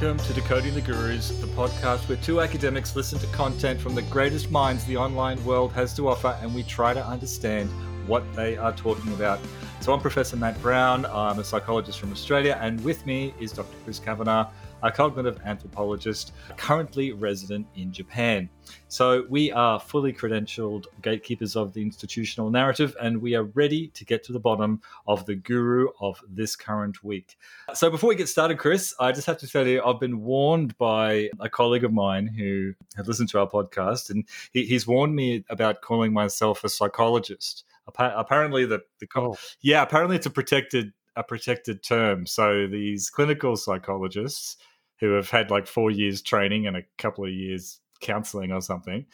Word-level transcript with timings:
Welcome 0.00 0.24
to 0.26 0.32
Decoding 0.32 0.74
the 0.74 0.80
Gurus, 0.80 1.30
the 1.40 1.48
podcast 1.48 2.08
where 2.08 2.18
two 2.18 2.40
academics 2.40 2.94
listen 2.94 3.18
to 3.18 3.26
content 3.34 3.80
from 3.80 3.96
the 3.96 4.02
greatest 4.02 4.48
minds 4.48 4.84
the 4.84 4.96
online 4.96 5.44
world 5.44 5.72
has 5.72 5.92
to 5.96 6.06
offer 6.06 6.38
and 6.40 6.54
we 6.54 6.62
try 6.62 6.94
to 6.94 7.04
understand 7.04 7.68
what 8.06 8.22
they 8.36 8.56
are 8.56 8.72
talking 8.72 9.12
about. 9.14 9.40
So, 9.80 9.92
I'm 9.92 9.98
Professor 9.98 10.36
Matt 10.36 10.62
Brown. 10.62 11.04
I'm 11.06 11.40
a 11.40 11.42
psychologist 11.42 11.98
from 11.98 12.12
Australia, 12.12 12.56
and 12.62 12.80
with 12.84 13.04
me 13.06 13.34
is 13.40 13.50
Dr. 13.50 13.74
Chris 13.82 13.98
Kavanagh, 13.98 14.46
a 14.82 14.90
cognitive 14.90 15.40
anthropologist 15.44 16.32
currently 16.56 17.12
resident 17.12 17.66
in 17.76 17.92
Japan. 17.92 18.48
So, 18.88 19.24
we 19.28 19.50
are 19.50 19.80
fully 19.80 20.12
credentialed 20.12 20.86
gatekeepers 21.02 21.56
of 21.56 21.72
the 21.72 21.82
institutional 21.82 22.50
narrative, 22.50 22.94
and 23.00 23.20
we 23.20 23.34
are 23.34 23.44
ready 23.44 23.88
to 23.88 24.04
get 24.04 24.22
to 24.24 24.32
the 24.32 24.40
bottom 24.40 24.80
of 25.06 25.24
the 25.26 25.34
guru 25.34 25.88
of 26.00 26.20
this 26.28 26.54
current 26.54 27.02
week. 27.02 27.38
So, 27.74 27.90
before 27.90 28.08
we 28.08 28.14
get 28.14 28.28
started, 28.28 28.58
Chris, 28.58 28.94
I 29.00 29.12
just 29.12 29.26
have 29.26 29.38
to 29.38 29.48
tell 29.48 29.66
you, 29.66 29.82
I've 29.82 30.00
been 30.00 30.20
warned 30.20 30.76
by 30.78 31.30
a 31.40 31.48
colleague 31.48 31.84
of 31.84 31.92
mine 31.92 32.26
who 32.26 32.74
had 32.96 33.08
listened 33.08 33.30
to 33.30 33.40
our 33.40 33.48
podcast, 33.48 34.10
and 34.10 34.24
he, 34.52 34.64
he's 34.64 34.86
warned 34.86 35.14
me 35.14 35.44
about 35.48 35.80
calling 35.80 36.12
myself 36.12 36.64
a 36.64 36.68
psychologist. 36.68 37.64
Apparently, 37.96 38.66
the, 38.66 38.80
the 39.00 39.08
oh. 39.16 39.36
yeah, 39.62 39.82
apparently 39.82 40.16
it's 40.16 40.26
a 40.26 40.30
protected 40.30 40.92
a 41.18 41.24
protected 41.24 41.82
term. 41.82 42.24
So 42.26 42.68
these 42.68 43.10
clinical 43.10 43.56
psychologists 43.56 44.56
who 45.00 45.12
have 45.12 45.28
had 45.28 45.50
like 45.50 45.66
four 45.66 45.90
years 45.90 46.22
training 46.22 46.66
and 46.66 46.76
a 46.76 46.82
couple 46.96 47.24
of 47.24 47.32
years 47.32 47.80
counseling 48.00 48.52
or 48.52 48.60
something 48.60 49.04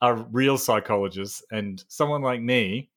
are 0.00 0.16
real 0.32 0.58
psychologists 0.58 1.42
and 1.52 1.84
someone 1.86 2.22
like 2.22 2.42
me 2.42 2.90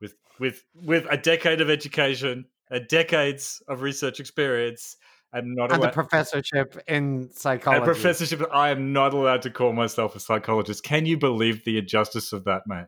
with 0.00 0.14
with 0.38 0.64
with 0.74 1.04
a 1.10 1.16
decade 1.16 1.60
of 1.60 1.68
education 1.68 2.46
a 2.70 2.78
decades 2.78 3.60
of 3.66 3.82
research 3.82 4.20
experience 4.20 4.96
and 5.32 5.56
not 5.56 5.72
and 5.72 5.80
allowed, 5.80 5.90
a 5.90 5.92
professorship 5.92 6.80
in 6.86 7.30
psychology. 7.32 7.82
A 7.82 7.84
professorship. 7.84 8.42
I 8.52 8.70
am 8.70 8.92
not 8.92 9.12
allowed 9.12 9.42
to 9.42 9.50
call 9.50 9.72
myself 9.72 10.16
a 10.16 10.20
psychologist. 10.20 10.84
Can 10.84 11.04
you 11.04 11.18
believe 11.18 11.64
the 11.64 11.78
injustice 11.78 12.32
of 12.32 12.44
that, 12.44 12.62
mate? 12.66 12.86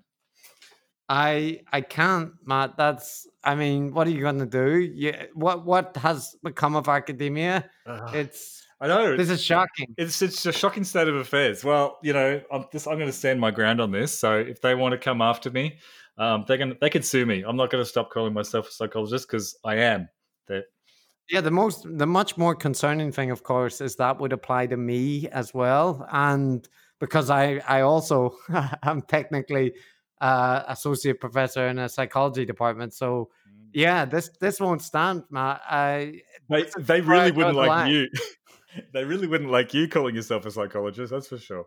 I 1.10 1.62
I 1.72 1.80
can't, 1.80 2.34
Matt. 2.46 2.76
That's 2.76 3.26
I 3.42 3.56
mean, 3.56 3.92
what 3.92 4.06
are 4.06 4.10
you 4.10 4.20
going 4.20 4.38
to 4.38 4.46
do? 4.46 4.78
Yeah, 4.78 5.24
what 5.34 5.66
what 5.66 5.96
has 5.96 6.36
become 6.44 6.76
of 6.76 6.88
academia? 6.88 7.68
Uh, 7.84 8.12
it's 8.14 8.64
I 8.80 8.86
know 8.86 9.16
this 9.16 9.28
is 9.28 9.42
shocking. 9.42 9.92
It's 9.98 10.22
it's 10.22 10.46
a 10.46 10.52
shocking 10.52 10.84
state 10.84 11.08
of 11.08 11.16
affairs. 11.16 11.64
Well, 11.64 11.98
you 12.04 12.12
know, 12.12 12.40
I'm 12.52 12.64
this. 12.70 12.86
I'm 12.86 12.94
going 12.94 13.08
to 13.08 13.12
stand 13.12 13.40
my 13.40 13.50
ground 13.50 13.80
on 13.80 13.90
this. 13.90 14.16
So 14.16 14.38
if 14.38 14.60
they 14.60 14.76
want 14.76 14.92
to 14.92 14.98
come 14.98 15.20
after 15.20 15.50
me, 15.50 15.80
um, 16.16 16.44
they 16.46 16.56
can 16.56 16.78
they 16.80 16.88
can 16.88 17.02
sue 17.02 17.26
me. 17.26 17.42
I'm 17.42 17.56
not 17.56 17.70
going 17.70 17.82
to 17.82 17.90
stop 17.90 18.10
calling 18.10 18.32
myself 18.32 18.68
a 18.68 18.72
psychologist 18.72 19.26
because 19.26 19.58
I 19.64 19.78
am. 19.78 20.08
That 20.46 20.66
yeah, 21.28 21.40
the 21.40 21.50
most 21.50 21.88
the 21.98 22.06
much 22.06 22.38
more 22.38 22.54
concerning 22.54 23.10
thing, 23.10 23.32
of 23.32 23.42
course, 23.42 23.80
is 23.80 23.96
that 23.96 24.20
would 24.20 24.32
apply 24.32 24.68
to 24.68 24.76
me 24.76 25.28
as 25.30 25.52
well, 25.52 26.06
and 26.12 26.68
because 27.00 27.30
I 27.30 27.60
I 27.66 27.80
also 27.80 28.36
am 28.84 29.02
technically 29.02 29.72
uh, 30.20 30.64
associate 30.68 31.20
professor 31.20 31.68
in 31.68 31.78
a 31.78 31.88
psychology 31.88 32.44
department, 32.44 32.92
so 32.94 33.30
mm. 33.48 33.68
yeah, 33.72 34.04
this 34.04 34.30
this 34.40 34.60
won't 34.60 34.82
stand, 34.82 35.24
Matt. 35.30 35.60
I 35.68 36.20
they, 36.48 36.66
they 36.78 37.00
really 37.00 37.30
wouldn't 37.30 37.56
like 37.56 37.68
line. 37.68 37.90
you. 37.92 38.08
they 38.92 39.04
really 39.04 39.26
wouldn't 39.26 39.50
like 39.50 39.74
you 39.74 39.88
calling 39.88 40.14
yourself 40.14 40.46
a 40.46 40.50
psychologist, 40.50 41.12
that's 41.12 41.28
for 41.28 41.38
sure. 41.38 41.66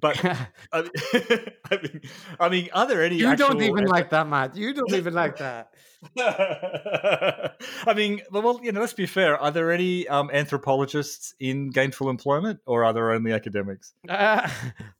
But 0.00 0.22
I, 0.72 0.82
mean, 0.82 0.90
I 1.70 1.76
mean, 1.82 2.00
I 2.40 2.48
mean, 2.48 2.68
are 2.72 2.86
there 2.86 3.02
any? 3.02 3.16
You 3.16 3.36
don't 3.36 3.62
even 3.62 3.84
like 3.84 4.10
that, 4.10 4.28
Matt. 4.28 4.56
You 4.56 4.74
don't 4.74 4.92
even 4.92 5.14
like 5.14 5.38
that. 5.38 5.72
I 6.16 7.94
mean, 7.96 8.20
well, 8.30 8.60
you 8.62 8.72
know, 8.72 8.80
let's 8.80 8.92
be 8.92 9.06
fair. 9.06 9.38
Are 9.38 9.50
there 9.50 9.72
any 9.72 10.06
um, 10.08 10.30
anthropologists 10.30 11.34
in 11.40 11.70
gainful 11.70 12.10
employment, 12.10 12.60
or 12.66 12.84
are 12.84 12.92
there 12.92 13.10
only 13.12 13.32
academics? 13.32 13.94
Uh, 14.06 14.46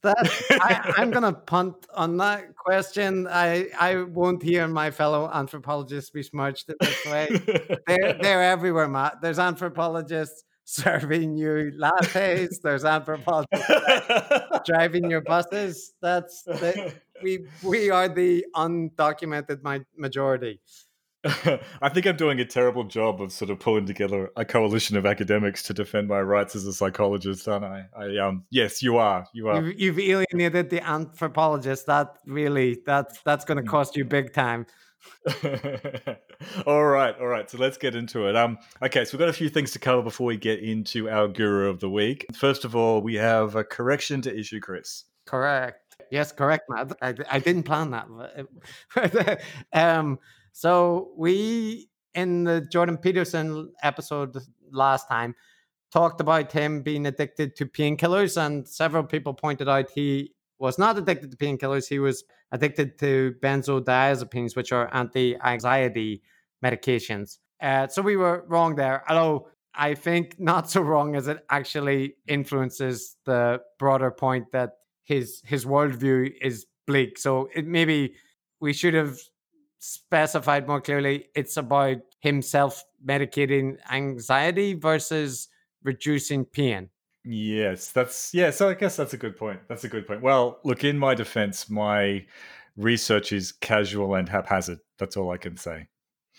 that 0.03 0.17
I, 0.97 1.03
am 1.03 1.11
going 1.11 1.25
to 1.25 1.33
punt 1.33 1.75
on 1.95 2.17
that 2.19 2.57
question. 2.57 3.29
I 3.31 3.69
I 3.79 3.97
won't 4.03 4.43
hear 4.43 4.67
my 4.67 4.91
fellow 4.91 5.31
anthropologists 5.31 6.09
besmirched 6.09 6.71
this 6.81 7.05
way. 7.05 7.29
they're 7.87 8.15
they're 8.15 8.43
everywhere, 8.43 8.89
Matt. 8.89 9.21
There's 9.21 9.39
anthropologists 9.39 10.43
serving 10.65 11.37
you 11.37 11.73
lattes. 11.79 12.61
There's 12.63 12.85
anthropologists 12.85 13.71
driving 14.67 15.11
your 15.11 15.21
buses. 15.21 15.93
That's 16.03 16.43
the, 16.43 16.95
we 17.23 17.47
we 17.63 17.91
are 17.91 18.09
the 18.09 18.45
undocumented 18.57 19.63
my, 19.63 19.81
majority. 19.97 20.61
I 21.25 21.89
think 21.89 22.07
I'm 22.07 22.17
doing 22.17 22.41
a 22.41 22.45
terrible 22.45 22.85
job 22.85 23.23
of 23.23 23.33
sort 23.33 23.51
of 23.51 23.59
pulling 23.59 23.87
together 23.87 24.31
a 24.37 24.45
coalition 24.45 24.97
of 24.97 25.07
academics 25.07 25.63
to 25.65 25.73
defend 25.73 26.09
my 26.09 26.21
rights 26.21 26.55
as 26.55 26.67
a 26.67 26.73
psychologist, 26.73 27.49
aren't 27.49 27.65
I? 27.65 27.87
I 27.97 28.19
um, 28.19 28.45
yes, 28.51 28.83
you 28.83 28.99
are. 28.99 29.27
You 29.33 29.49
are. 29.49 29.63
You've, 29.63 29.81
you've 29.81 29.99
alienated 29.99 30.69
the 30.69 30.87
anthropologist. 30.87 31.87
That 31.87 32.19
really, 32.27 32.83
that's 32.85 33.23
that's 33.23 33.47
going 33.47 33.57
to 33.57 33.63
mm. 33.63 33.69
cost 33.69 33.97
you 33.97 34.05
big 34.05 34.35
time. 34.35 34.67
all 36.67 36.85
right, 36.85 37.15
all 37.19 37.27
right. 37.27 37.51
So 37.51 37.59
let's 37.59 37.79
get 37.79 37.95
into 37.95 38.27
it. 38.27 38.37
Um, 38.37 38.59
okay, 38.83 39.05
so 39.05 39.17
we've 39.17 39.21
got 39.21 39.29
a 39.29 39.33
few 39.33 39.49
things 39.49 39.73
to 39.73 39.79
cover 39.79 40.03
before 40.03 40.27
we 40.27 40.37
get 40.37 40.61
into 40.61 41.09
our 41.09 41.29
guru 41.29 41.69
of 41.69 41.81
the 41.81 41.91
week. 41.91 42.27
First 42.35 42.65
of 42.65 42.77
all, 42.77 43.01
we 43.01 43.15
have 43.15 43.57
a 43.57 43.65
correction 43.65 44.21
to 44.23 44.39
issue, 44.39 44.61
Chris. 44.61 45.05
Correct. 45.27 45.97
Yes, 46.11 46.33
correct, 46.33 46.65
Matt. 46.69 46.93
I, 47.01 47.15
I 47.31 47.39
didn't 47.39 47.63
plan 47.63 47.91
that. 47.93 49.41
um, 49.73 50.19
so 50.53 51.13
we 51.17 51.89
in 52.15 52.45
the 52.45 52.61
Jordan 52.61 52.99
Peterson 52.99 53.73
episode 53.83 54.37
last 54.71 55.09
time 55.09 55.35
talked 55.93 56.21
about 56.21 56.53
him 56.53 56.83
being 56.83 57.07
addicted 57.07 57.57
to 57.57 57.67
painkillers, 57.67 58.37
and 58.37 58.69
several 58.69 59.05
people 59.05 59.33
pointed 59.33 59.69
out 59.69 59.91
he 59.95 60.34
was 60.65 60.79
not 60.79 60.97
addicted 60.97 61.31
to 61.31 61.37
painkillers. 61.37 61.87
He 61.87 61.99
was 61.99 62.25
addicted 62.51 62.99
to 63.01 63.35
benzodiazepines, 63.43 64.57
which 64.57 64.73
are 64.73 64.89
anti-anxiety 64.95 66.23
medications. 66.65 67.39
Uh, 67.61 67.87
so 67.87 68.01
we 68.01 68.17
were 68.17 68.47
wrong 68.49 68.75
there. 68.75 69.05
Although 69.09 69.49
I 69.75 69.95
think 69.95 70.37
not 70.53 70.71
so 70.71 70.81
wrong 70.81 71.17
as 71.17 71.29
it 71.29 71.45
actually 71.51 72.15
influences 72.27 73.17
the 73.27 73.61
broader 73.79 74.11
point 74.11 74.47
that 74.53 74.71
his 75.03 75.43
his 75.45 75.67
worldview 75.67 76.33
is 76.41 76.65
bleak. 76.87 77.19
So 77.19 77.51
it 77.55 77.67
maybe 77.67 78.15
we 78.59 78.73
should 78.73 78.95
have 78.95 79.19
specified 79.81 80.67
more 80.67 80.81
clearly. 80.81 81.27
It's 81.35 81.59
about 81.59 81.99
himself 82.21 82.83
medicating 83.07 83.77
anxiety 83.91 84.73
versus 84.73 85.49
reducing 85.83 86.47
pain. 86.47 86.89
Yes, 87.25 87.91
that's 87.91 88.35
yeah. 88.35 88.51
So 88.51 88.69
I 88.69 88.75
guess 88.75 88.97
that's 88.97 89.15
a 89.15 89.17
good 89.17 89.37
point. 89.37 89.61
That's 89.69 89.85
a 89.85 89.89
good 89.89 90.07
point. 90.07 90.21
Well, 90.21 90.59
look, 90.65 90.85
in 90.85 90.99
my 90.99 91.15
defense, 91.15 91.71
my 91.71 92.27
research 92.77 93.33
is 93.33 93.53
casual 93.53 94.15
and 94.15 94.29
haphazard. 94.29 94.81
That's 94.99 95.17
all 95.17 95.31
I 95.31 95.39
can 95.39 95.57
say. 95.57 95.89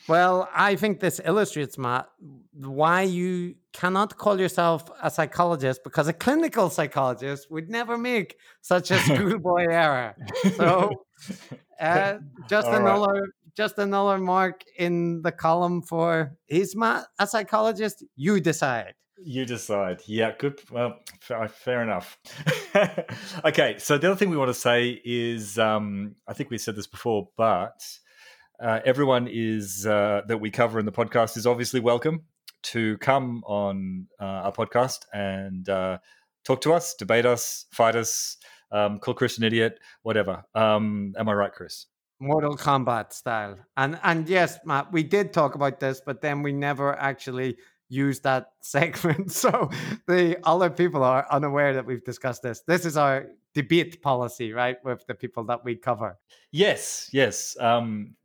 Well, 0.08 0.48
I 0.54 0.76
think 0.76 1.00
this 1.00 1.20
illustrates, 1.26 1.80
Matt, 1.80 2.08
why 2.54 3.02
you 3.02 3.56
cannot 3.74 4.18
call 4.18 4.40
yourself 4.40 4.88
a 5.02 5.10
psychologist 5.10 5.84
because 5.84 6.08
a 6.08 6.14
clinical 6.14 6.70
psychologist 6.70 7.50
would 7.50 7.70
never 7.70 7.98
make 7.98 8.38
such 8.62 8.92
a 8.92 9.00
schoolboy 9.00 9.66
error. 9.68 10.16
So, 10.56 10.92
uh, 11.80 12.18
just 12.48 12.68
All 12.68 12.76
another 12.76 13.14
right. 13.14 13.30
just 13.58 13.80
another 13.80 14.20
mark 14.20 14.64
in 14.78 15.24
the 15.24 15.32
column 15.32 15.82
for 15.82 16.38
is 16.48 16.76
Matt 16.76 17.08
a 17.18 17.26
psychologist? 17.26 18.04
You 18.16 18.40
decide. 18.40 18.94
You 19.18 19.46
decide. 19.46 20.02
Yeah, 20.08 20.34
good. 20.38 20.60
Well, 20.70 21.00
fair, 21.22 21.48
fair 21.48 21.82
enough. 21.82 22.18
okay, 23.46 23.78
so 23.78 23.98
the 23.98 24.08
other 24.08 24.16
thing 24.18 24.30
we 24.30 24.38
want 24.38 24.50
to 24.50 24.54
say 24.54 25.02
is, 25.06 25.58
um, 25.58 26.16
I 26.28 26.34
think 26.34 26.50
we 26.50 26.58
said 26.58 26.76
this 26.76 26.88
before, 26.88 27.30
but 27.38 27.82
uh, 28.60 28.82
everyone 28.86 29.30
is 29.32 29.86
uh, 29.86 30.22
that 30.28 30.40
we 30.40 30.52
cover 30.52 30.80
in 30.80 30.86
the 30.86 30.92
podcast 30.92 31.38
is 31.38 31.48
obviously 31.48 31.80
welcome 31.80 32.24
to 32.64 32.98
come 32.98 33.44
on 33.46 34.08
uh, 34.20 34.24
our 34.26 34.52
podcast 34.52 35.06
and 35.14 35.70
uh, 35.70 35.98
talk 36.44 36.62
to 36.62 36.74
us, 36.74 36.94
debate 36.96 37.26
us, 37.26 37.66
fight 37.72 37.96
us, 37.96 38.38
um, 38.72 39.00
call 39.00 39.14
Chris 39.14 39.38
an 39.38 39.46
idiot, 39.46 39.80
whatever. 40.04 40.44
Um, 40.56 41.14
am 41.18 41.30
I 41.30 41.34
right, 41.34 41.54
Chris? 41.54 41.86
Mortal 42.20 42.58
Kombat 42.58 43.14
style. 43.14 43.58
And 43.78 44.00
and 44.04 44.28
yes, 44.28 44.58
Matt, 44.66 44.92
we 44.92 45.04
did 45.04 45.34
talk 45.34 45.56
about 45.56 45.80
this, 45.80 46.02
but 46.06 46.22
then 46.22 46.42
we 46.44 46.54
never 46.54 46.98
actually 46.98 47.58
use 47.90 48.20
that 48.22 48.52
segment. 48.62 49.32
So 49.32 49.70
the 50.08 50.38
other 50.44 50.70
people 50.70 51.04
are 51.04 51.26
unaware 51.32 51.74
that 51.74 51.86
we've 51.86 52.04
discussed 52.04 52.44
this. 52.44 52.62
This 52.68 52.86
is 52.86 52.98
our 52.98 53.28
debate 53.54 54.02
policy, 54.02 54.52
right? 54.52 54.78
With 54.84 55.06
the 55.08 55.16
people 55.16 55.46
that 55.46 55.64
we 55.64 55.76
cover. 55.76 56.18
Yes, 56.52 57.10
yes. 57.14 57.56
Um, 57.60 58.16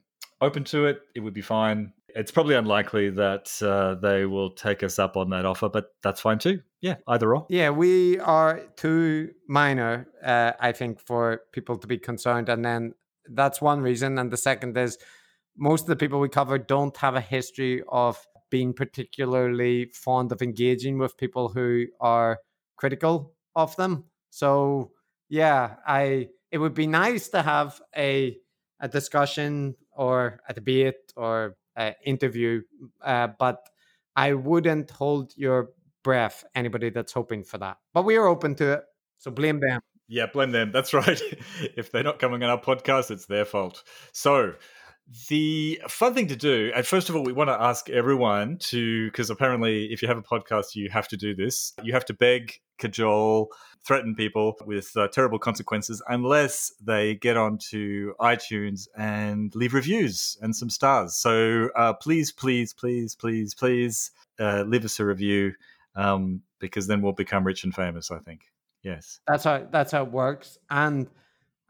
open 0.41 0.65
to 0.65 0.87
it. 0.87 1.03
It 1.15 1.21
would 1.21 1.35
be 1.35 1.43
fine. 1.43 1.93
It's 2.09 2.33
probably 2.33 2.57
unlikely 2.57 3.11
that 3.11 3.51
uh, 3.63 3.95
they 3.95 4.27
will 4.27 4.51
take 4.51 4.83
us 4.83 4.99
up 4.99 5.17
on 5.17 5.31
that 5.31 5.45
offer, 5.45 5.69
but 5.69 5.95
that's 6.03 6.21
fine 6.21 6.39
too. 6.39 6.61
Yeah, 6.81 6.97
either 7.07 7.35
or. 7.35 7.47
Yeah, 7.49 7.71
we 7.71 8.19
are 8.19 8.63
too 8.77 9.31
minor, 9.47 10.09
uh, 10.25 10.53
I 10.59 10.73
think, 10.73 11.01
for 11.01 11.43
people 11.53 11.77
to 11.77 11.87
be 11.87 11.99
concerned. 11.99 12.49
And 12.49 12.65
then 12.65 12.95
that's 13.29 13.61
one 13.61 13.81
reason. 13.81 14.19
And 14.19 14.31
the 14.31 14.37
second 14.37 14.77
is 14.77 14.99
most 15.57 15.83
of 15.83 15.89
the 15.89 15.97
people 15.97 16.19
we 16.21 16.29
cover 16.29 16.59
don't 16.59 16.97
have 16.97 17.15
a 17.15 17.21
history 17.21 17.83
of 17.89 18.27
been 18.51 18.73
particularly 18.73 19.87
fond 19.95 20.33
of 20.33 20.43
engaging 20.43 20.99
with 20.99 21.17
people 21.17 21.49
who 21.49 21.87
are 22.01 22.39
critical 22.77 23.33
of 23.55 23.75
them. 23.77 24.05
So 24.31 24.93
yeah, 25.29 25.77
I 25.87 26.29
it 26.51 26.59
would 26.59 26.75
be 26.75 26.87
nice 26.87 27.29
to 27.29 27.43
have 27.43 27.81
a 27.97 28.37
a 28.81 28.89
discussion 28.89 29.77
or 29.93 30.41
a 30.49 30.55
debate 30.55 31.13
or 31.17 31.57
an 31.77 31.95
interview, 32.05 32.63
uh, 33.03 33.29
but 33.39 33.59
I 34.17 34.35
wouldn't 34.35 34.91
hold 34.91 35.33
your 35.37 35.71
breath. 36.03 36.45
Anybody 36.55 36.91
that's 36.91 37.13
hoping 37.13 37.45
for 37.45 37.59
that, 37.59 37.79
but 37.95 38.05
we 38.05 38.17
are 38.17 38.27
open 38.27 38.55
to 38.57 38.73
it. 38.73 38.85
So 39.19 39.31
blame 39.31 39.61
them. 39.61 39.81
Yeah, 40.09 40.27
blame 40.27 40.51
them. 40.51 40.73
That's 40.73 40.93
right. 41.03 41.21
if 41.77 41.93
they're 41.93 42.03
not 42.03 42.19
coming 42.19 42.43
on 42.43 42.51
our 42.51 42.61
podcast, 42.61 43.11
it's 43.11 43.27
their 43.27 43.45
fault. 43.45 43.85
So 44.13 44.55
the 45.29 45.81
fun 45.89 46.15
thing 46.15 46.29
to 46.29 46.37
do, 46.37 46.71
and 46.75 46.87
first 46.87 47.09
of 47.09 47.17
all, 47.17 47.25
we 47.25 47.33
want 47.33 47.49
to 47.49 47.61
ask 47.61 47.91
everyone 47.91 48.59
to, 48.59 49.07
because 49.07 49.31
apparently, 49.31 49.87
if 49.93 50.03
you 50.03 50.09
have 50.09 50.19
a 50.19 50.23
podcast, 50.23 50.75
you 50.75 50.89
have 50.91 51.09
to 51.09 51.17
do 51.17 51.35
this. 51.35 51.73
You 51.83 51.93
have 51.93 52.05
to 52.07 52.15
beg, 52.15 52.61
cajole, 52.79 53.51
threaten 53.85 54.15
people 54.15 54.57
with 54.67 54.97
uh, 54.97 55.09
terrible 55.09 55.39
consequences 55.39 56.03
unless 56.09 56.73
they 56.81 57.15
get 57.17 57.37
onto 57.37 58.15
iTunes 58.21 58.89
and 58.97 59.55
leave 59.55 59.75
reviews 59.75 60.37
and 60.43 60.55
some 60.55 60.71
stars. 60.71 61.17
So 61.17 61.71
uh, 61.77 61.95
please, 61.95 62.31
please, 62.31 62.73
please, 62.73 63.15
please, 63.15 63.55
please 63.55 64.11
uh, 64.39 64.65
leave 64.67 64.85
us 64.85 65.01
a 65.01 65.05
review 65.05 65.55
um, 65.97 66.43
because 66.59 66.87
then 66.87 67.03
we'll 67.03 67.13
become 67.13 67.45
rich 67.45 67.65
and 67.65 67.75
famous, 67.75 68.11
I 68.11 68.19
think. 68.19 68.43
Yes. 68.83 69.21
That's 69.27 69.45
how 69.45 69.67
that's 69.71 69.93
how 69.93 70.05
it 70.05 70.13
works. 70.13 70.59
And 70.71 71.09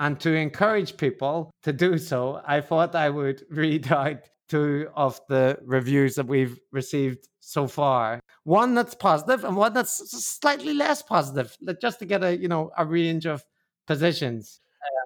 and 0.01 0.19
to 0.19 0.35
encourage 0.35 0.97
people 0.97 1.53
to 1.63 1.73
do 1.73 1.99
so, 1.99 2.41
I 2.47 2.63
thought 2.63 2.97
I 2.97 3.11
would 3.11 3.45
read 3.51 3.93
out 3.93 4.29
two 4.49 4.89
of 4.97 5.21
the 5.29 5.59
reviews 5.65 6.17
that 6.17 6.27
we've 6.27 6.59
received 6.73 7.29
so 7.39 7.69
far. 7.69 8.19
One 8.43 8.75
that's 8.75 8.95
positive 8.95 9.45
and 9.45 9.57
one 9.57 9.75
that's 9.75 10.11
slightly 10.41 10.75
less 10.75 11.03
positive, 11.03 11.57
just 11.81 12.01
to 12.01 12.07
get 12.07 12.25
a 12.25 12.37
you 12.37 12.49
know 12.49 12.73
a 12.77 12.85
range 12.85 13.27
of 13.27 13.45
positions. 13.87 14.61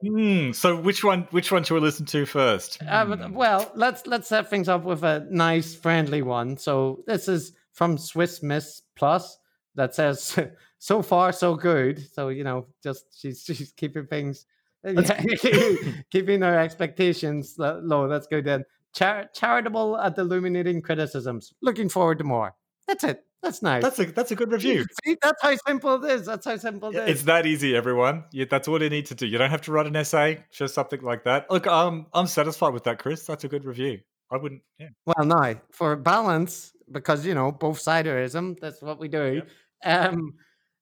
Mm, 0.05 0.55
so 0.55 0.81
which 0.81 1.02
one 1.02 1.26
which 1.31 1.50
one 1.50 1.64
should 1.64 1.75
we 1.75 1.81
listen 1.81 2.06
to 2.06 2.25
first? 2.25 2.81
Uh, 2.87 3.05
but, 3.05 3.32
well, 3.32 3.70
let's 3.75 4.06
let's 4.06 4.29
set 4.29 4.49
things 4.49 4.69
up 4.69 4.85
with 4.85 5.02
a 5.02 5.26
nice 5.31 5.75
friendly 5.75 6.23
one. 6.23 6.56
So 6.56 7.02
this 7.06 7.29
is 7.29 7.52
from 7.73 7.99
Swiss 7.99 8.43
Miss 8.43 8.82
Plus 8.94 9.38
that 9.75 9.94
says 9.94 10.38
so 10.79 11.02
far 11.02 11.32
so 11.32 11.56
good. 11.56 12.06
So 12.12 12.29
you 12.29 12.44
know, 12.44 12.67
just 12.82 13.06
she's 13.19 13.43
she's 13.43 13.73
keeping 13.76 14.06
things 14.06 14.46
keeping 16.10 16.42
our 16.42 16.58
expectations 16.58 17.54
low. 17.58 18.08
That's 18.08 18.26
good. 18.26 18.44
Then 18.44 18.64
Char- 18.94 19.28
charitable 19.34 19.98
at 19.98 20.16
illuminating 20.19 20.81
criticisms. 20.81 21.52
Looking 21.60 21.88
forward 21.88 22.19
to 22.19 22.25
more. 22.25 22.54
That's 22.86 23.02
it. 23.02 23.25
That's 23.42 23.60
nice. 23.60 23.82
That's 23.82 23.98
a 23.98 24.06
that's 24.06 24.31
a 24.31 24.36
good 24.36 24.50
review. 24.52 24.86
See, 25.04 25.16
that's 25.20 25.42
how 25.42 25.54
simple 25.66 26.02
it 26.02 26.12
is. 26.12 26.26
That's 26.26 26.46
how 26.46 26.56
simple 26.56 26.90
it 26.90 26.96
is. 26.96 27.10
It's 27.10 27.22
that 27.25 27.44
easy, 27.44 27.76
everyone. 27.76 28.25
You, 28.31 28.46
that's 28.46 28.69
all 28.69 28.82
you 28.82 28.88
need 28.88 29.06
to 29.06 29.14
do. 29.14 29.26
You 29.26 29.36
don't 29.36 29.50
have 29.50 29.60
to 29.62 29.72
write 29.72 29.86
an 29.86 29.96
essay, 29.96 30.44
just 30.50 30.75
something 30.75 31.02
like 31.02 31.25
that. 31.25 31.50
Look, 31.50 31.66
um, 31.66 32.06
I'm 32.14 32.26
satisfied 32.26 32.72
with 32.72 32.84
that, 32.84 32.98
Chris. 32.98 33.26
That's 33.26 33.44
a 33.44 33.48
good 33.48 33.64
review. 33.66 34.00
I 34.31 34.38
wouldn't. 34.38 34.62
Yeah. 34.78 34.88
Well, 35.04 35.26
no, 35.26 35.56
for 35.72 35.94
balance, 35.96 36.72
because 36.90 37.26
you 37.26 37.34
know 37.34 37.52
both 37.52 37.82
siderism. 37.82 38.56
That's 38.60 38.81
what 38.81 38.98
we 38.98 39.08
do. 39.08 39.42
Yep. 39.84 40.12
Um, 40.12 40.34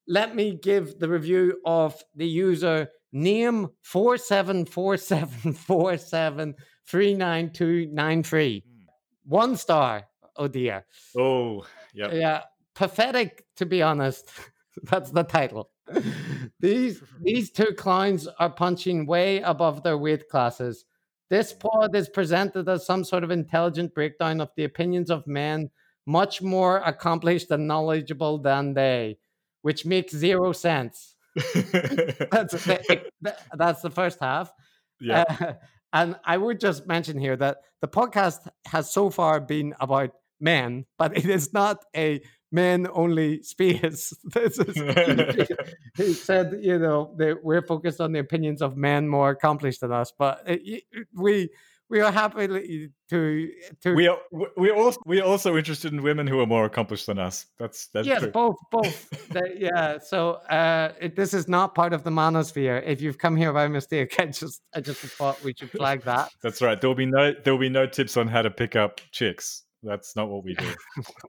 let 0.07 0.37
me 0.37 0.59
give 0.63 0.99
the 0.99 1.09
review 1.09 1.61
of 1.65 2.01
the 2.15 2.27
user 2.27 2.89
name 3.13 3.69
four 3.83 4.17
seven 4.17 4.65
four 4.65 4.97
seven 4.97 5.53
four 5.53 5.97
seven 5.99 6.55
three 6.87 7.15
nine 7.15 7.51
two 7.51 7.87
nine 7.93 8.23
three. 8.23 8.65
Hmm. 8.67 8.85
One 9.25 9.57
star. 9.57 10.05
Oh 10.37 10.49
dear. 10.49 10.85
Oh 11.17 11.65
yeah. 11.95 12.13
Yeah. 12.13 12.41
Pathetic 12.75 13.45
to 13.57 13.67
be 13.67 13.83
honest. 13.83 14.31
That's 14.83 15.11
the 15.11 15.25
title. 15.25 15.71
these 16.61 17.03
these 17.23 17.51
two 17.51 17.73
clowns 17.77 18.27
are 18.39 18.51
punching 18.51 19.07
way 19.07 19.41
above 19.41 19.83
their 19.83 19.99
weight 19.99 20.29
classes. 20.29 20.85
This 21.31 21.53
pod 21.53 21.95
is 21.97 22.09
presented 22.09 22.69
as 22.69 22.85
some 22.85 23.05
sort 23.05 23.25
of 23.25 23.31
intelligent 23.31 23.95
breakdown 23.95 24.41
of 24.41 24.51
the 24.57 24.65
opinions 24.65 25.11
of 25.11 25.27
men 25.27 25.71
much 26.05 26.43
more 26.43 26.79
accomplished 26.85 27.51
and 27.51 27.67
knowledgeable 27.67 28.39
than 28.39 28.75
they, 28.75 29.19
which 29.63 29.87
makes 29.87 30.13
zero 30.13 30.53
sense. 30.53 31.12
that's, 31.35 32.53
the, 32.53 33.37
that's 33.55 33.83
the 33.83 33.91
first 33.91 34.19
half. 34.21 34.53
Yeah. 35.01 35.25
Uh, 35.29 35.53
and 35.93 36.17
I 36.25 36.37
would 36.37 36.61
just 36.61 36.87
mention 36.87 37.19
here 37.19 37.37
that 37.37 37.59
the 37.81 37.89
podcast 37.89 38.49
has 38.67 38.93
so 38.93 39.11
far 39.11 39.41
been 39.41 39.75
about 39.81 40.11
men, 40.41 40.87
but 40.99 41.17
it 41.17 41.27
is 41.27 41.53
not 41.53 41.85
a 41.97 42.21
men 42.51 42.87
only 42.93 43.43
space. 43.43 44.13
This 44.35 44.59
is, 44.59 45.49
he 45.97 46.13
said, 46.15 46.59
you 46.63 46.79
know, 46.79 47.15
we're 47.43 47.63
focused 47.63 48.01
on 48.01 48.13
the 48.13 48.21
opinions 48.21 48.63
of 48.63 48.77
men 48.77 49.09
more 49.09 49.31
accomplished 49.31 49.81
than 49.81 49.93
us, 49.93 50.13
but 50.19 50.43
it, 50.47 50.85
we 51.15 51.51
we 51.93 52.01
are 52.01 52.11
happy 52.11 52.49
to 52.49 53.51
to 53.83 53.95
we 53.95 54.09
are 54.09 54.19
we 54.57 54.71
also 54.71 54.99
we 55.05 55.21
are 55.21 55.25
also 55.25 55.57
interested 55.59 55.93
in 55.93 56.03
women 56.03 56.27
who 56.27 56.41
are 56.41 56.47
more 56.47 56.65
accomplished 56.65 57.07
than 57.07 57.19
us. 57.19 57.47
That's 57.59 57.89
that's 57.89 58.09
yes 58.09 58.23
true. 58.23 58.31
both 58.31 58.57
both. 58.71 59.09
Yeah 59.57 59.99
so 59.99 60.33
uh 60.49 60.93
it, 60.99 61.15
this 61.15 61.35
is 61.35 61.49
not 61.49 61.75
part 61.75 61.93
of 61.93 62.03
the 62.03 62.11
manosphere. 62.11 62.83
If 62.85 63.03
you've 63.03 63.19
come 63.19 63.37
here 63.37 63.53
by 63.53 63.69
mistake 63.69 64.15
i 64.19 64.27
just 64.27 64.63
i 64.75 64.81
just 64.81 65.01
thought 65.01 65.43
we 65.45 65.55
should 65.57 65.71
flag 65.71 66.03
that. 66.05 66.31
That's 66.43 66.63
right. 66.63 66.81
There'll 66.81 66.97
be 66.97 67.07
no 67.07 67.35
there'll 67.45 67.61
be 67.61 67.69
no 67.69 67.87
tips 67.87 68.17
on 68.17 68.27
how 68.27 68.41
to 68.41 68.51
pick 68.51 68.75
up 68.75 69.03
chicks. 69.13 69.65
That's 69.83 70.17
not 70.17 70.31
what 70.31 70.45
we 70.45 70.55
do. 70.55 70.73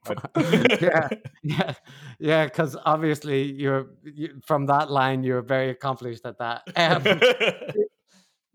Yeah 0.79 1.09
yeah 1.43 1.73
yeah 2.19 2.45
because 2.45 2.77
obviously 2.85 3.51
you're 3.51 3.87
you, 4.03 4.39
from 4.45 4.67
that 4.67 4.89
line 4.89 5.23
you're 5.23 5.41
very 5.41 5.69
accomplished 5.71 6.25
at 6.25 6.37
that. 6.37 6.61
Um, 6.77 7.03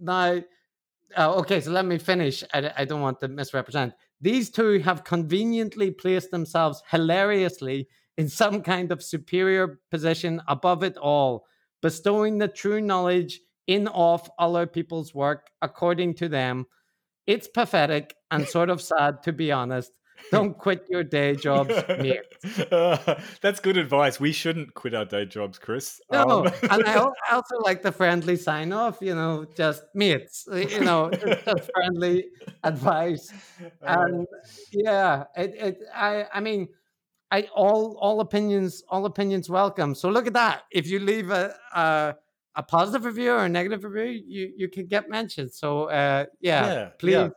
now 0.01 0.41
uh, 1.17 1.35
okay, 1.37 1.61
so 1.61 1.71
let 1.71 1.87
me 1.87 1.99
finish. 1.99 2.45
I, 2.53 2.73
I 2.79 2.85
don't 2.85 3.01
want 3.01 3.21
to 3.21 3.29
misrepresent. 3.29 3.95
These 4.21 4.51
two 4.51 4.81
have 4.81 5.05
conveniently 5.05 5.91
placed 5.91 6.31
themselves 6.31 6.83
hilariously 6.91 7.89
in 8.17 8.29
some 8.29 8.63
kind 8.63 8.91
of 8.91 9.03
superior 9.03 9.81
position 9.91 10.43
above 10.49 10.83
it 10.83 10.97
all, 10.97 11.47
bestowing 11.81 12.39
the 12.39 12.49
true 12.49 12.81
knowledge 12.81 13.41
in 13.67 13.87
off 13.87 14.29
other 14.39 14.67
people's 14.67 15.15
work 15.15 15.51
according 15.63 16.15
to 16.15 16.29
them. 16.29 16.67
It's 17.27 17.47
pathetic 17.47 18.15
and 18.31 18.47
sort 18.47 18.71
of 18.71 18.83
sad, 18.83 19.23
to 19.25 19.33
be 19.33 19.53
honest. 19.53 19.93
Don't 20.31 20.57
quit 20.57 20.85
your 20.89 21.05
day 21.05 21.35
jobs. 21.47 21.71
Uh, 21.71 23.21
that's 23.41 23.61
good 23.61 23.77
advice. 23.77 24.21
We 24.21 24.33
shouldn't 24.33 24.75
quit 24.75 24.95
our 24.95 25.05
day 25.05 25.25
jobs, 25.25 25.59
Chris. 25.59 26.01
No, 26.11 26.47
um. 26.47 26.53
and 26.71 26.85
I 26.85 26.95
also 27.33 27.57
like 27.65 27.83
the 27.83 27.93
friendly 27.93 28.37
sign 28.37 28.73
off. 28.73 28.99
You 29.01 29.15
know, 29.15 29.47
just 29.57 29.85
mates. 29.95 30.47
You 30.53 30.81
know, 30.81 31.11
just 31.11 31.71
friendly 31.73 32.27
advice. 32.65 33.33
And 33.83 34.27
yeah, 34.73 35.25
it, 35.37 35.55
it. 35.55 35.79
I. 35.95 36.27
I 36.33 36.41
mean, 36.41 36.69
I 37.31 37.43
all 37.55 37.97
all 38.01 38.21
opinions 38.21 38.83
all 38.89 39.05
opinions 39.07 39.49
welcome. 39.49 39.95
So 39.95 40.09
look 40.11 40.27
at 40.27 40.35
that. 40.35 40.63
If 40.71 40.87
you 40.87 40.99
leave 40.99 41.31
a. 41.31 41.55
a 41.75 42.17
a 42.57 42.63
positive 42.63 43.05
review 43.05 43.31
or 43.31 43.45
a 43.45 43.49
negative 43.49 43.85
review, 43.85 44.21
you 44.27 44.53
you 44.57 44.69
can 44.69 44.87
get 44.87 45.09
mentioned. 45.09 45.53
So 45.53 45.85
uh, 45.85 46.27
yeah, 46.41 46.67
yeah, 46.67 46.89
please, 46.99 47.13
yeah. 47.13 47.29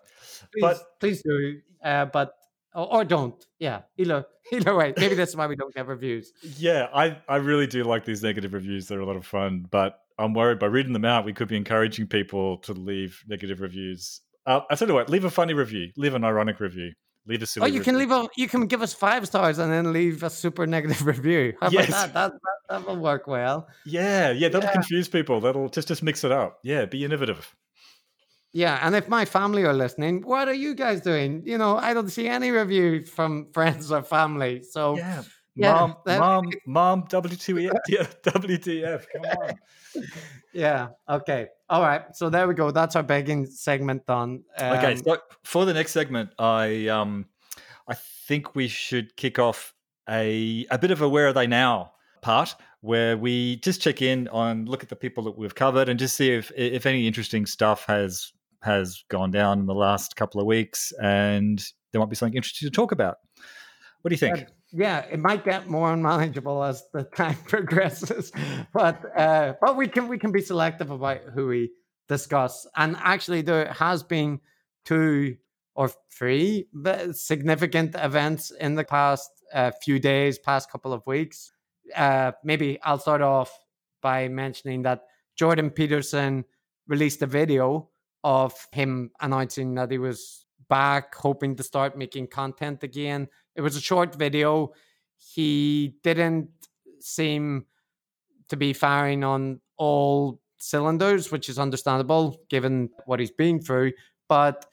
please, 0.52 0.62
but, 0.62 1.00
please 1.00 1.22
do. 1.22 1.62
Uh, 1.84 2.06
but 2.06 2.34
or, 2.74 2.94
or 2.94 3.06
don't. 3.06 3.44
Yeah, 3.60 3.82
either 3.98 4.26
either 4.52 4.76
way. 4.76 4.94
Maybe 4.98 5.16
that's 5.16 5.36
why 5.36 5.48
we 5.48 5.56
don't 5.56 5.74
get 5.74 5.88
reviews. 5.88 6.32
Yeah, 6.58 6.88
I 6.94 7.18
I 7.28 7.38
really 7.38 7.68
do 7.68 7.84
like 7.84 8.06
these 8.06 8.24
negative 8.24 8.54
reviews. 8.54 8.88
They're 8.88 9.00
a 9.00 9.06
lot 9.06 9.16
of 9.16 9.26
fun, 9.26 9.66
but 9.70 10.00
I'm 10.22 10.34
worried 10.34 10.60
by 10.60 10.68
reading 10.68 10.94
them 10.94 11.06
out, 11.06 11.26
we 11.26 11.34
could 11.34 11.48
be 11.48 11.58
encouraging 11.58 12.08
people 12.08 12.58
to 12.60 12.74
leave 12.74 13.24
negative 13.28 13.60
reviews. 13.60 14.22
Uh, 14.46 14.62
I 14.70 14.76
tell 14.76 14.88
you 14.88 14.94
what, 14.94 15.10
leave 15.10 15.26
a 15.26 15.30
funny 15.30 15.54
review, 15.54 15.92
leave 15.98 16.14
an 16.14 16.24
ironic 16.24 16.60
review. 16.60 16.94
Leave 17.28 17.44
a 17.44 17.46
silly. 17.46 17.66
Oh, 17.66 17.68
you 17.68 17.80
review. 17.80 17.84
can 17.84 18.00
leave 18.00 18.12
a. 18.12 18.28
You 18.36 18.48
can 18.48 18.66
give 18.66 18.82
us 18.82 18.96
five 18.96 19.28
stars 19.28 19.60
and 19.60 19.72
then 19.72 19.94
leave 19.94 20.24
a 20.24 20.30
super 20.30 20.66
negative 20.66 21.06
review. 21.06 21.54
How 21.62 21.70
yes. 21.70 21.90
about 21.90 22.14
that? 22.14 22.14
That, 22.14 22.32
that? 22.32 22.80
that 22.82 22.88
will 22.88 23.00
work 23.00 23.28
well. 23.28 23.68
Yeah, 23.86 24.32
yeah, 24.32 24.50
that'll 24.50 24.68
yeah. 24.68 24.74
confuse 24.74 25.08
people. 25.08 25.40
That'll 25.40 25.70
just 25.70 25.88
just 25.88 26.02
mix 26.02 26.24
it 26.24 26.32
up. 26.32 26.58
Yeah, 26.64 26.86
be 26.86 27.06
innovative. 27.06 27.56
Yeah, 28.54 28.80
and 28.82 28.96
if 28.96 29.08
my 29.08 29.24
family 29.24 29.64
are 29.64 29.74
listening, 29.74 30.24
what 30.24 30.50
are 30.50 30.54
you 30.54 30.76
guys 30.76 31.02
doing? 31.02 31.42
You 31.46 31.58
know, 31.58 31.78
I 31.78 31.94
don't 31.94 32.10
see 32.10 32.28
any 32.28 32.52
review 32.52 33.06
from 33.06 33.48
friends 33.54 33.92
or 33.92 34.04
family. 34.04 34.62
So 34.64 34.98
yeah, 34.98 35.24
yeah 35.56 35.74
mom, 35.74 35.96
mom, 36.06 36.52
mom, 36.68 37.04
WTF, 37.08 37.72
WTF, 38.24 39.06
come 39.14 39.22
on. 39.24 39.56
yeah. 40.54 40.88
Okay. 41.10 41.48
All 41.70 41.82
right. 41.82 42.04
So 42.14 42.30
there 42.30 42.48
we 42.48 42.54
go. 42.54 42.72
That's 42.72 42.98
our 42.98 43.04
begging 43.04 43.46
segment 43.46 44.06
done. 44.06 44.44
Um, 44.58 44.78
okay. 44.78 44.96
So 44.98 45.18
for 45.44 45.66
the 45.66 45.74
next 45.74 45.94
segment, 45.94 46.32
I 46.38 46.88
um, 46.88 47.28
I 47.88 47.94
think 47.94 48.54
we 48.54 48.68
should 48.68 49.16
kick 49.16 49.40
off 49.40 49.74
a 50.10 50.66
a 50.70 50.78
bit 50.78 50.92
of 50.92 51.02
a 51.02 51.08
where 51.08 51.28
are 51.28 51.34
they 51.34 51.48
now 51.48 51.94
part 52.22 52.56
where 52.82 53.16
we 53.18 53.56
just 53.58 53.82
check 53.82 54.02
in 54.02 54.28
on 54.30 54.66
look 54.66 54.84
at 54.84 54.90
the 54.90 54.96
people 54.96 55.24
that 55.24 55.38
we've 55.38 55.56
covered 55.56 55.88
and 55.88 56.00
just 56.00 56.18
see 56.18 56.32
if 56.32 56.52
if 56.56 56.86
any 56.86 57.08
interesting 57.08 57.46
stuff 57.46 57.86
has 57.86 58.34
has 58.62 59.04
gone 59.10 59.32
down 59.32 59.60
in 59.60 59.66
the 59.66 59.74
last 59.74 60.16
couple 60.16 60.40
of 60.40 60.48
weeks, 60.48 60.94
and 61.02 61.64
there 61.92 62.00
might 62.00 62.10
be 62.10 62.16
something 62.16 62.36
interesting 62.36 62.68
to 62.68 62.72
talk 62.72 62.92
about. 62.92 63.18
What 64.02 64.10
do 64.10 64.14
you 64.14 64.18
think? 64.18 64.48
yeah, 64.72 65.06
it 65.12 65.20
might 65.20 65.44
get 65.44 65.70
more 65.70 65.92
unmanageable 65.92 66.64
as 66.64 66.84
the 66.94 67.04
time 67.16 67.38
progresses, 67.46 68.32
but 68.74 69.04
uh, 69.18 69.54
but 69.62 69.78
we 69.78 69.88
can 69.88 70.08
we 70.08 70.18
can 70.18 70.32
be 70.32 70.42
selective 70.42 70.92
about 70.92 71.22
who 71.34 71.48
we 71.48 71.72
discuss. 72.08 72.68
And 72.76 72.96
actually, 73.00 73.42
there 73.42 73.72
has 73.74 74.04
been 74.04 74.40
two 74.86 75.38
or 75.76 75.90
three 76.12 76.68
significant 77.12 77.96
events 77.96 78.52
in 78.52 78.76
the 78.76 78.84
past 78.84 79.30
uh, 79.54 79.72
few 79.84 80.00
days, 80.00 80.40
past 80.40 80.72
couple 80.72 80.94
of 80.94 81.06
weeks. 81.06 81.52
Uh, 81.96 82.32
maybe 82.44 82.80
I'll 82.84 83.00
start 83.00 83.22
off 83.22 83.52
by 84.02 84.28
mentioning 84.28 84.84
that 84.84 85.04
Jordan 85.36 85.70
Peterson 85.70 86.46
released 86.88 87.22
a 87.22 87.26
video 87.26 87.90
of 88.24 88.68
him 88.72 89.12
announcing 89.22 89.76
that 89.76 89.92
he 89.92 89.98
was 89.98 90.46
back, 90.70 91.16
hoping 91.16 91.56
to 91.56 91.64
start 91.64 91.98
making 91.98 92.28
content 92.28 92.84
again. 92.84 93.28
It 93.56 93.62
was 93.62 93.76
a 93.76 93.82
short 93.82 94.16
video. 94.16 94.74
He 95.18 95.96
didn't 96.04 96.50
seem 97.00 97.66
to 98.50 98.58
be 98.58 98.74
firing 98.74 99.24
on 99.24 99.60
all 99.78 100.42
cylinders, 100.60 101.32
which 101.32 101.50
is 101.50 101.60
understandable 101.60 102.40
given 102.50 102.90
what 103.06 103.20
he's 103.20 103.32
been 103.32 103.60
through. 103.60 103.94
But 104.30 104.66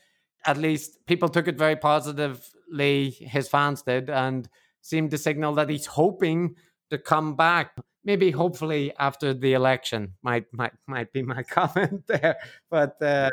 at 0.46 0.56
least 0.56 1.04
people 1.06 1.28
took 1.28 1.48
it 1.48 1.58
very 1.58 1.76
positively, 1.76 3.10
his 3.10 3.48
fans 3.48 3.82
did, 3.82 4.08
and 4.10 4.48
seemed 4.82 5.10
to 5.10 5.18
signal 5.18 5.54
that 5.54 5.68
he's 5.68 5.86
hoping 5.86 6.54
to 6.90 6.98
come 6.98 7.34
back. 7.34 7.72
Maybe 8.08 8.30
hopefully 8.30 8.92
after 8.98 9.34
the 9.34 9.52
election 9.52 10.14
might 10.22 10.46
might 10.52 10.72
might 10.88 11.12
be 11.12 11.22
my 11.22 11.42
comment 11.58 12.08
there. 12.08 12.38
But 12.70 13.00
uh, 13.00 13.30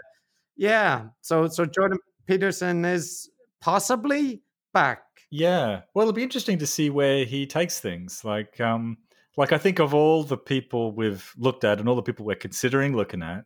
yeah, 0.56 1.06
so 1.22 1.48
so 1.48 1.66
Jordan 1.66 1.98
Peterson 2.28 2.86
is 2.86 3.30
possibly 3.62 4.44
back. 4.74 5.04
Yeah. 5.32 5.82
Well, 5.94 6.04
it'll 6.04 6.14
be 6.14 6.24
interesting 6.24 6.60
to 6.60 6.68
see 6.68 6.90
where 6.90 7.26
he 7.26 7.48
takes 7.48 7.80
things. 7.80 8.24
Like, 8.24 8.60
um, 8.60 8.98
like 9.38 9.52
I 9.52 9.58
think 9.58 9.80
of 9.80 9.94
all 9.94 10.24
the 10.24 10.38
people 10.38 10.92
we've 10.92 11.34
looked 11.38 11.64
at 11.64 11.80
and 11.80 11.90
all 11.90 11.96
the 11.96 12.04
people 12.04 12.26
we're 12.26 12.36
considering 12.36 12.96
looking 12.96 13.24
at, 13.24 13.46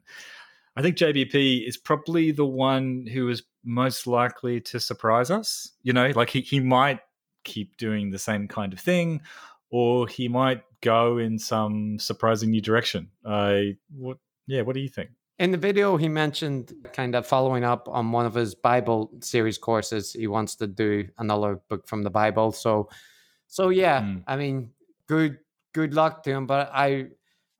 I 0.75 0.81
think 0.81 0.98
JBP 0.98 1.67
is 1.67 1.77
probably 1.77 2.31
the 2.31 2.45
one 2.45 3.07
who 3.12 3.29
is 3.29 3.43
most 3.63 4.07
likely 4.07 4.62
to 4.62 4.79
surprise 4.79 5.31
us. 5.31 5.71
You 5.83 5.93
know, 5.93 6.12
like 6.15 6.29
he, 6.29 6.41
he 6.41 6.59
might 6.59 7.00
keep 7.43 7.77
doing 7.77 8.12
the 8.12 8.19
same 8.19 8.48
kind 8.48 8.74
of 8.74 8.79
thing, 8.79 9.21
or 9.71 10.07
he 10.07 10.27
might 10.27 10.63
go 10.81 11.17
in 11.17 11.39
some 11.39 12.00
surprising 12.00 12.51
new 12.51 12.62
direction. 12.62 13.09
I 13.25 13.77
what 13.91 14.17
yeah, 14.48 14.62
what 14.62 14.74
do 14.74 14.81
you 14.81 14.89
think? 14.89 15.12
In 15.38 15.51
the 15.51 15.57
video, 15.57 15.95
he 15.95 16.09
mentioned 16.09 16.74
kind 16.91 17.15
of 17.15 17.25
following 17.25 17.63
up 17.63 17.88
on 17.88 18.12
one 18.12 18.25
of 18.25 18.33
his 18.33 18.55
Bible 18.55 19.09
series 19.21 19.57
courses. 19.57 20.12
He 20.12 20.27
wants 20.27 20.55
to 20.55 20.67
do 20.67 21.07
another 21.17 21.62
book 21.69 21.88
from 21.88 22.03
the 22.03 22.09
Bible. 22.09 22.51
So, 22.51 22.89
so 23.48 23.69
yeah, 23.69 24.01
mm. 24.01 24.24
I 24.27 24.36
mean, 24.36 24.71
good 25.07 25.38
good 25.74 25.93
luck 25.93 26.24
to 26.24 26.31
him. 26.31 26.45
But 26.45 26.71
I 26.74 27.07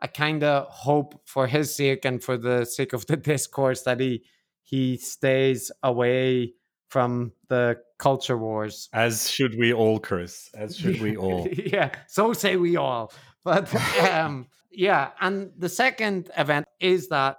I 0.02 0.08
kind 0.08 0.44
of 0.44 0.68
hope 0.68 1.22
for 1.26 1.48
his 1.48 1.74
sake 1.74 2.06
and 2.06 2.22
for 2.22 2.38
the 2.38 2.66
sake 2.66 2.94
of 2.94 3.06
the 3.06 3.18
discourse 3.32 3.84
that 3.84 4.00
he 4.00 4.24
he 4.64 4.98
stays 4.98 5.72
away 5.82 6.54
from 6.90 7.32
the 7.48 7.78
culture 7.98 8.38
wars. 8.38 8.90
As 8.94 9.30
should 9.30 9.58
we 9.58 9.74
all, 9.74 10.00
Chris. 10.00 10.50
As 10.54 10.78
should 10.78 11.02
we 11.02 11.16
all. 11.24 11.48
yeah, 11.48 11.92
so 12.08 12.34
say 12.34 12.58
we 12.58 12.76
all. 12.76 13.14
But 13.44 13.74
um, 14.12 14.48
yeah, 14.72 15.12
and 15.22 15.52
the 15.58 15.70
second 15.70 16.30
event 16.38 16.66
is 16.80 17.10
that 17.10 17.38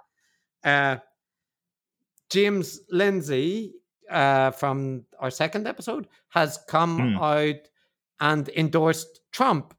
uh, 0.63 0.97
James 2.29 2.79
Lindsay 2.89 3.73
uh, 4.09 4.51
from 4.51 5.05
our 5.19 5.31
second 5.31 5.67
episode 5.67 6.07
has 6.29 6.59
come 6.67 6.99
mm. 6.99 7.21
out 7.21 7.67
and 8.19 8.49
endorsed 8.49 9.21
Trump 9.31 9.73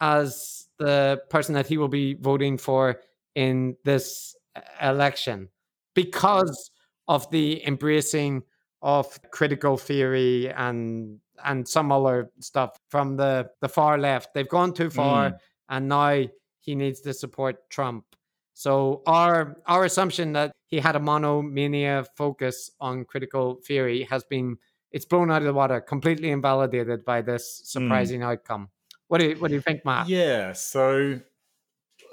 as 0.00 0.66
the 0.78 1.22
person 1.30 1.54
that 1.54 1.66
he 1.66 1.78
will 1.78 1.88
be 1.88 2.14
voting 2.14 2.58
for 2.58 3.00
in 3.34 3.76
this 3.84 4.36
uh, 4.56 4.60
election 4.82 5.48
because 5.94 6.70
of 7.06 7.30
the 7.30 7.66
embracing 7.66 8.42
of 8.84 9.18
critical 9.30 9.76
theory 9.78 10.52
and 10.52 11.18
and 11.44 11.66
some 11.66 11.90
other 11.90 12.30
stuff 12.38 12.78
from 12.90 13.16
the 13.16 13.50
the 13.60 13.68
far 13.68 13.98
left. 13.98 14.34
They've 14.34 14.48
gone 14.48 14.74
too 14.74 14.90
far, 14.90 15.30
mm. 15.30 15.38
and 15.70 15.88
now 15.88 16.24
he 16.60 16.74
needs 16.74 17.00
to 17.00 17.14
support 17.14 17.68
Trump. 17.70 18.04
So 18.52 19.02
our 19.06 19.56
our 19.66 19.84
assumption 19.84 20.34
that 20.34 20.52
he 20.66 20.78
had 20.78 20.94
a 20.94 21.00
monomania 21.00 22.04
focus 22.14 22.70
on 22.78 23.04
critical 23.06 23.60
theory 23.66 24.06
has 24.10 24.22
been 24.22 24.58
it's 24.92 25.06
blown 25.06 25.30
out 25.30 25.42
of 25.42 25.46
the 25.46 25.54
water, 25.54 25.80
completely 25.80 26.30
invalidated 26.30 27.04
by 27.04 27.22
this 27.22 27.60
hmm. 27.60 27.80
surprising 27.80 28.20
mm. 28.20 28.26
outcome. 28.26 28.68
What 29.08 29.18
do 29.18 29.30
you 29.30 29.36
what 29.36 29.48
do 29.48 29.54
you 29.54 29.62
think, 29.62 29.84
Matt? 29.84 30.08
Yeah, 30.08 30.52
so 30.52 31.18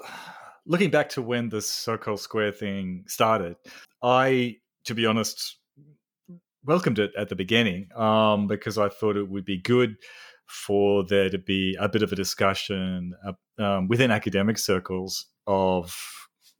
looking 0.66 0.90
back 0.90 1.10
to 1.10 1.22
when 1.22 1.50
the 1.50 1.58
Sokal 1.58 2.18
Squared 2.18 2.56
thing 2.56 3.04
started, 3.06 3.56
I, 4.02 4.56
to 4.84 4.94
be 4.94 5.04
honest, 5.04 5.58
welcomed 6.64 6.98
it 6.98 7.12
at 7.16 7.28
the 7.28 7.36
beginning 7.36 7.88
um, 7.96 8.46
because 8.46 8.78
I 8.78 8.88
thought 8.88 9.16
it 9.16 9.28
would 9.28 9.44
be 9.44 9.58
good 9.58 9.96
for 10.46 11.04
there 11.04 11.30
to 11.30 11.38
be 11.38 11.76
a 11.80 11.88
bit 11.88 12.02
of 12.02 12.12
a 12.12 12.16
discussion 12.16 13.14
uh, 13.26 13.62
um, 13.62 13.88
within 13.88 14.10
academic 14.10 14.58
circles 14.58 15.26
of 15.46 15.96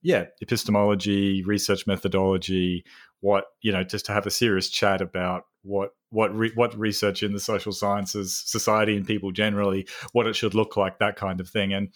yeah, 0.03 0.25
epistemology, 0.41 1.43
research 1.45 1.87
methodology, 1.87 2.85
what 3.21 3.45
you 3.63 3.71
know, 3.71 3.85
just 3.85 4.07
to 4.07 4.13
have 4.13 4.27
a 4.27 4.31
serious 4.31 4.69
chat 4.69 5.01
about 5.01 5.45
what 5.63 5.91
what 6.11 6.35
re- 6.37 6.53
what 6.55 6.77
research 6.77 7.23
in 7.23 7.33
the 7.33 7.41
social 7.41 7.73
sciences, 7.73 8.43
society, 8.45 8.97
and 8.97 9.07
people 9.07 9.31
generally, 9.31 9.87
what 10.13 10.27
it 10.27 10.35
should 10.35 10.55
look 10.55 10.77
like, 10.77 10.99
that 10.99 11.17
kind 11.17 11.41
of 11.41 11.49
thing. 11.49 11.73
And 11.73 11.91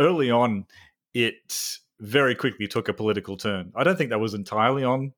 early 0.00 0.30
on, 0.30 0.64
it 1.12 1.78
very 2.00 2.34
quickly 2.34 2.66
took 2.66 2.88
a 2.88 2.94
political 2.94 3.36
turn. 3.36 3.70
I 3.76 3.84
don't 3.84 3.96
think 3.96 4.10
that 4.10 4.18
was 4.18 4.34
entirely 4.34 4.82
on, 4.82 5.12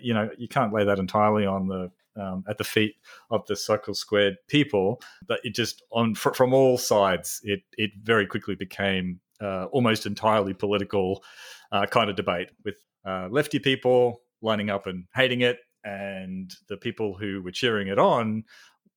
you 0.00 0.14
know, 0.14 0.30
you 0.38 0.48
can't 0.48 0.72
lay 0.72 0.84
that 0.84 0.98
entirely 0.98 1.46
on 1.46 1.68
the 1.68 1.90
um, 2.20 2.44
at 2.48 2.58
the 2.58 2.64
feet 2.64 2.94
of 3.30 3.44
the 3.46 3.54
Sokal 3.54 3.94
Squared 3.94 4.36
people, 4.48 5.00
but 5.26 5.40
it 5.44 5.54
just 5.54 5.82
on 5.92 6.14
fr- 6.14 6.32
from 6.32 6.54
all 6.54 6.78
sides, 6.78 7.40
it 7.44 7.60
it 7.76 7.90
very 8.02 8.26
quickly 8.26 8.54
became 8.54 9.20
uh, 9.40 9.66
almost 9.66 10.06
entirely 10.06 10.54
political 10.54 11.22
uh, 11.72 11.86
kind 11.86 12.08
of 12.08 12.16
debate 12.16 12.50
with 12.64 12.76
uh, 13.06 13.28
lefty 13.30 13.58
people 13.58 14.22
lining 14.42 14.70
up 14.70 14.86
and 14.86 15.04
hating 15.14 15.42
it, 15.42 15.58
and 15.84 16.52
the 16.68 16.76
people 16.76 17.16
who 17.16 17.42
were 17.42 17.50
cheering 17.50 17.88
it 17.88 17.98
on 17.98 18.44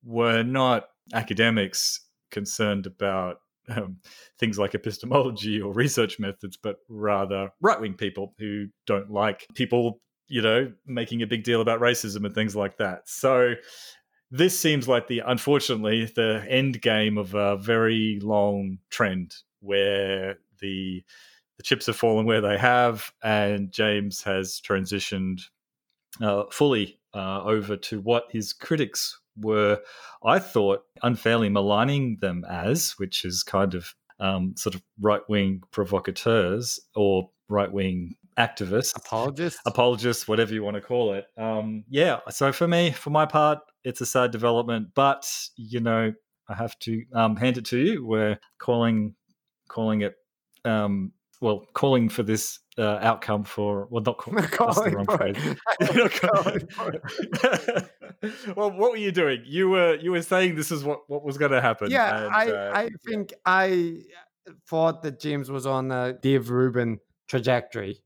were 0.03 0.43
not 0.43 0.85
academics 1.13 2.01
concerned 2.31 2.85
about 2.85 3.37
um, 3.69 3.97
things 4.39 4.57
like 4.57 4.73
epistemology 4.75 5.61
or 5.61 5.73
research 5.73 6.19
methods, 6.19 6.57
but 6.57 6.77
rather 6.87 7.49
right 7.61 7.79
wing 7.79 7.93
people 7.93 8.33
who 8.39 8.67
don't 8.87 9.11
like 9.11 9.45
people, 9.55 10.01
you 10.29 10.41
know, 10.41 10.71
making 10.85 11.21
a 11.21 11.27
big 11.27 11.43
deal 11.43 11.59
about 11.59 11.81
racism 11.81 12.25
and 12.25 12.33
things 12.33 12.55
like 12.55 12.77
that. 12.77 13.09
So 13.09 13.55
this 14.31 14.57
seems 14.57 14.87
like 14.87 15.07
the 15.07 15.21
unfortunately 15.25 16.05
the 16.05 16.45
end 16.47 16.81
game 16.81 17.17
of 17.17 17.33
a 17.33 17.57
very 17.57 18.19
long 18.21 18.77
trend 18.89 19.35
where 19.59 20.37
the 20.61 21.03
the 21.57 21.63
chips 21.63 21.87
have 21.87 21.97
fallen 21.97 22.25
where 22.25 22.39
they 22.39 22.57
have, 22.57 23.11
and 23.21 23.69
James 23.69 24.23
has 24.23 24.61
transitioned 24.61 25.41
uh, 26.21 26.43
fully 26.51 26.99
uh, 27.13 27.43
over 27.43 27.75
to 27.75 27.99
what 27.99 28.27
his 28.31 28.53
critics 28.53 29.19
were, 29.35 29.81
I 30.23 30.39
thought, 30.39 30.83
unfairly 31.03 31.49
maligning 31.49 32.17
them 32.21 32.45
as, 32.49 32.91
which 32.91 33.25
is 33.25 33.43
kind 33.43 33.73
of 33.75 33.93
um, 34.21 34.55
sort 34.55 34.75
of 34.75 34.81
right 35.01 35.27
wing 35.27 35.61
provocateurs 35.71 36.79
or 36.95 37.29
right 37.49 37.71
wing 37.71 38.15
activists, 38.39 38.95
apologist, 38.95 39.59
apologists, 39.65 40.27
whatever 40.27 40.53
you 40.53 40.63
want 40.63 40.75
to 40.75 40.81
call 40.81 41.13
it. 41.13 41.25
Um, 41.37 41.83
yeah. 41.89 42.19
So 42.29 42.51
for 42.51 42.67
me, 42.67 42.91
for 42.91 43.09
my 43.09 43.25
part, 43.25 43.59
it's 43.83 44.01
a 44.01 44.05
sad 44.05 44.31
development, 44.31 44.89
but 44.95 45.29
you 45.55 45.79
know, 45.79 46.13
I 46.47 46.55
have 46.55 46.77
to 46.79 47.03
um, 47.13 47.35
hand 47.35 47.57
it 47.57 47.65
to 47.65 47.77
you. 47.77 48.05
We're 48.05 48.39
calling 48.57 49.15
calling 49.67 50.01
it 50.01 50.15
um, 50.65 51.11
well, 51.41 51.65
calling 51.73 52.09
for 52.09 52.23
this 52.23 52.59
uh, 52.77 52.99
outcome 53.01 53.43
for 53.43 53.87
well, 53.89 54.03
not 54.03 54.17
call, 54.17 54.33
the 54.33 54.91
wrong 54.91 55.05
phrase. 55.05 55.37
well, 58.55 58.71
what 58.71 58.91
were 58.91 58.97
you 58.97 59.11
doing? 59.11 59.43
You 59.45 59.69
were 59.69 59.95
you 59.95 60.11
were 60.11 60.21
saying 60.21 60.55
this 60.55 60.71
is 60.71 60.83
what 60.83 61.01
what 61.07 61.23
was 61.23 61.37
going 61.37 61.51
to 61.51 61.61
happen. 61.61 61.91
Yeah, 61.91 62.25
and, 62.25 62.35
I 62.35 62.51
uh, 62.51 62.71
I 62.73 62.89
think 63.05 63.33
I 63.45 64.01
thought 64.67 65.01
that 65.03 65.19
James 65.19 65.49
was 65.49 65.65
on 65.65 65.91
a 65.91 66.13
Dave 66.13 66.49
Rubin 66.49 66.99
trajectory, 67.27 68.01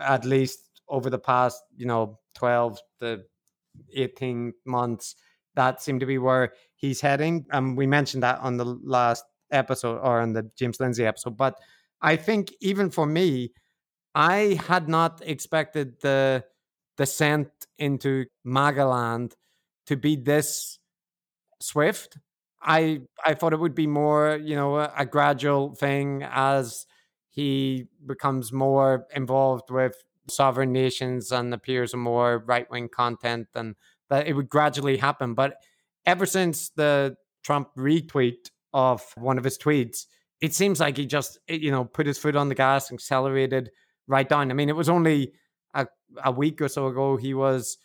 at 0.00 0.24
least 0.24 0.60
over 0.88 1.10
the 1.10 1.18
past 1.18 1.62
you 1.76 1.86
know 1.86 2.18
twelve 2.34 2.78
to 3.00 3.22
eighteen 3.94 4.52
months. 4.64 5.16
That 5.54 5.82
seemed 5.82 6.00
to 6.00 6.06
be 6.06 6.18
where 6.18 6.54
he's 6.76 7.00
heading. 7.00 7.46
And 7.50 7.70
um, 7.70 7.76
we 7.76 7.86
mentioned 7.86 8.22
that 8.22 8.40
on 8.40 8.56
the 8.56 8.64
last 8.64 9.24
episode 9.50 9.98
or 9.98 10.20
on 10.20 10.32
the 10.32 10.50
James 10.56 10.80
Lindsay 10.80 11.04
episode, 11.04 11.36
but 11.36 11.58
I 12.00 12.16
think 12.16 12.52
even 12.60 12.90
for 12.90 13.06
me, 13.06 13.52
I 14.14 14.58
had 14.66 14.88
not 14.88 15.20
expected 15.24 16.00
the 16.00 16.44
descent 16.96 17.50
into 17.78 18.26
Magaland 18.46 19.32
to 19.86 19.96
be 19.96 20.16
this 20.16 20.78
swift 21.60 22.18
I 22.62 23.02
I 23.24 23.34
thought 23.34 23.52
it 23.52 23.60
would 23.60 23.74
be 23.74 23.86
more, 23.86 24.38
you 24.42 24.54
know, 24.54 24.78
a, 24.78 24.92
a 24.98 25.06
gradual 25.06 25.74
thing 25.74 26.24
as 26.30 26.86
he 27.32 27.86
becomes 28.06 28.52
more 28.52 29.06
involved 29.16 29.70
with 29.70 29.96
sovereign 30.28 30.70
nations 30.72 31.32
and 31.32 31.52
appears 31.52 31.94
in 31.94 32.00
more 32.00 32.44
right 32.46 32.70
wing 32.70 32.88
content, 32.88 33.48
and 33.54 33.74
that 34.10 34.28
it 34.28 34.34
would 34.34 34.48
gradually 34.48 34.98
happen. 34.98 35.34
But 35.34 35.56
ever 36.06 36.26
since 36.26 36.68
the 36.68 37.16
Trump 37.42 37.70
retweet 37.76 38.50
of 38.72 39.02
one 39.16 39.38
of 39.38 39.44
his 39.44 39.58
tweets, 39.58 40.04
it 40.40 40.54
seems 40.54 40.78
like 40.78 40.98
he 40.98 41.06
just, 41.06 41.38
you 41.48 41.70
know, 41.70 41.84
put 41.84 42.06
his 42.06 42.18
foot 42.18 42.36
on 42.36 42.48
the 42.50 42.54
gas, 42.54 42.90
and 42.90 42.98
accelerated 42.98 43.70
right 44.06 44.28
down. 44.28 44.50
I 44.50 44.54
mean, 44.54 44.68
it 44.68 44.76
was 44.76 44.90
only 44.90 45.32
a, 45.74 45.86
a 46.22 46.30
week 46.30 46.60
or 46.60 46.68
so 46.68 46.88
ago 46.88 47.16
he 47.16 47.32
was 47.32 47.78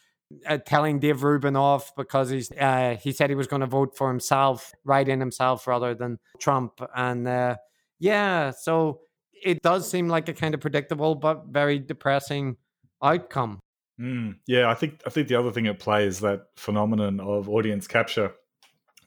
uh, 0.46 0.58
telling 0.58 1.00
Dave 1.00 1.24
Rubin 1.24 1.56
off 1.56 1.96
because 1.96 2.30
he's 2.30 2.52
uh, 2.52 2.98
he 3.02 3.14
said 3.14 3.30
he 3.30 3.36
was 3.36 3.48
going 3.48 3.62
to 3.62 3.66
vote 3.66 3.96
for 3.96 4.10
himself, 4.10 4.74
write 4.84 5.08
in 5.08 5.22
himself 5.22 5.68
rather 5.68 5.96
than 5.96 6.20
Trump, 6.38 6.82
and 6.94 7.28
uh, 7.28 7.56
yeah, 8.00 8.52
so 8.52 9.00
it 9.44 9.62
does 9.62 9.90
seem 9.90 10.08
like 10.08 10.30
a 10.30 10.34
kind 10.34 10.54
of 10.54 10.62
predictable 10.62 11.16
but 11.16 11.46
very 11.48 11.80
depressing 11.80 12.58
outcome. 13.02 13.60
Mm, 14.00 14.38
yeah, 14.48 14.70
I 14.70 14.76
think 14.76 15.02
I 15.06 15.10
think 15.10 15.28
the 15.28 15.36
other 15.36 15.52
thing 15.52 15.68
at 15.68 15.80
play 15.80 16.06
is 16.06 16.20
that 16.20 16.48
phenomenon 16.56 17.20
of 17.20 17.50
audience 17.50 17.88
capture, 17.88 18.34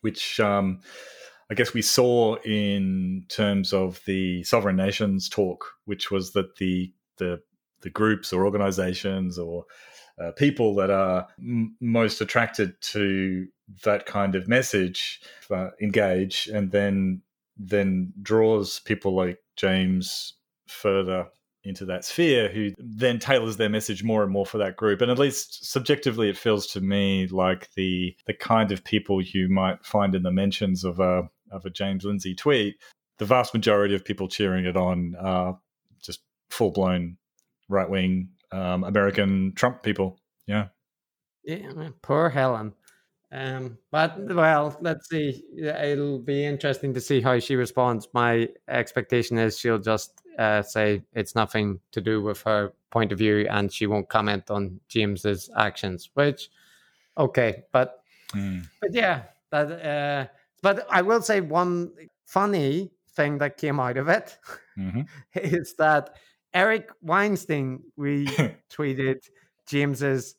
which 0.01 0.39
um, 0.39 0.81
I 1.49 1.53
guess 1.53 1.73
we 1.73 1.81
saw 1.81 2.35
in 2.43 3.25
terms 3.29 3.73
of 3.73 4.01
the 4.05 4.43
sovereign 4.43 4.75
nations 4.75 5.29
talk, 5.29 5.65
which 5.85 6.11
was 6.11 6.33
that 6.33 6.57
the 6.57 6.93
the 7.17 7.41
the 7.81 7.89
groups 7.89 8.33
or 8.33 8.45
organizations 8.45 9.39
or 9.39 9.65
uh, 10.21 10.31
people 10.33 10.75
that 10.75 10.89
are 10.89 11.27
m- 11.39 11.75
most 11.79 12.21
attracted 12.21 12.79
to 12.81 13.47
that 13.83 14.05
kind 14.05 14.35
of 14.35 14.47
message 14.47 15.21
uh, 15.49 15.69
engage 15.81 16.49
and 16.53 16.71
then 16.71 17.21
then 17.57 18.11
draws 18.21 18.79
people 18.79 19.15
like 19.15 19.39
James 19.61 20.33
further 20.67 21.27
into 21.63 21.85
that 21.85 22.03
sphere 22.03 22.49
who 22.49 22.71
then 22.79 23.19
tailors 23.19 23.57
their 23.57 23.69
message 23.69 24.03
more 24.03 24.23
and 24.23 24.31
more 24.31 24.47
for 24.47 24.57
that 24.57 24.75
group. 24.75 24.99
And 24.99 25.11
at 25.11 25.19
least 25.19 25.63
subjectively 25.71 26.27
it 26.27 26.37
feels 26.37 26.65
to 26.67 26.81
me 26.81 27.27
like 27.27 27.69
the 27.75 28.15
the 28.25 28.33
kind 28.33 28.71
of 28.71 28.83
people 28.83 29.21
you 29.21 29.47
might 29.47 29.85
find 29.85 30.15
in 30.15 30.23
the 30.23 30.31
mentions 30.31 30.83
of 30.83 30.99
a 30.99 31.29
of 31.51 31.65
a 31.65 31.69
James 31.69 32.03
Lindsay 32.03 32.33
tweet 32.33 32.77
the 33.21 33.25
vast 33.25 33.53
majority 33.53 33.93
of 33.93 34.03
people 34.03 34.27
cheering 34.27 34.65
it 34.65 34.75
on 34.75 35.15
are 35.19 35.59
just 36.01 36.21
full 36.49 36.71
blown 36.71 37.17
right 37.69 37.87
wing 37.87 38.29
um, 38.51 38.83
American 38.83 39.53
Trump 39.55 39.83
people. 39.83 40.19
Yeah. 40.47 40.69
Yeah 41.43 41.89
poor 42.01 42.31
Helen 42.31 42.73
um, 43.31 43.77
but 43.91 44.17
well, 44.33 44.77
let's 44.81 45.09
see. 45.09 45.43
It'll 45.55 46.19
be 46.19 46.45
interesting 46.45 46.93
to 46.93 47.01
see 47.01 47.21
how 47.21 47.39
she 47.39 47.55
responds. 47.55 48.07
My 48.13 48.49
expectation 48.67 49.37
is 49.37 49.57
she'll 49.57 49.79
just 49.79 50.21
uh, 50.37 50.61
say 50.61 51.03
it's 51.13 51.35
nothing 51.35 51.79
to 51.93 52.01
do 52.01 52.21
with 52.21 52.41
her 52.43 52.73
point 52.89 53.11
of 53.11 53.17
view, 53.17 53.47
and 53.49 53.71
she 53.71 53.87
won't 53.87 54.09
comment 54.09 54.51
on 54.51 54.79
James's 54.89 55.49
actions. 55.55 56.09
Which, 56.13 56.49
okay, 57.17 57.63
but 57.71 58.03
mm. 58.33 58.67
but 58.81 58.93
yeah, 58.93 59.23
that. 59.51 59.71
Uh, 59.85 60.27
but 60.61 60.85
I 60.91 61.01
will 61.01 61.21
say 61.21 61.41
one 61.41 61.91
funny 62.25 62.91
thing 63.15 63.37
that 63.39 63.57
came 63.57 63.79
out 63.79 63.97
of 63.97 64.07
it 64.09 64.37
mm-hmm. 64.77 65.01
is 65.35 65.73
that 65.75 66.15
Eric 66.53 66.89
Weinstein 67.01 67.81
retweeted 67.97 69.17
James's 69.67 70.35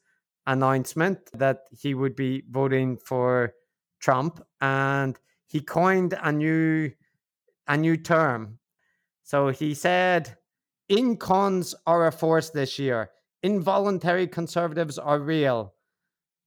announcement 0.46 1.30
that 1.32 1.64
he 1.70 1.94
would 1.94 2.16
be 2.16 2.42
voting 2.50 2.96
for 2.96 3.54
Trump, 4.00 4.44
and 4.60 5.18
he 5.46 5.60
coined 5.60 6.14
a 6.22 6.32
new 6.32 6.92
a 7.68 7.76
new 7.76 7.96
term. 7.96 8.58
So 9.22 9.48
he 9.48 9.74
said, 9.74 10.36
"Incons 10.90 11.74
are 11.86 12.06
a 12.06 12.12
force 12.12 12.50
this 12.50 12.78
year. 12.78 13.10
Involuntary 13.42 14.26
conservatives 14.26 14.98
are 14.98 15.20
real." 15.20 15.74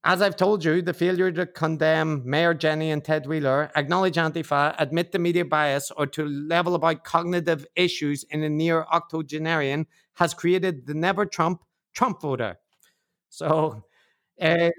As 0.04 0.22
I've 0.22 0.36
told 0.36 0.64
you, 0.64 0.82
the 0.82 0.94
failure 0.94 1.32
to 1.32 1.46
condemn 1.46 2.22
Mayor 2.24 2.54
Jenny 2.54 2.92
and 2.92 3.04
Ted 3.04 3.26
Wheeler, 3.26 3.72
acknowledge 3.74 4.14
Antifa, 4.14 4.76
admit 4.78 5.10
the 5.10 5.18
media 5.18 5.44
bias, 5.44 5.90
or 5.90 6.06
to 6.06 6.24
level 6.26 6.76
about 6.76 7.02
cognitive 7.02 7.66
issues 7.74 8.22
in 8.24 8.44
a 8.44 8.48
near 8.48 8.84
octogenarian 8.92 9.86
has 10.14 10.32
created 10.32 10.86
the 10.86 10.94
never 10.94 11.26
Trump 11.26 11.64
Trump 11.92 12.20
voter. 12.20 12.56
So, 13.30 13.82
uh, 14.40 14.70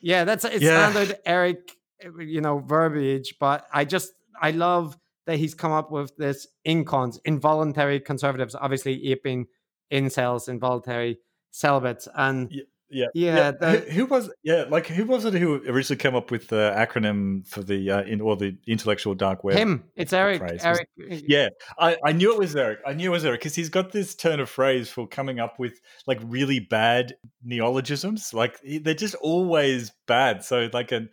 yeah, 0.00 0.24
that's 0.24 0.44
it's 0.44 0.62
yeah. 0.62 0.90
standard 0.90 1.18
Eric, 1.24 1.72
you 2.18 2.40
know, 2.40 2.58
verbiage. 2.58 3.36
But 3.38 3.66
I 3.72 3.84
just 3.84 4.12
I 4.40 4.50
love 4.50 4.96
that 5.26 5.38
he's 5.38 5.54
come 5.54 5.72
up 5.72 5.90
with 5.90 6.16
this 6.16 6.46
incons, 6.66 7.18
involuntary 7.24 8.00
conservatives, 8.00 8.54
obviously 8.54 9.10
aping 9.10 9.46
incels, 9.92 10.48
involuntary 10.48 11.18
celibates, 11.50 12.08
and. 12.14 12.50
Yeah 12.52 12.62
yeah, 12.88 13.06
yeah. 13.14 13.52
yeah. 13.60 13.70
Who, 13.70 13.90
who, 13.90 14.06
was 14.06 14.30
yeah 14.42 14.64
like 14.68 14.86
who 14.86 15.04
was 15.04 15.24
it 15.24 15.34
who 15.34 15.62
originally 15.66 15.98
came 15.98 16.14
up 16.14 16.30
with 16.30 16.48
the 16.48 16.72
acronym 16.76 17.46
for 17.46 17.62
the 17.62 17.90
uh, 17.90 18.02
in 18.02 18.20
or 18.20 18.36
the 18.36 18.56
intellectual 18.66 19.14
dark 19.14 19.42
web? 19.42 19.56
Him. 19.56 19.84
It's 19.96 20.12
Eric. 20.12 20.38
Phrase. 20.38 20.60
Eric. 20.62 20.88
Yeah, 20.96 21.48
I, 21.78 21.96
I 22.04 22.12
knew 22.12 22.32
it 22.32 22.38
was 22.38 22.54
Eric. 22.54 22.80
I 22.86 22.92
knew 22.92 23.10
it 23.10 23.12
was 23.12 23.24
Eric 23.24 23.40
because 23.40 23.54
he's 23.54 23.68
got 23.68 23.92
this 23.92 24.14
turn 24.14 24.40
of 24.40 24.48
phrase 24.48 24.88
for 24.88 25.06
coming 25.06 25.40
up 25.40 25.58
with 25.58 25.80
like 26.06 26.20
really 26.24 26.60
bad 26.60 27.14
neologisms. 27.42 28.32
Like 28.32 28.60
they're 28.62 28.94
just 28.94 29.16
always 29.16 29.92
bad. 30.06 30.44
So 30.44 30.68
like 30.72 30.92
an 30.92 31.10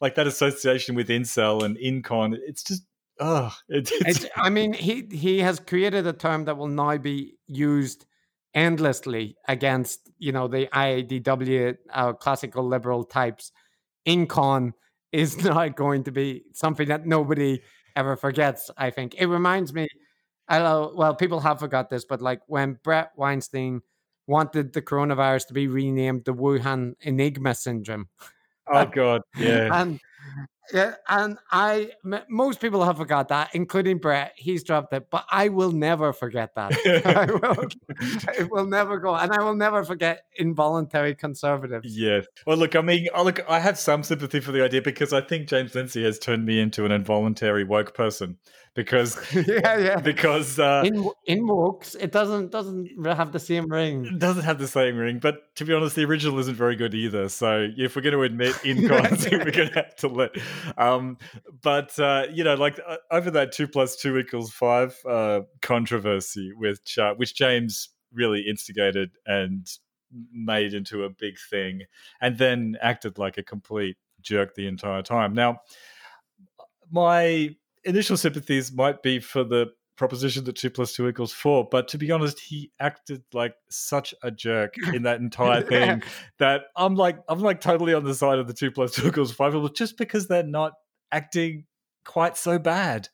like 0.00 0.14
that 0.14 0.26
association 0.26 0.94
with 0.94 1.08
incel 1.08 1.64
and 1.64 1.76
incon. 1.76 2.36
It's 2.46 2.62
just 2.62 2.84
oh, 3.18 3.52
it's, 3.68 3.90
it's, 3.92 4.26
I 4.36 4.50
mean 4.50 4.72
he 4.72 5.06
he 5.10 5.40
has 5.40 5.58
created 5.58 6.06
a 6.06 6.12
term 6.12 6.44
that 6.44 6.56
will 6.56 6.68
now 6.68 6.98
be 6.98 7.34
used 7.48 8.06
endlessly 8.56 9.36
against 9.46 10.10
you 10.18 10.32
know 10.32 10.48
the 10.48 10.66
IADW 10.72 11.76
uh, 11.92 12.12
classical 12.14 12.66
liberal 12.66 13.04
types. 13.04 13.52
Incon 14.08 14.72
is 15.12 15.36
not 15.44 15.76
going 15.76 16.02
to 16.04 16.10
be 16.10 16.42
something 16.54 16.88
that 16.88 17.06
nobody 17.06 17.60
ever 17.94 18.16
forgets. 18.16 18.70
I 18.76 18.90
think 18.90 19.14
it 19.16 19.26
reminds 19.26 19.72
me. 19.72 19.86
I 20.48 20.58
know. 20.58 20.92
Well, 20.96 21.14
people 21.14 21.40
have 21.40 21.60
forgot 21.60 21.90
this, 21.90 22.04
but 22.04 22.20
like 22.22 22.40
when 22.46 22.78
Bret 22.82 23.10
Weinstein 23.16 23.82
wanted 24.26 24.72
the 24.72 24.82
coronavirus 24.82 25.48
to 25.48 25.54
be 25.54 25.68
renamed 25.68 26.24
the 26.24 26.34
Wuhan 26.34 26.94
Enigma 27.00 27.54
syndrome. 27.54 28.08
Oh 28.72 28.86
God, 28.86 29.22
yeah. 29.36 29.68
and 29.80 30.00
yeah, 30.72 30.94
and 31.08 31.38
I 31.50 31.90
most 32.28 32.60
people 32.60 32.84
have 32.84 32.96
forgot 32.96 33.28
that, 33.28 33.54
including 33.54 33.98
Bret. 33.98 34.32
He's 34.36 34.64
dropped 34.64 34.92
it, 34.92 35.08
but 35.10 35.24
I 35.30 35.48
will 35.48 35.72
never 35.72 36.12
forget 36.12 36.54
that. 36.54 36.72
I 37.06 37.26
will, 37.26 37.68
it 38.38 38.50
will 38.50 38.66
never 38.66 38.98
go, 38.98 39.14
and 39.14 39.32
I 39.32 39.42
will 39.42 39.54
never 39.54 39.84
forget 39.84 40.24
involuntary 40.36 41.14
conservatives. 41.14 41.96
Yeah. 41.96 42.20
Well, 42.46 42.56
look, 42.56 42.76
I 42.76 42.80
mean, 42.80 43.08
I 43.14 43.22
look, 43.22 43.40
I 43.48 43.60
have 43.60 43.78
some 43.78 44.02
sympathy 44.02 44.40
for 44.40 44.52
the 44.52 44.62
idea 44.62 44.82
because 44.82 45.12
I 45.12 45.20
think 45.20 45.48
James 45.48 45.74
Lindsay 45.74 46.04
has 46.04 46.18
turned 46.18 46.44
me 46.44 46.60
into 46.60 46.84
an 46.84 46.92
involuntary 46.92 47.64
woke 47.64 47.94
person 47.94 48.38
because 48.76 49.18
yeah, 49.34 49.78
yeah. 49.78 49.96
Because 49.98 50.60
uh, 50.60 50.82
in 50.84 51.10
in 51.24 51.48
Wokes, 51.48 51.96
it 51.98 52.12
doesn't 52.12 52.52
doesn't 52.52 53.04
have 53.04 53.32
the 53.32 53.40
same 53.40 53.66
ring. 53.66 54.04
It 54.04 54.18
doesn't 54.18 54.44
have 54.44 54.58
the 54.58 54.68
same 54.68 54.96
ring, 54.96 55.18
but 55.18 55.54
to 55.56 55.64
be 55.64 55.72
honest, 55.72 55.96
the 55.96 56.04
original 56.04 56.38
isn't 56.38 56.54
very 56.54 56.76
good 56.76 56.94
either. 56.94 57.28
So 57.28 57.68
if 57.76 57.96
we're 57.96 58.02
going 58.02 58.12
to 58.12 58.22
admit 58.22 58.54
incons, 58.62 59.28
we're 59.32 59.50
going 59.50 59.68
to 59.70 59.74
have 59.74 59.96
to 59.96 60.08
let. 60.08 60.30
Um, 60.76 61.16
but 61.62 61.98
uh, 61.98 62.26
you 62.32 62.44
know, 62.44 62.54
like 62.54 62.78
uh, 62.86 62.98
over 63.10 63.30
that 63.32 63.50
two 63.50 63.66
plus 63.66 63.96
two 63.96 64.18
equals 64.18 64.52
five 64.52 64.96
uh, 65.08 65.40
controversy 65.62 66.52
with 66.54 66.80
uh, 66.98 67.14
which 67.14 67.34
James 67.34 67.88
really 68.12 68.42
instigated 68.42 69.10
and 69.26 69.66
made 70.32 70.74
into 70.74 71.04
a 71.04 71.10
big 71.10 71.36
thing, 71.50 71.82
and 72.20 72.36
then 72.36 72.76
acted 72.82 73.18
like 73.18 73.38
a 73.38 73.42
complete 73.42 73.96
jerk 74.20 74.54
the 74.54 74.66
entire 74.66 75.02
time. 75.02 75.32
Now, 75.32 75.60
my 76.90 77.56
initial 77.86 78.16
sympathies 78.16 78.72
might 78.72 79.02
be 79.02 79.20
for 79.20 79.44
the 79.44 79.68
proposition 79.96 80.44
that 80.44 80.56
two 80.56 80.70
plus 80.70 80.92
two 80.92 81.08
equals 81.08 81.32
four, 81.32 81.66
but 81.70 81.88
to 81.88 81.98
be 81.98 82.10
honest, 82.10 82.38
he 82.38 82.70
acted 82.78 83.22
like 83.32 83.54
such 83.70 84.14
a 84.22 84.30
jerk 84.30 84.74
in 84.92 85.02
that 85.02 85.20
entire 85.20 85.62
thing 85.68 86.02
that 86.38 86.62
I'm 86.76 86.94
like 86.94 87.18
I'm 87.28 87.40
like 87.40 87.60
totally 87.60 87.94
on 87.94 88.04
the 88.04 88.14
side 88.14 88.38
of 88.38 88.46
the 88.46 88.54
two 88.54 88.70
plus 88.70 88.92
two 88.92 89.08
equals 89.08 89.32
five 89.32 89.52
people 89.52 89.68
just 89.68 89.96
because 89.96 90.28
they're 90.28 90.42
not 90.42 90.72
acting 91.10 91.64
quite 92.04 92.36
so 92.36 92.58
bad. 92.58 93.08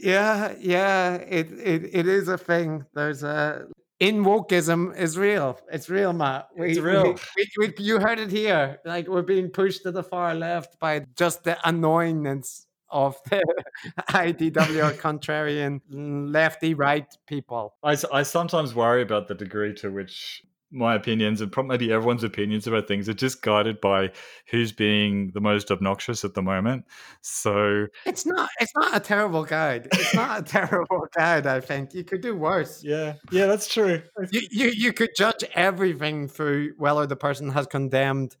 Yeah, 0.00 0.54
yeah, 0.60 1.14
it 1.14 1.50
it, 1.52 1.90
it 1.92 2.06
is 2.06 2.28
a 2.28 2.38
thing. 2.38 2.84
There's 2.94 3.22
a 3.22 3.66
in 3.98 4.24
wokeism 4.24 4.96
is 4.96 5.18
real. 5.18 5.58
It's 5.72 5.88
real, 5.88 6.12
Matt. 6.12 6.48
We, 6.56 6.70
it's 6.70 6.78
real. 6.78 7.18
We, 7.36 7.48
we, 7.58 7.74
you 7.78 7.98
heard 7.98 8.20
it 8.20 8.30
here. 8.30 8.78
Like 8.84 9.08
we're 9.08 9.22
being 9.22 9.48
pushed 9.48 9.82
to 9.82 9.90
the 9.90 10.04
far 10.04 10.34
left 10.34 10.78
by 10.78 11.04
just 11.16 11.42
the 11.42 11.58
annoyingness 11.64 12.66
of 12.90 13.16
the 13.30 13.44
IDW 14.10 14.98
contrarian 14.98 15.80
lefty 15.90 16.74
right 16.74 17.06
people. 17.26 17.74
I, 17.82 17.96
I 18.12 18.22
sometimes 18.22 18.74
worry 18.74 19.02
about 19.02 19.28
the 19.28 19.34
degree 19.34 19.74
to 19.74 19.90
which 19.90 20.42
my 20.70 20.94
opinions 20.94 21.40
and 21.40 21.50
probably 21.50 21.68
maybe 21.68 21.92
everyone's 21.92 22.24
opinions 22.24 22.66
about 22.66 22.86
things 22.86 23.08
are 23.08 23.14
just 23.14 23.42
guided 23.42 23.80
by 23.80 24.10
who's 24.50 24.72
being 24.72 25.30
the 25.32 25.40
most 25.40 25.70
obnoxious 25.70 26.24
at 26.24 26.34
the 26.34 26.42
moment. 26.42 26.84
So 27.22 27.86
it's 28.04 28.26
not 28.26 28.50
it's 28.60 28.72
not 28.76 28.94
a 28.94 29.00
terrible 29.00 29.44
guide. 29.44 29.88
It's 29.92 30.14
not 30.14 30.40
a 30.40 30.42
terrible 30.44 31.06
guide. 31.16 31.46
I 31.46 31.60
think 31.60 31.94
you 31.94 32.04
could 32.04 32.20
do 32.20 32.36
worse. 32.36 32.82
Yeah, 32.84 33.14
yeah, 33.30 33.46
that's 33.46 33.72
true. 33.72 34.02
You 34.30 34.42
you, 34.50 34.68
you 34.68 34.92
could 34.92 35.10
judge 35.16 35.44
everything 35.54 36.28
through 36.28 36.74
whether 36.76 37.06
the 37.06 37.16
person 37.16 37.50
has 37.50 37.66
condemned 37.66 38.36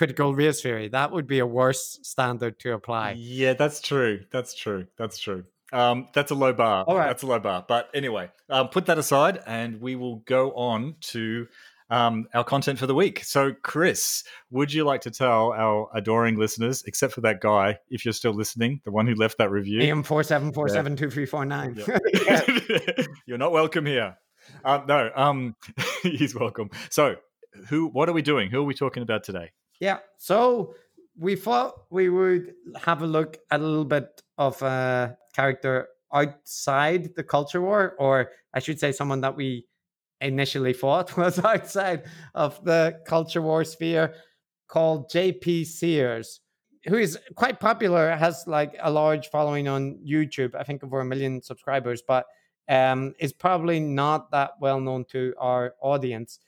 critical 0.00 0.34
race 0.34 0.62
theory. 0.62 0.88
That 0.88 1.12
would 1.12 1.26
be 1.26 1.40
a 1.40 1.46
worse 1.46 1.98
standard 2.02 2.58
to 2.60 2.72
apply. 2.72 3.16
Yeah, 3.18 3.52
that's 3.52 3.82
true. 3.82 4.20
That's 4.32 4.54
true. 4.54 4.86
That's 4.96 5.18
true. 5.18 5.44
Um, 5.74 6.08
that's 6.14 6.30
a 6.30 6.34
low 6.34 6.54
bar. 6.54 6.84
All 6.88 6.96
right. 6.96 7.08
That's 7.08 7.22
a 7.22 7.26
low 7.26 7.38
bar. 7.38 7.66
But 7.68 7.90
anyway, 7.92 8.30
um, 8.48 8.68
put 8.68 8.86
that 8.86 8.96
aside, 8.96 9.42
and 9.46 9.78
we 9.78 9.96
will 9.96 10.16
go 10.20 10.52
on 10.52 10.94
to 11.12 11.48
um, 11.90 12.28
our 12.32 12.44
content 12.44 12.78
for 12.78 12.86
the 12.86 12.94
week. 12.94 13.22
So, 13.24 13.52
Chris, 13.62 14.24
would 14.50 14.72
you 14.72 14.84
like 14.84 15.02
to 15.02 15.10
tell 15.10 15.52
our 15.52 15.90
adoring 15.92 16.38
listeners, 16.38 16.82
except 16.86 17.12
for 17.12 17.20
that 17.20 17.42
guy, 17.42 17.78
if 17.90 18.06
you're 18.06 18.14
still 18.14 18.32
listening, 18.32 18.80
the 18.86 18.90
one 18.90 19.06
who 19.06 19.14
left 19.14 19.36
that 19.36 19.50
review, 19.50 19.82
AM 19.82 20.02
four 20.02 20.22
seven 20.22 20.50
four 20.50 20.70
seven 20.70 20.96
two 20.96 21.10
three 21.10 21.26
four 21.26 21.44
nine. 21.44 21.76
You're 23.26 23.36
not 23.36 23.52
welcome 23.52 23.84
here. 23.84 24.16
Uh, 24.64 24.80
no, 24.88 25.10
um, 25.14 25.56
he's 26.02 26.34
welcome. 26.34 26.70
So, 26.88 27.16
who? 27.68 27.88
What 27.88 28.08
are 28.08 28.14
we 28.14 28.22
doing? 28.22 28.50
Who 28.50 28.60
are 28.60 28.64
we 28.64 28.72
talking 28.72 29.02
about 29.02 29.24
today? 29.24 29.50
Yeah. 29.80 29.98
So 30.18 30.74
we 31.18 31.36
thought 31.36 31.84
we 31.90 32.08
would 32.08 32.54
have 32.82 33.02
a 33.02 33.06
look 33.06 33.38
at 33.50 33.60
a 33.60 33.64
little 33.64 33.84
bit 33.84 34.22
of 34.38 34.60
a 34.62 35.16
character 35.34 35.88
outside 36.12 37.14
the 37.14 37.22
culture 37.22 37.60
war, 37.60 37.94
or 37.98 38.30
I 38.54 38.60
should 38.60 38.78
say, 38.78 38.92
someone 38.92 39.20
that 39.22 39.36
we 39.36 39.66
initially 40.20 40.72
thought 40.72 41.16
was 41.16 41.38
outside 41.38 42.04
of 42.34 42.62
the 42.64 43.00
culture 43.06 43.42
war 43.42 43.64
sphere 43.64 44.14
called 44.68 45.10
JP 45.10 45.66
Sears, 45.66 46.40
who 46.86 46.96
is 46.96 47.18
quite 47.34 47.60
popular, 47.60 48.14
has 48.16 48.44
like 48.46 48.76
a 48.80 48.90
large 48.90 49.28
following 49.28 49.68
on 49.68 49.98
YouTube, 50.06 50.54
I 50.54 50.62
think 50.62 50.84
over 50.84 51.00
a 51.00 51.04
million 51.04 51.42
subscribers, 51.42 52.02
but 52.06 52.26
um, 52.68 53.14
is 53.18 53.32
probably 53.32 53.80
not 53.80 54.30
that 54.30 54.52
well 54.60 54.80
known 54.80 55.04
to 55.06 55.34
our 55.38 55.74
audience. 55.82 56.38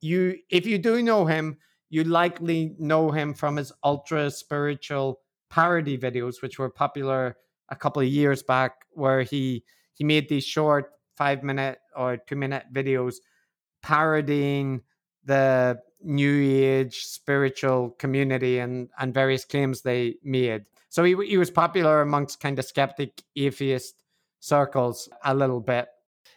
You, 0.00 0.36
if 0.50 0.66
you 0.66 0.78
do 0.78 1.02
know 1.02 1.24
him, 1.24 1.56
you 1.90 2.04
likely 2.04 2.74
know 2.78 3.10
him 3.10 3.34
from 3.34 3.56
his 3.56 3.72
ultra 3.84 4.30
spiritual 4.30 5.20
parody 5.50 5.98
videos, 5.98 6.40
which 6.40 6.58
were 6.58 6.70
popular 6.70 7.36
a 7.68 7.76
couple 7.76 8.00
of 8.00 8.08
years 8.08 8.42
back, 8.42 8.86
where 8.92 9.22
he 9.22 9.64
he 9.92 10.04
made 10.04 10.28
these 10.28 10.44
short 10.44 10.92
five 11.16 11.42
minute 11.42 11.78
or 11.94 12.16
two 12.16 12.36
minute 12.36 12.64
videos 12.72 13.16
parodying 13.82 14.82
the 15.24 15.78
new 16.02 16.40
age 16.64 17.04
spiritual 17.04 17.90
community 17.98 18.58
and 18.58 18.88
and 18.98 19.12
various 19.12 19.44
claims 19.44 19.82
they 19.82 20.16
made. 20.22 20.64
So 20.88 21.04
he 21.04 21.14
he 21.26 21.36
was 21.36 21.50
popular 21.50 22.00
amongst 22.00 22.40
kind 22.40 22.58
of 22.58 22.64
skeptic 22.64 23.22
atheist 23.36 24.02
circles 24.40 25.08
a 25.24 25.34
little 25.34 25.60
bit. 25.60 25.88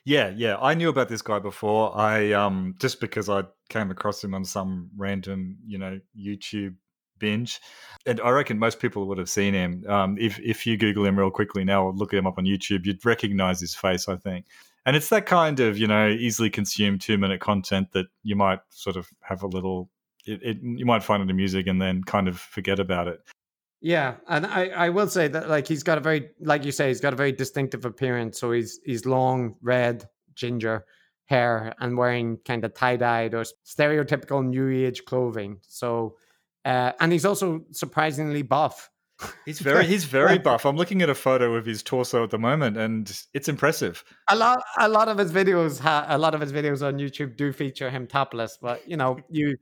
Yeah, 0.06 0.34
yeah. 0.36 0.58
I 0.58 0.74
knew 0.74 0.90
about 0.90 1.08
this 1.08 1.22
guy 1.22 1.40
before. 1.40 1.98
I 1.98 2.34
um 2.34 2.76
just 2.80 3.00
because 3.00 3.30
I 3.30 3.44
came 3.70 3.90
across 3.92 4.24
him 4.24 4.34
on 4.34 4.44
some 4.46 4.90
random, 4.98 5.58
you 5.66 5.78
know, 5.78 6.00
YouTube 6.18 6.76
binge. 7.20 7.62
And 8.06 8.20
I 8.22 8.30
reckon 8.32 8.60
most 8.60 8.80
people 8.80 9.08
would 9.08 9.18
have 9.18 9.30
seen 9.30 9.54
him. 9.54 9.86
Um, 9.88 10.18
if 10.20 10.40
if 10.40 10.66
you 10.68 10.78
Google 10.78 11.06
him 11.06 11.18
real 11.18 11.32
quickly 11.32 11.64
now 11.64 11.86
or 11.86 11.94
look 11.94 12.14
him 12.14 12.28
up 12.28 12.38
on 12.38 12.46
YouTube, 12.46 12.86
you'd 12.86 13.06
recognize 13.06 13.62
his 13.62 13.76
face, 13.76 14.10
I 14.10 14.18
think. 14.18 14.46
And 14.86 14.98
it's 14.98 15.10
that 15.10 15.26
kind 15.26 15.62
of, 15.62 15.78
you 15.78 15.88
know, 15.88 16.10
easily 16.10 16.50
consumed 16.50 17.00
two 17.00 17.18
minute 17.18 17.40
content 17.40 17.94
that 17.94 18.08
you 18.24 18.36
might 18.36 18.60
sort 18.70 18.98
of 18.98 19.10
have 19.22 19.42
a 19.44 19.48
little 19.48 19.90
it, 20.26 20.42
it, 20.44 20.58
you 20.62 20.86
might 20.86 21.04
find 21.04 21.24
it 21.24 21.30
amusing 21.30 21.68
and 21.68 21.82
then 21.82 22.04
kind 22.04 22.28
of 22.28 22.40
forget 22.40 22.80
about 22.80 23.08
it. 23.08 23.22
Yeah, 23.84 24.16
and 24.30 24.46
I, 24.46 24.68
I 24.68 24.90
will 24.90 25.10
say 25.10 25.28
that 25.28 25.50
like 25.50 25.68
he's 25.68 25.84
got 25.84 25.98
a 25.98 26.02
very 26.02 26.30
like 26.40 26.64
you 26.64 26.72
say 26.72 26.88
he's 26.88 27.02
got 27.02 27.12
a 27.12 27.18
very 27.18 27.34
distinctive 27.34 27.84
appearance. 27.84 28.40
So 28.40 28.54
he's 28.54 28.80
he's 28.86 29.06
long 29.06 29.58
red 29.62 30.08
ginger 30.36 30.86
hair 31.26 31.76
and 31.80 31.98
wearing 31.98 32.38
kind 32.46 32.64
of 32.64 32.74
tie 32.74 32.96
dyed 32.96 33.34
or 33.34 33.44
stereotypical 33.66 34.42
new 34.42 34.70
age 34.70 35.04
clothing. 35.04 35.60
So 35.68 36.16
uh, 36.64 36.94
and 37.02 37.12
he's 37.12 37.26
also 37.26 37.66
surprisingly 37.72 38.42
buff. 38.42 38.90
He's 39.46 39.60
very 39.60 39.86
he's 39.86 40.06
very 40.06 40.38
buff. 40.50 40.66
I'm 40.66 40.78
looking 40.78 41.02
at 41.02 41.10
a 41.10 41.16
photo 41.16 41.56
of 41.56 41.66
his 41.66 41.84
torso 41.84 42.24
at 42.24 42.30
the 42.30 42.40
moment, 42.40 42.78
and 42.78 43.12
it's 43.34 43.50
impressive. 43.50 44.06
A 44.30 44.36
lot 44.38 44.64
a 44.80 44.88
lot 44.88 45.10
of 45.10 45.18
his 45.18 45.34
videos 45.34 45.80
ha- 45.82 46.06
a 46.08 46.18
lot 46.18 46.34
of 46.34 46.40
his 46.40 46.54
videos 46.54 46.88
on 46.88 47.00
YouTube 47.00 47.36
do 47.36 47.52
feature 47.52 47.90
him 47.90 48.08
topless, 48.08 48.58
but 48.62 48.88
you 48.88 48.96
know 48.96 49.20
you 49.30 49.58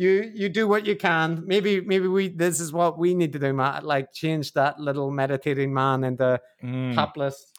you 0.00 0.32
you 0.34 0.48
do 0.48 0.66
what 0.66 0.86
you 0.86 0.96
can. 0.96 1.42
Maybe 1.46 1.82
maybe 1.82 2.08
we 2.08 2.28
this 2.28 2.58
is 2.58 2.72
what 2.72 2.98
we 2.98 3.14
need 3.14 3.34
to 3.34 3.38
do, 3.38 3.52
Matt. 3.52 3.84
Like 3.84 4.14
change 4.14 4.54
that 4.54 4.80
little 4.80 5.10
meditating 5.10 5.74
man 5.74 6.04
into 6.04 6.40
mm. 6.64 6.94
topless. 6.94 7.52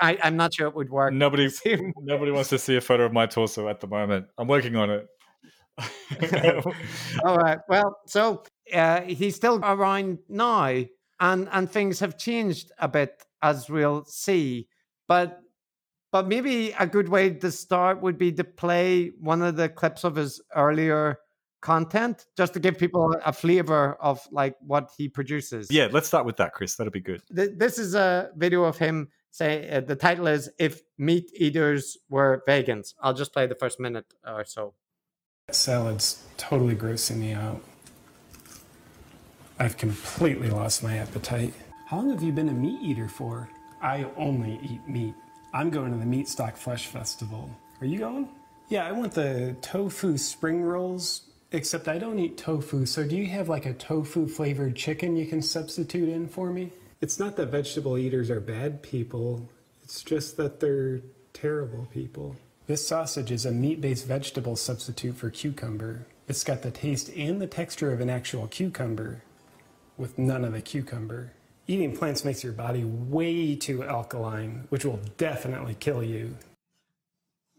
I, 0.00 0.18
I'm 0.22 0.36
not 0.36 0.54
sure 0.54 0.68
it 0.68 0.74
would 0.74 0.88
work. 0.88 1.12
Nobody 1.12 1.50
nobody 1.98 2.32
wants 2.32 2.48
to 2.48 2.58
see 2.58 2.76
a 2.76 2.80
photo 2.80 3.04
of 3.04 3.12
my 3.12 3.26
torso 3.26 3.68
at 3.68 3.80
the 3.80 3.86
moment. 3.86 4.26
I'm 4.38 4.48
working 4.48 4.74
on 4.76 4.90
it. 4.90 5.06
All 7.24 7.36
right. 7.36 7.58
Well, 7.68 7.98
so 8.06 8.44
uh, 8.72 9.02
he's 9.02 9.36
still 9.36 9.60
around 9.62 10.20
now, 10.30 10.82
and 11.20 11.48
and 11.52 11.70
things 11.70 12.00
have 12.00 12.16
changed 12.16 12.72
a 12.78 12.88
bit 12.88 13.22
as 13.42 13.68
we'll 13.68 14.06
see. 14.06 14.68
But 15.08 15.40
but 16.10 16.26
maybe 16.26 16.74
a 16.78 16.86
good 16.86 17.10
way 17.10 17.30
to 17.30 17.50
start 17.50 18.00
would 18.00 18.16
be 18.16 18.32
to 18.32 18.44
play 18.44 19.12
one 19.20 19.42
of 19.42 19.56
the 19.56 19.68
clips 19.68 20.04
of 20.04 20.16
his 20.16 20.40
earlier 20.54 21.18
content 21.66 22.26
just 22.36 22.52
to 22.54 22.60
give 22.60 22.78
people 22.78 23.04
a 23.24 23.32
flavor 23.32 23.94
of 24.00 24.20
like 24.30 24.54
what 24.60 24.84
he 24.96 25.08
produces. 25.08 25.66
Yeah, 25.68 25.88
let's 25.90 26.06
start 26.06 26.24
with 26.24 26.36
that, 26.36 26.52
Chris. 26.52 26.76
That'll 26.76 26.92
be 26.92 27.00
good. 27.00 27.22
This 27.28 27.78
is 27.78 27.96
a 27.96 28.30
video 28.36 28.62
of 28.62 28.78
him 28.78 29.08
say 29.32 29.68
uh, 29.68 29.80
the 29.80 29.96
title 29.96 30.28
is 30.28 30.48
"If 30.58 30.82
Meat 30.96 31.26
Eaters 31.34 31.98
Were 32.08 32.44
Vegans." 32.48 32.94
I'll 33.02 33.18
just 33.22 33.32
play 33.32 33.46
the 33.48 33.56
first 33.56 33.80
minute 33.80 34.06
or 34.24 34.44
so. 34.44 34.74
Salad's 35.50 36.22
totally 36.36 36.76
grossing 36.76 37.16
me 37.16 37.32
out. 37.32 37.60
I've 39.58 39.76
completely 39.76 40.50
lost 40.50 40.84
my 40.84 40.98
appetite. 40.98 41.52
How 41.86 41.96
long 41.98 42.10
have 42.10 42.22
you 42.22 42.32
been 42.32 42.48
a 42.48 42.58
meat 42.64 42.80
eater 42.82 43.08
for? 43.08 43.48
I 43.82 44.06
only 44.16 44.60
eat 44.62 44.82
meat. 44.86 45.14
I'm 45.52 45.70
going 45.70 45.90
to 45.92 45.98
the 45.98 46.06
Meat 46.06 46.28
Stock 46.28 46.56
Flesh 46.56 46.86
Festival. 46.86 47.48
Are 47.80 47.86
you 47.86 47.98
going? 47.98 48.28
Yeah, 48.68 48.86
I 48.86 48.92
want 48.92 49.12
the 49.12 49.56
tofu 49.62 50.18
spring 50.18 50.62
rolls 50.62 51.25
Except 51.52 51.86
I 51.86 51.98
don't 51.98 52.18
eat 52.18 52.36
tofu, 52.36 52.86
so 52.86 53.06
do 53.06 53.16
you 53.16 53.26
have 53.26 53.48
like 53.48 53.66
a 53.66 53.72
tofu 53.72 54.26
flavored 54.26 54.74
chicken 54.74 55.16
you 55.16 55.26
can 55.26 55.40
substitute 55.40 56.08
in 56.08 56.26
for 56.26 56.50
me? 56.50 56.72
It's 57.00 57.18
not 57.18 57.36
that 57.36 57.46
vegetable 57.46 57.96
eaters 57.96 58.30
are 58.30 58.40
bad 58.40 58.82
people, 58.82 59.48
it's 59.82 60.02
just 60.02 60.36
that 60.38 60.58
they're 60.58 61.00
terrible 61.32 61.86
people. 61.92 62.34
This 62.66 62.86
sausage 62.86 63.30
is 63.30 63.46
a 63.46 63.52
meat 63.52 63.80
based 63.80 64.06
vegetable 64.06 64.56
substitute 64.56 65.16
for 65.16 65.30
cucumber. 65.30 66.06
It's 66.26 66.42
got 66.42 66.62
the 66.62 66.72
taste 66.72 67.10
and 67.16 67.40
the 67.40 67.46
texture 67.46 67.92
of 67.92 68.00
an 68.00 68.10
actual 68.10 68.48
cucumber, 68.48 69.22
with 69.96 70.18
none 70.18 70.44
of 70.44 70.52
the 70.52 70.60
cucumber. 70.60 71.32
Eating 71.68 71.96
plants 71.96 72.24
makes 72.24 72.42
your 72.42 72.52
body 72.52 72.84
way 72.84 73.54
too 73.54 73.84
alkaline, 73.84 74.66
which 74.70 74.84
will 74.84 75.00
definitely 75.16 75.76
kill 75.78 76.02
you. 76.02 76.36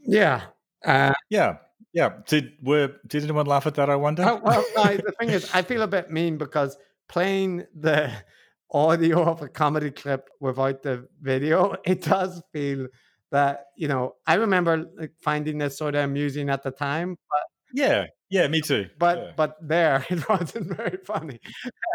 Yeah. 0.05 0.41
Uh, 0.83 1.13
yeah. 1.29 1.57
Yeah. 1.93 2.13
Did 2.27 2.53
were 2.61 2.93
did 3.05 3.23
anyone 3.23 3.45
laugh 3.45 3.67
at 3.67 3.75
that? 3.75 3.89
I 3.89 3.95
wonder. 3.95 4.23
Oh, 4.23 4.41
well, 4.43 4.65
the 4.75 5.13
thing 5.19 5.29
is, 5.29 5.49
I 5.53 5.61
feel 5.61 5.81
a 5.81 5.87
bit 5.87 6.11
mean 6.11 6.37
because 6.37 6.77
playing 7.07 7.65
the 7.75 8.11
audio 8.71 9.23
of 9.23 9.41
a 9.41 9.47
comedy 9.47 9.91
clip 9.91 10.29
without 10.39 10.83
the 10.83 11.07
video, 11.21 11.75
it 11.85 12.01
does 12.01 12.41
feel 12.53 12.87
that 13.31 13.65
you 13.75 13.87
know. 13.87 14.15
I 14.25 14.35
remember 14.35 14.85
like, 14.97 15.13
finding 15.21 15.57
this 15.57 15.77
sort 15.77 15.95
of 15.95 16.03
amusing 16.03 16.49
at 16.49 16.63
the 16.63 16.71
time, 16.71 17.17
but 17.29 17.43
yeah, 17.73 18.05
yeah, 18.29 18.47
me 18.47 18.61
too. 18.61 18.87
But 18.99 19.17
yeah. 19.17 19.31
but 19.35 19.55
there, 19.61 20.05
it 20.09 20.27
wasn't 20.29 20.75
very 20.75 20.97
funny. 21.05 21.39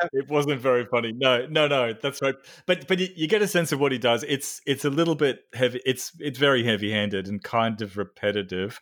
Um, 0.02 0.08
it 0.12 0.28
wasn't 0.28 0.60
very 0.60 0.86
funny. 0.86 1.12
No, 1.12 1.46
no, 1.46 1.68
no. 1.68 1.92
That's 1.92 2.22
right. 2.22 2.34
But 2.66 2.88
but 2.88 2.98
you, 2.98 3.08
you, 3.14 3.28
get 3.28 3.42
a 3.42 3.48
sense 3.48 3.72
of 3.72 3.80
what 3.80 3.92
he 3.92 3.98
does. 3.98 4.24
It's 4.26 4.60
it's 4.66 4.84
a 4.84 4.90
little 4.90 5.14
bit 5.14 5.40
heavy. 5.54 5.80
It's 5.84 6.12
it's 6.18 6.38
very 6.38 6.64
heavy 6.64 6.90
handed 6.90 7.28
and 7.28 7.42
kind 7.42 7.80
of 7.82 7.96
repetitive. 7.96 8.80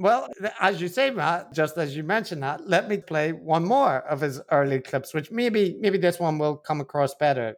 Well, 0.00 0.28
as 0.58 0.80
you 0.80 0.88
say, 0.88 1.10
Matt, 1.10 1.52
just 1.52 1.76
as 1.76 1.94
you 1.94 2.02
mentioned 2.02 2.42
that, 2.42 2.66
let 2.66 2.88
me 2.88 2.96
play 2.96 3.32
one 3.32 3.66
more 3.66 3.98
of 3.98 4.22
his 4.22 4.40
early 4.50 4.80
clips, 4.80 5.12
which 5.12 5.30
maybe 5.30 5.76
maybe 5.78 5.98
this 5.98 6.18
one 6.18 6.38
will 6.38 6.56
come 6.56 6.80
across 6.80 7.14
better. 7.14 7.56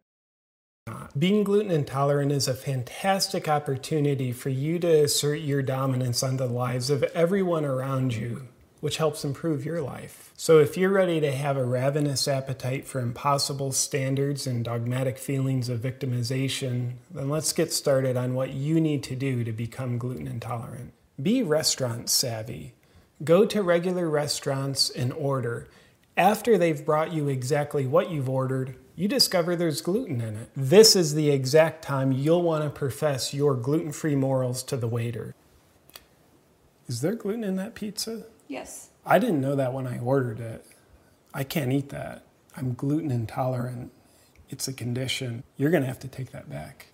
Being 1.16 1.44
gluten 1.44 1.70
intolerant 1.70 2.32
is 2.32 2.48
a 2.48 2.54
fantastic 2.54 3.46
opportunity 3.46 4.32
for 4.32 4.48
you 4.48 4.80
to 4.80 5.04
assert 5.04 5.38
your 5.38 5.62
dominance 5.62 6.24
on 6.24 6.36
the 6.36 6.48
lives 6.48 6.90
of 6.90 7.04
everyone 7.14 7.64
around 7.64 8.12
you, 8.16 8.48
which 8.80 8.96
helps 8.96 9.24
improve 9.24 9.64
your 9.64 9.80
life. 9.80 10.32
So, 10.36 10.58
if 10.58 10.76
you're 10.76 10.90
ready 10.90 11.20
to 11.20 11.30
have 11.30 11.56
a 11.56 11.64
ravenous 11.64 12.26
appetite 12.26 12.88
for 12.88 12.98
impossible 12.98 13.70
standards 13.70 14.48
and 14.48 14.64
dogmatic 14.64 15.16
feelings 15.16 15.68
of 15.68 15.78
victimization, 15.78 16.94
then 17.08 17.30
let's 17.30 17.52
get 17.52 17.72
started 17.72 18.16
on 18.16 18.34
what 18.34 18.52
you 18.52 18.80
need 18.80 19.04
to 19.04 19.14
do 19.14 19.44
to 19.44 19.52
become 19.52 19.96
gluten 19.96 20.26
intolerant. 20.26 20.92
Be 21.22 21.42
restaurant 21.42 22.08
savvy. 22.08 22.74
Go 23.22 23.44
to 23.46 23.62
regular 23.62 24.08
restaurants 24.08 24.90
and 24.90 25.12
order. 25.12 25.68
After 26.16 26.58
they've 26.58 26.84
brought 26.84 27.12
you 27.12 27.28
exactly 27.28 27.86
what 27.86 28.10
you've 28.10 28.28
ordered, 28.28 28.76
you 28.96 29.08
discover 29.08 29.54
there's 29.54 29.80
gluten 29.80 30.20
in 30.20 30.36
it. 30.36 30.50
This 30.56 30.96
is 30.96 31.14
the 31.14 31.30
exact 31.30 31.82
time 31.82 32.12
you'll 32.12 32.42
want 32.42 32.64
to 32.64 32.70
profess 32.70 33.32
your 33.32 33.54
gluten 33.54 33.92
free 33.92 34.16
morals 34.16 34.62
to 34.64 34.76
the 34.76 34.88
waiter. 34.88 35.34
Is 36.88 37.00
there 37.00 37.14
gluten 37.14 37.44
in 37.44 37.56
that 37.56 37.74
pizza? 37.74 38.24
Yes. 38.48 38.90
I 39.06 39.18
didn't 39.18 39.40
know 39.40 39.56
that 39.56 39.72
when 39.72 39.86
I 39.86 39.98
ordered 39.98 40.40
it. 40.40 40.66
I 41.32 41.44
can't 41.44 41.72
eat 41.72 41.88
that. 41.90 42.24
I'm 42.56 42.74
gluten 42.74 43.10
intolerant. 43.10 43.92
It's 44.50 44.68
a 44.68 44.72
condition. 44.72 45.42
You're 45.56 45.70
going 45.70 45.82
to 45.82 45.88
have 45.88 46.00
to 46.00 46.08
take 46.08 46.32
that 46.32 46.50
back. 46.50 46.88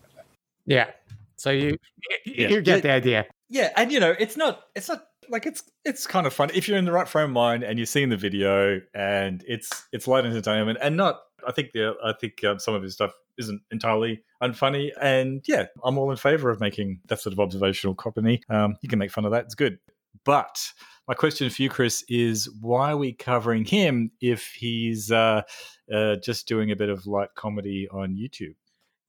Yeah. 0.67 0.91
So 1.37 1.51
you 1.51 1.79
Yeah. 2.25 2.49
you 2.49 2.61
get 2.61 2.83
the 2.83 2.91
idea. 2.91 3.27
Yeah, 3.49 3.71
and 3.77 3.91
you 3.91 4.01
know, 4.01 4.15
it's 4.19 4.37
not 4.37 4.63
it's 4.75 4.89
not 4.89 5.05
like 5.29 5.47
it's 5.47 5.63
it's 5.85 6.07
kind 6.07 6.27
of 6.27 6.33
fun 6.33 6.51
if 6.55 6.69
you're 6.69 6.79
in 6.79 6.85
the 6.85 6.93
right 6.93 7.09
frame 7.09 7.27
of 7.27 7.31
mind 7.31 7.63
and 7.63 7.79
you're 7.79 7.87
seeing 7.87 8.09
the 8.09 8.17
video 8.17 8.81
and 8.95 9.45
it's 9.47 9.87
it's 9.93 10.07
light 10.07 10.25
entertainment 10.25 10.79
and 10.83 10.97
not. 10.97 11.21
I 11.47 11.53
think 11.53 11.73
the 11.73 11.95
I 12.05 12.13
think 12.21 12.43
um, 12.45 12.59
some 12.59 12.75
of 12.75 12.83
his 12.83 12.95
stuff 12.95 13.13
isn't 13.39 13.63
entirely 13.71 14.23
unfunny 14.43 14.91
and 15.01 15.43
yeah, 15.47 15.67
I'm 15.85 15.97
all 15.97 16.11
in 16.11 16.17
favor 16.17 16.51
of 16.51 16.61
making 16.61 17.01
that 17.07 17.21
sort 17.21 17.33
of 17.33 17.41
observational 17.41 17.95
comedy. 17.95 18.43
Um, 18.51 18.77
you 18.83 18.89
can 18.89 18.99
make 18.99 19.13
fun 19.13 19.25
of 19.25 19.31
that; 19.33 19.45
it's 19.45 19.55
good. 19.55 19.79
But 20.25 20.73
my 21.07 21.15
question 21.15 21.49
for 21.49 21.63
you, 21.63 21.71
Chris, 21.71 22.05
is 22.09 22.51
why 22.61 22.93
are 22.93 22.97
we 22.97 23.13
covering 23.13 23.65
him 23.65 24.11
if 24.21 24.53
he's 24.53 25.11
uh, 25.11 25.43
uh, 25.93 26.17
just 26.17 26.47
doing 26.49 26.71
a 26.71 26.77
bit 26.77 26.91
of 26.91 27.07
light 27.07 27.31
comedy 27.35 27.89
on 27.91 28.17
YouTube? 28.17 28.57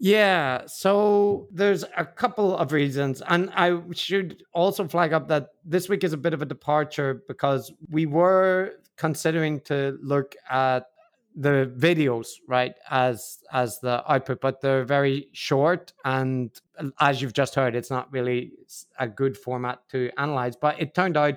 Yeah, 0.02 0.66
so 0.66 1.50
there's 1.52 1.84
a 1.98 2.06
couple 2.06 2.56
of 2.56 2.72
reasons. 2.72 3.22
And 3.28 3.50
I 3.54 3.82
should 3.92 4.44
also 4.54 4.88
flag 4.88 5.12
up 5.12 5.28
that 5.28 5.50
this 5.66 5.90
week 5.90 6.06
is 6.06 6.14
a 6.14 6.18
bit 6.18 6.34
of 6.34 6.42
a 6.42 6.46
departure 6.46 7.22
because 7.28 7.72
we 7.90 8.06
were 8.06 8.76
considering 8.96 9.60
to 9.62 9.98
look 10.02 10.36
at 10.50 10.86
the 11.36 11.72
videos, 11.78 12.28
right, 12.48 12.74
as 12.90 13.40
as 13.52 13.80
the 13.82 14.04
output, 14.12 14.42
but 14.42 14.62
they're 14.62 14.84
very 14.84 15.28
short 15.34 15.94
and 16.04 16.52
as 17.00 17.22
you've 17.22 17.34
just 17.34 17.56
heard, 17.56 17.76
it's 17.76 17.92
not 17.92 18.12
really 18.12 18.54
a 19.00 19.08
good 19.08 19.38
format 19.38 19.80
to 19.90 20.10
analyze. 20.18 20.56
But 20.56 20.82
it 20.82 20.96
turned 20.96 21.18
out 21.18 21.36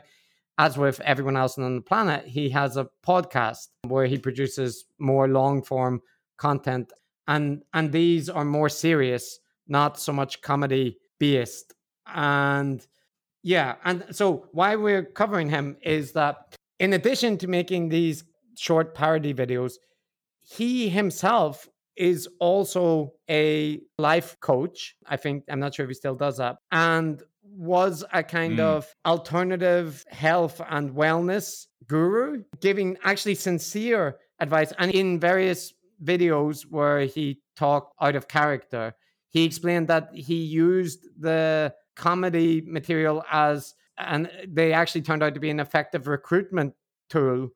as 0.59 0.79
with 0.79 1.01
everyone 1.01 1.37
else 1.37 1.59
on 1.59 1.77
the 1.77 1.83
planet, 1.83 2.27
he 2.27 2.49
has 2.51 2.77
a 2.77 2.89
podcast 3.07 3.69
where 3.87 4.07
he 4.07 4.19
produces 4.19 4.87
more 4.99 5.27
long 5.27 5.63
form 5.63 6.01
content 6.37 6.93
and 7.29 7.63
and 7.75 7.93
these 7.93 8.29
are 8.29 8.45
more 8.45 8.69
serious 8.69 9.39
not 9.69 9.99
so 9.99 10.13
much 10.13 10.41
comedy 10.43 10.97
based 11.19 11.75
and 12.15 12.87
yeah 13.43 13.77
and 13.85 14.05
so 14.11 14.47
why 14.53 14.75
we're 14.77 15.05
covering 15.05 15.49
him 15.49 15.77
is 15.83 16.13
that 16.13 16.57
in 16.79 16.93
addition 16.93 17.39
to 17.39 17.47
making 17.47 17.89
these 17.89 18.25
short 18.59 18.95
parody 18.95 19.33
videos 19.33 19.75
he 20.45 20.89
himself 20.89 21.69
is 21.97 22.29
also 22.41 23.13
a 23.31 23.81
life 23.99 24.37
coach 24.41 24.97
i 25.07 25.17
think 25.17 25.45
i'm 25.49 25.61
not 25.61 25.75
sure 25.75 25.85
if 25.85 25.91
he 25.91 25.95
still 25.95 26.15
does 26.17 26.39
that 26.39 26.57
and 26.73 27.23
was 27.45 28.03
a 28.13 28.23
kind 28.23 28.59
Mm. 28.59 28.61
of 28.77 28.95
alternative 29.07 30.05
health 30.11 30.61
and 30.71 30.91
wellness 30.93 31.67
guru 31.87 32.43
giving 32.61 32.97
actually 33.05 33.35
sincere 33.35 34.17
advice 34.41 34.73
and 34.79 34.91
in 34.93 35.21
various 35.21 35.73
videos 36.03 36.63
where 36.63 37.01
he 37.01 37.41
talked 37.57 37.95
out 38.01 38.17
of 38.17 38.29
character 38.29 38.95
he 39.29 39.45
explained 39.45 39.89
that 39.89 40.11
he 40.15 40.37
used 40.37 41.07
the 41.19 41.75
comedy 41.97 42.63
material 42.67 43.25
as 43.31 43.75
and 43.99 44.31
they 44.49 44.73
actually 44.73 45.03
turned 45.03 45.23
out 45.23 45.35
to 45.35 45.41
be 45.41 45.51
an 45.51 45.61
effective 45.61 46.07
recruitment 46.07 46.75
tool 47.09 47.51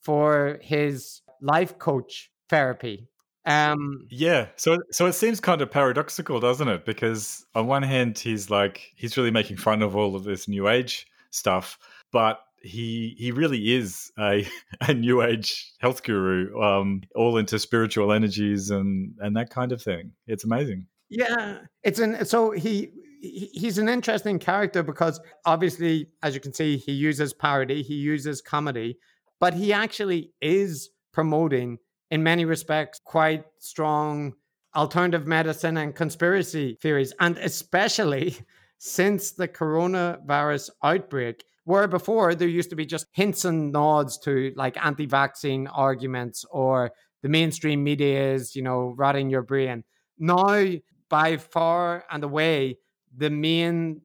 for 0.00 0.58
his 0.62 1.20
life 1.40 1.78
coach 1.78 2.30
therapy 2.48 3.08
um 3.44 4.06
Yeah, 4.10 4.48
so 4.56 4.78
so 4.90 5.06
it 5.06 5.14
seems 5.14 5.40
kind 5.40 5.60
of 5.62 5.70
paradoxical, 5.70 6.38
doesn't 6.38 6.68
it? 6.68 6.84
Because 6.84 7.44
on 7.54 7.66
one 7.66 7.82
hand, 7.82 8.18
he's 8.18 8.50
like 8.50 8.92
he's 8.94 9.16
really 9.16 9.32
making 9.32 9.56
fun 9.56 9.82
of 9.82 9.96
all 9.96 10.14
of 10.14 10.24
this 10.24 10.46
new 10.46 10.68
age 10.68 11.06
stuff, 11.30 11.78
but 12.12 12.40
he 12.62 13.14
he 13.18 13.32
really 13.32 13.74
is 13.74 14.10
a, 14.18 14.46
a 14.80 14.94
new 14.94 15.22
age 15.22 15.72
health 15.78 16.02
guru, 16.02 16.60
um, 16.60 17.02
all 17.14 17.36
into 17.36 17.58
spiritual 17.58 18.12
energies 18.12 18.70
and 18.70 19.14
and 19.20 19.36
that 19.36 19.50
kind 19.50 19.72
of 19.72 19.82
thing. 19.82 20.12
It's 20.26 20.44
amazing. 20.44 20.86
Yeah, 21.08 21.58
it's 21.82 21.98
an 21.98 22.24
so 22.24 22.50
he 22.52 22.90
he- 23.20 23.50
he's 23.52 23.78
an 23.78 23.88
interesting 23.88 24.38
character 24.38 24.82
because 24.82 25.20
obviously, 25.44 26.08
as 26.22 26.34
you 26.34 26.40
can 26.40 26.52
see, 26.52 26.76
he 26.76 26.92
uses 26.92 27.32
parody, 27.32 27.82
he 27.82 27.94
uses 27.94 28.40
comedy, 28.40 28.98
but 29.40 29.54
he 29.54 29.72
actually 29.72 30.32
is 30.40 30.90
promoting, 31.12 31.78
in 32.10 32.22
many 32.22 32.44
respects, 32.44 33.00
quite 33.04 33.44
strong 33.58 34.34
alternative 34.74 35.26
medicine 35.26 35.76
and 35.76 35.94
conspiracy 35.94 36.78
theories, 36.80 37.12
and 37.20 37.36
especially 37.38 38.36
since 38.78 39.32
the 39.32 39.46
coronavirus 39.46 40.70
outbreak. 40.82 41.44
Where 41.64 41.86
before 41.86 42.34
there 42.34 42.48
used 42.48 42.70
to 42.70 42.76
be 42.76 42.86
just 42.86 43.06
hints 43.12 43.44
and 43.44 43.72
nods 43.72 44.18
to 44.20 44.52
like 44.56 44.76
anti 44.84 45.06
vaccine 45.06 45.66
arguments 45.68 46.44
or 46.50 46.92
the 47.22 47.28
mainstream 47.28 47.84
media 47.84 48.34
is, 48.34 48.56
you 48.56 48.62
know, 48.62 48.94
rotting 48.96 49.30
your 49.30 49.42
brain. 49.42 49.84
Now, 50.18 50.66
by 51.08 51.36
far 51.36 52.04
and 52.10 52.24
away, 52.24 52.78
the 53.16 53.30
main 53.30 54.00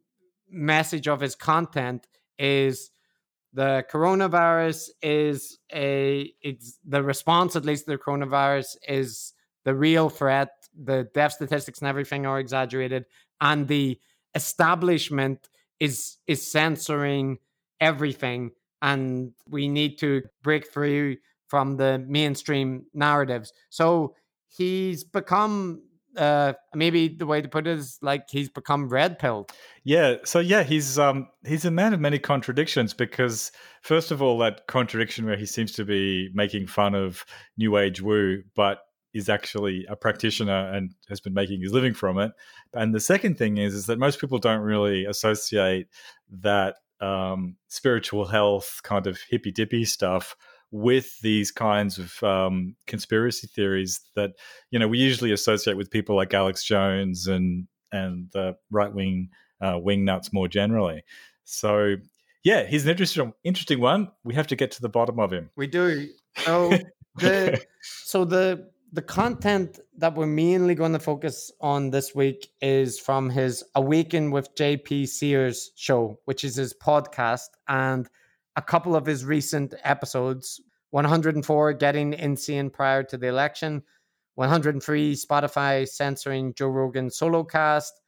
message 0.50 1.08
of 1.08 1.20
his 1.20 1.36
content 1.36 2.08
is 2.38 2.91
the 3.54 3.84
coronavirus 3.91 4.89
is 5.02 5.58
a 5.74 6.32
it's 6.41 6.80
the 6.86 7.02
response 7.02 7.56
at 7.56 7.65
least 7.65 7.86
to 7.86 7.91
the 7.91 7.98
coronavirus 7.98 8.76
is 8.88 9.34
the 9.65 9.74
real 9.74 10.10
threat 10.10 10.50
the 10.84 11.08
death 11.13 11.34
statistics 11.34 11.80
and 11.80 11.88
everything 11.88 12.26
are 12.26 12.39
exaggerated 12.39 13.06
and 13.41 13.67
the 13.67 14.00
establishment 14.36 15.50
is 15.80 16.17
is 16.28 16.46
censoring 16.46 17.38
everything 17.82 18.52
and 18.82 19.32
we 19.50 19.68
need 19.68 19.98
to 20.00 20.22
break 20.44 20.72
through 20.72 21.18
from 21.48 21.78
the 21.78 22.04
mainstream 22.08 22.86
narratives 22.94 23.54
so 23.70 24.13
he's 24.50 25.04
become 25.04 25.82
uh 26.18 26.54
maybe 26.74 27.08
the 27.08 27.26
way 27.26 27.42
to 27.42 27.48
put 27.48 27.68
it 27.68 27.78
is 27.78 27.98
like 28.02 28.24
he's 28.30 28.50
become 28.50 28.90
red 28.90 29.20
pilled 29.20 29.52
Yeah, 29.84 30.16
so 30.24 30.40
yeah, 30.40 30.63
he's 30.63 30.98
um 30.98 31.28
he's 31.46 31.63
a 31.66 31.72
man 31.72 31.94
of 31.94 32.00
many 32.00 32.20
contradictions 32.20 32.94
because 32.94 33.52
first 33.82 34.12
of 34.12 34.22
all 34.22 34.38
that 34.40 34.68
contradiction 34.68 35.26
where 35.26 35.38
he 35.38 35.46
seems 35.46 35.72
to 35.74 35.86
be 35.86 36.30
making 36.34 36.68
fun 36.68 36.96
of 36.96 37.26
new 37.58 37.78
age 37.78 38.02
woo 38.02 38.42
but 38.56 38.80
is 39.13 39.30
actually 39.30 39.86
a 39.90 39.96
practitioner 39.96 40.72
and 40.74 40.94
has 41.10 41.20
been 41.20 41.34
making 41.34 41.62
his 41.62 41.72
living 41.72 41.94
from 41.94 42.20
it. 42.20 42.32
And 42.74 42.94
the 42.94 43.00
second 43.00 43.38
thing 43.38 43.58
is 43.58 43.74
is 43.74 43.86
that 43.88 44.00
most 44.00 44.20
people 44.20 44.38
don't 44.38 44.62
really 44.62 45.06
associate 45.06 45.88
that 46.30 46.76
um 47.00 47.56
spiritual 47.68 48.26
health 48.26 48.80
kind 48.84 49.08
of 49.08 49.20
hippy 49.30 49.52
dippy 49.52 49.86
stuff 49.86 50.36
with 50.72 51.20
these 51.22 51.52
kinds 51.52 51.98
of 51.98 52.22
um, 52.24 52.76
conspiracy 52.88 53.48
theories 53.48 54.02
that 54.16 54.32
you 54.72 54.80
know 54.80 54.88
we 54.88 54.98
usually 54.98 55.32
associate 55.32 55.78
with 55.78 55.92
people 55.92 56.16
like 56.16 56.34
Alex 56.34 56.64
Jones 56.64 57.28
and 57.28 57.68
and 57.92 58.30
the 58.34 58.56
right 58.70 58.94
wing 58.94 59.30
uh, 59.62 59.78
wing 59.82 60.06
nuts 60.06 60.34
more 60.34 60.48
generally. 60.48 61.04
So 61.46 61.96
yeah, 62.44 62.66
he's 62.66 62.86
an 62.86 62.92
interesting 62.92 63.34
interesting 63.44 63.80
one. 63.80 64.12
We 64.24 64.36
have 64.36 64.48
to 64.48 64.56
get 64.56 64.72
to 64.72 64.82
the 64.82 64.90
bottom 64.90 65.20
of 65.20 65.32
him. 65.32 65.50
We 65.56 65.68
do. 65.68 66.10
So 66.38 66.78
the 67.16 67.66
so 67.82 68.26
the 68.26 68.70
the 68.93 69.02
content 69.02 69.80
that 69.97 70.15
we're 70.15 70.26
mainly 70.26 70.73
going 70.73 70.93
to 70.93 71.00
focus 71.00 71.52
on 71.60 71.89
this 71.89 72.15
week 72.15 72.50
is 72.62 73.00
from 73.00 73.30
his 73.30 73.63
Awaken 73.76 74.32
with 74.32 74.56
JP 74.56 75.08
Sears 75.08 75.71
show, 75.76 76.19
which 76.26 76.43
is 76.43 76.56
his 76.56 76.73
podcast, 76.73 77.50
and 77.67 78.08
a 78.56 78.62
couple 78.62 78.95
of 78.95 79.06
his 79.06 79.26
recent 79.26 79.73
episodes. 79.84 80.62
104 80.91 81.73
getting 81.73 82.13
insane 82.13 82.69
prior 82.69 83.04
to 83.04 83.17
the 83.17 83.28
election, 83.28 83.84
103 84.36 85.15
Spotify 85.15 85.86
censoring 85.88 86.54
Joe 86.54 86.69
Rogan 86.69 87.10
solo 87.10 87.43
cast, 87.43 88.00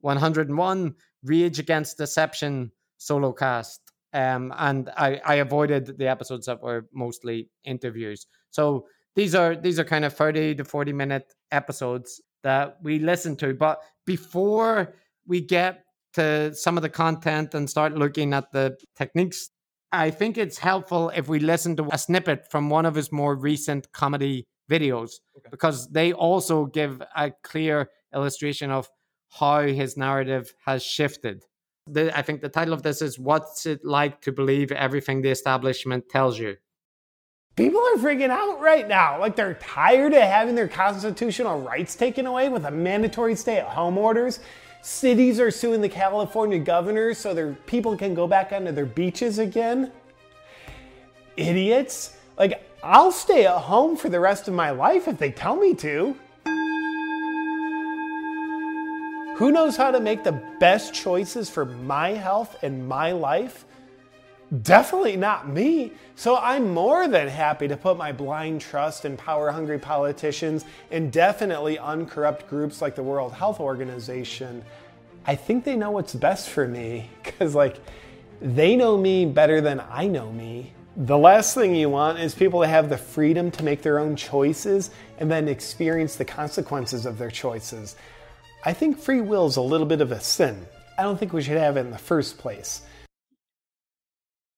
101 0.00 0.94
Rage 1.24 1.58
Against 1.58 1.96
Deception 1.96 2.70
solo 2.98 3.32
cast. 3.32 3.80
Um, 4.12 4.52
and 4.58 4.90
I, 4.96 5.20
I 5.24 5.34
avoided 5.36 5.98
the 5.98 6.08
episodes 6.08 6.46
that 6.46 6.62
were 6.62 6.86
mostly 6.92 7.48
interviews. 7.64 8.26
So 8.50 8.86
these 9.16 9.34
are 9.34 9.56
these 9.56 9.78
are 9.78 9.84
kind 9.84 10.04
of 10.04 10.14
30 10.14 10.56
to 10.56 10.64
40 10.64 10.92
minute 10.92 11.34
episodes 11.50 12.20
that 12.44 12.76
we 12.82 12.98
listen 12.98 13.34
to. 13.36 13.54
But 13.54 13.80
before 14.06 14.94
we 15.26 15.40
get 15.40 15.82
to 16.14 16.54
some 16.54 16.76
of 16.76 16.82
the 16.82 16.88
content 16.88 17.54
and 17.54 17.68
start 17.68 17.96
looking 17.96 18.32
at 18.32 18.52
the 18.52 18.76
techniques, 18.96 19.50
I 19.90 20.10
think 20.10 20.38
it's 20.38 20.58
helpful 20.58 21.10
if 21.14 21.28
we 21.28 21.40
listen 21.40 21.76
to 21.76 21.88
a 21.90 21.98
snippet 21.98 22.50
from 22.50 22.70
one 22.70 22.86
of 22.86 22.94
his 22.94 23.10
more 23.10 23.34
recent 23.34 23.90
comedy 23.92 24.44
videos 24.70 25.10
because 25.50 25.88
they 25.88 26.12
also 26.12 26.66
give 26.66 27.02
a 27.16 27.32
clear 27.42 27.88
illustration 28.14 28.70
of 28.70 28.88
how 29.30 29.62
his 29.62 29.96
narrative 29.96 30.52
has 30.64 30.82
shifted 30.82 31.44
The, 31.86 32.16
I 32.16 32.22
think 32.22 32.40
the 32.40 32.48
title 32.48 32.74
of 32.74 32.82
this 32.82 33.00
is 33.00 33.18
What's 33.18 33.66
It 33.66 33.84
Like 33.84 34.20
to 34.22 34.32
Believe 34.32 34.72
Everything 34.72 35.22
the 35.22 35.30
Establishment 35.30 36.08
Tells 36.08 36.38
You? 36.38 36.56
People 37.56 37.80
are 37.80 37.96
freaking 37.96 38.28
out 38.28 38.60
right 38.60 38.86
now. 38.86 39.18
Like 39.18 39.34
they're 39.34 39.54
tired 39.54 40.12
of 40.12 40.22
having 40.22 40.54
their 40.54 40.68
constitutional 40.68 41.62
rights 41.62 41.94
taken 41.94 42.26
away 42.26 42.50
with 42.50 42.66
a 42.66 42.70
mandatory 42.70 43.34
stay 43.34 43.56
at 43.56 43.66
home 43.66 43.96
orders. 43.96 44.40
Cities 44.82 45.40
are 45.40 45.50
suing 45.50 45.80
the 45.80 45.88
California 45.88 46.58
governor 46.58 47.14
so 47.14 47.32
their 47.32 47.54
people 47.64 47.96
can 47.96 48.12
go 48.12 48.26
back 48.26 48.52
onto 48.52 48.72
their 48.72 48.84
beaches 48.84 49.38
again. 49.38 49.90
Idiots. 51.38 52.18
Like, 52.38 52.62
I'll 52.82 53.10
stay 53.10 53.46
at 53.46 53.56
home 53.56 53.96
for 53.96 54.10
the 54.10 54.20
rest 54.20 54.48
of 54.48 54.54
my 54.54 54.70
life 54.70 55.08
if 55.08 55.16
they 55.16 55.30
tell 55.30 55.56
me 55.56 55.74
to. 55.76 56.14
Who 59.36 59.50
knows 59.50 59.76
how 59.76 59.90
to 59.90 60.00
make 60.00 60.24
the 60.24 60.40
best 60.60 60.92
choices 60.92 61.48
for 61.48 61.64
my 61.64 62.10
health 62.10 62.56
and 62.62 62.86
my 62.86 63.12
life? 63.12 63.64
Definitely 64.62 65.16
not 65.16 65.48
me. 65.48 65.92
So 66.14 66.36
I'm 66.36 66.72
more 66.72 67.08
than 67.08 67.26
happy 67.26 67.66
to 67.68 67.76
put 67.76 67.96
my 67.96 68.12
blind 68.12 68.60
trust 68.60 69.04
in 69.04 69.16
power 69.16 69.50
hungry 69.50 69.78
politicians 69.78 70.64
and 70.90 71.10
definitely 71.10 71.78
uncorrupt 71.78 72.48
groups 72.48 72.80
like 72.80 72.94
the 72.94 73.02
World 73.02 73.32
Health 73.32 73.58
Organization. 73.58 74.64
I 75.26 75.34
think 75.34 75.64
they 75.64 75.74
know 75.74 75.90
what's 75.90 76.14
best 76.14 76.48
for 76.48 76.68
me 76.68 77.10
because, 77.24 77.54
like, 77.54 77.78
they 78.40 78.76
know 78.76 78.96
me 78.96 79.26
better 79.26 79.60
than 79.60 79.82
I 79.90 80.06
know 80.06 80.30
me. 80.30 80.72
The 80.96 81.18
last 81.18 81.54
thing 81.54 81.74
you 81.74 81.90
want 81.90 82.20
is 82.20 82.34
people 82.34 82.60
to 82.62 82.68
have 82.68 82.88
the 82.88 82.96
freedom 82.96 83.50
to 83.50 83.64
make 83.64 83.82
their 83.82 83.98
own 83.98 84.16
choices 84.16 84.90
and 85.18 85.30
then 85.30 85.48
experience 85.48 86.16
the 86.16 86.24
consequences 86.24 87.04
of 87.04 87.18
their 87.18 87.30
choices. 87.30 87.96
I 88.64 88.72
think 88.72 88.98
free 88.98 89.20
will 89.20 89.46
is 89.46 89.56
a 89.56 89.62
little 89.62 89.86
bit 89.86 90.00
of 90.00 90.12
a 90.12 90.20
sin. 90.20 90.66
I 90.96 91.02
don't 91.02 91.18
think 91.18 91.32
we 91.32 91.42
should 91.42 91.58
have 91.58 91.76
it 91.76 91.80
in 91.80 91.90
the 91.90 91.98
first 91.98 92.38
place 92.38 92.82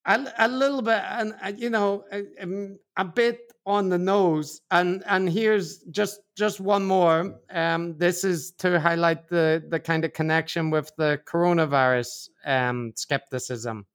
a, 0.08 0.32
a 0.38 0.48
little 0.48 0.82
bit, 0.82 1.02
and 1.06 1.34
uh, 1.42 1.52
you 1.56 1.70
know, 1.70 2.04
a, 2.10 2.24
um, 2.42 2.78
a, 2.96 3.04
bit 3.04 3.52
on 3.66 3.90
the 3.90 3.98
nose. 3.98 4.62
And 4.70 5.04
and 5.06 5.28
here's 5.28 5.78
just 5.90 6.20
just 6.36 6.60
one 6.60 6.84
more. 6.84 7.38
Um, 7.50 7.96
this 7.98 8.24
is 8.24 8.52
to 8.58 8.80
highlight 8.80 9.28
the 9.28 9.62
the 9.68 9.78
kind 9.78 10.04
of 10.04 10.14
connection 10.14 10.70
with 10.70 10.90
the 10.96 11.20
coronavirus 11.26 12.30
um, 12.44 12.92
skepticism. 12.96 13.86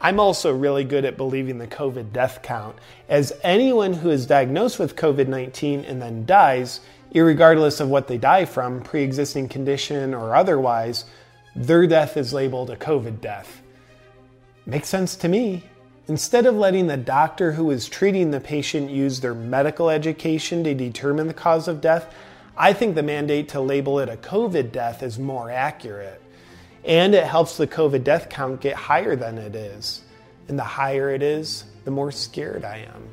I'm 0.00 0.20
also 0.20 0.52
really 0.52 0.84
good 0.84 1.04
at 1.04 1.16
believing 1.16 1.58
the 1.58 1.66
COVID 1.66 2.12
death 2.12 2.40
count, 2.42 2.76
as 3.08 3.32
anyone 3.42 3.92
who 3.92 4.10
is 4.10 4.26
diagnosed 4.26 4.78
with 4.78 4.96
COVID 4.96 5.28
19 5.28 5.84
and 5.84 6.02
then 6.02 6.26
dies, 6.26 6.80
regardless 7.14 7.80
of 7.80 7.88
what 7.88 8.08
they 8.08 8.18
die 8.18 8.44
from, 8.44 8.82
pre 8.82 9.02
existing 9.02 9.48
condition 9.48 10.14
or 10.14 10.34
otherwise, 10.34 11.04
their 11.54 11.86
death 11.86 12.16
is 12.16 12.32
labeled 12.32 12.70
a 12.70 12.76
COVID 12.76 13.20
death. 13.20 13.62
Makes 14.68 14.88
sense 14.88 15.16
to 15.16 15.28
me. 15.28 15.62
Instead 16.08 16.44
of 16.44 16.54
letting 16.54 16.88
the 16.88 16.96
doctor 16.98 17.52
who 17.52 17.70
is 17.70 17.88
treating 17.88 18.30
the 18.30 18.38
patient 18.38 18.90
use 18.90 19.18
their 19.18 19.32
medical 19.32 19.88
education 19.88 20.62
to 20.62 20.74
determine 20.74 21.26
the 21.26 21.32
cause 21.32 21.68
of 21.68 21.80
death, 21.80 22.14
I 22.54 22.74
think 22.74 22.94
the 22.94 23.02
mandate 23.02 23.48
to 23.50 23.62
label 23.62 23.98
it 23.98 24.10
a 24.10 24.16
COVID 24.18 24.70
death 24.70 25.02
is 25.02 25.18
more 25.18 25.50
accurate. 25.50 26.20
And 26.84 27.14
it 27.14 27.24
helps 27.24 27.56
the 27.56 27.66
COVID 27.66 28.04
death 28.04 28.28
count 28.28 28.60
get 28.60 28.76
higher 28.76 29.16
than 29.16 29.38
it 29.38 29.56
is. 29.56 30.02
And 30.48 30.58
the 30.58 30.64
higher 30.64 31.08
it 31.14 31.22
is, 31.22 31.64
the 31.86 31.90
more 31.90 32.12
scared 32.12 32.62
I 32.62 32.86
am. 32.94 33.08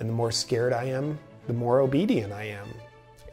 And 0.00 0.08
the 0.08 0.12
more 0.14 0.32
scared 0.32 0.72
I 0.72 0.86
am, 0.86 1.20
the 1.46 1.52
more 1.52 1.82
obedient 1.82 2.32
I 2.32 2.46
am. 2.46 2.68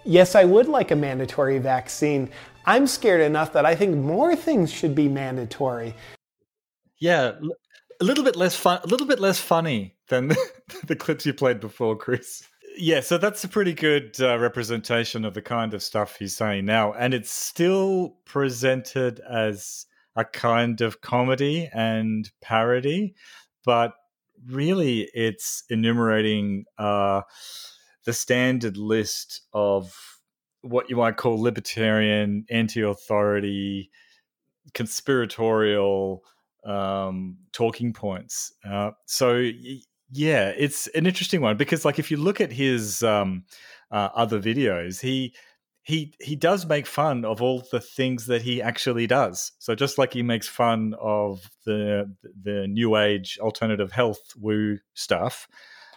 Yes, 0.03 0.35
I 0.35 0.43
would 0.43 0.67
like 0.67 0.91
a 0.91 0.95
mandatory 0.95 1.57
vaccine. 1.57 2.29
I'm 2.67 2.85
scared 2.85 3.21
enough 3.21 3.51
that 3.53 3.65
I 3.65 3.73
think 3.73 3.97
more 3.97 4.35
things 4.35 4.71
should 4.71 4.93
be 4.93 5.07
mandatory. 5.07 5.95
Yeah, 7.01 7.31
a 7.99 8.03
little 8.03 8.23
bit 8.23 8.35
less 8.35 8.55
fun, 8.55 8.79
a 8.83 8.87
little 8.87 9.07
bit 9.07 9.19
less 9.19 9.39
funny 9.39 9.95
than 10.07 10.27
the, 10.85 10.95
clips 10.95 11.25
you 11.25 11.33
played 11.33 11.59
before, 11.59 11.97
Chris. 11.97 12.47
Yeah, 12.77 13.01
so 13.01 13.17
that's 13.17 13.43
a 13.43 13.49
pretty 13.49 13.73
good 13.73 14.15
uh, 14.21 14.37
representation 14.37 15.25
of 15.25 15.33
the 15.33 15.41
kind 15.41 15.73
of 15.73 15.81
stuff 15.81 16.17
he's 16.17 16.37
saying 16.37 16.65
now, 16.65 16.93
and 16.93 17.15
it's 17.15 17.31
still 17.31 18.17
presented 18.25 19.19
as 19.19 19.87
a 20.15 20.23
kind 20.23 20.79
of 20.81 21.01
comedy 21.01 21.69
and 21.73 22.29
parody, 22.39 23.15
but 23.65 23.93
really 24.45 25.09
it's 25.15 25.63
enumerating 25.71 26.65
uh, 26.77 27.21
the 28.05 28.13
standard 28.13 28.77
list 28.77 29.41
of 29.53 30.19
what 30.61 30.87
you 30.87 30.97
might 30.97 31.17
call 31.17 31.41
libertarian, 31.41 32.45
anti-authority, 32.51 33.89
conspiratorial 34.75 36.23
um, 36.65 37.37
talking 37.51 37.93
points. 37.93 38.53
Uh, 38.67 38.91
so 39.05 39.49
yeah, 40.11 40.49
it's 40.57 40.87
an 40.87 41.05
interesting 41.05 41.41
one 41.41 41.57
because 41.57 41.85
like 41.85 41.99
if 41.99 42.11
you 42.11 42.17
look 42.17 42.41
at 42.41 42.51
his 42.51 43.01
um, 43.03 43.45
uh, 43.91 44.09
other 44.13 44.41
videos, 44.41 44.99
he 44.99 45.33
he 45.83 46.13
he 46.19 46.35
does 46.35 46.65
make 46.65 46.85
fun 46.85 47.25
of 47.25 47.41
all 47.41 47.63
the 47.71 47.79
things 47.79 48.27
that 48.27 48.41
he 48.41 48.61
actually 48.61 49.07
does. 49.07 49.53
So 49.59 49.73
just 49.73 49.97
like 49.97 50.13
he 50.13 50.21
makes 50.21 50.47
fun 50.47 50.93
of 50.99 51.49
the 51.65 52.13
the 52.43 52.67
new 52.67 52.97
age 52.97 53.39
alternative 53.41 53.91
health 53.91 54.21
woo 54.37 54.79
stuff, 54.93 55.47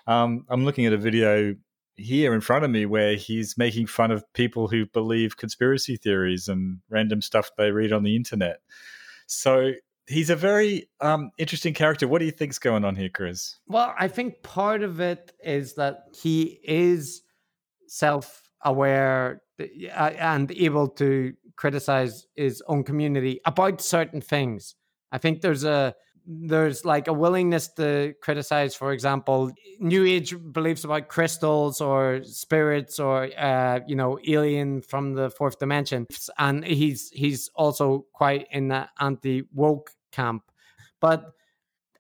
um, 0.07 0.47
I'm 0.49 0.65
looking 0.65 0.87
at 0.87 0.93
a 0.93 0.99
video 0.99 1.55
here 1.97 2.35
in 2.35 2.41
front 2.41 2.65
of 2.65 2.71
me 2.71 2.87
where 2.87 3.15
he's 3.15 3.57
making 3.57 3.87
fun 3.87 4.11
of 4.11 4.25
people 4.33 4.69
who 4.69 4.87
believe 4.87 5.37
conspiracy 5.37 5.97
theories 5.97 6.49
and 6.49 6.79
random 6.89 7.23
stuff 7.23 7.51
they 7.57 7.71
read 7.71 7.93
on 7.93 8.03
the 8.03 8.17
internet. 8.17 8.59
So 9.27 9.73
he's 10.07 10.31
a 10.31 10.37
very 10.37 10.89
um, 11.01 11.31
interesting 11.39 11.75
character. 11.75 12.07
What 12.07 12.19
do 12.19 12.25
you 12.25 12.31
think's 12.31 12.59
going 12.59 12.85
on 12.85 12.97
here, 12.97 13.09
Chris? 13.09 13.57
Well, 13.67 13.95
I 13.99 14.09
think 14.09 14.43
part 14.43 14.83
of 14.83 15.01
it 15.01 15.33
is 15.43 15.75
that 15.75 16.05
he 16.21 16.61
is 16.65 17.23
self-aware 17.87 19.43
uh, 19.61 19.65
and 20.19 20.51
able 20.53 20.89
to 20.89 21.35
criticize 21.57 22.27
his 22.35 22.63
own 22.67 22.85
community 22.85 23.41
about 23.45 23.81
certain 23.81 24.21
things. 24.21 24.75
I 25.13 25.19
think 25.19 25.41
there's 25.41 25.65
a 25.65 25.95
there's 26.27 26.85
like 26.85 27.09
a 27.09 27.13
willingness 27.13 27.69
to 27.69 28.15
criticize, 28.23 28.75
for 28.75 28.93
example, 28.93 29.53
New 29.79 30.05
Age 30.05 30.35
beliefs 30.53 30.85
about 30.85 31.09
crystals 31.09 31.81
or 31.81 32.23
spirits 32.25 32.99
or 32.99 33.29
uh, 33.39 33.81
you 33.87 33.97
know 33.97 34.19
alien 34.27 34.81
from 34.83 35.15
the 35.15 35.31
fourth 35.31 35.59
dimension, 35.59 36.07
and 36.39 36.65
he's 36.65 37.11
he's 37.11 37.51
also 37.55 38.07
quite 38.13 38.47
in 38.51 38.69
the 38.69 38.89
anti 39.01 39.43
woke 39.53 39.91
camp, 40.13 40.45
but 41.01 41.33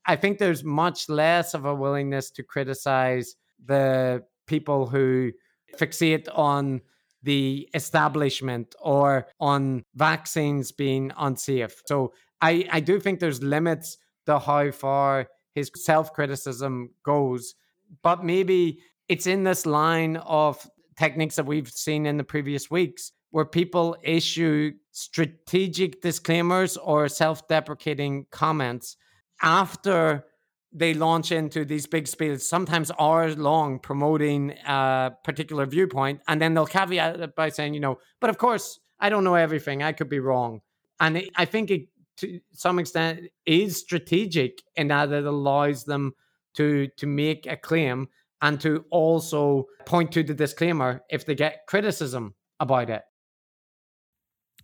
I 0.06 0.16
think 0.16 0.38
there's 0.38 0.64
much 0.64 1.08
less 1.08 1.54
of 1.54 1.64
a 1.64 1.74
willingness 1.74 2.30
to 2.32 2.42
criticize 2.42 3.36
the 3.64 4.22
people 4.46 4.86
who 4.86 5.32
fixate 5.78 6.28
on 6.34 6.82
the 7.22 7.68
establishment 7.74 8.74
or 8.80 9.26
on 9.40 9.82
vaccines 9.94 10.72
being 10.72 11.10
unsafe. 11.16 11.82
So 11.86 12.12
I, 12.42 12.68
I 12.70 12.80
do 12.80 13.00
think 13.00 13.20
there's 13.20 13.42
limits 13.42 13.96
to 14.26 14.38
how 14.38 14.70
far 14.70 15.28
his 15.54 15.70
self 15.74 16.12
criticism 16.12 16.90
goes. 17.04 17.54
But 18.02 18.24
maybe 18.24 18.80
it's 19.08 19.26
in 19.26 19.44
this 19.44 19.66
line 19.66 20.16
of 20.16 20.68
techniques 20.98 21.36
that 21.36 21.46
we've 21.46 21.68
seen 21.68 22.06
in 22.06 22.16
the 22.16 22.24
previous 22.24 22.70
weeks 22.70 23.12
where 23.30 23.44
people 23.44 23.96
issue 24.02 24.72
strategic 24.92 26.00
disclaimers 26.00 26.76
or 26.76 27.08
self 27.08 27.46
deprecating 27.48 28.26
comments 28.30 28.96
after 29.42 30.24
they 30.72 30.92
launch 30.92 31.30
into 31.30 31.64
these 31.64 31.86
big 31.86 32.04
spiels, 32.04 32.42
sometimes 32.42 32.90
hours 32.98 33.38
long, 33.38 33.78
promoting 33.78 34.50
a 34.66 35.12
particular 35.22 35.66
viewpoint. 35.66 36.20
And 36.26 36.42
then 36.42 36.54
they'll 36.54 36.66
caveat 36.66 37.20
it 37.20 37.36
by 37.36 37.48
saying, 37.48 37.74
you 37.74 37.80
know, 37.80 37.98
but 38.20 38.30
of 38.30 38.38
course, 38.38 38.80
I 38.98 39.08
don't 39.08 39.24
know 39.24 39.36
everything. 39.36 39.82
I 39.82 39.92
could 39.92 40.08
be 40.08 40.18
wrong. 40.18 40.60
And 41.00 41.24
I 41.36 41.44
think 41.44 41.70
it 41.70 41.88
to 42.18 42.40
some 42.52 42.78
extent 42.78 43.20
is 43.46 43.78
strategic 43.78 44.62
in 44.76 44.88
that 44.88 45.12
it 45.12 45.24
allows 45.24 45.84
them 45.84 46.12
to 46.54 46.88
to 46.96 47.06
make 47.06 47.46
a 47.46 47.56
claim 47.56 48.08
and 48.40 48.60
to 48.60 48.84
also 48.90 49.66
point 49.86 50.12
to 50.12 50.22
the 50.22 50.34
disclaimer 50.34 51.02
if 51.10 51.24
they 51.24 51.34
get 51.34 51.66
criticism 51.66 52.34
about 52.60 52.90
it. 52.90 53.02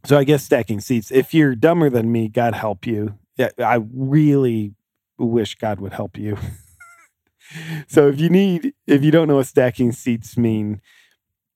So 0.04 0.18
I 0.18 0.24
guess 0.24 0.44
stacking 0.44 0.78
sats. 0.78 1.12
If 1.12 1.34
you're 1.34 1.54
dumber 1.54 1.90
than 1.90 2.10
me, 2.10 2.28
God 2.28 2.54
help 2.54 2.86
you. 2.86 3.18
Yeah, 3.36 3.50
I 3.58 3.80
really 3.94 4.74
wish 5.18 5.54
God 5.54 5.80
would 5.80 5.92
help 5.92 6.16
you. 6.18 6.38
so 7.88 8.08
if 8.08 8.20
you 8.20 8.28
need, 8.28 8.74
if 8.86 9.02
you 9.02 9.10
don't 9.10 9.28
know 9.28 9.36
what 9.36 9.46
stacking 9.46 9.92
sats 9.92 10.36
mean, 10.36 10.80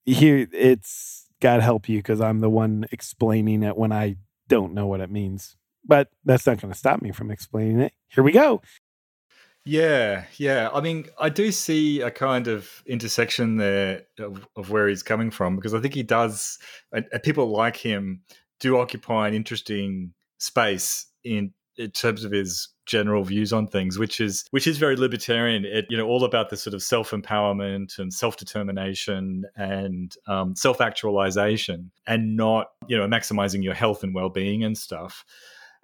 here 0.04 0.46
it's 0.52 1.26
God 1.40 1.60
help 1.62 1.88
you 1.88 1.98
because 1.98 2.20
I'm 2.20 2.40
the 2.40 2.50
one 2.50 2.86
explaining 2.90 3.62
it 3.62 3.76
when 3.76 3.92
I 3.92 4.16
don't 4.48 4.74
know 4.74 4.86
what 4.86 5.00
it 5.00 5.10
means 5.10 5.56
but 5.84 6.08
that's 6.24 6.46
not 6.46 6.60
going 6.60 6.72
to 6.72 6.78
stop 6.78 7.02
me 7.02 7.12
from 7.12 7.30
explaining 7.30 7.80
it. 7.80 7.92
Here 8.08 8.24
we 8.24 8.32
go. 8.32 8.62
Yeah, 9.66 10.24
yeah. 10.36 10.68
I 10.72 10.80
mean, 10.82 11.06
I 11.18 11.30
do 11.30 11.50
see 11.50 12.02
a 12.02 12.10
kind 12.10 12.48
of 12.48 12.82
intersection 12.86 13.56
there 13.56 14.02
of, 14.18 14.46
of 14.56 14.70
where 14.70 14.88
he's 14.88 15.02
coming 15.02 15.30
from 15.30 15.56
because 15.56 15.72
I 15.72 15.80
think 15.80 15.94
he 15.94 16.02
does, 16.02 16.58
and, 16.92 17.06
people 17.22 17.46
like 17.46 17.76
him 17.76 18.20
do 18.60 18.78
occupy 18.78 19.28
an 19.28 19.34
interesting 19.34 20.12
space 20.38 21.06
in 21.24 21.52
in 21.76 21.90
terms 21.90 22.24
of 22.24 22.30
his 22.30 22.68
general 22.86 23.24
views 23.24 23.52
on 23.52 23.66
things, 23.66 23.98
which 23.98 24.20
is 24.20 24.44
which 24.50 24.66
is 24.66 24.76
very 24.76 24.96
libertarian. 24.96 25.64
It 25.64 25.86
you 25.88 25.96
know 25.96 26.06
all 26.06 26.24
about 26.24 26.50
the 26.50 26.58
sort 26.58 26.74
of 26.74 26.82
self 26.82 27.10
empowerment 27.10 27.98
and 27.98 28.12
self 28.12 28.36
determination 28.36 29.44
and 29.56 30.14
um, 30.26 30.54
self 30.54 30.82
actualization, 30.82 31.90
and 32.06 32.36
not 32.36 32.68
you 32.86 32.98
know 32.98 33.06
maximizing 33.06 33.62
your 33.62 33.74
health 33.74 34.02
and 34.02 34.14
well 34.14 34.28
being 34.28 34.62
and 34.62 34.76
stuff. 34.76 35.24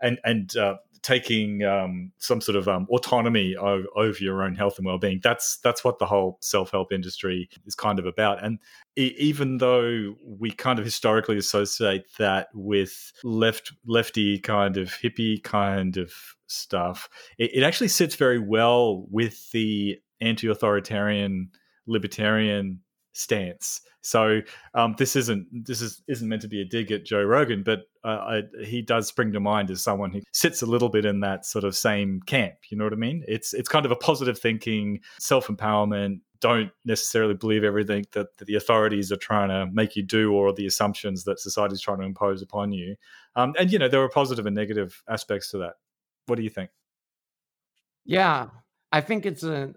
And 0.03 0.19
and 0.25 0.57
uh, 0.57 0.77
taking 1.03 1.65
um, 1.65 2.13
some 2.19 2.41
sort 2.41 2.57
of 2.57 2.69
um, 2.69 2.87
autonomy 2.91 3.57
over, 3.57 4.17
your 4.21 4.43
own 4.43 4.55
health 4.55 4.77
and 4.77 4.87
well-being. 4.87 5.21
That's 5.23 5.59
that's 5.59 5.83
what 5.83 5.99
the 5.99 6.07
whole 6.07 6.39
self-help 6.43 6.93
industry 6.93 7.49
is 7.67 7.75
kind 7.75 7.99
of 7.99 8.07
about. 8.07 8.45
And 8.45 8.59
e- 8.97 9.15
even 9.19 9.59
though 9.59 10.15
we 10.23 10.51
kind 10.51 10.79
of 10.79 10.85
historically 10.85 11.39
associate 11.39 12.05
that 12.19 12.49
with 12.55 13.13
left 13.25 13.73
lefty 13.87 14.39
kind 14.39 14.77
of 14.77 14.89
hippie 14.89 15.43
kind 15.43 15.97
of 15.97 16.13
stuff, 16.47 17.09
it, 17.39 17.51
it 17.55 17.63
actually 17.63 17.89
sits 17.89 18.15
very 18.15 18.39
well 18.39 19.07
with 19.11 19.51
the 19.53 19.99
anti-authoritarian 20.21 21.51
libertarian 21.87 22.81
stance. 23.13 23.81
So 24.03 24.41
um, 24.75 24.95
this 24.97 25.15
isn't 25.15 25.47
this 25.67 25.83
is 25.83 26.03
isn't 26.09 26.29
meant 26.29 26.41
to 26.43 26.49
be 26.49 26.63
a 26.63 26.65
dig 26.65 26.91
at 26.91 27.05
Joe 27.05 27.23
Rogan, 27.23 27.63
but 27.63 27.81
uh, 28.03 28.09
I, 28.09 28.43
he 28.65 28.81
does 28.81 29.09
spring 29.09 29.31
to 29.33 29.41
mind 29.41 29.71
as 29.71 29.83
someone 29.83 30.11
who 30.11 30.23
sits 30.33 30.63
a 30.63 30.67
little 30.67 30.89
bit 30.89 31.05
in 31.05 31.21
that 31.21 31.45
sort 31.45 31.65
of 31.65 31.77
same 31.77 32.21
camp. 32.27 32.55
You 32.71 32.79
know 32.79 32.85
what 32.85 32.95
I 32.95 32.97
mean? 32.97 33.23
It's 33.29 33.53
it's 33.53 33.69
kind 33.69 33.85
of 33.85 33.93
a 33.93 33.97
positive 33.97 34.39
thinking, 34.39 35.01
self 35.19 35.49
empowerment. 35.49 36.21
Don't 36.41 36.71
necessarily 36.87 37.35
believe 37.35 37.65
everything 37.65 38.07
that, 38.13 38.39
that, 38.39 38.47
the 38.47 38.55
authorities 38.55 39.13
are 39.13 39.17
trying 39.17 39.51
to 39.51 39.71
make 39.71 39.95
you 39.95 40.03
do, 40.03 40.33
or 40.33 40.55
the 40.55 40.65
assumptions 40.65 41.25
that 41.25 41.39
society 41.39 41.75
is 41.75 41.83
trying 41.83 41.99
to 41.99 42.07
impose 42.07 42.41
upon 42.41 42.73
you. 42.73 42.97
Um, 43.37 43.53
and 43.59 43.71
you 43.71 43.79
know 43.79 43.89
there 43.89 44.03
are 44.03 44.09
positive 44.09 44.47
and 44.47 44.57
negative 44.57 45.03
aspects 45.09 45.51
to 45.51 45.59
that. 45.59 45.75
What 46.25 46.37
do 46.37 46.43
you 46.43 46.49
think? 46.49 46.71
Yeah, 48.07 48.47
I 48.91 49.03
think 49.03 49.27
it's 49.27 49.43
an 49.43 49.75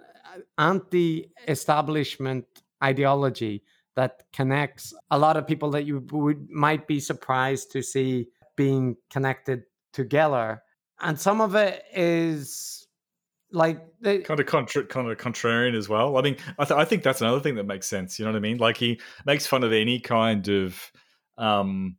anti-establishment 0.58 2.63
ideology 2.84 3.64
that 3.96 4.24
connects 4.34 4.94
a 5.12 5.18
lot 5.18 5.38
of 5.38 5.48
people 5.48 5.72
that 5.72 5.86
you 5.86 6.06
would 6.12 6.50
might 6.50 6.88
be 6.88 7.00
surprised 7.00 7.72
to 7.72 7.82
see 7.82 8.28
being 8.56 8.96
connected 9.10 9.64
together 9.94 10.62
and 11.02 11.20
some 11.20 11.42
of 11.42 11.56
it 11.56 11.84
is 11.94 12.88
like 13.52 13.86
they, 14.02 14.20
kind 14.20 14.40
of 14.40 14.46
contra- 14.46 14.86
kind 14.86 15.10
of 15.10 15.18
contrarian 15.18 15.76
as 15.76 15.88
well. 15.88 16.18
I 16.18 16.22
mean, 16.22 16.38
I, 16.58 16.66
th- 16.66 16.78
I 16.78 16.86
think 16.86 17.04
that's 17.04 17.22
another 17.22 17.40
thing 17.40 17.56
that 17.56 17.66
makes 17.66 17.88
sense. 17.88 18.18
You 18.18 18.26
know 18.26 18.32
what 18.32 18.38
I 18.38 18.42
mean? 18.42 18.58
Like 18.58 18.78
he 18.78 19.00
makes 19.26 19.46
fun 19.46 19.64
of 19.64 19.72
any 19.72 20.00
kind 20.00 20.48
of 20.48 20.92
um 21.38 21.98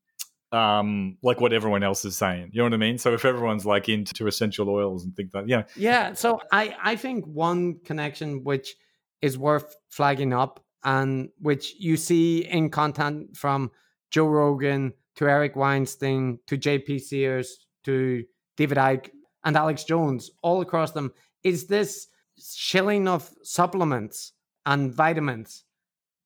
um 0.52 1.18
like 1.22 1.40
what 1.40 1.52
everyone 1.52 1.82
else 1.82 2.04
is 2.04 2.16
saying. 2.16 2.50
You 2.52 2.58
know 2.58 2.64
what 2.64 2.74
I 2.74 2.78
mean? 2.78 2.98
So 2.98 3.12
if 3.12 3.24
everyone's 3.24 3.66
like 3.66 3.88
into 3.88 4.26
essential 4.26 4.68
oils 4.68 5.04
and 5.04 5.14
things 5.14 5.32
like 5.32 5.44
yeah, 5.46 5.64
yeah. 5.76 6.14
So 6.14 6.40
I 6.50 6.76
I 6.82 6.96
think 6.96 7.24
one 7.26 7.78
connection 7.84 8.42
which 8.42 8.74
is 9.22 9.38
worth 9.38 9.76
flagging 9.90 10.32
up 10.32 10.63
and 10.84 11.28
which 11.40 11.74
you 11.78 11.96
see 11.96 12.44
in 12.44 12.70
content 12.70 13.36
from 13.36 13.70
Joe 14.10 14.26
Rogan 14.26 14.92
to 15.16 15.28
Eric 15.28 15.56
Weinstein 15.56 16.38
to 16.46 16.58
JP 16.58 17.00
Sears 17.00 17.66
to 17.84 18.24
David 18.56 18.78
Icke 18.78 19.10
and 19.44 19.56
Alex 19.56 19.84
Jones, 19.84 20.30
all 20.42 20.60
across 20.60 20.92
them, 20.92 21.12
is 21.42 21.66
this 21.66 22.08
shilling 22.38 23.06
of 23.08 23.30
supplements 23.42 24.32
and 24.66 24.92
vitamins 24.92 25.64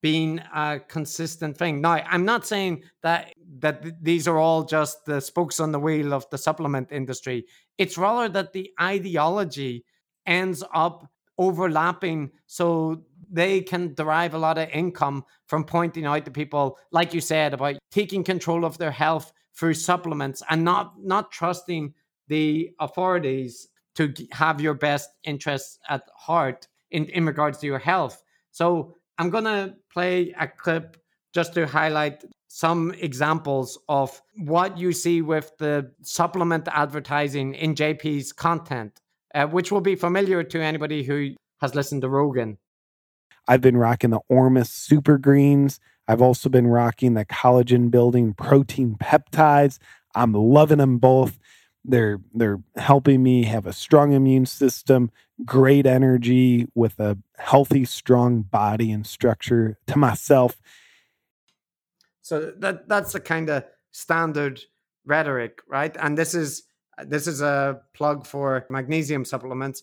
being 0.00 0.40
a 0.54 0.80
consistent 0.88 1.56
thing. 1.56 1.80
Now, 1.80 1.94
I'm 2.06 2.24
not 2.24 2.46
saying 2.46 2.84
that 3.02 3.32
that 3.59 4.02
these 4.02 4.28
are 4.28 4.38
all 4.38 4.62
just 4.62 5.04
the 5.04 5.20
spokes 5.20 5.59
on 5.59 5.72
the 5.72 5.80
wheel 5.80 6.14
of 6.14 6.28
the 6.30 6.38
supplement 6.38 6.92
industry. 6.92 7.46
It's 7.78 7.98
rather 7.98 8.28
that 8.28 8.52
the 8.52 8.70
ideology 8.80 9.84
ends 10.26 10.62
up 10.72 11.11
overlapping 11.38 12.30
so 12.46 13.02
they 13.31 13.61
can 13.61 13.95
derive 13.95 14.35
a 14.35 14.39
lot 14.39 14.59
of 14.59 14.68
income 14.70 15.24
from 15.47 15.64
pointing 15.64 16.07
out 16.07 16.24
to 16.24 16.31
people 16.31 16.79
like 16.91 17.14
you 17.14 17.20
said 17.20 17.55
about 17.55 17.76
taking 17.91 18.24
control 18.24 18.64
of 18.64 18.79
their 18.79 18.91
health 18.91 19.33
through 19.55 19.74
supplements 19.74 20.43
and 20.51 20.64
not 20.64 20.95
not 21.03 21.31
trusting 21.31 21.93
the 22.29 22.70
authorities 22.81 23.68
to 23.95 24.12
have 24.33 24.61
your 24.61 24.74
best 24.74 25.11
interests 25.24 25.79
at 25.89 26.03
heart 26.14 26.68
in, 26.91 27.07
in 27.07 27.26
regards 27.26 27.59
to 27.59 27.66
your 27.66 27.79
health 27.79 28.22
so 28.51 28.95
i'm 29.18 29.31
to 29.31 29.74
play 29.93 30.35
a 30.39 30.47
clip 30.47 30.97
just 31.33 31.55
to 31.55 31.66
highlight 31.66 32.24
some 32.51 32.95
examples 32.99 33.79
of 33.89 34.22
what 34.37 34.79
you 34.79 34.93
see 34.93 35.20
with 35.20 35.53
the 35.59 35.91
supplement 36.03 36.66
advertising 36.72 37.55
in 37.55 37.74
jp's 37.74 38.33
content 38.33 39.01
uh, 39.35 39.47
which 39.47 39.70
will 39.70 39.81
be 39.81 39.95
familiar 39.95 40.43
to 40.43 40.61
anybody 40.61 41.03
who 41.03 41.35
has 41.61 41.74
listened 41.74 42.03
to 42.03 42.09
Rogan. 42.09 42.59
I've 43.49 43.62
been 43.62 43.78
rocking 43.78 44.11
the 44.11 44.20
Ormus 44.28 44.70
Super 44.70 45.16
Greens. 45.16 45.80
I've 46.07 46.22
also 46.22 46.51
been 46.51 46.66
rocking 46.66 47.14
the 47.14 47.24
collagen 47.24 47.90
building 47.90 48.34
protein 48.34 48.96
peptides. 49.01 49.78
I'm 50.14 50.32
loving 50.32 50.78
them 50.78 50.99
both. 50.99 51.38
They're 51.84 52.20
they're 52.34 52.61
helping 52.76 53.22
me 53.22 53.44
have 53.44 53.66
a 53.66 53.72
strong 53.72 54.12
immune 54.12 54.44
system, 54.44 55.11
great 55.44 55.86
energy 55.86 56.68
with 56.74 57.01
a 57.01 57.16
healthy, 57.38 57.86
strong 57.86 58.42
body 58.42 58.92
and 58.92 59.07
structure 59.07 59.78
to 59.86 59.99
myself. 59.99 60.61
So 62.20 62.53
that 62.59 62.88
that's 62.88 63.12
the 63.12 63.20
kind 63.20 63.49
of 63.49 63.64
standard 63.90 64.61
rhetoric, 65.07 65.61
right? 65.66 65.96
And 65.99 66.18
this 66.18 66.34
is 66.34 66.64
this 67.07 67.26
is 67.26 67.40
a 67.40 67.80
plug 67.94 68.26
for 68.26 68.66
magnesium 68.68 69.24
supplements. 69.24 69.82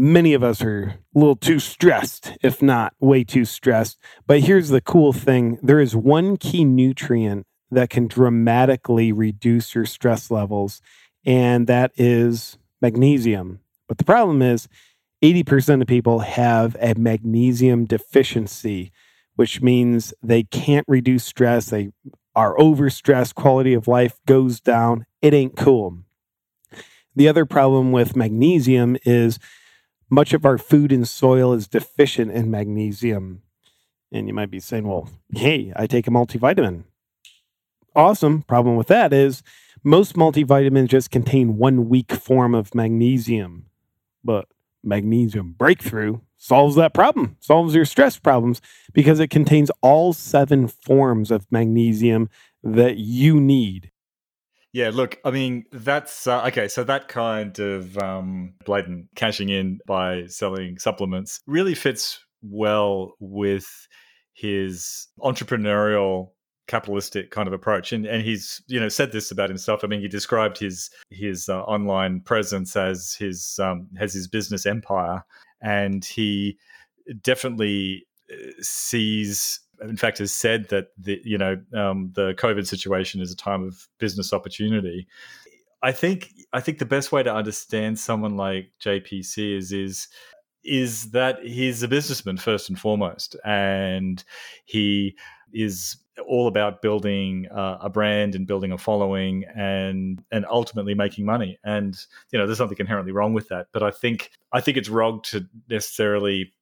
Many 0.00 0.32
of 0.32 0.44
us 0.44 0.62
are 0.62 0.94
a 1.12 1.18
little 1.18 1.34
too 1.34 1.58
stressed, 1.58 2.38
if 2.40 2.62
not 2.62 2.94
way 3.00 3.24
too 3.24 3.44
stressed. 3.44 3.98
But 4.28 4.42
here's 4.42 4.68
the 4.68 4.80
cool 4.80 5.12
thing 5.12 5.58
there 5.60 5.80
is 5.80 5.96
one 5.96 6.36
key 6.36 6.64
nutrient 6.64 7.48
that 7.72 7.90
can 7.90 8.06
dramatically 8.06 9.10
reduce 9.10 9.74
your 9.74 9.86
stress 9.86 10.30
levels, 10.30 10.80
and 11.26 11.66
that 11.66 11.90
is 11.96 12.58
magnesium. 12.80 13.58
But 13.88 13.98
the 13.98 14.04
problem 14.04 14.40
is, 14.40 14.68
80% 15.20 15.82
of 15.82 15.88
people 15.88 16.20
have 16.20 16.76
a 16.80 16.94
magnesium 16.94 17.84
deficiency, 17.84 18.92
which 19.34 19.60
means 19.62 20.14
they 20.22 20.44
can't 20.44 20.86
reduce 20.86 21.24
stress. 21.24 21.70
They 21.70 21.90
are 22.36 22.56
overstressed, 22.56 23.34
quality 23.34 23.74
of 23.74 23.88
life 23.88 24.20
goes 24.28 24.60
down. 24.60 25.06
It 25.20 25.34
ain't 25.34 25.56
cool. 25.56 25.98
The 27.16 27.26
other 27.26 27.44
problem 27.44 27.90
with 27.90 28.14
magnesium 28.14 28.96
is 29.04 29.40
much 30.10 30.32
of 30.32 30.44
our 30.44 30.58
food 30.58 30.92
and 30.92 31.06
soil 31.06 31.52
is 31.52 31.68
deficient 31.68 32.32
in 32.32 32.50
magnesium. 32.50 33.42
And 34.10 34.26
you 34.26 34.34
might 34.34 34.50
be 34.50 34.60
saying, 34.60 34.86
well, 34.86 35.10
hey, 35.34 35.72
I 35.76 35.86
take 35.86 36.06
a 36.06 36.10
multivitamin. 36.10 36.84
Awesome. 37.94 38.42
Problem 38.42 38.76
with 38.76 38.86
that 38.88 39.12
is 39.12 39.42
most 39.84 40.14
multivitamins 40.14 40.88
just 40.88 41.10
contain 41.10 41.58
one 41.58 41.88
weak 41.88 42.12
form 42.12 42.54
of 42.54 42.74
magnesium. 42.74 43.66
But 44.24 44.46
magnesium 44.82 45.54
breakthrough 45.58 46.20
solves 46.36 46.76
that 46.76 46.94
problem, 46.94 47.36
solves 47.40 47.74
your 47.74 47.84
stress 47.84 48.18
problems 48.18 48.60
because 48.92 49.20
it 49.20 49.28
contains 49.28 49.70
all 49.82 50.12
seven 50.12 50.68
forms 50.68 51.30
of 51.30 51.46
magnesium 51.50 52.28
that 52.62 52.96
you 52.96 53.40
need. 53.40 53.90
Yeah, 54.72 54.90
look, 54.92 55.18
I 55.24 55.30
mean, 55.30 55.64
that's 55.72 56.26
uh, 56.26 56.44
okay. 56.46 56.68
So 56.68 56.84
that 56.84 57.08
kind 57.08 57.58
of 57.58 57.96
um, 57.98 58.54
blatant 58.64 59.06
cashing 59.14 59.48
in 59.48 59.80
by 59.86 60.26
selling 60.26 60.78
supplements 60.78 61.40
really 61.46 61.74
fits 61.74 62.22
well 62.42 63.14
with 63.18 63.88
his 64.34 65.08
entrepreneurial 65.20 66.30
capitalistic 66.68 67.30
kind 67.30 67.48
of 67.48 67.54
approach 67.54 67.92
and 67.94 68.04
and 68.04 68.22
he's 68.22 68.62
you 68.68 68.78
know 68.78 68.90
said 68.90 69.10
this 69.10 69.30
about 69.30 69.48
himself 69.48 69.80
i 69.82 69.86
mean 69.86 70.02
he 70.02 70.06
described 70.06 70.58
his 70.58 70.90
his 71.08 71.48
uh, 71.48 71.62
online 71.62 72.20
presence 72.20 72.76
as 72.76 73.14
his 73.18 73.58
um 73.58 73.88
as 73.98 74.12
his 74.12 74.28
business 74.28 74.66
empire 74.66 75.24
and 75.62 76.04
he 76.04 76.58
definitely 77.22 78.06
uh, 78.30 78.36
sees 78.60 79.60
in 79.82 79.96
fact, 79.96 80.18
has 80.18 80.32
said 80.32 80.68
that 80.70 80.88
the 80.98 81.20
you 81.24 81.38
know 81.38 81.60
um, 81.74 82.12
the 82.14 82.34
COVID 82.34 82.66
situation 82.66 83.20
is 83.20 83.32
a 83.32 83.36
time 83.36 83.64
of 83.64 83.88
business 83.98 84.32
opportunity. 84.32 85.06
I 85.82 85.92
think 85.92 86.32
I 86.52 86.60
think 86.60 86.78
the 86.78 86.84
best 86.84 87.12
way 87.12 87.22
to 87.22 87.34
understand 87.34 87.98
someone 87.98 88.36
like 88.36 88.72
JP 88.82 89.24
Sears 89.24 89.72
is 89.72 89.72
is 89.72 90.08
is 90.64 91.10
that 91.12 91.38
he's 91.42 91.82
a 91.82 91.88
businessman 91.88 92.36
first 92.36 92.68
and 92.68 92.78
foremost, 92.78 93.36
and 93.44 94.22
he 94.64 95.16
is 95.52 95.96
all 96.26 96.48
about 96.48 96.82
building 96.82 97.46
uh, 97.50 97.78
a 97.80 97.88
brand 97.88 98.34
and 98.34 98.46
building 98.46 98.72
a 98.72 98.78
following 98.78 99.44
and 99.54 100.22
and 100.32 100.44
ultimately 100.50 100.94
making 100.94 101.24
money. 101.24 101.58
And 101.64 101.96
you 102.32 102.38
know, 102.38 102.46
there's 102.46 102.60
nothing 102.60 102.78
inherently 102.80 103.12
wrong 103.12 103.34
with 103.34 103.48
that. 103.48 103.68
But 103.72 103.82
I 103.82 103.90
think 103.90 104.30
I 104.52 104.60
think 104.60 104.76
it's 104.76 104.88
wrong 104.88 105.20
to 105.24 105.46
necessarily 105.68 106.52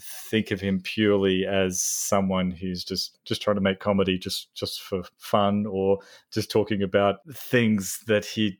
think 0.00 0.50
of 0.50 0.60
him 0.60 0.80
purely 0.80 1.46
as 1.46 1.80
someone 1.80 2.50
who's 2.50 2.84
just 2.84 3.18
just 3.24 3.42
trying 3.42 3.56
to 3.56 3.62
make 3.62 3.80
comedy 3.80 4.18
just 4.18 4.54
just 4.54 4.80
for 4.80 5.02
fun 5.18 5.66
or 5.66 5.98
just 6.32 6.50
talking 6.50 6.82
about 6.82 7.16
things 7.32 8.00
that 8.06 8.24
he 8.24 8.58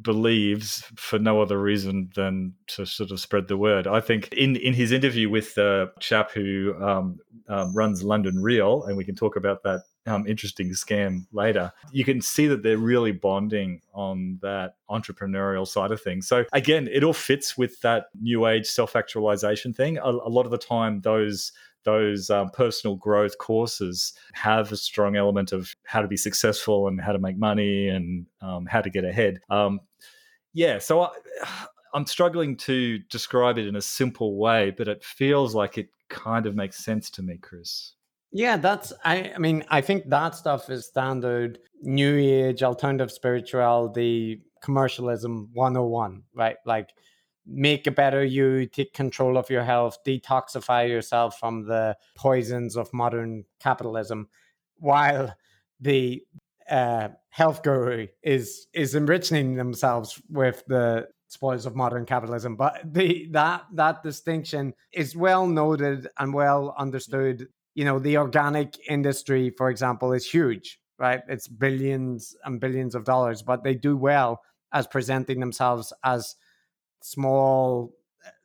believes 0.00 0.84
for 0.96 1.18
no 1.18 1.40
other 1.40 1.60
reason 1.60 2.10
than 2.16 2.54
to 2.66 2.84
sort 2.84 3.10
of 3.10 3.20
spread 3.20 3.46
the 3.48 3.56
word. 3.56 3.86
I 3.86 4.00
think 4.00 4.32
in 4.32 4.56
in 4.56 4.74
his 4.74 4.92
interview 4.92 5.28
with 5.30 5.54
the 5.54 5.92
chap 6.00 6.32
who 6.32 6.74
um, 6.82 7.18
um, 7.48 7.74
runs 7.74 8.02
London 8.02 8.42
Real, 8.42 8.84
and 8.84 8.96
we 8.96 9.04
can 9.04 9.14
talk 9.14 9.36
about 9.36 9.62
that 9.62 9.82
um, 10.06 10.26
interesting 10.26 10.70
scam 10.70 11.26
later. 11.32 11.72
You 11.92 12.04
can 12.04 12.20
see 12.20 12.46
that 12.48 12.62
they're 12.62 12.78
really 12.78 13.12
bonding 13.12 13.80
on 13.92 14.38
that 14.42 14.76
entrepreneurial 14.90 15.66
side 15.66 15.90
of 15.92 16.00
things. 16.00 16.28
So 16.28 16.44
again, 16.52 16.88
it 16.92 17.02
all 17.04 17.12
fits 17.12 17.56
with 17.56 17.80
that 17.80 18.06
new 18.20 18.46
age 18.46 18.66
self 18.66 18.96
actualization 18.96 19.72
thing. 19.72 19.98
A, 19.98 20.10
a 20.10 20.30
lot 20.30 20.44
of 20.44 20.50
the 20.50 20.58
time, 20.58 21.00
those 21.00 21.52
those 21.84 22.30
um, 22.30 22.48
personal 22.50 22.96
growth 22.96 23.36
courses 23.38 24.14
have 24.32 24.72
a 24.72 24.76
strong 24.76 25.16
element 25.16 25.52
of 25.52 25.74
how 25.84 26.00
to 26.00 26.08
be 26.08 26.16
successful 26.16 26.88
and 26.88 27.00
how 27.00 27.12
to 27.12 27.18
make 27.18 27.36
money 27.36 27.88
and 27.88 28.26
um, 28.40 28.66
how 28.66 28.80
to 28.80 28.90
get 28.90 29.04
ahead. 29.04 29.40
Um, 29.50 29.80
yeah, 30.54 30.78
so 30.78 31.02
I, 31.02 31.10
I'm 31.94 32.06
struggling 32.06 32.56
to 32.56 32.98
describe 33.08 33.56
it 33.56 33.68
in 33.68 33.76
a 33.76 33.80
simple 33.80 34.36
way, 34.36 34.70
but 34.76 34.88
it 34.88 35.04
feels 35.04 35.54
like 35.54 35.78
it 35.78 35.90
kind 36.08 36.44
of 36.44 36.56
makes 36.56 36.84
sense 36.84 37.08
to 37.10 37.22
me, 37.22 37.38
Chris. 37.40 37.92
Yeah, 38.34 38.56
that's 38.56 38.92
I 39.04 39.32
I 39.34 39.38
mean, 39.38 39.64
I 39.68 39.80
think 39.80 40.10
that 40.10 40.34
stuff 40.34 40.68
is 40.68 40.86
standard 40.86 41.60
new 41.82 42.16
age 42.18 42.62
alternative 42.64 43.12
spirituality 43.12 44.42
commercialism 44.60 45.50
101, 45.52 46.24
right? 46.34 46.56
Like 46.66 46.90
make 47.46 47.86
a 47.86 47.92
better 47.92 48.24
you, 48.24 48.66
take 48.66 48.92
control 48.92 49.38
of 49.38 49.50
your 49.50 49.62
health, 49.62 49.98
detoxify 50.04 50.88
yourself 50.88 51.38
from 51.38 51.66
the 51.66 51.96
poisons 52.16 52.76
of 52.76 52.92
modern 52.92 53.44
capitalism, 53.60 54.28
while 54.78 55.32
the 55.80 56.22
uh, 56.68 57.10
health 57.30 57.62
guru 57.62 58.08
is 58.24 58.66
is 58.74 58.96
enriching 58.96 59.54
themselves 59.54 60.20
with 60.28 60.64
the 60.66 61.06
spoils 61.28 61.66
of 61.66 61.76
modern 61.76 62.04
capitalism. 62.04 62.56
But 62.56 62.80
the 62.84 63.28
that 63.30 63.66
that 63.74 64.02
distinction 64.02 64.74
is 64.92 65.14
well 65.14 65.46
noted 65.46 66.08
and 66.18 66.34
well 66.34 66.74
understood 66.76 67.46
you 67.74 67.84
know 67.84 67.98
the 67.98 68.16
organic 68.16 68.76
industry 68.88 69.50
for 69.50 69.70
example 69.70 70.12
is 70.12 70.28
huge 70.28 70.78
right? 70.96 71.22
It's 71.28 71.48
billions 71.48 72.36
and 72.44 72.60
billions 72.60 72.94
of 72.94 73.04
dollars 73.04 73.42
but 73.42 73.64
they 73.64 73.74
do 73.74 73.96
well 73.96 74.40
as 74.72 74.86
presenting 74.86 75.40
themselves 75.40 75.92
as 76.04 76.36
small 77.02 77.92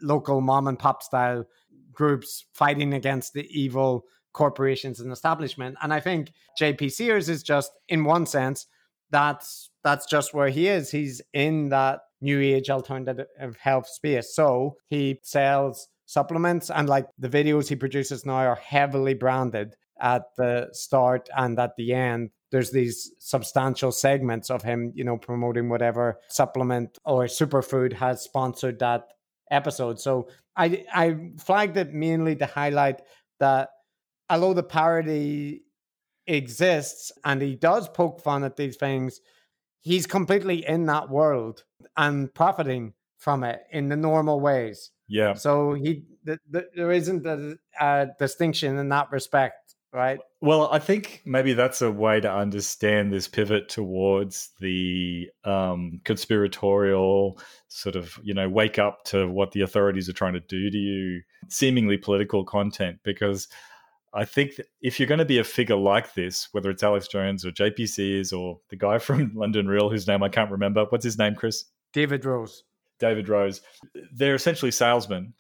local 0.02 0.42
mom 0.42 0.68
and 0.68 0.78
pop 0.78 1.04
style 1.04 1.46
groups 1.92 2.46
fighting 2.54 2.94
against 2.94 3.34
the 3.34 3.48
evil 3.50 4.06
corporations 4.34 5.00
and 5.00 5.12
establishment. 5.12 5.78
And 5.82 5.94
i 5.94 6.00
think 6.00 6.32
jp 6.60 6.92
sears 6.92 7.30
is 7.30 7.44
just 7.44 7.72
in 7.88 8.04
one 8.04 8.26
sense 8.26 8.68
that's 9.12 9.70
that's 9.84 10.06
just 10.06 10.34
where 10.34 10.50
he 10.50 10.68
is. 10.68 10.92
He's 10.92 11.22
in 11.34 11.70
that 11.70 12.02
new 12.22 12.40
age 12.40 12.70
alternative 12.70 13.28
health 13.60 13.88
space. 13.88 14.36
So 14.36 14.76
he 14.88 15.20
sells 15.24 15.88
supplements 16.10 16.72
and 16.72 16.90
like 16.90 17.06
the 17.20 17.30
videos 17.30 17.68
he 17.68 17.76
produces 17.76 18.26
now 18.26 18.34
are 18.34 18.56
heavily 18.56 19.14
branded 19.14 19.76
at 20.02 20.24
the 20.38 20.68
start 20.72 21.30
and 21.38 21.60
at 21.60 21.76
the 21.78 21.94
end. 21.94 22.32
There's 22.52 22.72
these 22.72 23.12
substantial 23.20 23.92
segments 23.92 24.50
of 24.50 24.64
him 24.64 24.92
you 24.96 25.04
know 25.04 25.18
promoting 25.18 25.70
whatever 25.70 26.20
supplement 26.30 26.98
or 27.06 27.26
superfood 27.26 27.94
has 27.94 28.24
sponsored 28.24 28.80
that 28.80 29.04
episode. 29.52 30.00
So 30.00 30.30
i 30.56 30.84
i 30.94 31.16
flagged 31.38 31.78
it 31.78 31.94
mainly 31.94 32.36
to 32.38 32.48
highlight 32.48 33.04
that 33.40 33.70
although 34.32 34.56
the 34.56 34.64
parody 34.64 35.62
exists 36.26 37.12
and 37.24 37.40
he 37.40 37.56
does 37.56 37.88
poke 37.88 38.20
fun 38.20 38.44
at 38.44 38.56
these 38.56 38.78
things 38.78 39.22
he's 39.82 40.06
completely 40.06 40.68
in 40.68 40.86
that 40.86 41.10
world 41.10 41.64
and 41.98 42.34
profiting 42.34 42.94
from 43.18 43.44
it 43.44 43.62
in 43.72 43.90
the 43.90 43.96
normal 43.96 44.40
ways 44.40 44.92
yeah. 45.10 45.34
So 45.34 45.74
he 45.74 46.04
th- 46.26 46.40
th- 46.54 46.66
there 46.76 46.92
isn't 46.92 47.26
a, 47.26 47.58
a, 47.82 48.08
distinction 48.20 48.78
in 48.78 48.90
that 48.90 49.12
respect, 49.12 49.76
right? 49.92 50.20
Well, 50.40 50.70
I 50.72 50.78
think 50.80 51.24
maybe 51.26 51.54
that's 51.54 51.82
a 51.82 51.92
way 51.92 52.22
to 52.22 52.32
understand 52.32 53.12
this 53.12 53.28
pivot 53.28 53.68
towards 53.68 54.52
the 54.60 55.30
um, 55.44 56.00
conspiratorial 56.06 57.40
sort 57.68 57.96
of, 57.96 58.18
you 58.24 58.36
know, 58.36 58.48
wake 58.48 58.78
up 58.78 59.04
to 59.06 59.28
what 59.28 59.52
the 59.52 59.62
authorities 59.62 60.08
are 60.08 60.14
trying 60.14 60.34
to 60.34 60.40
do 60.42 60.70
to 60.70 60.78
you, 60.78 61.22
seemingly 61.50 61.98
political 61.98 62.46
content, 62.46 63.00
because. 63.04 63.50
I 64.12 64.26
think 64.26 64.60
if 64.82 65.00
you're 65.00 65.06
going 65.06 65.20
to 65.20 65.24
be 65.24 65.38
a 65.38 65.44
figure 65.44 65.76
like 65.76 66.16
this, 66.16 66.48
whether 66.52 66.72
it's 66.72 66.82
Alex 66.82 67.08
Jones 67.08 67.46
or 67.46 67.52
JP 67.52 67.88
Sears 67.88 68.34
or 68.34 68.60
the 68.72 68.76
guy 68.76 68.98
from 68.98 69.34
London 69.36 69.68
Real, 69.68 69.92
whose 69.92 70.08
name 70.08 70.24
I 70.24 70.30
can't 70.30 70.50
remember, 70.50 70.86
what's 70.90 71.04
his 71.04 71.20
name, 71.20 71.36
Chris? 71.36 71.66
David 71.94 72.26
Rose. 72.26 72.64
David 73.00 73.30
Rose, 73.30 73.62
they're 74.14 74.36
essentially 74.36 74.72
salesmen, 74.72 75.34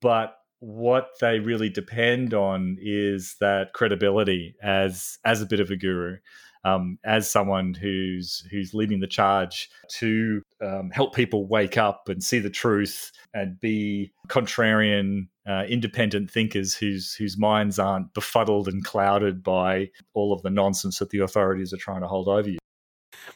but 0.00 0.36
what 0.60 1.10
they 1.20 1.40
really 1.40 1.68
depend 1.68 2.32
on 2.32 2.78
is 2.80 3.36
that 3.40 3.74
credibility 3.74 4.56
as 4.62 5.18
as 5.24 5.42
a 5.42 5.46
bit 5.46 5.60
of 5.60 5.70
a 5.70 5.76
guru, 5.76 6.16
um, 6.64 6.98
as 7.04 7.30
someone 7.30 7.74
who's 7.74 8.46
who's 8.50 8.72
leading 8.72 9.00
the 9.00 9.06
charge 9.06 9.68
to 9.88 10.40
um, 10.62 10.90
help 10.90 11.14
people 11.14 11.46
wake 11.46 11.76
up 11.76 12.08
and 12.08 12.22
see 12.24 12.38
the 12.38 12.50
truth 12.50 13.12
and 13.34 13.60
be 13.60 14.10
contrarian, 14.28 15.28
uh, 15.46 15.64
independent 15.68 16.30
thinkers 16.30 16.74
whose 16.74 17.12
whose 17.14 17.36
minds 17.36 17.78
aren't 17.78 18.14
befuddled 18.14 18.66
and 18.66 18.84
clouded 18.84 19.42
by 19.42 19.90
all 20.14 20.32
of 20.32 20.40
the 20.42 20.50
nonsense 20.50 20.98
that 20.98 21.10
the 21.10 21.18
authorities 21.18 21.74
are 21.74 21.78
trying 21.78 22.00
to 22.00 22.08
hold 22.08 22.28
over 22.28 22.48
you. 22.48 22.58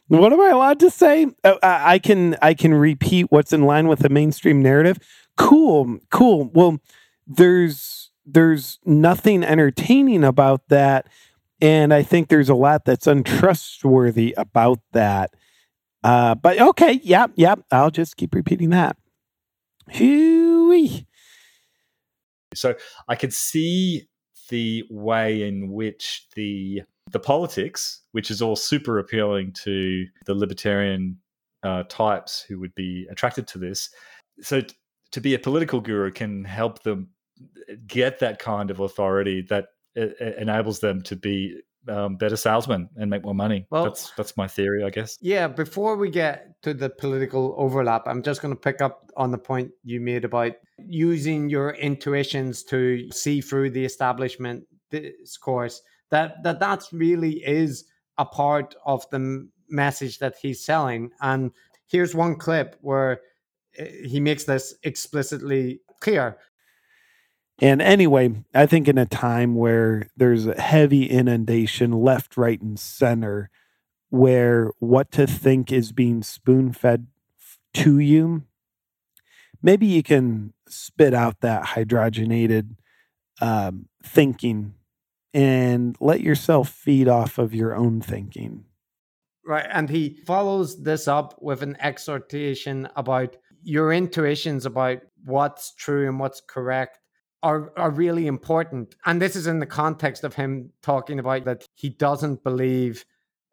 What 0.08 0.32
am 0.32 0.40
I 0.40 0.48
allowed 0.48 0.80
to 0.80 0.90
say? 0.90 1.26
Oh, 1.44 1.58
I 1.62 1.98
can 1.98 2.36
I 2.40 2.54
can 2.54 2.74
repeat 2.74 3.30
what's 3.30 3.52
in 3.52 3.62
line 3.62 3.88
with 3.88 4.00
the 4.00 4.08
mainstream 4.08 4.62
narrative. 4.62 4.98
Cool, 5.36 5.98
cool. 6.10 6.50
Well, 6.54 6.80
there's 7.26 8.10
there's 8.24 8.78
nothing 8.84 9.44
entertaining 9.44 10.24
about 10.24 10.68
that, 10.68 11.06
and 11.60 11.92
I 11.92 12.02
think 12.02 12.28
there's 12.28 12.48
a 12.48 12.54
lot 12.54 12.86
that's 12.86 13.06
untrustworthy 13.06 14.34
about 14.36 14.80
that. 14.92 15.30
Uh, 16.02 16.34
but 16.34 16.58
okay, 16.58 17.00
yep, 17.02 17.32
yep. 17.34 17.60
I'll 17.70 17.90
just 17.90 18.16
keep 18.16 18.34
repeating 18.34 18.70
that. 18.70 18.96
Hooey. 19.92 21.06
So 22.54 22.76
I 23.08 23.14
could 23.14 23.34
see 23.34 24.08
the 24.48 24.84
way 24.88 25.42
in 25.46 25.70
which 25.70 26.26
the 26.34 26.82
the 27.10 27.18
politics, 27.18 28.02
which 28.12 28.30
is 28.30 28.42
all 28.42 28.56
super 28.56 28.98
appealing 28.98 29.52
to 29.64 30.06
the 30.26 30.34
libertarian 30.34 31.18
uh, 31.62 31.84
types 31.88 32.42
who 32.42 32.58
would 32.60 32.74
be 32.74 33.06
attracted 33.10 33.46
to 33.48 33.58
this. 33.58 33.90
So 34.40 34.60
t- 34.60 34.74
to 35.12 35.20
be 35.20 35.34
a 35.34 35.38
political 35.38 35.80
guru 35.80 36.10
can 36.10 36.44
help 36.44 36.82
them 36.82 37.08
get 37.86 38.18
that 38.20 38.38
kind 38.38 38.70
of 38.70 38.80
authority 38.80 39.42
that 39.48 39.66
enables 40.38 40.80
them 40.80 41.02
to 41.02 41.16
be 41.16 41.60
um, 41.88 42.16
better 42.16 42.36
salesmen 42.36 42.88
and 42.96 43.10
make 43.10 43.24
more 43.24 43.34
money. 43.34 43.66
Well, 43.70 43.84
that's 43.84 44.12
that's 44.16 44.36
my 44.36 44.46
theory, 44.46 44.84
I 44.84 44.90
guess. 44.90 45.16
Yeah. 45.20 45.48
Before 45.48 45.96
we 45.96 46.10
get 46.10 46.60
to 46.62 46.74
the 46.74 46.90
political 46.90 47.54
overlap, 47.56 48.02
I'm 48.06 48.22
just 48.22 48.42
going 48.42 48.54
to 48.54 48.60
pick 48.60 48.80
up 48.80 49.10
on 49.16 49.30
the 49.30 49.38
point 49.38 49.70
you 49.82 50.00
made 50.00 50.24
about 50.24 50.52
using 50.78 51.48
your 51.48 51.70
intuitions 51.70 52.62
to 52.64 53.10
see 53.10 53.40
through 53.40 53.70
the 53.70 53.84
establishment 53.84 54.64
discourse 54.90 55.82
that 56.10 56.42
that 56.42 56.60
that's 56.60 56.92
really 56.92 57.44
is 57.44 57.84
a 58.16 58.24
part 58.24 58.74
of 58.84 59.08
the 59.10 59.48
message 59.68 60.18
that 60.18 60.36
he's 60.40 60.64
selling. 60.64 61.10
And 61.20 61.52
here's 61.86 62.14
one 62.14 62.36
clip 62.36 62.76
where 62.80 63.20
eh, 63.76 63.90
he 64.06 64.20
makes 64.20 64.44
this 64.44 64.74
explicitly 64.82 65.80
clear. 66.00 66.38
And 67.60 67.82
anyway 67.82 68.30
i 68.54 68.66
think 68.66 68.86
in 68.86 68.98
a 68.98 69.04
time 69.04 69.56
where 69.56 70.08
there's 70.16 70.46
a 70.46 70.60
heavy 70.60 71.10
inundation 71.10 71.90
left 71.90 72.36
right 72.36 72.60
and 72.60 72.78
center 72.78 73.50
where 74.10 74.70
what 74.78 75.10
to 75.10 75.26
think 75.26 75.72
is 75.72 75.90
being 75.90 76.22
spoon 76.22 76.72
fed 76.72 77.08
to 77.74 77.98
you 77.98 78.44
maybe 79.60 79.86
you 79.86 80.04
can 80.04 80.52
spit 80.68 81.12
out 81.12 81.40
that 81.40 81.64
hydrogenated 81.64 82.76
um, 83.40 83.88
thinking 84.04 84.74
and 85.34 85.96
let 86.00 86.20
yourself 86.20 86.68
feed 86.68 87.08
off 87.08 87.38
of 87.38 87.54
your 87.54 87.74
own 87.74 88.00
thinking. 88.00 88.64
Right. 89.44 89.66
And 89.70 89.88
he 89.88 90.20
follows 90.26 90.82
this 90.82 91.08
up 91.08 91.36
with 91.40 91.62
an 91.62 91.76
exhortation 91.80 92.88
about 92.96 93.36
your 93.62 93.92
intuitions 93.92 94.66
about 94.66 94.98
what's 95.24 95.74
true 95.74 96.08
and 96.08 96.20
what's 96.20 96.40
correct 96.40 96.98
are, 97.42 97.72
are 97.76 97.90
really 97.90 98.26
important. 98.26 98.94
And 99.06 99.22
this 99.22 99.36
is 99.36 99.46
in 99.46 99.58
the 99.58 99.66
context 99.66 100.24
of 100.24 100.34
him 100.34 100.70
talking 100.82 101.18
about 101.18 101.44
that 101.44 101.66
he 101.74 101.88
doesn't 101.88 102.42
believe 102.42 103.04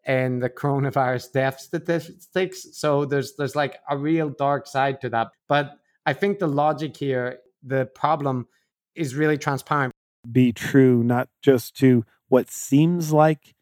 in 0.06 0.40
the 0.40 0.50
coronavirus 0.50 1.32
death 1.32 1.60
statistics. 1.60 2.68
So 2.74 3.06
there's 3.06 3.36
there's 3.38 3.56
like 3.56 3.80
a 3.90 3.98
real 3.98 4.30
dark 4.30 4.68
side 4.68 5.02
to 5.02 5.10
that. 5.10 5.30
But 5.48 5.72
I 6.06 6.14
think 6.14 6.40
the 6.40 6.48
logic 6.48 6.96
here, 6.98 7.40
the 7.64 7.86
problem 7.86 8.48
is 8.96 9.16
really 9.16 9.38
transparent. 9.38 9.95
Be 10.32 10.52
true, 10.52 11.04
not 11.04 11.30
just 11.42 11.76
to 11.78 12.06
what 12.28 12.50
seems 12.50 13.12
like 13.12 13.56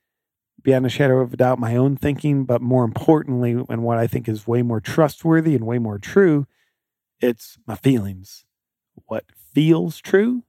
beyond 0.61 0.85
a 0.85 0.89
shadow 0.89 1.19
of 1.19 1.33
a 1.33 1.37
doubt 1.37 1.59
my 1.59 1.75
own 1.75 1.97
thinking, 1.97 2.45
but 2.45 2.61
more 2.61 2.85
importantly, 2.85 3.51
and 3.69 3.83
what 3.83 3.97
I 3.97 4.07
think 4.07 4.29
is 4.29 4.47
way 4.47 4.61
more 4.61 4.79
trustworthy 4.79 5.55
and 5.55 5.65
way 5.65 5.77
more 5.77 5.99
true, 5.99 6.47
it's 7.19 7.57
my 7.67 7.75
feelings. 7.75 8.45
What 9.07 9.25
feels 9.53 9.99
true, 9.99 10.43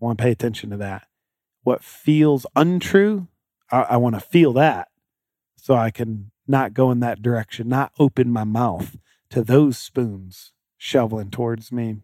I 0.00 0.04
want 0.04 0.18
to 0.18 0.24
pay 0.24 0.30
attention 0.30 0.70
to 0.70 0.76
that. 0.78 1.06
What 1.62 1.82
feels 1.82 2.46
untrue, 2.56 3.28
I, 3.70 3.82
I 3.82 3.96
want 3.96 4.14
to 4.14 4.20
feel 4.20 4.52
that 4.54 4.88
so 5.56 5.74
I 5.74 5.90
can 5.90 6.30
not 6.46 6.74
go 6.74 6.90
in 6.90 7.00
that 7.00 7.22
direction, 7.22 7.68
not 7.68 7.92
open 7.98 8.30
my 8.30 8.44
mouth 8.44 8.96
to 9.30 9.42
those 9.42 9.78
spoons 9.78 10.52
shoveling 10.76 11.30
towards 11.30 11.72
me. 11.72 12.02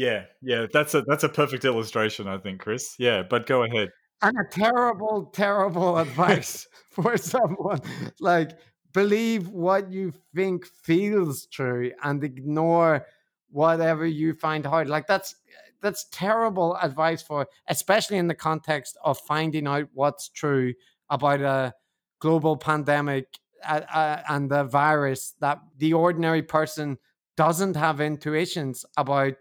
Yeah, 0.00 0.24
yeah, 0.40 0.64
that's 0.72 0.94
a 0.94 1.02
that's 1.02 1.24
a 1.24 1.28
perfect 1.28 1.66
illustration, 1.66 2.26
I 2.26 2.38
think, 2.38 2.62
Chris. 2.62 2.94
Yeah, 2.98 3.22
but 3.22 3.44
go 3.44 3.64
ahead. 3.64 3.90
And 4.22 4.34
a 4.38 4.44
terrible, 4.50 5.26
terrible 5.26 5.98
advice 5.98 6.66
for 6.90 7.18
someone 7.18 7.82
like 8.18 8.52
believe 8.94 9.48
what 9.48 9.92
you 9.92 10.14
think 10.34 10.64
feels 10.64 11.44
true 11.44 11.92
and 12.02 12.24
ignore 12.24 13.06
whatever 13.50 14.06
you 14.06 14.32
find 14.32 14.64
hard. 14.64 14.88
Like 14.88 15.06
that's 15.06 15.34
that's 15.82 16.06
terrible 16.10 16.78
advice 16.80 17.20
for, 17.20 17.46
especially 17.68 18.16
in 18.16 18.26
the 18.26 18.34
context 18.34 18.96
of 19.04 19.18
finding 19.18 19.66
out 19.66 19.88
what's 19.92 20.30
true 20.30 20.72
about 21.10 21.42
a 21.42 21.74
global 22.20 22.56
pandemic 22.56 23.26
uh, 23.68 23.82
uh, 23.92 24.22
and 24.30 24.50
the 24.50 24.64
virus 24.64 25.34
that 25.40 25.58
the 25.76 25.92
ordinary 25.92 26.42
person 26.42 26.96
doesn't 27.36 27.76
have 27.76 28.00
intuitions 28.00 28.86
about 28.96 29.34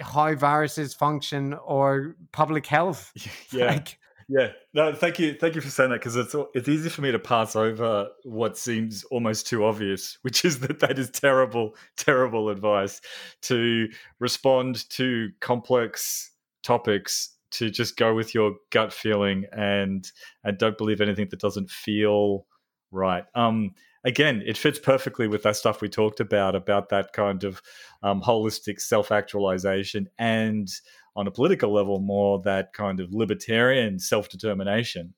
how 0.00 0.34
viruses 0.34 0.94
function 0.94 1.54
or 1.54 2.16
public 2.32 2.66
health. 2.66 3.12
Yeah. 3.52 3.66
like, 3.72 3.98
yeah, 4.30 4.48
no, 4.74 4.92
thank 4.92 5.18
you, 5.18 5.34
thank 5.40 5.54
you 5.54 5.62
for 5.62 5.70
saying 5.70 5.88
that 5.88 6.00
because 6.00 6.14
it's 6.14 6.34
it's 6.52 6.68
easy 6.68 6.90
for 6.90 7.00
me 7.00 7.10
to 7.12 7.18
pass 7.18 7.56
over 7.56 8.08
what 8.24 8.58
seems 8.58 9.02
almost 9.04 9.46
too 9.46 9.64
obvious, 9.64 10.18
which 10.22 10.44
is 10.44 10.60
that 10.60 10.80
that 10.80 10.98
is 10.98 11.10
terrible, 11.10 11.74
terrible 11.96 12.50
advice 12.50 13.00
to 13.42 13.88
respond 14.18 14.88
to 14.90 15.30
complex 15.40 16.32
topics 16.62 17.30
to 17.52 17.70
just 17.70 17.96
go 17.96 18.14
with 18.14 18.34
your 18.34 18.56
gut 18.70 18.92
feeling 18.92 19.46
and 19.52 20.12
and 20.44 20.58
don't 20.58 20.76
believe 20.76 21.00
anything 21.00 21.28
that 21.30 21.40
doesn't 21.40 21.70
feel 21.70 22.44
right. 22.90 23.24
Um, 23.34 23.72
again, 24.08 24.42
it 24.46 24.56
fits 24.56 24.78
perfectly 24.78 25.28
with 25.28 25.42
that 25.42 25.54
stuff 25.54 25.82
we 25.82 25.88
talked 25.88 26.18
about 26.18 26.56
about 26.56 26.88
that 26.88 27.12
kind 27.12 27.44
of 27.44 27.60
um, 28.02 28.22
holistic 28.22 28.80
self 28.80 29.12
actualization 29.12 30.08
and 30.18 30.68
on 31.14 31.26
a 31.26 31.30
political 31.30 31.72
level 31.72 32.00
more 32.00 32.40
that 32.42 32.72
kind 32.72 33.00
of 33.00 33.12
libertarian 33.12 33.98
self 33.98 34.30
determination. 34.30 35.14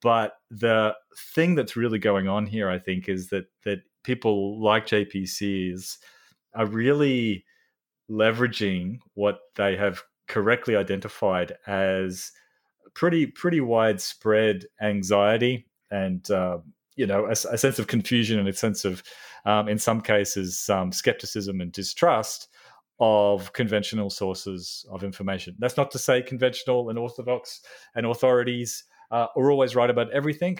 But 0.00 0.34
the 0.50 0.94
thing 1.34 1.56
that's 1.56 1.76
really 1.76 1.98
going 1.98 2.28
on 2.28 2.46
here, 2.46 2.70
I 2.70 2.78
think, 2.78 3.08
is 3.08 3.28
that 3.30 3.46
that 3.64 3.80
people 4.04 4.62
like 4.62 4.86
JP 4.86 5.28
Sears 5.28 5.98
are 6.54 6.66
really 6.66 7.44
leveraging 8.08 8.98
what 9.14 9.40
they 9.56 9.76
have 9.76 10.02
correctly 10.28 10.76
identified 10.76 11.56
as 11.66 12.30
pretty 12.94 13.26
pretty 13.26 13.60
widespread 13.60 14.66
anxiety 14.80 15.66
and 15.90 16.30
uh, 16.30 16.58
you 16.96 17.06
know 17.06 17.26
a, 17.26 17.30
a, 17.30 17.58
sense 17.58 17.78
of 17.78 17.86
confusion 17.86 18.38
and 18.38 18.48
a 18.48 18.52
sense 18.52 18.84
of 18.84 19.02
um, 19.44 19.68
in 19.68 19.78
some 19.78 20.00
cases 20.00 20.68
um, 20.70 20.92
skepticism 20.92 21.60
and 21.60 21.72
distrust 21.72 22.48
of 23.00 23.52
conventional 23.52 24.10
sources 24.10 24.86
of 24.90 25.02
information. 25.02 25.56
That's 25.58 25.76
not 25.76 25.90
to 25.92 25.98
say 25.98 26.22
conventional 26.22 26.90
and 26.90 26.98
orthodox 26.98 27.62
and 27.94 28.06
authorities 28.06 28.84
uh, 29.10 29.26
are 29.34 29.50
always 29.50 29.74
right 29.74 29.90
about 29.90 30.12
everything 30.12 30.58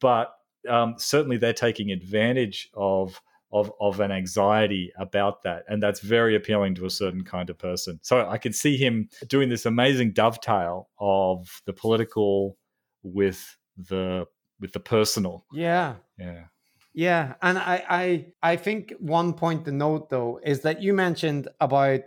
but 0.00 0.34
um, 0.68 0.94
certainly 0.98 1.36
they're 1.36 1.52
taking 1.52 1.90
advantage 1.90 2.70
of 2.74 3.20
of 3.52 3.72
of 3.80 3.98
an 3.98 4.12
anxiety 4.12 4.92
about 4.98 5.42
that 5.42 5.64
and 5.68 5.82
that's 5.82 6.00
very 6.00 6.36
appealing 6.36 6.74
to 6.74 6.86
a 6.86 6.90
certain 6.90 7.24
kind 7.24 7.50
of 7.50 7.58
person. 7.58 7.98
So 8.02 8.28
i 8.28 8.38
can 8.38 8.52
see 8.52 8.76
him 8.76 9.08
doing 9.28 9.48
this 9.48 9.66
amazing 9.66 10.12
dovetail 10.12 10.88
of 10.98 11.62
the 11.66 11.72
political 11.72 12.56
with 13.02 13.56
the 13.76 14.26
with 14.60 14.72
the 14.72 14.80
personal. 14.80 15.44
Yeah. 15.52 15.96
Yeah. 16.18 16.44
Yeah 16.92 17.34
and 17.40 17.56
i 17.56 17.84
i 17.88 18.26
i 18.42 18.56
think 18.56 18.92
one 18.98 19.32
point 19.32 19.64
to 19.64 19.70
note 19.70 20.10
though 20.10 20.40
is 20.42 20.62
that 20.62 20.82
you 20.82 20.92
mentioned 20.92 21.46
about 21.60 22.00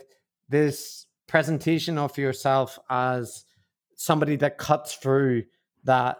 this 0.49 1.07
presentation 1.25 1.97
of 1.97 2.17
yourself 2.17 2.77
as 2.89 3.45
somebody 3.95 4.35
that 4.35 4.57
cuts 4.57 4.95
through 4.95 5.43
that 5.85 6.17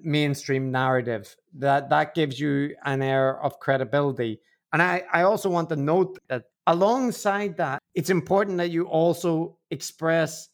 mainstream 0.00 0.70
narrative 0.70 1.36
that 1.54 1.90
that 1.90 2.14
gives 2.14 2.38
you 2.38 2.74
an 2.84 3.02
air 3.02 3.42
of 3.42 3.58
credibility. 3.58 4.40
And 4.72 4.82
I, 4.82 5.04
I 5.12 5.22
also 5.22 5.48
want 5.48 5.68
to 5.70 5.76
note 5.76 6.18
that 6.28 6.44
alongside 6.66 7.56
that, 7.56 7.80
it's 7.94 8.10
important 8.10 8.58
that 8.58 8.70
you 8.70 8.84
also 8.84 9.58
express 9.70 10.48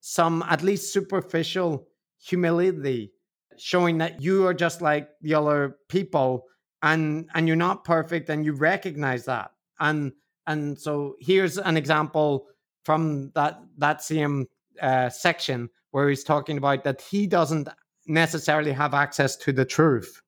some 0.00 0.42
at 0.48 0.62
least 0.62 0.92
superficial 0.92 1.86
humility, 2.20 3.12
showing 3.60 3.98
that 3.98 4.22
you 4.22 4.46
are 4.46 4.54
just 4.54 4.82
like 4.82 5.08
the 5.20 5.34
other 5.34 5.76
people 5.88 6.46
and 6.82 7.28
and 7.34 7.46
you're 7.46 7.56
not 7.56 7.84
perfect 7.84 8.28
and 8.28 8.44
you 8.44 8.52
recognize 8.52 9.24
that. 9.26 9.52
And 9.80 10.12
and 10.46 10.78
so 10.78 11.16
here's 11.20 11.58
an 11.58 11.76
example 11.76 12.46
from 12.84 13.30
that 13.34 13.60
that 13.78 14.02
same 14.02 14.46
uh, 14.80 15.08
section 15.08 15.70
where 15.90 16.08
he's 16.08 16.24
talking 16.24 16.58
about 16.58 16.84
that 16.84 17.00
he 17.00 17.26
doesn't 17.26 17.68
necessarily 18.06 18.72
have 18.72 18.94
access 18.94 19.36
to 19.36 19.52
the 19.52 19.64
truth. 19.64 20.20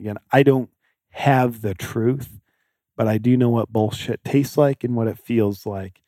Again, 0.00 0.16
I 0.32 0.42
don't 0.42 0.70
have 1.10 1.60
the 1.60 1.74
truth, 1.74 2.40
but 2.96 3.08
I 3.08 3.18
do 3.18 3.36
know 3.36 3.50
what 3.50 3.72
bullshit 3.72 4.24
tastes 4.24 4.56
like 4.56 4.84
and 4.84 4.96
what 4.96 5.08
it 5.08 5.18
feels 5.18 5.66
like. 5.66 6.02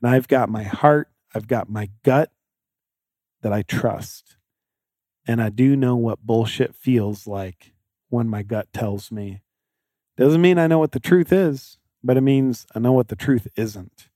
And 0.00 0.10
I've 0.10 0.28
got 0.28 0.48
my 0.48 0.62
heart, 0.62 1.08
I've 1.34 1.48
got 1.48 1.70
my 1.70 1.90
gut 2.02 2.30
that 3.42 3.52
I 3.52 3.62
trust. 3.62 4.35
And 5.26 5.42
I 5.42 5.48
do 5.48 5.76
know 5.76 5.96
what 5.96 6.20
bullshit 6.20 6.74
feels 6.74 7.26
like 7.26 7.72
when 8.08 8.28
my 8.28 8.42
gut 8.42 8.72
tells 8.72 9.10
me. 9.10 9.42
Doesn't 10.16 10.40
mean 10.40 10.58
I 10.58 10.66
know 10.66 10.78
what 10.78 10.92
the 10.92 11.00
truth 11.00 11.32
is, 11.32 11.78
but 12.02 12.16
it 12.16 12.22
means 12.22 12.66
I 12.74 12.78
know 12.78 12.92
what 12.92 13.08
the 13.08 13.16
truth 13.16 13.48
isn't. 13.56 14.08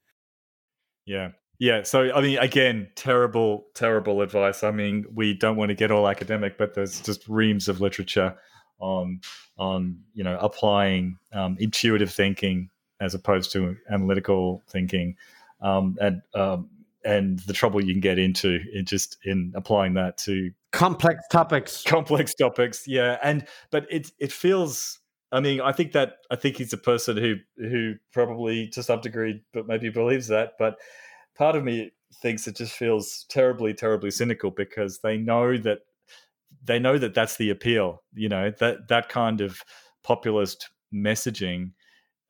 Yeah. 1.05 1.33
Yeah. 1.59 1.83
So, 1.83 2.11
I 2.15 2.21
mean, 2.23 2.39
again, 2.39 2.89
terrible, 2.95 3.67
terrible 3.75 4.23
advice. 4.23 4.63
I 4.63 4.71
mean, 4.71 5.05
we 5.13 5.35
don't 5.35 5.57
want 5.57 5.69
to 5.69 5.75
get 5.75 5.91
all 5.91 6.09
academic, 6.09 6.57
but 6.57 6.75
there's 6.75 7.01
just 7.01 7.29
reams 7.29 7.69
of 7.69 7.81
literature 7.81 8.37
on 8.79 9.21
on 9.59 9.99
you 10.15 10.25
know 10.25 10.39
applying 10.41 11.19
um, 11.33 11.57
intuitive 11.61 12.11
thinking 12.11 12.71
as 13.01 13.15
opposed 13.15 13.53
to 13.53 13.77
analytical 13.91 14.63
thinking, 14.69 15.17
um, 15.61 15.97
and 16.01 16.23
um, 16.35 16.69
and 17.05 17.39
the 17.41 17.53
trouble 17.53 17.83
you 17.83 17.93
can 17.93 18.01
get 18.01 18.19
into 18.19 18.61
in 18.73 18.85
just 18.85 19.17
in 19.25 19.53
applying 19.55 19.95
that 19.95 20.19
to 20.19 20.51
complex 20.73 21.23
topics. 21.31 21.83
Complex 21.83 22.35
topics, 22.35 22.87
yeah. 22.87 23.19
And 23.23 23.47
but 23.71 23.87
it 23.91 24.13
it 24.19 24.33
feels. 24.33 24.99
I 25.33 25.39
mean, 25.39 25.61
I 25.61 25.71
think 25.73 25.93
that 25.93 26.15
I 26.31 26.37
think 26.37 26.57
he's 26.57 26.73
a 26.73 26.79
person 26.79 27.17
who 27.17 27.37
who 27.57 27.95
probably 28.13 28.69
to 28.69 28.83
some 28.83 29.01
degree, 29.01 29.43
but 29.53 29.67
maybe 29.67 29.89
believes 29.89 30.29
that. 30.29 30.53
But 30.59 30.79
part 31.37 31.57
of 31.57 31.65
me 31.65 31.93
thinks 32.21 32.49
it 32.49 32.57
just 32.57 32.73
feels 32.73 33.27
terribly, 33.29 33.73
terribly 33.73 34.11
cynical 34.11 34.51
because 34.51 35.01
they 35.01 35.17
know 35.17 35.57
that 35.59 35.81
they 36.65 36.79
know 36.79 36.99
that 36.99 37.15
that's 37.15 37.37
the 37.37 37.51
appeal. 37.51 38.03
You 38.15 38.29
know 38.29 38.53
that 38.59 38.89
that 38.89 39.09
kind 39.09 39.41
of 39.41 39.63
populist 40.03 40.69
messaging 40.93 41.73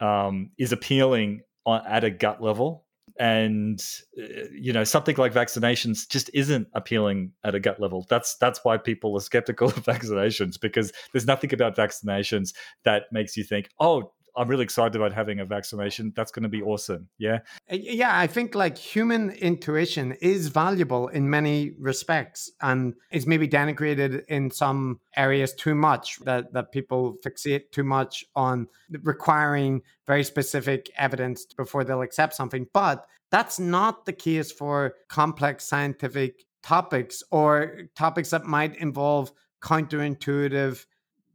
um, 0.00 0.50
is 0.58 0.72
appealing 0.72 1.40
on, 1.64 1.82
at 1.86 2.04
a 2.04 2.10
gut 2.10 2.42
level, 2.42 2.84
and 3.18 3.82
uh, 4.18 4.44
you 4.52 4.72
know 4.72 4.84
something 4.84 5.16
like 5.16 5.32
vaccinations 5.32 6.08
just 6.08 6.30
isn't 6.34 6.68
appealing 6.74 7.32
at 7.44 7.54
a 7.54 7.61
gut 7.61 7.80
level. 7.80 8.06
That's 8.08 8.36
that's 8.36 8.61
why 8.64 8.76
people 8.76 9.16
are 9.16 9.20
skeptical 9.20 9.68
of 9.68 9.84
vaccinations 9.84 10.61
because 10.61 10.92
there's 11.12 11.26
nothing 11.26 11.52
about 11.52 11.76
vaccinations 11.76 12.54
that 12.84 13.04
makes 13.12 13.36
you 13.36 13.44
think, 13.44 13.70
oh, 13.80 14.12
I'm 14.36 14.48
really 14.48 14.64
excited 14.64 14.96
about 14.96 15.12
having 15.12 15.40
a 15.40 15.44
vaccination. 15.44 16.12
That's 16.14 16.30
going 16.30 16.42
to 16.42 16.48
be 16.48 16.62
awesome. 16.62 17.08
Yeah. 17.18 17.40
Uh, 17.70 17.76
yeah. 17.76 18.18
I 18.18 18.26
think 18.26 18.54
like 18.54 18.76
human 18.76 19.30
intuition 19.30 20.12
is 20.20 20.48
valuable 20.48 21.08
in 21.08 21.28
many 21.28 21.72
respects 21.78 22.50
and 22.60 22.94
is 23.10 23.26
maybe 23.26 23.48
denigrated 23.48 24.24
in 24.26 24.50
some 24.50 25.00
areas 25.16 25.54
too 25.54 25.74
much 25.74 26.18
that, 26.20 26.52
that 26.52 26.72
people 26.72 27.16
fixate 27.24 27.70
too 27.72 27.84
much 27.84 28.24
on 28.34 28.66
requiring 29.02 29.82
very 30.06 30.24
specific 30.24 30.90
evidence 30.96 31.46
before 31.46 31.84
they'll 31.84 32.02
accept 32.02 32.34
something. 32.34 32.66
But 32.72 33.06
that's 33.30 33.58
not 33.58 34.06
the 34.06 34.12
case 34.12 34.50
for 34.50 34.94
complex 35.08 35.64
scientific 35.64 36.44
topics 36.62 37.22
or 37.30 37.82
topics 37.96 38.30
that 38.30 38.44
might 38.44 38.76
involve 38.76 39.32
counterintuitive 39.62 40.84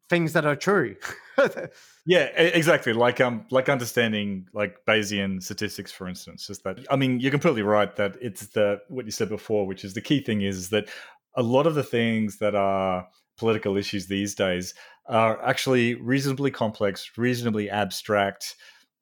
things 0.09 0.33
that 0.33 0.45
are 0.45 0.55
true. 0.55 0.95
yeah, 2.05 2.23
exactly. 2.37 2.93
Like 2.93 3.19
um, 3.21 3.45
like 3.51 3.69
understanding 3.69 4.47
like 4.53 4.85
Bayesian 4.87 5.41
statistics, 5.41 5.91
for 5.91 6.07
instance, 6.07 6.49
is 6.49 6.59
that 6.59 6.85
I 6.89 6.95
mean, 6.95 7.19
you're 7.19 7.31
completely 7.31 7.63
right 7.63 7.95
that 7.95 8.17
it's 8.21 8.47
the 8.47 8.79
what 8.89 9.05
you 9.05 9.11
said 9.11 9.29
before, 9.29 9.65
which 9.65 9.83
is 9.83 9.93
the 9.93 10.01
key 10.01 10.21
thing 10.21 10.41
is 10.41 10.69
that 10.69 10.89
a 11.35 11.43
lot 11.43 11.67
of 11.67 11.75
the 11.75 11.83
things 11.83 12.37
that 12.37 12.55
are 12.55 13.07
political 13.37 13.75
issues 13.75 14.07
these 14.07 14.35
days 14.35 14.73
are 15.07 15.43
actually 15.43 15.95
reasonably 15.95 16.51
complex, 16.51 17.11
reasonably 17.17 17.69
abstract, 17.69 18.55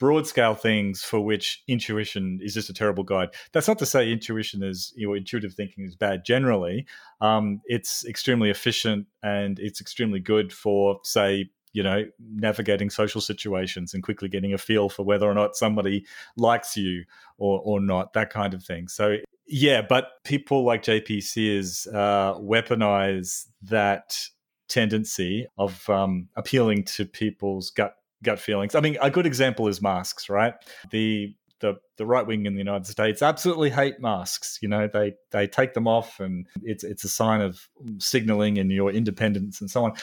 broad 0.03 0.27
scale 0.27 0.53
things 0.53 1.01
for 1.01 1.21
which 1.21 1.63
intuition 1.65 2.37
is 2.43 2.53
just 2.53 2.69
a 2.69 2.73
terrible 2.73 3.05
guide. 3.05 3.29
That's 3.53 3.69
not 3.69 3.79
to 3.79 3.85
say 3.85 4.11
intuition 4.11 4.61
is, 4.61 4.91
you 4.97 5.07
know, 5.07 5.13
intuitive 5.13 5.53
thinking 5.53 5.85
is 5.85 5.95
bad 5.95 6.25
generally. 6.25 6.85
Um, 7.21 7.61
it's 7.67 8.03
extremely 8.05 8.49
efficient 8.49 9.07
and 9.23 9.57
it's 9.59 9.79
extremely 9.79 10.19
good 10.19 10.51
for, 10.51 10.99
say, 11.05 11.49
you 11.71 11.83
know, 11.83 12.03
navigating 12.19 12.89
social 12.89 13.21
situations 13.21 13.93
and 13.93 14.03
quickly 14.03 14.27
getting 14.27 14.53
a 14.53 14.57
feel 14.57 14.89
for 14.89 15.03
whether 15.03 15.25
or 15.25 15.33
not 15.33 15.55
somebody 15.55 16.05
likes 16.35 16.75
you 16.75 17.05
or, 17.37 17.61
or 17.63 17.79
not, 17.79 18.11
that 18.11 18.29
kind 18.29 18.53
of 18.53 18.61
thing. 18.61 18.89
So, 18.89 19.19
yeah, 19.47 19.81
but 19.81 20.21
people 20.25 20.65
like 20.65 20.83
JP 20.83 21.23
Sears 21.23 21.87
uh, 21.93 22.33
weaponize 22.33 23.45
that 23.61 24.19
tendency 24.67 25.47
of 25.57 25.89
um, 25.89 26.27
appealing 26.35 26.83
to 26.83 27.05
people's 27.05 27.69
gut 27.69 27.95
gut 28.23 28.39
feelings. 28.39 28.75
I 28.75 28.79
mean, 28.79 28.97
a 29.01 29.11
good 29.11 29.25
example 29.25 29.67
is 29.67 29.81
masks, 29.81 30.29
right? 30.29 30.53
The 30.91 31.35
the, 31.59 31.75
the 31.97 32.05
right 32.05 32.27
wing 32.27 32.45
in 32.45 32.53
the 32.53 32.59
United 32.59 32.87
States 32.87 33.21
absolutely 33.21 33.69
hate 33.69 34.01
masks. 34.01 34.59
You 34.61 34.67
know, 34.67 34.89
they 34.91 35.13
they 35.31 35.47
take 35.47 35.73
them 35.73 35.87
off, 35.87 36.19
and 36.19 36.45
it's 36.61 36.83
it's 36.83 37.03
a 37.05 37.09
sign 37.09 37.41
of 37.41 37.69
signaling 37.99 38.57
and 38.57 38.71
your 38.71 38.91
independence 38.91 39.61
and 39.61 39.71
so 39.71 39.85
on. 39.85 39.93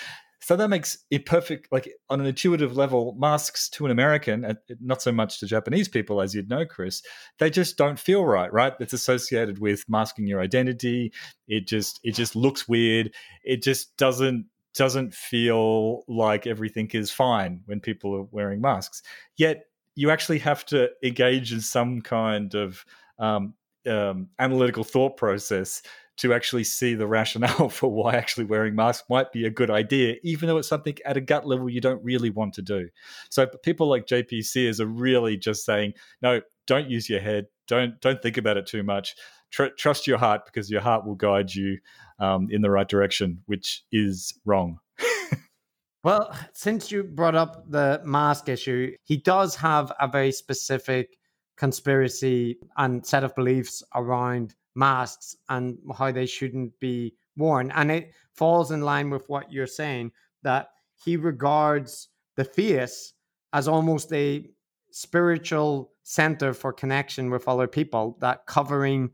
So 0.42 0.56
that 0.56 0.68
makes 0.68 0.96
it 1.10 1.26
perfect. 1.26 1.70
Like 1.70 1.92
on 2.08 2.20
an 2.20 2.26
intuitive 2.26 2.74
level, 2.74 3.14
masks 3.18 3.68
to 3.70 3.84
an 3.84 3.92
American, 3.92 4.56
not 4.80 5.02
so 5.02 5.12
much 5.12 5.38
to 5.40 5.46
Japanese 5.46 5.86
people, 5.86 6.22
as 6.22 6.34
you'd 6.34 6.48
know, 6.48 6.64
Chris, 6.64 7.02
they 7.38 7.50
just 7.50 7.76
don't 7.76 7.98
feel 7.98 8.24
right. 8.24 8.50
Right? 8.50 8.72
It's 8.80 8.94
associated 8.94 9.58
with 9.58 9.84
masking 9.86 10.26
your 10.26 10.40
identity. 10.40 11.12
It 11.46 11.66
just 11.66 12.00
it 12.02 12.12
just 12.12 12.34
looks 12.34 12.66
weird. 12.66 13.12
It 13.44 13.62
just 13.62 13.94
doesn't 13.98 14.46
doesn't 14.74 15.14
feel 15.14 16.04
like 16.06 16.46
everything 16.46 16.88
is 16.92 17.10
fine 17.10 17.60
when 17.66 17.80
people 17.80 18.14
are 18.14 18.26
wearing 18.30 18.60
masks. 18.60 19.02
Yet 19.36 19.64
you 19.96 20.10
actually 20.10 20.38
have 20.38 20.64
to 20.66 20.88
engage 21.02 21.52
in 21.52 21.60
some 21.60 22.00
kind 22.00 22.54
of 22.54 22.84
um, 23.18 23.54
um, 23.86 24.28
analytical 24.38 24.84
thought 24.84 25.16
process 25.16 25.82
to 26.20 26.34
actually 26.34 26.64
see 26.64 26.94
the 26.94 27.06
rationale 27.06 27.68
for 27.70 27.90
why 27.90 28.14
actually 28.14 28.44
wearing 28.44 28.74
masks 28.74 29.08
might 29.08 29.32
be 29.32 29.46
a 29.46 29.50
good 29.50 29.70
idea, 29.70 30.16
even 30.22 30.48
though 30.48 30.58
it's 30.58 30.68
something 30.68 30.96
at 31.06 31.16
a 31.16 31.20
gut 31.20 31.46
level 31.46 31.68
you 31.68 31.80
don't 31.80 32.02
really 32.04 32.30
want 32.30 32.52
to 32.54 32.62
do. 32.62 32.88
So 33.30 33.46
people 33.46 33.88
like 33.88 34.06
JP 34.06 34.44
Sears 34.44 34.80
are 34.80 34.86
really 34.86 35.36
just 35.36 35.64
saying, 35.64 35.94
no, 36.20 36.42
don't 36.66 36.90
use 36.90 37.08
your 37.08 37.20
head, 37.20 37.46
don't 37.66 38.00
don't 38.00 38.20
think 38.20 38.36
about 38.36 38.58
it 38.58 38.66
too 38.66 38.82
much. 38.82 39.14
Tr- 39.50 39.74
trust 39.76 40.06
your 40.06 40.18
heart 40.18 40.44
because 40.46 40.70
your 40.70 40.80
heart 40.80 41.06
will 41.06 41.14
guide 41.14 41.54
you 41.54 41.78
um, 42.18 42.48
in 42.50 42.62
the 42.62 42.70
right 42.70 42.88
direction, 42.88 43.42
which 43.46 43.84
is 43.92 44.34
wrong. 44.44 44.78
well, 46.04 46.36
since 46.52 46.90
you 46.90 47.02
brought 47.04 47.34
up 47.34 47.70
the 47.70 48.00
mask 48.04 48.48
issue, 48.48 48.94
he 49.04 49.16
does 49.16 49.56
have 49.56 49.92
a 50.00 50.08
very 50.08 50.32
specific 50.32 51.16
conspiracy 51.56 52.58
and 52.78 53.04
set 53.04 53.24
of 53.24 53.34
beliefs 53.34 53.82
around 53.94 54.54
masks 54.74 55.36
and 55.48 55.78
how 55.98 56.10
they 56.10 56.26
shouldn't 56.26 56.78
be 56.80 57.14
worn. 57.36 57.70
And 57.72 57.90
it 57.90 58.12
falls 58.34 58.70
in 58.70 58.80
line 58.82 59.10
with 59.10 59.28
what 59.28 59.52
you're 59.52 59.66
saying 59.66 60.12
that 60.42 60.70
he 61.04 61.16
regards 61.16 62.08
the 62.36 62.44
face 62.44 63.12
as 63.52 63.68
almost 63.68 64.12
a 64.12 64.46
spiritual 64.90 65.92
center 66.02 66.52
for 66.52 66.72
connection 66.72 67.30
with 67.30 67.48
other 67.48 67.66
people 67.66 68.16
that 68.20 68.46
covering 68.46 69.10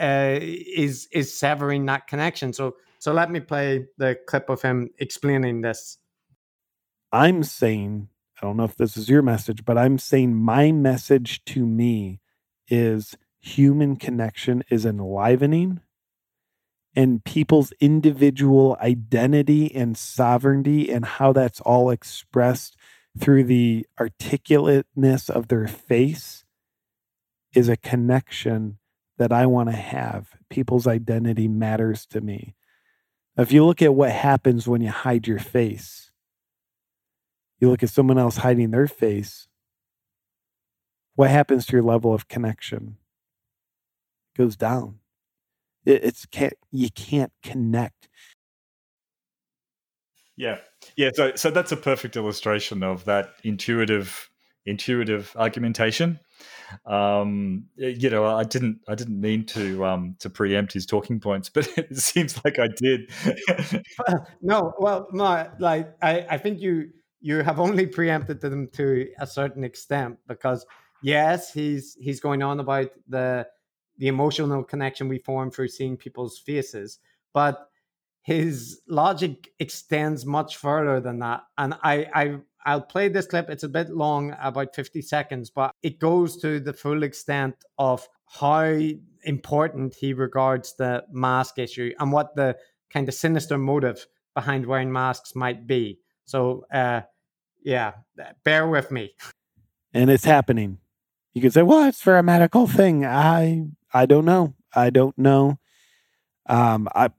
uh, 0.00 0.38
is 0.40 1.08
is 1.12 1.36
severing 1.36 1.86
that 1.86 2.06
connection. 2.06 2.52
So 2.52 2.76
so 2.98 3.12
let 3.12 3.30
me 3.30 3.40
play 3.40 3.86
the 3.98 4.18
clip 4.26 4.48
of 4.48 4.62
him 4.62 4.90
explaining 4.98 5.60
this. 5.60 5.98
I'm 7.12 7.42
saying 7.42 8.08
i 8.40 8.46
don't 8.46 8.56
know 8.56 8.64
if 8.64 8.76
this 8.76 8.96
is 8.96 9.08
your 9.08 9.22
message 9.22 9.64
but 9.64 9.78
i'm 9.78 9.98
saying 9.98 10.34
my 10.34 10.72
message 10.72 11.44
to 11.44 11.66
me 11.66 12.20
is 12.68 13.16
human 13.40 13.96
connection 13.96 14.64
is 14.70 14.84
enlivening 14.84 15.80
and 16.96 17.24
people's 17.24 17.72
individual 17.80 18.76
identity 18.80 19.74
and 19.74 19.96
sovereignty 19.96 20.90
and 20.90 21.04
how 21.04 21.32
that's 21.32 21.60
all 21.60 21.90
expressed 21.90 22.76
through 23.18 23.44
the 23.44 23.86
articulateness 23.98 25.28
of 25.28 25.48
their 25.48 25.66
face 25.66 26.44
is 27.54 27.68
a 27.68 27.76
connection 27.76 28.78
that 29.18 29.32
I 29.32 29.46
want 29.46 29.68
to 29.68 29.76
have. 29.76 30.28
People's 30.50 30.86
identity 30.86 31.48
matters 31.48 32.06
to 32.06 32.20
me. 32.20 32.54
If 33.36 33.52
you 33.52 33.64
look 33.64 33.82
at 33.82 33.94
what 33.94 34.12
happens 34.12 34.68
when 34.68 34.80
you 34.80 34.90
hide 34.90 35.26
your 35.26 35.38
face, 35.38 36.10
you 37.58 37.70
look 37.70 37.82
at 37.82 37.90
someone 37.90 38.18
else 38.18 38.38
hiding 38.38 38.70
their 38.70 38.86
face, 38.86 39.48
what 41.14 41.30
happens 41.30 41.66
to 41.66 41.72
your 41.72 41.82
level 41.82 42.12
of 42.12 42.28
connection? 42.28 42.96
It 44.34 44.38
goes 44.38 44.56
down. 44.56 44.98
It, 45.84 46.04
it's 46.04 46.26
can't 46.26 46.54
you 46.70 46.90
can't 46.90 47.32
connect. 47.42 48.08
Yeah, 50.36 50.58
yeah. 50.96 51.10
So 51.14 51.34
so 51.36 51.50
that's 51.50 51.72
a 51.72 51.76
perfect 51.76 52.16
illustration 52.16 52.82
of 52.82 53.04
that 53.04 53.34
intuitive 53.44 54.30
intuitive 54.66 55.34
argumentation 55.36 56.18
um, 56.86 57.66
you 57.76 58.10
know, 58.10 58.24
I 58.24 58.44
didn't, 58.44 58.80
I 58.88 58.94
didn't 58.94 59.20
mean 59.20 59.44
to, 59.46 59.84
um, 59.84 60.16
to 60.20 60.30
preempt 60.30 60.72
his 60.72 60.86
talking 60.86 61.20
points, 61.20 61.48
but 61.54 61.68
it 61.76 61.96
seems 61.96 62.42
like 62.44 62.58
I 62.58 62.68
did. 62.68 63.10
no, 64.42 64.72
well, 64.78 65.08
no, 65.12 65.50
like 65.58 65.94
I, 66.02 66.26
I 66.30 66.38
think 66.38 66.60
you, 66.60 66.90
you 67.20 67.42
have 67.42 67.58
only 67.58 67.86
preempted 67.86 68.40
them 68.40 68.68
to 68.74 69.08
a 69.18 69.26
certain 69.26 69.64
extent 69.64 70.18
because 70.28 70.66
yes, 71.02 71.52
he's 71.52 71.96
he's 72.00 72.20
going 72.20 72.42
on 72.42 72.60
about 72.60 72.90
the 73.08 73.46
the 73.98 74.08
emotional 74.08 74.64
connection 74.64 75.08
we 75.08 75.18
form 75.18 75.50
through 75.50 75.68
seeing 75.68 75.96
people's 75.96 76.38
faces, 76.38 76.98
but 77.32 77.68
his 78.22 78.80
logic 78.88 79.50
extends 79.58 80.24
much 80.24 80.56
further 80.56 80.98
than 80.98 81.18
that. 81.18 81.42
And 81.58 81.74
I, 81.82 82.06
I 82.14 82.38
I'll 82.64 82.80
play 82.80 83.08
this 83.08 83.26
clip. 83.26 83.50
It's 83.50 83.62
a 83.62 83.68
bit 83.68 83.90
long, 83.90 84.34
about 84.40 84.74
50 84.74 85.02
seconds, 85.02 85.50
but 85.50 85.72
it 85.82 85.98
goes 85.98 86.36
to 86.38 86.60
the 86.60 86.72
full 86.72 87.02
extent 87.02 87.56
of 87.78 88.08
how 88.26 88.78
important 89.24 89.94
he 89.94 90.12
regards 90.12 90.74
the 90.76 91.04
mask 91.12 91.58
issue 91.58 91.92
and 91.98 92.12
what 92.12 92.34
the 92.36 92.56
kind 92.90 93.08
of 93.08 93.14
sinister 93.14 93.58
motive 93.58 94.06
behind 94.34 94.66
wearing 94.66 94.92
masks 94.92 95.34
might 95.34 95.66
be. 95.66 95.98
So, 96.24 96.64
uh, 96.72 97.02
yeah, 97.62 97.92
bear 98.44 98.66
with 98.66 98.90
me. 98.90 99.12
And 99.92 100.10
it's 100.10 100.24
happening. 100.24 100.78
You 101.34 101.42
could 101.42 101.52
say, 101.52 101.62
"Well, 101.62 101.84
it's 101.88 102.00
for 102.00 102.16
a 102.16 102.22
medical 102.22 102.66
thing." 102.66 103.04
I 103.04 103.66
I 103.92 104.06
don't 104.06 104.24
know. 104.24 104.54
I 104.74 104.90
don't 104.90 105.16
know. 105.18 105.58
Um, 106.46 106.88
I 106.94 107.10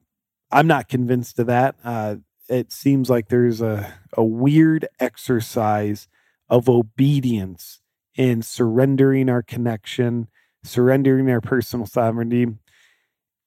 I'm 0.52 0.68
not 0.68 0.88
convinced 0.88 1.40
of 1.40 1.48
that. 1.48 1.76
Uh, 1.84 2.18
it 2.50 2.72
seems 2.72 3.10
like 3.10 3.30
there's 3.30 3.62
a, 3.62 3.94
a 4.14 4.24
weird 4.24 4.88
exercise 5.00 6.08
of 6.50 6.70
obedience 6.70 7.82
in 8.16 8.42
surrendering 8.42 9.30
our 9.30 9.42
connection, 9.42 10.28
surrendering 10.64 11.30
our 11.30 11.42
personal 11.42 11.86
sovereignty. 11.86 12.48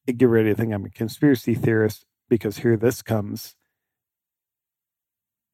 Get 0.07 0.29
ready 0.29 0.51
to 0.51 0.55
think 0.55 0.73
I'm 0.73 0.85
a 0.85 0.91
conspiracy 0.91 1.55
theorist 1.55 2.07
because 2.29 2.59
here 2.59 2.77
this 2.77 3.03
comes. 3.03 3.55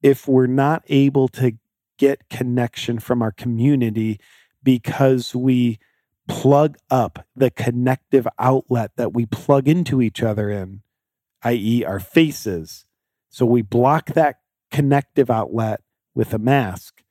If 0.01 0.27
we're 0.27 0.47
not 0.47 0.83
able 0.87 1.27
to 1.29 1.53
get 1.97 2.29
connection 2.29 2.99
from 2.99 3.21
our 3.21 3.31
community 3.31 4.19
because 4.63 5.35
we 5.35 5.79
plug 6.27 6.77
up 6.89 7.25
the 7.35 7.51
connective 7.51 8.27
outlet 8.39 8.91
that 8.95 9.13
we 9.13 9.25
plug 9.25 9.67
into 9.67 10.01
each 10.01 10.23
other 10.23 10.49
in, 10.49 10.81
i.e., 11.43 11.85
our 11.85 11.99
faces, 11.99 12.85
so 13.35 13.45
we 13.45 13.63
block 13.63 14.13
that 14.13 14.37
connective 14.71 15.29
outlet 15.29 15.81
with 16.13 16.33
a 16.33 16.39
mask. 16.39 17.03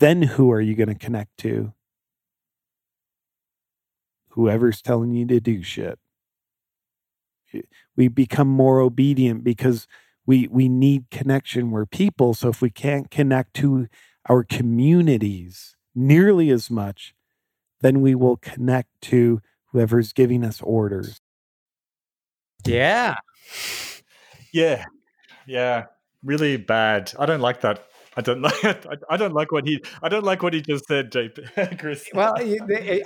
Then 0.00 0.22
who 0.22 0.50
are 0.50 0.60
you 0.60 0.74
going 0.74 0.88
to 0.88 0.96
connect 0.96 1.38
to? 1.38 1.74
Whoever's 4.30 4.82
telling 4.82 5.14
you 5.14 5.28
to 5.28 5.38
do 5.38 5.62
shit. 5.62 6.00
We 7.94 8.08
become 8.08 8.48
more 8.48 8.80
obedient 8.80 9.44
because 9.44 9.86
we 10.26 10.48
we 10.48 10.68
need 10.68 11.08
connection. 11.12 11.70
We're 11.70 11.86
people, 11.86 12.34
so 12.34 12.48
if 12.48 12.60
we 12.60 12.70
can't 12.70 13.12
connect 13.12 13.54
to 13.58 13.86
our 14.28 14.42
communities 14.42 15.76
nearly 15.94 16.50
as 16.50 16.68
much, 16.68 17.14
then 17.80 18.00
we 18.00 18.16
will 18.16 18.36
connect 18.36 18.88
to 19.02 19.40
whoever's 19.66 20.12
giving 20.12 20.42
us 20.42 20.60
orders. 20.62 21.20
Yeah. 22.66 23.18
Yeah, 24.52 24.84
yeah, 25.46 25.86
really 26.22 26.56
bad. 26.56 27.12
I 27.18 27.26
don't 27.26 27.40
like 27.40 27.60
that. 27.62 27.84
I 28.18 28.20
don't 28.20 28.42
like. 28.42 28.64
I 29.08 29.16
don't 29.16 29.32
like 29.32 29.52
what 29.52 29.66
he. 29.66 29.80
I 30.02 30.08
don't 30.08 30.24
like 30.24 30.42
what 30.42 30.52
he 30.52 30.60
just 30.60 30.86
said, 30.86 31.12
JP. 31.12 31.78
Chris. 31.78 32.08
Well, 32.12 32.34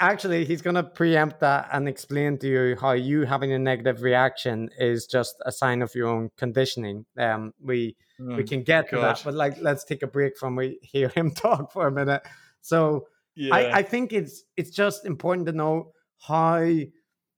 actually, 0.01 0.47
he's 0.47 0.62
going 0.62 0.76
to 0.76 0.82
preempt 0.82 1.40
that 1.40 1.68
and 1.70 1.86
explain 1.86 2.38
to 2.38 2.49
you 2.49 2.76
how 2.80 2.93
you 2.93 3.26
having 3.26 3.53
a 3.53 3.59
negative 3.59 4.03
reaction 4.03 4.70
is 4.78 5.07
just 5.07 5.36
a 5.45 5.53
sign 5.53 5.82
of 5.82 5.95
your 5.95 6.09
own 6.09 6.30
conditioning. 6.38 7.05
Um, 7.18 7.53
we 7.61 7.95
mm, 8.18 8.38
we 8.38 8.45
can 8.45 8.62
get 8.62 8.88
to 8.88 8.97
that, 8.97 9.20
but 9.22 9.34
like, 9.34 9.61
let's 9.61 9.84
take 9.84 10.03
a 10.03 10.07
break 10.07 10.38
from 10.38 10.57
we 10.57 10.78
hear 10.82 11.11
him 11.11 11.30
talk 11.34 11.72
for 11.72 11.86
a 11.86 11.93
minute. 11.93 12.22
So, 12.62 13.07
yeah. 13.36 13.55
I, 13.55 13.78
I 13.78 13.82
think 13.82 14.14
it's 14.14 14.45
it's 14.57 14.70
just 14.70 15.05
important 15.05 15.47
to 15.49 15.53
know 15.53 15.93
how 16.26 16.66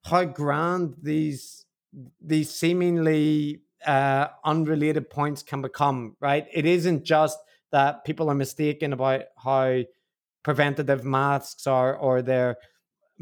how 0.04 0.24
grand 0.26 0.94
these 1.02 1.64
these 2.20 2.50
seemingly 2.50 3.63
uh, 3.86 4.28
unrelated 4.44 5.10
points 5.10 5.42
can 5.42 5.62
become. 5.62 6.16
Right? 6.20 6.46
It 6.52 6.66
isn't 6.66 7.04
just 7.04 7.38
that 7.72 8.04
people 8.04 8.30
are 8.30 8.34
mistaken 8.34 8.92
about 8.92 9.22
how 9.36 9.82
preventative 10.44 11.04
masks 11.04 11.66
are 11.66 11.96
or 11.96 12.22
they're 12.22 12.56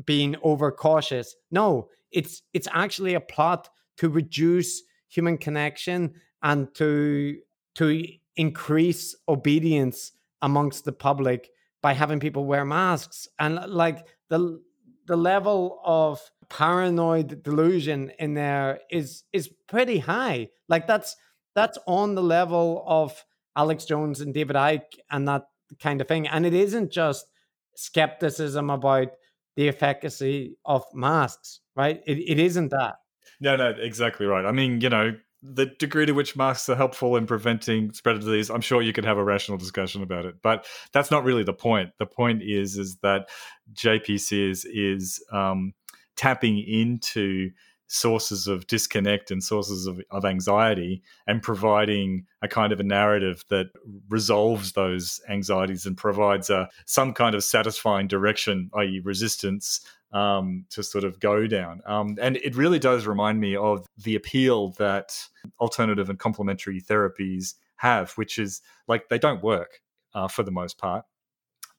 being 0.05 0.37
overcautious. 0.43 1.35
No, 1.51 1.89
it's 2.11 2.43
it's 2.53 2.69
actually 2.73 3.15
a 3.15 3.21
plot 3.21 3.69
to 3.99 4.09
reduce 4.09 4.83
human 5.09 5.39
connection 5.39 6.15
and 6.43 6.75
to 6.75 7.39
to 7.77 8.05
increase 8.37 9.15
obedience 9.29 10.13
amongst 10.41 10.85
the 10.85 10.93
public 10.93 11.51
by 11.83 11.93
having 11.93 12.21
people 12.21 12.45
wear 12.45 12.65
masks 12.65 13.29
and 13.39 13.57
like 13.69 14.07
the 14.29 14.61
the 15.07 15.17
level 15.17 15.81
of 15.85 16.21
paranoid 16.49 17.43
delusion 17.43 18.13
in 18.19 18.35
there 18.35 18.81
is 18.91 19.25
is 19.33 19.49
pretty 19.69 19.99
high 19.99 20.49
like 20.69 20.87
that's 20.87 21.17
that's 21.55 21.79
on 21.87 22.15
the 22.15 22.23
level 22.23 22.83
of 22.87 23.25
Alex 23.57 23.85
Jones 23.85 24.21
and 24.21 24.33
David 24.33 24.57
Icke 24.57 24.99
and 25.11 25.29
that 25.29 25.45
kind 25.81 26.01
of 26.01 26.09
thing. 26.09 26.27
And 26.27 26.47
it 26.47 26.55
isn't 26.55 26.91
just 26.91 27.27
skepticism 27.77 28.71
about 28.71 29.09
the 29.57 29.69
efficacy 29.69 30.57
of 30.65 30.85
masks, 30.95 31.61
right? 31.77 32.01
It, 32.07 32.19
it 32.19 32.39
isn't 32.39 32.71
that. 32.71 32.97
No, 33.41 33.57
no, 33.57 33.71
exactly 33.71 34.27
right. 34.27 34.45
I 34.45 34.53
mean, 34.53 34.81
you 34.81 34.89
know, 34.89 35.17
the 35.43 35.67
degree 35.67 36.07
to 36.07 36.13
which 36.13 36.37
masks 36.37 36.69
are 36.69 36.77
helpful 36.77 37.17
in 37.17 37.27
preventing 37.27 37.93
spread 37.93 38.15
of 38.15 38.23
disease, 38.23 38.49
I'm 38.49 38.61
sure 38.61 38.81
you 38.81 38.93
could 38.93 39.05
have 39.05 39.19
a 39.19 39.25
rational 39.25 39.59
discussion 39.59 40.03
about 40.03 40.25
it. 40.25 40.37
But 40.41 40.67
that's 40.93 41.11
not 41.11 41.25
really 41.25 41.43
the 41.43 41.53
point. 41.53 41.91
The 41.99 42.07
point 42.07 42.43
is, 42.43 42.79
is 42.79 42.97
that 43.03 43.29
JP 43.75 44.21
Sears 44.21 44.65
is 44.65 44.65
is 44.65 45.25
um, 45.33 45.75
tapping 46.17 46.59
into 46.59 47.51
sources 47.93 48.47
of 48.47 48.67
disconnect 48.69 49.31
and 49.31 49.45
sources 49.45 49.87
of, 49.87 50.01
of 50.11 50.25
anxiety 50.25 51.03
and 51.27 51.43
providing 51.43 52.25
a 52.41 52.49
kind 52.49 52.73
of 52.73 52.81
a 52.81 52.83
narrative 52.83 53.45
that 53.51 53.67
resolves 54.09 54.73
those 54.73 55.21
anxieties 55.29 55.85
and 55.85 55.95
provides 55.97 56.49
a, 56.49 56.69
some 56.87 57.13
kind 57.13 57.35
of 57.35 57.45
satisfying 57.45 58.09
direction, 58.09 58.71
i.e., 58.75 59.01
resistance. 59.05 59.81
Um, 60.15 60.67
to 60.69 60.83
sort 60.83 61.05
of 61.05 61.19
go 61.21 61.47
down. 61.47 61.81
Um, 61.87 62.19
and 62.21 62.37
it 62.37 62.55
really 62.55 62.79
does 62.79 63.07
remind 63.07 63.41
me 63.41 63.57
of 63.57 63.87
the 63.97 64.15
appeal 64.15 64.73
that 64.73 65.19
alternative 65.59 66.11
and 66.11 66.19
complementary 66.19 66.83
therapies 66.83 67.55
have, 67.77 68.13
which 68.13 68.39
is 68.39 68.61
like 68.87 69.09
they 69.09 69.19
don't 69.19 69.43
work 69.43 69.81
uh, 70.15 70.29
for 70.29 70.43
the 70.43 70.51
most 70.51 70.77
part. 70.77 71.07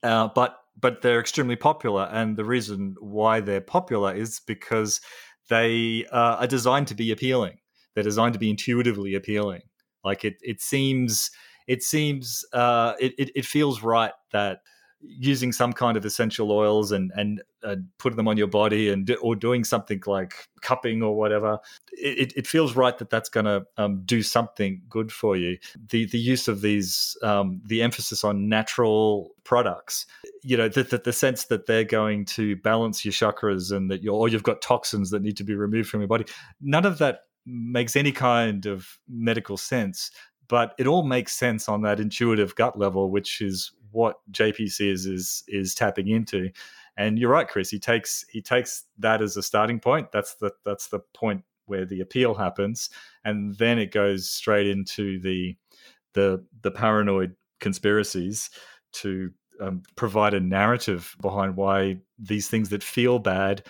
Uh, 0.01 0.29
but 0.33 0.62
but 0.79 1.01
they're 1.01 1.19
extremely 1.19 1.55
popular, 1.55 2.09
and 2.11 2.37
the 2.37 2.45
reason 2.45 2.95
why 2.99 3.39
they're 3.39 3.61
popular 3.61 4.13
is 4.13 4.41
because 4.45 5.01
they 5.49 6.05
uh, 6.11 6.37
are 6.39 6.47
designed 6.47 6.87
to 6.87 6.95
be 6.95 7.11
appealing. 7.11 7.57
They're 7.93 8.03
designed 8.03 8.33
to 8.33 8.39
be 8.39 8.49
intuitively 8.49 9.13
appealing. 9.13 9.61
Like 10.03 10.25
it, 10.25 10.35
it 10.41 10.61
seems, 10.61 11.31
it 11.67 11.83
seems, 11.83 12.43
uh, 12.53 12.93
it, 12.99 13.13
it, 13.17 13.31
it 13.35 13.45
feels 13.45 13.83
right 13.83 14.13
that 14.31 14.59
using 15.05 15.51
some 15.51 15.73
kind 15.73 15.97
of 15.97 16.05
essential 16.05 16.51
oils 16.51 16.91
and 16.91 17.11
and 17.15 17.41
putting 17.97 18.17
them 18.17 18.27
on 18.27 18.37
your 18.37 18.47
body 18.47 18.89
and 18.89 19.15
or 19.21 19.35
doing 19.35 19.63
something 19.63 20.01
like 20.05 20.47
cupping 20.61 21.01
or 21.01 21.15
whatever 21.15 21.59
it, 21.93 22.33
it 22.35 22.47
feels 22.47 22.75
right 22.75 22.97
that 22.97 23.09
that's 23.09 23.29
going 23.29 23.45
to 23.45 23.65
um, 23.77 24.01
do 24.05 24.21
something 24.21 24.81
good 24.89 25.11
for 25.11 25.35
you. 25.35 25.57
The 25.89 26.05
the 26.05 26.19
use 26.19 26.47
of 26.47 26.61
these 26.61 27.17
um, 27.23 27.61
the 27.65 27.81
emphasis 27.81 28.23
on 28.23 28.49
natural 28.49 29.31
products 29.43 30.05
you 30.41 30.57
know 30.57 30.69
the, 30.69 30.83
the, 30.83 30.97
the, 30.97 31.13
sense 31.13 31.45
that 31.45 31.65
they're 31.65 31.83
going 31.83 32.25
to 32.25 32.55
balance 32.57 33.03
your 33.03 33.11
chakras 33.11 33.75
and 33.75 33.91
that 33.91 34.01
you're 34.01 34.13
or 34.13 34.29
you've 34.29 34.43
got 34.43 34.61
toxins 34.61 35.09
that 35.09 35.21
need 35.21 35.37
to 35.37 35.43
be 35.43 35.53
removed 35.53 35.89
from 35.89 35.99
your 35.99 36.07
body 36.07 36.25
none 36.61 36.85
of 36.85 36.97
that 36.97 37.21
makes 37.45 37.95
any 37.95 38.11
kind 38.11 38.65
of 38.65 38.99
medical 39.09 39.57
sense 39.57 40.11
but 40.47 40.73
it 40.77 40.87
all 40.87 41.03
makes 41.03 41.33
sense 41.33 41.67
on 41.67 41.81
that 41.81 41.99
intuitive 41.99 42.55
gut 42.55 42.79
level 42.79 43.09
which 43.09 43.41
is 43.41 43.71
what 43.93 44.17
JP 44.31 44.71
Sears 44.71 45.05
is 45.05 45.05
is 45.05 45.43
is 45.47 45.75
tapping 45.75 46.07
into. 46.07 46.49
And 46.97 47.17
you're 47.17 47.31
right, 47.31 47.47
Chris. 47.47 47.69
He 47.69 47.79
takes 47.79 48.25
he 48.29 48.41
takes 48.41 48.83
that 48.99 49.21
as 49.21 49.37
a 49.37 49.43
starting 49.43 49.79
point. 49.79 50.11
That's 50.11 50.35
the 50.35 50.51
that's 50.65 50.89
the 50.89 50.99
point 51.13 51.43
where 51.65 51.85
the 51.85 52.01
appeal 52.01 52.35
happens, 52.35 52.89
and 53.23 53.55
then 53.57 53.79
it 53.79 53.91
goes 53.91 54.29
straight 54.29 54.67
into 54.67 55.19
the 55.19 55.55
the 56.13 56.43
the 56.61 56.71
paranoid 56.71 57.35
conspiracies 57.59 58.49
to 58.93 59.31
um, 59.59 59.83
provide 59.95 60.33
a 60.33 60.39
narrative 60.39 61.15
behind 61.21 61.55
why 61.55 61.97
these 62.19 62.49
things 62.49 62.69
that 62.69 62.83
feel 62.83 63.19
bad 63.19 63.63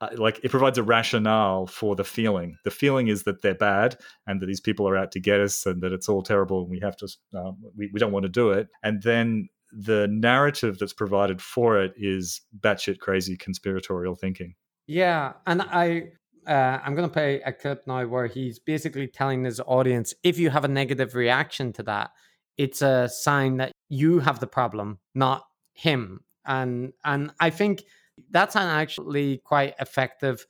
uh, 0.00 0.08
like 0.16 0.40
it 0.42 0.50
provides 0.50 0.76
a 0.76 0.82
rationale 0.82 1.66
for 1.66 1.94
the 1.94 2.04
feeling. 2.04 2.58
The 2.64 2.70
feeling 2.70 3.08
is 3.08 3.22
that 3.22 3.42
they're 3.42 3.54
bad 3.54 3.96
and 4.26 4.40
that 4.40 4.46
these 4.46 4.60
people 4.60 4.88
are 4.88 4.96
out 4.96 5.12
to 5.12 5.20
get 5.20 5.40
us 5.40 5.64
and 5.66 5.80
that 5.82 5.92
it's 5.92 6.08
all 6.08 6.22
terrible 6.22 6.62
and 6.62 6.70
we 6.70 6.80
have 6.80 6.96
to, 6.96 7.08
um, 7.34 7.58
we, 7.76 7.90
we 7.92 8.00
don't 8.00 8.12
want 8.12 8.24
to 8.24 8.28
do 8.28 8.50
it. 8.50 8.68
And 8.82 9.02
then 9.02 9.48
the 9.76 10.06
narrative 10.08 10.78
that's 10.78 10.92
provided 10.92 11.42
for 11.42 11.80
it 11.80 11.94
is 11.96 12.40
batshit 12.60 12.98
crazy 12.98 13.36
conspiratorial 13.36 14.14
thinking. 14.14 14.54
Yeah, 14.86 15.32
and 15.46 15.62
I 15.62 16.12
uh, 16.46 16.78
I'm 16.84 16.94
going 16.94 17.08
to 17.08 17.12
play 17.12 17.40
a 17.40 17.52
clip 17.52 17.86
now 17.86 18.06
where 18.06 18.26
he's 18.26 18.58
basically 18.58 19.06
telling 19.06 19.44
his 19.44 19.60
audience 19.60 20.14
if 20.22 20.38
you 20.38 20.50
have 20.50 20.64
a 20.64 20.68
negative 20.68 21.14
reaction 21.14 21.72
to 21.74 21.82
that, 21.84 22.10
it's 22.58 22.82
a 22.82 23.08
sign 23.08 23.56
that 23.56 23.72
you 23.88 24.20
have 24.20 24.40
the 24.40 24.46
problem, 24.46 24.98
not 25.14 25.44
him. 25.72 26.20
And 26.46 26.92
and 27.04 27.32
I 27.40 27.50
think 27.50 27.84
that's 28.30 28.56
an 28.56 28.62
actually 28.62 29.38
quite 29.38 29.74
effective 29.80 30.46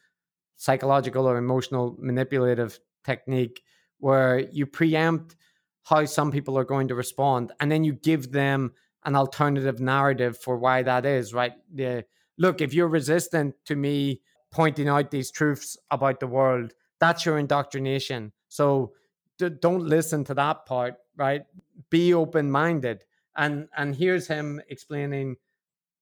psychological 0.56 1.26
or 1.26 1.36
emotional 1.36 1.96
manipulative 1.98 2.78
technique 3.04 3.62
where 3.98 4.40
you 4.40 4.66
preempt 4.66 5.36
how 5.84 6.04
some 6.04 6.30
people 6.30 6.58
are 6.58 6.64
going 6.64 6.88
to 6.88 6.94
respond 6.94 7.52
and 7.60 7.70
then 7.70 7.84
you 7.84 7.92
give 7.92 8.32
them 8.32 8.72
an 9.04 9.16
alternative 9.16 9.80
narrative 9.80 10.38
for 10.38 10.56
why 10.56 10.82
that 10.82 11.04
is, 11.04 11.34
right? 11.34 11.52
The, 11.72 12.04
look, 12.38 12.60
if 12.60 12.72
you're 12.72 12.88
resistant 12.88 13.54
to 13.66 13.76
me 13.76 14.20
pointing 14.50 14.88
out 14.88 15.10
these 15.10 15.30
truths 15.30 15.76
about 15.90 16.20
the 16.20 16.26
world, 16.26 16.72
that's 17.00 17.26
your 17.26 17.38
indoctrination. 17.38 18.32
So 18.48 18.92
d- 19.38 19.50
don't 19.60 19.84
listen 19.84 20.24
to 20.24 20.34
that 20.34 20.66
part, 20.66 20.94
right? 21.16 21.42
Be 21.90 22.14
open 22.14 22.50
minded. 22.50 23.04
And 23.36 23.68
and 23.76 23.96
here's 23.96 24.28
him 24.28 24.62
explaining 24.68 25.36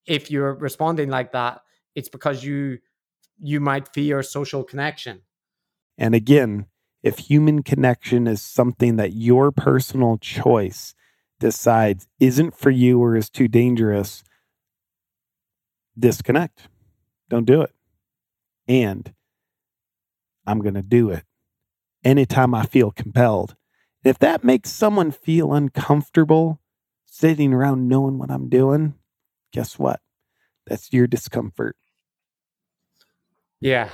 if 0.07 0.31
you're 0.31 0.55
responding 0.55 1.09
like 1.09 1.33
that, 1.33 1.63
it's 1.95 2.09
because 2.09 2.45
you 2.45 2.79
you 3.41 3.59
might 3.59 3.93
fear 3.93 4.23
social 4.23 4.63
connection. 4.63 5.23
And 5.99 6.15
again, 6.15 6.67
if 7.03 7.19
human 7.19 7.63
connection 7.63 8.27
is 8.27 8.43
something 8.43 8.97
that 8.97 9.13
your 9.15 9.51
personal 9.51 10.19
choice 10.19 10.95
decides 11.43 12.07
isn't 12.21 12.57
for 12.57 12.71
you 12.71 13.03
or 13.03 13.17
is 13.17 13.29
too 13.29 13.49
dangerous, 13.49 14.23
disconnect. 15.99 16.69
Don't 17.29 17.45
do 17.45 17.63
it. 17.63 17.73
And 18.69 19.13
I'm 20.47 20.61
going 20.61 20.75
to 20.75 20.83
do 20.83 21.11
it 21.11 21.25
anytime 22.05 22.55
I 22.55 22.65
feel 22.65 22.93
compelled. 22.93 23.57
If 24.05 24.21
that 24.21 24.45
makes 24.45 24.71
someone 24.71 25.11
feel 25.11 25.53
uncomfortable 25.53 26.61
sitting 27.07 27.53
around 27.53 27.89
knowing 27.89 28.19
what 28.19 28.31
I'm 28.31 28.49
doing, 28.49 28.95
guess 29.53 29.79
what? 29.79 30.01
That's 30.69 30.93
your 30.93 31.09
discomfort. 31.09 31.77
Yeah. 33.61 33.89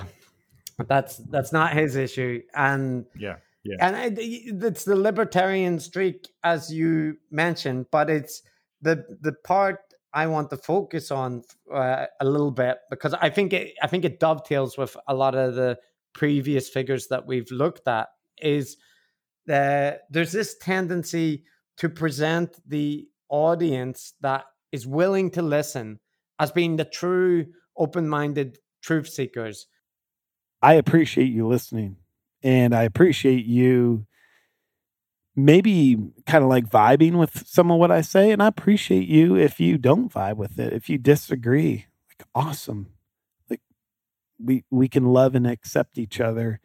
That's 0.86 1.16
that's 1.16 1.50
not 1.52 1.72
his 1.72 1.96
issue 1.96 2.42
and 2.54 3.06
Yeah. 3.18 3.36
Yeah. 3.64 3.76
And 3.80 4.18
it's 4.18 4.84
the 4.84 4.96
libertarian 4.96 5.78
streak, 5.80 6.28
as 6.44 6.72
you 6.72 7.16
mentioned, 7.30 7.86
but 7.90 8.08
it's 8.08 8.42
the 8.80 9.04
the 9.20 9.32
part 9.44 9.80
I 10.12 10.26
want 10.26 10.50
to 10.50 10.56
focus 10.56 11.10
on 11.10 11.42
uh, 11.72 12.06
a 12.20 12.24
little 12.24 12.50
bit 12.50 12.78
because 12.90 13.14
I 13.14 13.30
think 13.30 13.52
it, 13.52 13.74
I 13.82 13.88
think 13.88 14.04
it 14.04 14.20
dovetails 14.20 14.78
with 14.78 14.96
a 15.06 15.14
lot 15.14 15.34
of 15.34 15.54
the 15.54 15.78
previous 16.14 16.68
figures 16.68 17.08
that 17.08 17.26
we've 17.26 17.50
looked 17.50 17.88
at. 17.88 18.08
Is 18.40 18.76
there's 19.46 20.32
this 20.32 20.56
tendency 20.58 21.44
to 21.78 21.88
present 21.88 22.56
the 22.66 23.08
audience 23.28 24.14
that 24.20 24.44
is 24.72 24.86
willing 24.86 25.30
to 25.32 25.42
listen 25.42 25.98
as 26.38 26.52
being 26.52 26.76
the 26.76 26.84
true 26.84 27.46
open-minded 27.76 28.58
truth 28.82 29.08
seekers. 29.08 29.66
I 30.62 30.74
appreciate 30.74 31.32
you 31.32 31.46
listening 31.46 31.96
and 32.42 32.74
I 32.74 32.82
appreciate 32.82 33.44
you 33.44 34.06
maybe 35.38 35.96
kind 36.26 36.42
of 36.42 36.50
like 36.50 36.68
vibing 36.68 37.16
with 37.16 37.46
some 37.46 37.70
of 37.70 37.78
what 37.78 37.92
I 37.92 38.00
say. 38.00 38.32
And 38.32 38.42
I 38.42 38.48
appreciate 38.48 39.06
you 39.06 39.36
if 39.36 39.60
you 39.60 39.78
don't 39.78 40.12
vibe 40.12 40.36
with 40.36 40.58
it, 40.58 40.72
if 40.72 40.90
you 40.90 40.98
disagree. 40.98 41.86
Like, 42.08 42.26
awesome. 42.34 42.88
Like, 43.48 43.60
we, 44.42 44.64
we 44.70 44.88
can 44.88 45.06
love 45.06 45.36
and 45.36 45.46
accept 45.46 45.96
each 45.96 46.20
other 46.20 46.60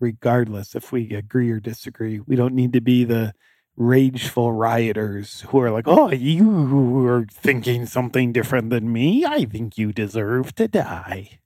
regardless 0.00 0.74
if 0.74 0.90
we 0.90 1.12
agree 1.12 1.50
or 1.50 1.60
disagree. 1.60 2.20
We 2.20 2.36
don't 2.36 2.54
need 2.54 2.72
to 2.72 2.80
be 2.80 3.04
the 3.04 3.34
rageful 3.76 4.52
rioters 4.52 5.42
who 5.42 5.60
are 5.60 5.70
like, 5.70 5.86
oh, 5.86 6.10
you 6.10 7.06
are 7.06 7.26
thinking 7.30 7.84
something 7.84 8.32
different 8.32 8.70
than 8.70 8.92
me. 8.92 9.24
I 9.24 9.44
think 9.44 9.76
you 9.76 9.92
deserve 9.92 10.54
to 10.56 10.66
die. 10.66 11.40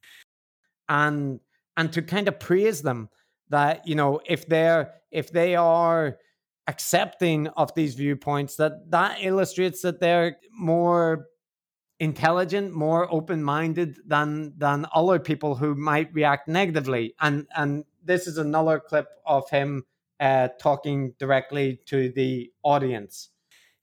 And 0.88 1.40
and 1.76 1.92
to 1.92 2.02
kind 2.02 2.28
of 2.28 2.38
praise 2.38 2.82
them 2.82 3.08
that, 3.53 3.86
you 3.86 3.94
know, 3.94 4.20
if 4.26 4.46
they're 4.46 4.92
if 5.11 5.30
they 5.30 5.55
are 5.55 6.18
accepting 6.66 7.48
of 7.48 7.74
these 7.74 7.94
viewpoints, 7.94 8.57
that 8.57 8.90
that 8.90 9.18
illustrates 9.20 9.82
that 9.82 10.00
they're 10.00 10.36
more 10.59 11.28
intelligent, 12.00 12.74
more 12.74 13.07
open-minded 13.12 13.98
than 14.07 14.55
than 14.59 14.86
other 14.92 15.18
people 15.20 15.55
who 15.55 15.74
might 15.74 16.12
react 16.12 16.48
negatively. 16.48 17.14
And 17.20 17.46
and 17.55 17.84
this 18.05 18.26
is 18.26 18.38
another 18.38 18.80
clip 18.80 19.07
of 19.24 19.48
him 19.50 19.84
uh, 20.18 20.48
talking 20.61 21.14
directly 21.18 21.80
to 21.86 22.11
the 22.11 22.50
audience. 22.62 23.28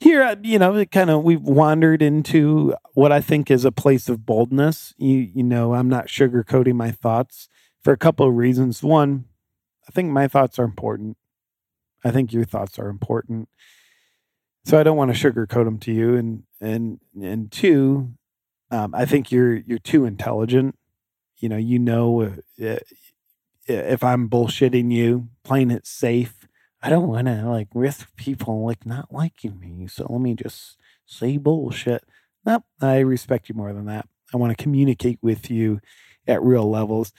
Here, 0.01 0.23
uh, 0.23 0.35
you 0.41 0.59
know, 0.59 0.85
kind 0.85 1.09
of 1.09 1.23
we've 1.23 1.41
wandered 1.41 2.01
into 2.01 2.73
what 2.93 3.11
I 3.11 3.21
think 3.21 3.51
is 3.51 3.65
a 3.65 3.71
place 3.71 4.09
of 4.09 4.25
boldness. 4.25 4.93
You, 4.97 5.17
you 5.17 5.43
know, 5.43 5.73
I'm 5.73 5.89
not 5.89 6.07
sugarcoating 6.07 6.75
my 6.75 6.91
thoughts 6.91 7.49
for 7.83 7.93
a 7.93 7.97
couple 7.97 8.27
of 8.27 8.35
reasons. 8.35 8.81
One, 8.81 9.25
I 9.89 9.91
think 9.91 10.11
my 10.11 10.27
thoughts 10.27 10.59
are 10.59 10.63
important. 10.63 11.17
I 12.03 12.11
think 12.11 12.31
your 12.31 12.45
thoughts 12.45 12.77
are 12.77 12.89
important. 12.89 13.49
So 14.65 14.79
I 14.79 14.83
don't 14.83 14.97
want 14.97 15.13
to 15.13 15.31
sugarcoat 15.31 15.65
them 15.65 15.79
to 15.79 15.91
you. 15.91 16.15
And 16.15 16.43
and 16.61 16.99
and 17.19 17.51
two, 17.51 18.13
um, 18.69 18.93
I 18.93 19.05
think 19.05 19.31
you're 19.31 19.55
you're 19.55 19.79
too 19.79 20.05
intelligent. 20.05 20.77
You 21.37 21.49
know, 21.49 21.57
you 21.57 21.79
know, 21.79 22.35
uh, 22.63 22.77
if 23.65 24.03
I'm 24.03 24.29
bullshitting 24.29 24.91
you, 24.91 25.29
playing 25.43 25.71
it 25.71 25.87
safe, 25.87 26.47
I 26.83 26.89
don't 26.89 27.07
want 27.07 27.27
to 27.27 27.49
like 27.49 27.69
risk 27.73 28.15
people 28.15 28.65
like 28.65 28.85
not 28.85 29.11
liking 29.11 29.59
me. 29.59 29.87
So 29.87 30.05
let 30.07 30.21
me 30.21 30.35
just 30.35 30.77
say 31.07 31.37
bullshit. 31.37 32.03
Nope, 32.45 32.63
I 32.79 32.99
respect 32.99 33.49
you 33.49 33.55
more 33.55 33.73
than 33.73 33.85
that. 33.85 34.07
I 34.33 34.37
want 34.37 34.55
to 34.55 34.61
communicate 34.61 35.17
with 35.23 35.49
you 35.49 35.79
at 36.27 36.43
real 36.43 36.69
levels. 36.69 37.11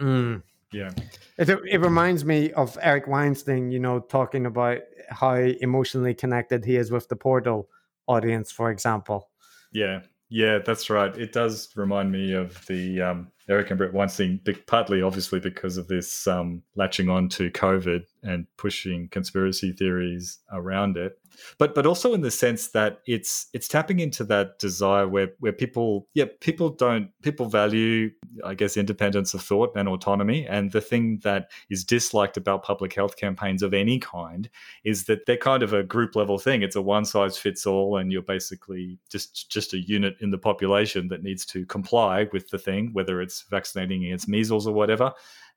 Mm. 0.00 0.42
Yeah. 0.72 0.90
It, 1.36 1.48
it 1.48 1.80
reminds 1.80 2.24
me 2.24 2.52
of 2.52 2.78
Eric 2.80 3.06
Weinstein, 3.08 3.70
you 3.70 3.80
know, 3.80 4.00
talking 4.00 4.46
about 4.46 4.78
how 5.08 5.34
emotionally 5.34 6.14
connected 6.14 6.64
he 6.64 6.76
is 6.76 6.90
with 6.90 7.08
the 7.08 7.16
Portal 7.16 7.68
audience, 8.06 8.52
for 8.52 8.70
example. 8.70 9.30
Yeah. 9.72 10.02
Yeah, 10.28 10.58
that's 10.58 10.88
right. 10.88 11.16
It 11.18 11.32
does 11.32 11.70
remind 11.74 12.12
me 12.12 12.34
of 12.34 12.64
the 12.66 13.02
um, 13.02 13.32
Eric 13.50 13.70
and 13.70 13.78
Bret 13.78 13.92
Weinstein, 13.92 14.40
partly 14.66 15.02
obviously 15.02 15.40
because 15.40 15.76
of 15.76 15.88
this 15.88 16.26
um, 16.28 16.62
latching 16.76 17.08
on 17.08 17.28
to 17.30 17.50
COVID 17.50 18.04
and 18.22 18.46
pushing 18.56 19.08
conspiracy 19.08 19.72
theories 19.72 20.38
around 20.52 20.96
it, 20.96 21.18
but 21.58 21.74
but 21.74 21.86
also 21.86 22.14
in 22.14 22.20
the 22.20 22.30
sense 22.30 22.68
that 22.68 23.00
it's 23.06 23.48
it's 23.52 23.66
tapping 23.66 24.00
into 24.00 24.24
that 24.24 24.58
desire 24.58 25.08
where 25.08 25.32
where 25.40 25.52
people 25.52 26.06
yeah 26.14 26.26
people 26.40 26.70
don't 26.70 27.10
people 27.22 27.46
value 27.46 28.10
I 28.44 28.54
guess 28.54 28.76
independence 28.76 29.34
of 29.34 29.42
thought 29.42 29.72
and 29.74 29.88
autonomy, 29.88 30.46
and 30.46 30.70
the 30.70 30.80
thing 30.80 31.18
that 31.24 31.50
is 31.70 31.84
disliked 31.84 32.36
about 32.36 32.62
public 32.62 32.94
health 32.94 33.16
campaigns 33.16 33.62
of 33.62 33.74
any 33.74 33.98
kind 33.98 34.48
is 34.84 35.04
that 35.04 35.26
they're 35.26 35.36
kind 35.36 35.62
of 35.62 35.72
a 35.72 35.82
group 35.82 36.14
level 36.14 36.38
thing. 36.38 36.62
It's 36.62 36.76
a 36.76 36.82
one 36.82 37.04
size 37.04 37.36
fits 37.36 37.66
all, 37.66 37.96
and 37.96 38.12
you're 38.12 38.22
basically 38.22 38.98
just 39.10 39.50
just 39.50 39.74
a 39.74 39.80
unit 39.80 40.16
in 40.20 40.30
the 40.30 40.38
population 40.38 41.08
that 41.08 41.22
needs 41.22 41.44
to 41.46 41.66
comply 41.66 42.28
with 42.32 42.48
the 42.50 42.58
thing, 42.58 42.90
whether 42.92 43.20
it's 43.20 43.39
vaccinating 43.48 44.04
against 44.04 44.28
measles 44.28 44.66
or 44.66 44.74
whatever. 44.74 45.12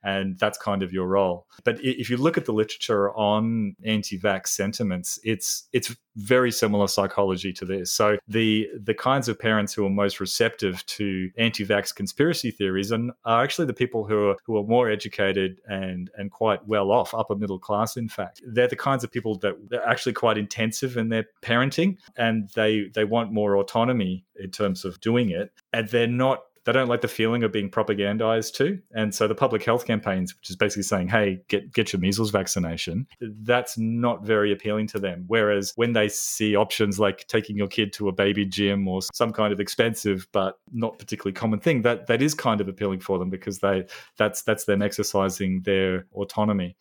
And 0.06 0.38
that's 0.38 0.58
kind 0.58 0.84
of 0.84 0.92
your 0.92 1.08
role. 1.08 1.48
But 1.64 1.80
if 1.82 2.10
you 2.10 2.18
look 2.18 2.38
at 2.38 2.44
the 2.44 2.52
literature 2.52 3.14
on 3.14 3.78
anti-vax 3.86 4.48
sentiments, 4.48 5.18
it's 5.24 5.70
it's 5.72 5.96
very 6.18 6.52
similar 6.52 6.90
psychology 6.90 7.54
to 7.54 7.64
this. 7.64 7.90
So 7.90 8.18
the 8.28 8.68
the 8.78 8.94
kinds 8.94 9.30
of 9.30 9.40
parents 9.40 9.74
who 9.74 9.86
are 9.86 9.90
most 9.90 10.20
receptive 10.20 10.86
to 10.88 11.32
anti-vax 11.38 11.96
conspiracy 11.96 12.52
theories 12.52 12.92
and 12.92 13.12
are 13.24 13.46
actually 13.46 13.68
the 13.68 13.74
people 13.74 14.06
who 14.06 14.32
are 14.32 14.36
who 14.46 14.58
are 14.58 14.66
more 14.66 14.90
educated 14.92 15.62
and 15.68 16.12
and 16.18 16.32
quite 16.32 16.68
well 16.68 16.92
off, 16.92 17.14
upper 17.14 17.36
middle 17.36 17.60
class. 17.60 17.96
In 17.96 18.10
fact, 18.10 18.42
they're 18.46 18.68
the 18.68 18.76
kinds 18.76 19.06
of 19.06 19.12
people 19.12 19.38
that 19.38 19.56
are 19.72 19.88
actually 19.88 20.14
quite 20.14 20.38
intensive 20.38 20.98
in 20.98 21.08
their 21.08 21.28
parenting, 21.42 21.98
and 22.18 22.50
they 22.56 22.90
they 22.94 23.06
want 23.06 23.32
more 23.32 23.56
autonomy 23.56 24.26
in 24.36 24.52
terms 24.52 24.84
of 24.84 25.00
doing 25.00 25.30
it, 25.30 25.54
and 25.72 25.88
they're 25.88 26.08
not 26.08 26.44
they 26.66 26.72
don't 26.72 26.88
like 26.88 27.02
the 27.02 27.08
feeling 27.08 27.44
of 27.44 27.52
being 27.52 27.70
propagandized 27.70 28.54
to. 28.56 28.80
And 28.96 29.14
so 29.14 29.28
the 29.28 29.36
public 29.36 29.64
health 29.64 29.86
campaigns, 29.86 30.36
which 30.36 30.50
is 30.50 30.56
basically 30.56 30.84
saying, 30.84 31.10
hey, 31.10 31.42
get, 31.48 31.74
get 31.74 31.92
your 31.92 32.00
measles 32.00 32.32
vaccination, 32.32 33.08
that's 33.20 33.78
not 33.78 34.24
very 34.24 34.52
appealing 34.52 34.88
to 34.88 35.00
them. 35.00 35.26
Whereas 35.28 35.74
when 35.76 35.94
they 35.94 36.08
see 36.08 36.56
options 36.56 37.00
like 37.00 37.28
taking 37.28 37.58
your 37.58 37.68
kid 37.68 37.92
to 37.94 38.08
a 38.08 38.14
baby 38.14 38.46
gym 38.46 38.88
or 38.88 39.02
some 39.14 39.34
kind 39.34 39.52
of 39.52 39.60
expensive 39.60 40.28
but 40.32 40.60
not 40.72 41.00
particularly 41.00 41.34
common 41.34 41.60
thing, 41.60 41.82
that, 41.82 42.08
that 42.08 42.22
is 42.22 42.34
kind 42.34 42.62
of 42.62 42.68
appealing 42.68 43.02
for 43.02 43.20
them 43.20 43.30
because 43.30 43.60
they 43.60 43.86
that's 44.18 44.42
that's 44.44 44.66
them 44.66 44.82
exercising 44.82 45.62
their 45.64 46.06
autonomy. 46.14 46.76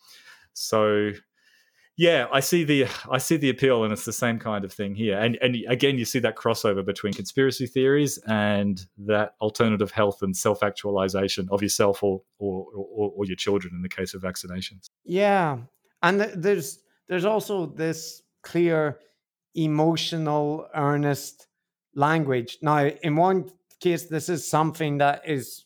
So 0.53 1.11
yeah, 1.95 2.27
I 2.31 2.39
see 2.39 2.63
the 2.63 2.87
I 3.09 3.19
see 3.19 3.37
the 3.37 3.49
appeal, 3.49 3.83
and 3.83 3.93
it's 3.93 4.05
the 4.05 4.13
same 4.13 4.39
kind 4.39 4.65
of 4.65 4.73
thing 4.73 4.95
here. 4.95 5.17
And 5.19 5.37
and 5.41 5.55
again, 5.67 5.97
you 5.97 6.05
see 6.05 6.19
that 6.19 6.35
crossover 6.35 6.83
between 6.83 7.13
conspiracy 7.13 7.67
theories 7.67 8.17
and 8.27 8.83
that 9.05 9.35
alternative 9.41 9.91
health 9.91 10.23
and 10.23 10.35
self 10.35 10.63
actualization 10.63 11.47
of 11.51 11.61
yourself 11.61 12.01
or, 12.01 12.23
or 12.39 12.65
or, 12.73 13.13
or 13.15 13.25
your 13.25 13.35
children 13.35 13.73
in 13.75 13.83
the 13.83 13.89
case 13.89 14.15
of 14.15 14.23
vaccinations. 14.23 14.89
Yeah, 15.05 15.59
and 16.01 16.21
there's 16.21 16.79
there's 17.07 17.25
also 17.25 17.67
this 17.67 18.23
clear 18.41 18.99
emotional, 19.53 20.67
earnest 20.73 21.47
language. 21.93 22.57
Now, 22.63 22.87
in 22.87 23.15
one 23.15 23.51
case, 23.79 24.07
this 24.07 24.29
is 24.29 24.47
something 24.47 24.97
that 24.97 25.21
is 25.27 25.65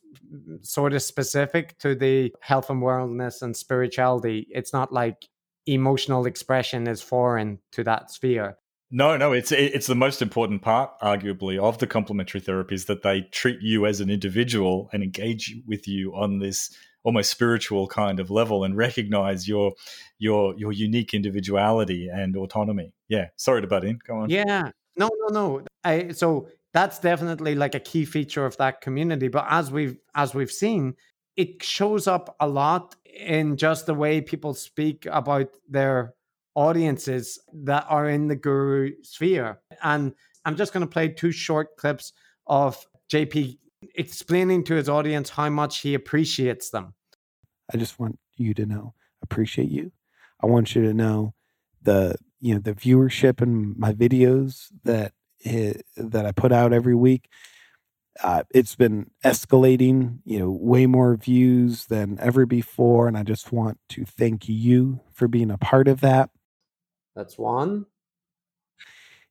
sort 0.61 0.91
of 0.91 1.01
specific 1.01 1.77
to 1.79 1.95
the 1.95 2.33
health 2.41 2.69
and 2.69 2.81
wellness 2.81 3.41
and 3.41 3.55
spirituality. 3.55 4.47
It's 4.51 4.73
not 4.73 4.91
like 4.91 5.29
emotional 5.67 6.25
expression 6.25 6.87
is 6.87 7.01
foreign 7.01 7.59
to 7.73 7.83
that 7.83 8.11
sphere. 8.11 8.57
No, 8.89 9.17
no, 9.17 9.33
it's 9.33 9.51
it's 9.51 9.87
the 9.87 9.95
most 9.95 10.21
important 10.21 10.61
part, 10.61 10.97
arguably, 11.01 11.59
of 11.59 11.77
the 11.77 11.87
complementary 11.87 12.39
therapies 12.39 12.85
that 12.85 13.03
they 13.03 13.21
treat 13.31 13.61
you 13.61 13.85
as 13.85 13.99
an 13.99 14.09
individual 14.09 14.89
and 14.93 15.03
engage 15.03 15.55
with 15.67 15.89
you 15.89 16.15
on 16.15 16.39
this 16.39 16.73
almost 17.03 17.29
spiritual 17.29 17.87
kind 17.87 18.19
of 18.19 18.31
level 18.31 18.63
and 18.63 18.77
recognize 18.77 19.47
your 19.47 19.73
your 20.19 20.55
your 20.57 20.71
unique 20.71 21.13
individuality 21.13 22.07
and 22.07 22.37
autonomy. 22.37 22.93
Yeah, 23.09 23.27
sorry 23.35 23.61
to 23.61 23.67
butt 23.67 23.83
in. 23.83 23.99
Go 24.07 24.19
on. 24.19 24.29
Yeah, 24.29 24.71
no, 24.95 25.09
no, 25.19 25.27
no. 25.27 25.65
I, 25.83 26.11
so 26.11 26.47
that's 26.73 26.99
definitely 26.99 27.55
like 27.55 27.75
a 27.75 27.79
key 27.81 28.05
feature 28.05 28.45
of 28.45 28.55
that 28.57 28.79
community. 28.79 29.27
But 29.27 29.47
as 29.49 29.69
we've 29.69 29.97
as 30.15 30.33
we've 30.33 30.51
seen, 30.51 30.95
it 31.35 31.61
shows 31.61 32.07
up 32.07 32.35
a 32.39 32.47
lot 32.47 32.95
in 33.17 33.57
just 33.57 33.85
the 33.85 33.93
way 33.93 34.21
people 34.21 34.53
speak 34.53 35.05
about 35.09 35.47
their 35.69 36.13
audiences 36.55 37.39
that 37.53 37.85
are 37.89 38.09
in 38.09 38.27
the 38.27 38.35
guru 38.35 38.91
sphere. 39.03 39.59
And 39.83 40.13
I'm 40.45 40.55
just 40.55 40.73
going 40.73 40.85
to 40.85 40.91
play 40.91 41.09
two 41.09 41.31
short 41.31 41.77
clips 41.77 42.13
of 42.47 42.83
JP 43.11 43.57
explaining 43.95 44.63
to 44.65 44.75
his 44.75 44.89
audience 44.89 45.29
how 45.29 45.49
much 45.49 45.79
he 45.79 45.93
appreciates 45.93 46.69
them. 46.69 46.93
I 47.73 47.77
just 47.77 47.99
want 47.99 48.17
you 48.37 48.53
to 48.55 48.65
know, 48.65 48.93
appreciate 49.21 49.69
you. 49.69 49.91
I 50.41 50.47
want 50.47 50.75
you 50.75 50.83
to 50.83 50.93
know 50.93 51.33
the 51.81 52.15
you 52.39 52.53
know 52.53 52.59
the 52.59 52.73
viewership 52.73 53.41
in 53.41 53.75
my 53.77 53.93
videos 53.93 54.67
that 54.83 55.13
that 55.43 56.25
I 56.25 56.31
put 56.31 56.51
out 56.51 56.73
every 56.73 56.95
week 56.95 57.29
uh, 58.23 58.43
it's 58.51 58.75
been 58.75 59.11
escalating, 59.23 60.19
you 60.25 60.39
know, 60.39 60.49
way 60.49 60.85
more 60.85 61.15
views 61.15 61.85
than 61.85 62.17
ever 62.19 62.45
before. 62.45 63.07
And 63.07 63.17
I 63.17 63.23
just 63.23 63.51
want 63.51 63.79
to 63.89 64.05
thank 64.05 64.47
you 64.47 65.01
for 65.11 65.27
being 65.27 65.51
a 65.51 65.57
part 65.57 65.87
of 65.87 66.01
that. 66.01 66.29
That's 67.15 67.37
one. 67.37 67.85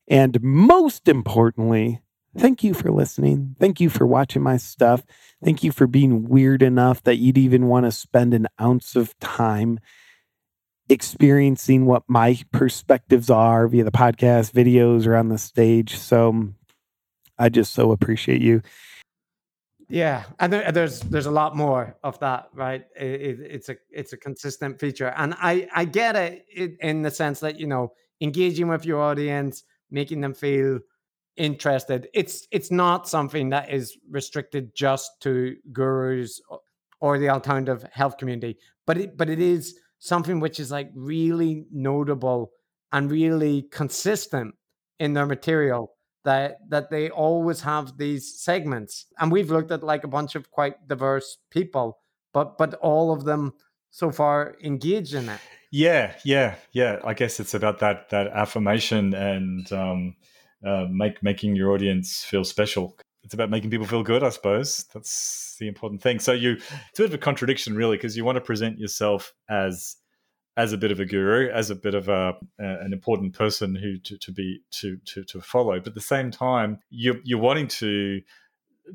And 0.09 0.41
most 0.43 1.09
importantly, 1.09 2.01
thank 2.37 2.63
you 2.63 2.75
for 2.75 2.91
listening. 2.91 3.57
Thank 3.59 3.81
you 3.81 3.91
for 3.91 4.07
watching 4.07 4.43
my 4.43 4.57
stuff. 4.57 5.05
Thank 5.45 5.65
you 5.65 5.73
for 5.73 5.87
being 5.87 6.29
weird 6.29 6.63
enough 6.63 7.03
that 7.05 7.17
you'd 7.17 7.39
even 7.39 7.67
want 7.67 7.87
to 7.87 7.93
spend 7.93 8.35
an 8.35 8.47
ounce 8.61 8.97
of 8.97 9.19
time 9.19 9.81
experiencing 10.89 11.87
what 11.87 12.05
my 12.07 12.39
perspectives 12.53 13.29
are 13.31 13.67
via 13.67 13.85
the 13.85 13.91
podcast, 13.91 14.53
videos, 14.53 15.07
or 15.07 15.17
on 15.17 15.29
the 15.29 15.39
stage. 15.39 15.97
So 15.97 16.49
I 17.39 17.49
just 17.49 17.75
so 17.75 17.93
appreciate 17.93 18.41
you. 18.41 18.63
Yeah, 19.89 20.25
and 20.41 20.53
there, 20.53 20.73
there's 20.73 21.01
there's 21.01 21.27
a 21.27 21.31
lot 21.31 21.57
more 21.57 21.97
of 22.03 22.19
that, 22.19 22.49
right? 22.53 22.85
It, 22.99 23.21
it, 23.21 23.41
it's 23.41 23.69
a 23.69 23.77
it's 23.91 24.13
a 24.13 24.17
consistent 24.17 24.81
feature, 24.81 25.15
and 25.17 25.35
I 25.39 25.69
I 25.75 25.85
get 25.85 26.17
it, 26.17 26.45
it 26.53 26.77
in 26.81 27.03
the 27.03 27.11
sense 27.11 27.41
that 27.41 27.61
you 27.61 27.69
know 27.69 27.93
engaging 28.21 28.67
with 28.67 28.85
your 28.85 29.01
audience, 29.01 29.63
making 29.91 30.23
them 30.23 30.35
feel 30.35 30.81
interested. 31.37 32.09
It's 32.15 32.49
it's 32.51 32.73
not 32.73 33.09
something 33.09 33.51
that 33.51 33.71
is 33.73 33.97
restricted 34.11 34.75
just 34.75 35.11
to 35.21 35.57
gurus 35.73 36.41
or 37.01 37.19
the 37.19 37.29
alternative 37.29 37.87
health 37.93 38.19
community, 38.19 38.59
but 38.87 38.99
it 38.99 39.17
but 39.17 39.31
it 39.31 39.39
is 39.39 39.79
something 40.01 40.41
which 40.41 40.59
is 40.59 40.73
like 40.73 40.91
really 40.95 41.65
notable 41.71 42.51
and 42.93 43.11
really 43.11 43.63
consistent 43.71 44.55
in 44.99 45.13
their 45.13 45.27
material 45.27 45.96
that 46.27 46.59
that 46.69 46.91
they 46.91 47.09
always 47.09 47.63
have 47.63 47.97
these 47.97 48.39
segments. 48.39 49.07
And 49.19 49.33
we've 49.33 49.51
looked 49.51 49.71
at 49.71 49.83
like 49.83 50.05
a 50.05 50.09
bunch 50.09 50.35
of 50.35 50.51
quite 50.51 50.87
diverse 50.87 51.39
people 51.51 51.99
but 52.37 52.59
but 52.59 52.75
all 52.75 53.13
of 53.13 53.25
them 53.25 53.55
so 53.91 54.11
far 54.11 54.57
engaged 54.63 55.15
in 55.15 55.27
it. 55.31 55.41
Yeah 55.73 56.13
yeah 56.23 56.57
yeah. 56.73 57.01
I 57.03 57.15
guess 57.15 57.41
it's 57.41 57.55
about 57.55 57.79
that 57.79 58.11
that 58.11 58.27
affirmation 58.29 59.15
and 59.15 59.73
um 59.73 60.17
uh, 60.65 60.85
make 60.91 61.23
making 61.23 61.57
your 61.57 61.73
audience 61.73 62.25
feel 62.25 62.45
special. 62.45 62.99
It's 63.23 63.33
about 63.33 63.51
making 63.51 63.71
people 63.71 63.87
feel 63.87 64.03
good 64.03 64.23
i 64.23 64.29
suppose. 64.29 64.85
That's 64.93 65.57
the 65.59 65.67
important 65.67 66.03
thing. 66.03 66.19
So 66.19 66.33
you 66.33 66.53
it's 66.91 66.99
a 66.99 67.03
bit 67.03 67.07
of 67.07 67.15
a 67.15 67.19
contradiction 67.19 67.75
really 67.75 67.97
because 67.97 68.19
you 68.19 68.25
want 68.27 68.37
to 68.37 68.43
present 68.43 68.79
yourself 68.79 69.33
as 69.49 69.97
as 70.57 70.73
a 70.73 70.79
bit 70.79 70.91
of 70.91 71.01
a 71.01 71.05
guru, 71.05 71.51
as 71.51 71.71
a 71.71 71.75
bit 71.75 71.95
of 71.95 72.09
a, 72.09 72.35
an 72.59 72.93
important 72.93 73.35
person 73.35 73.75
who 73.75 73.99
to, 73.99 74.17
to 74.19 74.33
be 74.33 74.61
to, 74.71 74.97
to 75.05 75.25
to 75.25 75.41
follow. 75.41 75.79
But 75.79 75.89
at 75.89 75.95
the 75.95 76.01
same 76.01 76.31
time, 76.31 76.79
you're 76.91 77.17
you're 77.25 77.39
wanting 77.39 77.69
to, 77.69 78.23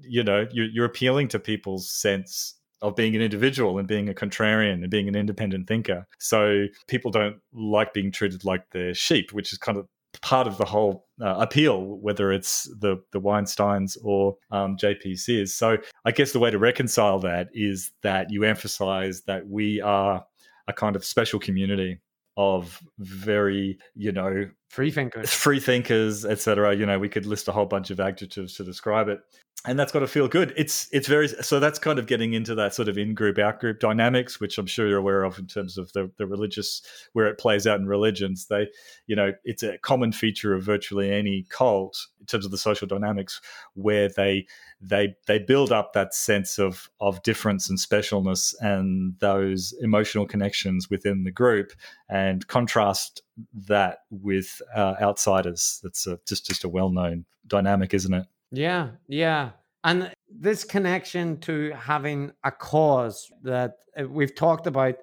you 0.01 0.24
know, 0.24 0.47
you're, 0.51 0.68
you're 0.68 0.86
appealing 0.86 1.28
to 1.30 1.39
people's 1.39 1.89
sense 1.89 2.55
of 2.82 2.95
being 2.95 3.16
an 3.16 3.22
individual 3.22 3.78
and 3.78 3.88
being 3.88 4.09
a 4.09 4.14
contrarian 4.14 4.82
and 4.82 4.89
being 4.89 5.07
an 5.07 5.16
independent 5.16 5.68
thinker. 5.68 6.07
So 6.18 6.66
people 6.88 7.12
don't 7.12 7.38
like 7.53 7.93
being 7.93 8.12
treated 8.12 8.43
like 8.43 8.64
they're 8.72 8.95
sheep, 8.95 9.32
which 9.34 9.53
is 9.53 9.59
kind 9.59 9.78
of 9.78 9.88
part 10.22 10.47
of 10.47 10.57
the 10.57 10.66
whole 10.66 11.05
uh, 11.22 11.36
appeal, 11.39 11.99
whether 11.99 12.32
it's 12.32 12.64
the 12.80 12.97
the 13.12 13.22
Weinsteins 13.22 13.97
or 14.03 14.38
um, 14.51 14.78
JP. 14.78 15.47
So 15.49 15.78
I 16.05 16.12
guess 16.12 16.32
the 16.32 16.39
way 16.39 16.49
to 16.49 16.57
reconcile 16.57 17.20
that 17.20 17.49
is 17.53 17.91
that 18.01 18.32
you 18.32 18.43
emphasize 18.43 19.22
that 19.24 19.47
we 19.47 19.80
are 19.82 20.26
a 20.68 20.74
kind 20.74 20.95
of 20.95 21.05
special 21.05 21.39
community 21.39 21.99
of 22.38 22.82
very, 22.99 23.78
you 23.95 24.12
know, 24.12 24.49
free 24.70 24.91
thinkers, 24.91 25.34
free 25.34 25.59
thinkers, 25.59 26.26
etc. 26.26 26.76
You 26.76 26.86
know, 26.86 26.97
we 26.97 27.09
could 27.09 27.26
list 27.26 27.47
a 27.47 27.51
whole 27.51 27.66
bunch 27.66 27.89
of 27.89 27.99
adjectives 27.99 28.55
to 28.55 28.64
describe 28.64 29.09
it 29.09 29.20
and 29.66 29.78
that's 29.78 29.91
got 29.91 29.99
to 29.99 30.07
feel 30.07 30.28
good. 30.28 30.53
It's 30.57 30.89
it's 30.91 31.07
very 31.07 31.28
so 31.28 31.59
that's 31.59 31.78
kind 31.78 31.99
of 31.99 32.07
getting 32.07 32.34
into 32.34 32.55
that 32.55 32.74
sort 32.74 32.89
of 32.89 32.97
in 32.97 33.14
group 33.14 33.38
out 33.38 33.59
group 33.59 33.80
dynamics, 33.80 34.39
which 34.39 34.57
I'm 34.57 34.66
sure 34.66 34.88
you're 34.88 34.97
aware 34.97 35.24
of 35.24 35.38
in 35.38 35.45
terms 35.45 35.78
of 35.78 35.93
the 35.93 36.09
the 36.18 36.26
religious 36.26 36.82
where 37.14 37.28
it 37.28 37.38
plays 37.38 37.68
out 37.68 37.80
in 37.80 37.86
religions. 37.86 38.47
They, 38.47 38.70
you 39.05 39.16
know, 39.16 39.34
it's 39.43 39.62
a 39.62 39.78
common 39.78 40.14
feature 40.14 40.55
of 40.55 40.64
virtually 40.64 41.12
any 41.12 41.45
cult 41.49 42.07
in 42.20 42.26
terms 42.26 42.43
of 42.43 42.49
the 42.49 42.57
social 42.57 42.88
dynamics 42.88 43.39
where 43.76 44.09
they 44.09 44.47
they 44.82 45.16
they 45.28 45.38
build 45.38 45.72
up 45.72 45.93
that 45.93 46.16
sense 46.16 46.57
of 46.57 46.89
of 46.99 47.22
difference 47.22 47.70
and 47.70 47.78
specialness 47.78 48.55
and 48.62 49.14
those 49.20 49.76
emotional 49.82 50.26
connections 50.26 50.89
within 50.89 51.24
the 51.24 51.32
group 51.32 51.72
and 52.09 52.47
contrast 52.47 53.22
that 53.53 53.99
with 54.09 54.59
uh, 54.76 54.95
outsiders. 54.99 55.80
That's 55.84 56.07
a, 56.07 56.20
just 56.28 56.47
just 56.47 56.64
a 56.64 56.70
well 56.70 56.89
known 56.89 57.26
dynamic, 57.47 57.93
isn't 57.93 58.14
it? 58.14 58.26
Yeah, 58.52 58.89
yeah. 59.08 59.52
And 59.84 60.12
this 60.30 60.64
connection 60.64 61.39
to 61.41 61.72
having 61.72 62.32
a 62.43 62.52
cause 62.52 63.32
that 63.43 63.78
uh, 63.99 64.08
we've 64.08 64.36
talked 64.36 64.68
about 64.68 64.95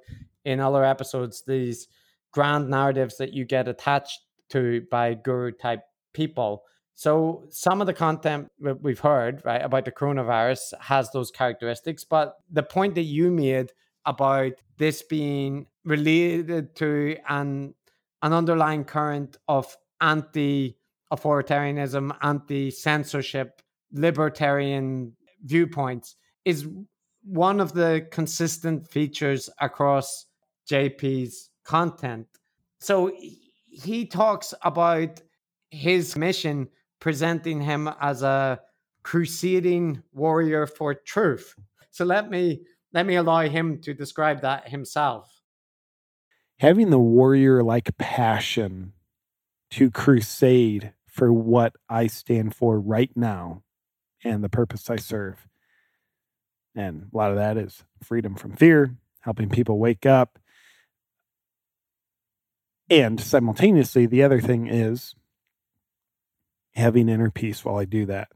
in 0.45 0.61
other 0.61 0.85
episodes, 0.85 1.43
these 1.47 1.89
grand 2.33 2.69
narratives 2.69 3.17
that 3.17 3.33
you 3.33 3.45
get 3.45 3.69
attached 3.69 4.21
to 4.51 4.87
by 4.91 5.15
guru 5.15 5.53
type 5.53 5.83
people. 6.15 6.63
So 6.95 7.45
some 7.51 7.81
of 7.81 7.87
the 7.87 7.95
content 7.95 8.51
that 8.61 8.83
we've 8.83 8.99
heard, 8.99 9.43
right, 9.45 9.63
about 9.63 9.85
the 9.85 9.93
coronavirus 9.93 10.75
has 10.81 11.11
those 11.11 11.31
characteristics. 11.31 12.05
But 12.05 12.37
the 12.51 12.63
point 12.63 12.95
that 12.97 13.03
you 13.03 13.31
made 13.31 13.73
about 14.05 14.53
this 14.79 15.03
being 15.03 15.67
related 15.85 16.75
to 16.77 17.17
an 17.29 17.75
an 18.23 18.33
underlying 18.33 18.85
current 18.85 19.37
of 19.47 19.77
anti 20.01 20.77
authoritarianism, 21.13 22.17
anti 22.23 22.71
censorship, 22.71 23.63
libertarian 23.93 25.13
viewpoints 25.45 26.17
is 26.45 26.67
one 27.25 27.61
of 27.61 27.73
the 27.73 28.07
consistent 28.11 28.89
features 28.89 29.51
across 29.61 30.27
JP's 30.71 31.51
content. 31.65 32.27
So 32.81 33.13
he 33.69 34.07
talks 34.07 34.55
about 34.63 35.21
his 35.71 36.17
mission 36.17 36.69
presenting 37.01 37.61
him 37.61 37.91
as 38.01 38.23
a 38.23 38.61
crusading 39.03 40.03
warrior 40.13 40.67
for 40.67 40.95
truth. 40.95 41.55
So 41.91 42.05
let 42.05 42.31
me 42.31 42.63
let 42.93 43.07
me 43.07 43.17
allow 43.17 43.43
him 43.43 43.81
to 43.83 43.93
describe 43.93 44.41
that 44.41 44.69
himself. 44.69 45.43
Having 46.59 46.91
the 46.91 46.99
warrior 46.99 47.63
like 47.63 47.97
passion 47.99 48.93
to 49.73 49.91
crusade 49.91 50.95
for 51.19 51.33
what 51.33 51.75
I 51.89 52.07
stand 52.07 52.55
for 52.55 52.79
right 52.79 53.11
now 53.17 53.65
and 54.25 54.43
the 54.43 54.49
purpose 54.49 54.89
I 54.89 54.97
serve. 54.97 55.49
And 56.77 57.09
a 57.13 57.17
lot 57.17 57.33
of 57.33 57.37
that 57.37 57.57
is 57.57 57.83
freedom 58.05 58.37
from 58.37 58.55
fear, 58.55 58.95
helping 59.23 59.51
people 59.51 59.81
wake 59.81 60.07
up. 60.07 60.39
And 62.89 63.21
simultaneously, 63.21 64.07
the 64.07 64.23
other 64.23 64.41
thing 64.41 64.69
is 64.69 65.17
having 66.75 67.09
inner 67.09 67.31
peace 67.31 67.65
while 67.65 67.77
I 67.77 67.85
do 67.85 68.07
that. 68.07 68.29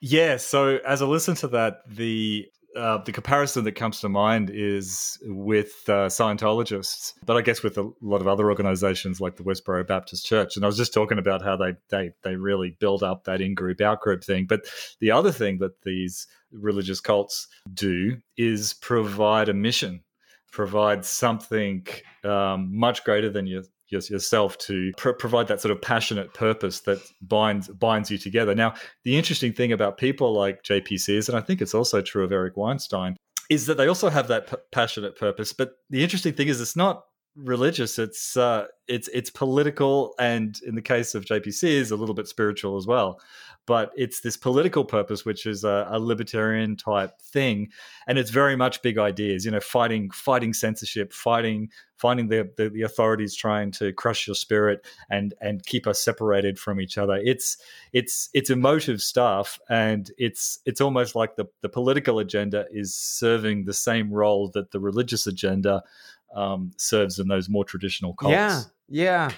Yeah. 0.00 0.36
So 0.36 0.78
as 0.86 1.02
I 1.02 1.06
listen 1.06 1.34
to 1.36 1.48
that, 1.48 1.80
the 1.88 2.46
uh, 2.76 2.98
the 3.04 3.12
comparison 3.12 3.64
that 3.64 3.72
comes 3.72 4.00
to 4.00 4.08
mind 4.08 4.50
is 4.50 5.18
with 5.22 5.82
uh, 5.88 6.08
Scientologists, 6.08 7.14
but 7.24 7.36
I 7.36 7.42
guess 7.42 7.62
with 7.62 7.76
a 7.76 7.90
lot 8.00 8.20
of 8.20 8.28
other 8.28 8.48
organizations 8.48 9.20
like 9.20 9.36
the 9.36 9.42
Westboro 9.42 9.86
Baptist 9.86 10.24
Church. 10.24 10.56
And 10.56 10.64
I 10.64 10.68
was 10.68 10.76
just 10.76 10.94
talking 10.94 11.18
about 11.18 11.42
how 11.42 11.56
they 11.56 11.74
they 11.90 12.12
they 12.22 12.36
really 12.36 12.76
build 12.80 13.02
up 13.02 13.24
that 13.24 13.40
in 13.40 13.54
group 13.54 13.80
out 13.80 14.00
group 14.00 14.24
thing. 14.24 14.46
But 14.46 14.62
the 15.00 15.10
other 15.10 15.32
thing 15.32 15.58
that 15.58 15.82
these 15.82 16.26
religious 16.50 17.00
cults 17.00 17.48
do 17.72 18.18
is 18.36 18.74
provide 18.74 19.48
a 19.48 19.54
mission, 19.54 20.02
provide 20.50 21.04
something 21.04 21.86
um, 22.24 22.76
much 22.76 23.04
greater 23.04 23.30
than 23.30 23.46
your 23.46 23.64
yourself 23.92 24.58
to 24.58 24.92
pr- 24.96 25.10
provide 25.10 25.48
that 25.48 25.60
sort 25.60 25.72
of 25.72 25.80
passionate 25.80 26.34
purpose 26.34 26.80
that 26.80 26.98
binds 27.20 27.68
binds 27.68 28.10
you 28.10 28.18
together. 28.18 28.54
Now, 28.54 28.74
the 29.04 29.16
interesting 29.16 29.52
thing 29.52 29.72
about 29.72 29.98
people 29.98 30.32
like 30.32 30.62
JP 30.62 30.98
Sears, 30.98 31.28
and 31.28 31.36
I 31.36 31.40
think 31.40 31.60
it's 31.60 31.74
also 31.74 32.00
true 32.00 32.24
of 32.24 32.32
Eric 32.32 32.56
Weinstein, 32.56 33.16
is 33.50 33.66
that 33.66 33.76
they 33.76 33.88
also 33.88 34.08
have 34.08 34.28
that 34.28 34.48
p- 34.48 34.56
passionate 34.70 35.16
purpose. 35.16 35.52
But 35.52 35.72
the 35.90 36.02
interesting 36.02 36.32
thing 36.32 36.48
is, 36.48 36.60
it's 36.60 36.76
not 36.76 37.04
religious. 37.36 37.98
It's 37.98 38.36
uh, 38.36 38.66
it's 38.88 39.08
it's 39.08 39.30
political, 39.30 40.14
and 40.18 40.58
in 40.66 40.74
the 40.74 40.82
case 40.82 41.14
of 41.14 41.24
JP 41.24 41.52
Sears, 41.52 41.90
a 41.90 41.96
little 41.96 42.14
bit 42.14 42.28
spiritual 42.28 42.76
as 42.76 42.86
well 42.86 43.20
but 43.66 43.92
it's 43.96 44.20
this 44.20 44.36
political 44.36 44.84
purpose, 44.84 45.24
which 45.24 45.46
is 45.46 45.62
a, 45.62 45.86
a, 45.90 45.98
libertarian 45.98 46.76
type 46.76 47.20
thing, 47.20 47.68
and 48.06 48.18
it's 48.18 48.30
very 48.30 48.56
much 48.56 48.82
big 48.82 48.98
ideas. 48.98 49.44
You 49.44 49.52
know, 49.52 49.60
fighting 49.60 50.10
fighting 50.10 50.52
censorship, 50.52 51.12
fighting 51.12 51.70
finding 51.96 52.26
the, 52.28 52.50
the, 52.56 52.68
the 52.68 52.82
authorities 52.82 53.36
trying 53.36 53.70
to 53.70 53.92
crush 53.92 54.26
your 54.26 54.34
spirit 54.34 54.84
and 55.10 55.34
and 55.40 55.64
keep 55.64 55.86
us 55.86 56.02
separated 56.02 56.58
from 56.58 56.80
each 56.80 56.98
other. 56.98 57.20
It's 57.24 57.56
it's 57.92 58.28
it's 58.34 58.50
emotive 58.50 59.00
stuff, 59.00 59.60
and 59.68 60.10
it's 60.18 60.58
it's 60.66 60.80
almost 60.80 61.14
like 61.14 61.36
the 61.36 61.46
the 61.60 61.68
political 61.68 62.18
agenda 62.18 62.66
is 62.72 62.94
serving 62.94 63.64
the 63.64 63.74
same 63.74 64.12
role 64.12 64.48
that 64.54 64.72
the 64.72 64.80
religious 64.80 65.26
agenda 65.28 65.84
um, 66.34 66.72
serves 66.76 67.18
in 67.20 67.28
those 67.28 67.48
more 67.48 67.64
traditional 67.64 68.14
cults. 68.14 68.32
Yeah, 68.32 68.62
yeah. 68.88 69.30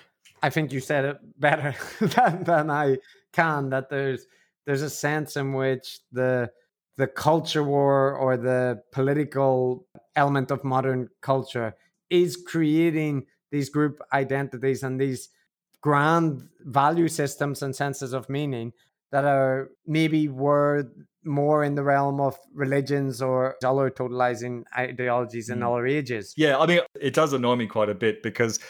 I 0.43 0.51
think 0.51 0.73
you 0.73 0.81
said 0.81 1.05
it 1.07 1.41
better 1.41 1.75
than, 2.01 2.45
than 2.45 2.71
I 2.71 2.99
can 3.35 3.71
that 3.71 3.91
there's 3.91 4.27
there's 4.67 4.83
a 4.83 4.91
sense 4.91 5.37
in 5.37 5.53
which 5.53 6.01
the 6.13 6.51
the 6.97 7.07
culture 7.07 7.65
war 7.65 8.15
or 8.15 8.37
the 8.37 8.81
political 8.93 9.87
element 10.15 10.51
of 10.51 10.63
modern 10.63 11.09
culture 11.21 11.75
is 12.09 12.37
creating 12.37 13.27
these 13.51 13.69
group 13.69 14.01
identities 14.13 14.83
and 14.83 15.01
these 15.01 15.29
grand 15.81 16.49
value 16.61 17.09
systems 17.09 17.63
and 17.63 17.75
senses 17.75 18.13
of 18.13 18.29
meaning 18.29 18.73
that 19.13 19.25
are 19.25 19.71
maybe 19.87 20.29
were 20.29 20.91
more 21.25 21.65
in 21.65 21.75
the 21.75 21.83
realm 21.83 22.21
of 22.21 22.39
religions 22.53 23.23
or 23.23 23.57
dollar 23.61 23.91
totalizing 23.91 24.65
ideologies 24.77 25.49
in 25.49 25.61
mm. 25.61 25.71
other 25.71 25.87
ages. 25.87 26.35
Yeah, 26.37 26.59
I 26.59 26.67
mean, 26.67 26.81
it 27.01 27.15
does 27.15 27.33
annoy 27.33 27.57
me 27.57 27.67
quite 27.67 27.89
a 27.89 27.95
bit 27.95 28.23
because 28.23 28.61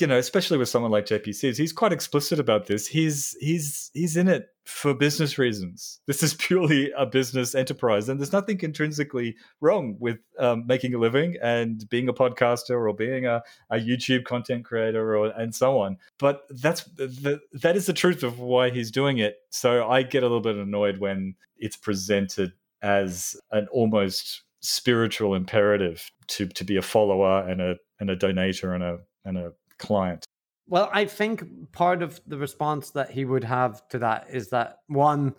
you 0.00 0.06
know, 0.06 0.18
especially 0.18 0.58
with 0.58 0.68
someone 0.68 0.90
like 0.90 1.06
JP 1.06 1.34
Sears, 1.34 1.56
he's 1.56 1.72
quite 1.72 1.92
explicit 1.92 2.38
about 2.38 2.66
this. 2.66 2.86
He's 2.86 3.36
he's 3.40 3.90
he's 3.94 4.16
in 4.16 4.28
it 4.28 4.48
for 4.64 4.92
business 4.92 5.38
reasons. 5.38 6.00
This 6.06 6.22
is 6.22 6.34
purely 6.38 6.92
a 6.96 7.06
business 7.06 7.54
enterprise, 7.54 8.08
and 8.08 8.20
there's 8.20 8.32
nothing 8.32 8.60
intrinsically 8.60 9.36
wrong 9.60 9.96
with 9.98 10.18
um, 10.38 10.66
making 10.66 10.94
a 10.94 10.98
living 10.98 11.36
and 11.42 11.88
being 11.88 12.08
a 12.08 12.12
podcaster 12.12 12.70
or 12.70 12.92
being 12.92 13.26
a, 13.26 13.42
a 13.70 13.76
YouTube 13.76 14.24
content 14.24 14.64
creator 14.64 15.16
or 15.16 15.28
and 15.28 15.54
so 15.54 15.78
on. 15.78 15.96
But 16.18 16.42
that's 16.50 16.84
the, 16.96 17.40
that 17.54 17.76
is 17.76 17.86
the 17.86 17.92
truth 17.94 18.22
of 18.22 18.38
why 18.38 18.70
he's 18.70 18.90
doing 18.90 19.18
it. 19.18 19.36
So 19.50 19.88
I 19.88 20.02
get 20.02 20.22
a 20.22 20.26
little 20.26 20.40
bit 20.40 20.56
annoyed 20.56 20.98
when 20.98 21.34
it's 21.56 21.76
presented 21.76 22.52
as 22.82 23.36
an 23.50 23.66
almost 23.72 24.42
spiritual 24.60 25.34
imperative 25.34 26.10
to 26.26 26.46
to 26.46 26.64
be 26.64 26.76
a 26.76 26.82
follower 26.82 27.48
and 27.48 27.60
a 27.60 27.76
and 28.00 28.10
a 28.10 28.16
donator 28.16 28.74
and 28.74 28.82
a 28.82 28.98
and 29.24 29.38
a 29.38 29.52
client. 29.78 30.24
Well, 30.66 30.90
I 30.92 31.06
think 31.06 31.44
part 31.72 32.02
of 32.02 32.20
the 32.26 32.36
response 32.36 32.90
that 32.90 33.10
he 33.10 33.24
would 33.24 33.44
have 33.44 33.88
to 33.88 33.98
that 34.00 34.26
is 34.30 34.50
that 34.50 34.78
one, 34.86 35.34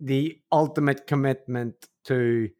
the 0.00 0.40
ultimate 0.50 1.06
commitment 1.06 1.74
to 2.06 2.50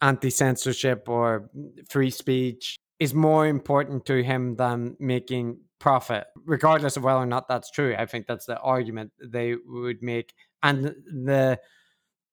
anti 0.00 0.30
censorship 0.30 1.08
or 1.08 1.50
free 1.88 2.10
speech 2.10 2.76
is 3.00 3.14
more 3.14 3.48
important 3.48 4.06
to 4.06 4.22
him 4.22 4.54
than 4.54 4.96
making 5.00 5.58
profit, 5.80 6.26
regardless 6.44 6.96
of 6.96 7.02
whether 7.02 7.18
or 7.18 7.26
not 7.26 7.48
that's 7.48 7.70
true. 7.70 7.94
I 7.98 8.06
think 8.06 8.26
that's 8.26 8.46
the 8.46 8.58
argument 8.60 9.10
they 9.22 9.56
would 9.66 10.02
make. 10.02 10.32
And 10.62 10.94
the 11.06 11.58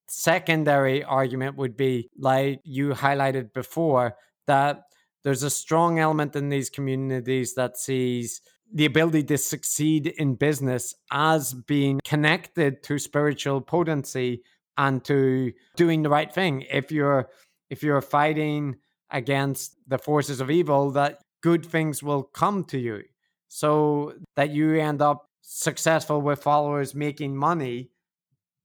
secondary 0.07 1.03
argument 1.03 1.57
would 1.57 1.75
be, 1.75 2.09
like 2.17 2.61
you 2.63 2.89
highlighted 2.89 3.53
before, 3.53 4.15
that 4.47 4.83
there's 5.23 5.43
a 5.43 5.49
strong 5.49 5.99
element 5.99 6.35
in 6.35 6.49
these 6.49 6.69
communities 6.69 7.53
that 7.55 7.77
sees 7.77 8.41
the 8.73 8.85
ability 8.85 9.23
to 9.23 9.37
succeed 9.37 10.07
in 10.07 10.35
business 10.35 10.95
as 11.11 11.53
being 11.53 11.99
connected 12.05 12.83
to 12.83 12.97
spiritual 12.97 13.61
potency 13.61 14.41
and 14.77 15.03
to 15.05 15.51
doing 15.75 16.01
the 16.01 16.09
right 16.09 16.33
thing. 16.33 16.65
If 16.71 16.91
you're 16.91 17.29
if 17.69 17.83
you're 17.83 18.01
fighting 18.01 18.77
against 19.09 19.75
the 19.87 19.97
forces 19.97 20.39
of 20.41 20.49
evil 20.49 20.91
that 20.91 21.19
good 21.41 21.65
things 21.65 22.01
will 22.01 22.23
come 22.23 22.63
to 22.65 22.79
you. 22.79 23.03
So 23.49 24.13
that 24.35 24.51
you 24.51 24.75
end 24.75 25.01
up 25.01 25.25
successful 25.41 26.21
with 26.21 26.41
followers 26.41 26.95
making 26.95 27.35
money 27.35 27.89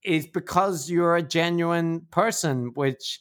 is 0.03 0.27
because 0.27 0.89
you're 0.89 1.17
a 1.17 1.23
genuine 1.23 2.07
person 2.11 2.71
which 2.75 3.19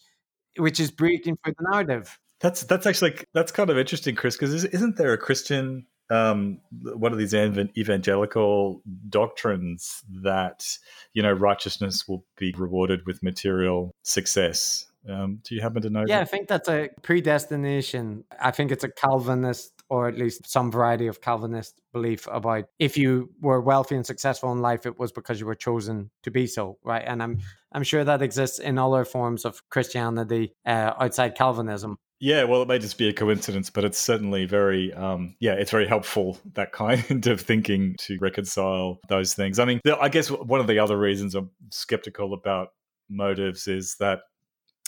which 0.59 0.79
is 0.79 0.91
breaking 0.91 1.37
for 1.43 1.53
the 1.53 1.69
narrative 1.71 2.19
that's 2.41 2.65
that's 2.65 2.87
actually 2.87 3.15
that's 3.35 3.53
kind 3.53 3.71
of 3.71 3.79
interesting 3.79 4.15
chris 4.15 4.37
because 4.37 4.65
isn't 4.65 4.97
there 4.97 5.13
a 5.13 5.19
christian 5.19 5.87
um, 6.11 6.61
one 6.71 7.13
of 7.13 7.19
these 7.19 7.35
evangelical 7.35 8.83
doctrines 9.09 10.03
that 10.23 10.67
you 11.15 11.23
know 11.23 11.33
righteousness 11.33 12.07
will 12.07 12.25
be 12.37 12.55
rewarded 12.57 13.05
with 13.07 13.23
material 13.23 13.93
success. 14.03 14.87
Um, 15.09 15.41
do 15.45 15.55
you 15.55 15.61
happen 15.61 15.83
to 15.83 15.91
know? 15.91 16.05
Yeah, 16.07 16.19
that? 16.19 16.23
I 16.23 16.25
think 16.25 16.49
that's 16.49 16.69
a 16.69 16.91
predestination. 17.03 18.25
I 18.41 18.51
think 18.51 18.73
it's 18.73 18.85
a 18.85 18.91
Calvinist 18.91 19.73
or 19.89 20.09
at 20.09 20.19
least 20.19 20.51
some 20.51 20.71
variety 20.71 21.07
of 21.07 21.21
Calvinist 21.21 21.81
belief 21.93 22.27
about 22.31 22.65
if 22.81 22.99
you 22.99 23.31
were 23.41 23.61
wealthy 23.61 23.95
and 23.95 24.05
successful 24.05 24.51
in 24.51 24.61
life, 24.61 24.85
it 24.85 24.99
was 24.99 25.13
because 25.13 25.39
you 25.39 25.47
were 25.47 25.55
chosen 25.55 26.11
to 26.25 26.31
be 26.33 26.47
so, 26.47 26.79
right? 26.85 27.05
And 27.07 27.23
I'm 27.23 27.39
I'm 27.73 27.85
sure 27.85 28.05
that 28.05 28.23
exists 28.23 28.59
in 28.59 28.79
other 28.79 29.05
forms 29.05 29.45
of 29.45 29.63
Christianity 29.71 30.53
uh, 30.65 30.93
outside 30.99 31.37
Calvinism. 31.37 31.99
Yeah, 32.18 32.44
well, 32.44 32.62
it 32.62 32.68
may 32.68 32.78
just 32.78 32.97
be 32.97 33.09
a 33.09 33.12
coincidence, 33.12 33.68
but 33.68 33.84
it's 33.84 33.98
certainly 33.98 34.47
very, 34.47 34.93
um, 34.94 35.36
yeah, 35.38 35.52
it's 35.52 35.70
very 35.70 35.86
helpful 35.86 36.38
that 36.55 36.72
kind 36.72 37.26
of 37.26 37.40
thinking 37.40 37.94
to 38.01 38.16
reconcile 38.20 38.98
those 39.09 39.34
things. 39.34 39.59
I 39.59 39.66
mean, 39.66 39.80
I 40.01 40.09
guess 40.09 40.30
one 40.30 40.60
of 40.60 40.66
the 40.66 40.78
other 40.78 40.98
reasons 40.98 41.34
I'm 41.34 41.51
skeptical 41.70 42.32
about 42.32 42.68
motives 43.10 43.68
is 43.68 43.97
that 44.01 44.20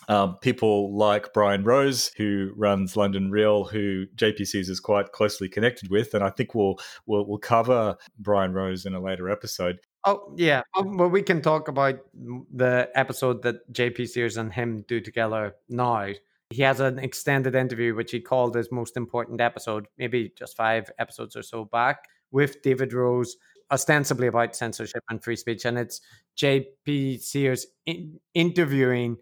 um, 0.08 0.36
people 0.40 0.96
like 0.96 1.32
Brian 1.34 1.64
Rose, 1.64 2.12
who 2.16 2.52
runs 2.56 2.96
London 2.96 3.30
Real, 3.30 3.64
who 3.64 4.06
JP 4.16 4.46
Sears 4.46 4.68
is 4.68 4.80
quite 4.80 5.12
closely 5.12 5.48
connected 5.48 5.90
with, 5.90 6.14
and 6.14 6.22
I 6.22 6.30
think 6.30 6.54
we'll 6.54 6.76
we'll, 7.06 7.26
we'll 7.26 7.38
cover 7.38 7.96
Brian 8.18 8.52
Rose 8.52 8.86
in 8.86 8.94
a 8.94 9.00
later 9.00 9.28
episode. 9.28 9.80
Oh 10.04 10.32
yeah, 10.36 10.62
um, 10.76 10.96
well 10.96 11.08
we 11.08 11.22
can 11.22 11.42
talk 11.42 11.68
about 11.68 11.96
the 12.14 12.88
episode 12.94 13.42
that 13.42 13.70
JP 13.72 14.08
Sears 14.08 14.36
and 14.36 14.52
him 14.52 14.84
do 14.86 15.00
together 15.00 15.56
now. 15.68 16.12
He 16.50 16.62
has 16.62 16.80
an 16.80 16.98
extended 16.98 17.54
interview 17.54 17.94
which 17.94 18.10
he 18.10 18.20
called 18.20 18.54
his 18.54 18.72
most 18.72 18.96
important 18.96 19.40
episode, 19.40 19.86
maybe 19.98 20.32
just 20.36 20.56
five 20.56 20.90
episodes 20.98 21.36
or 21.36 21.42
so 21.42 21.66
back, 21.66 22.04
with 22.30 22.62
David 22.62 22.92
Rose, 22.92 23.36
ostensibly 23.70 24.28
about 24.28 24.56
censorship 24.56 25.02
and 25.10 25.22
free 25.22 25.36
speech, 25.36 25.64
and 25.64 25.78
it's 25.78 26.00
JP 26.36 27.20
Sears 27.20 27.66
in- 27.84 28.18
interviewing 28.34 29.18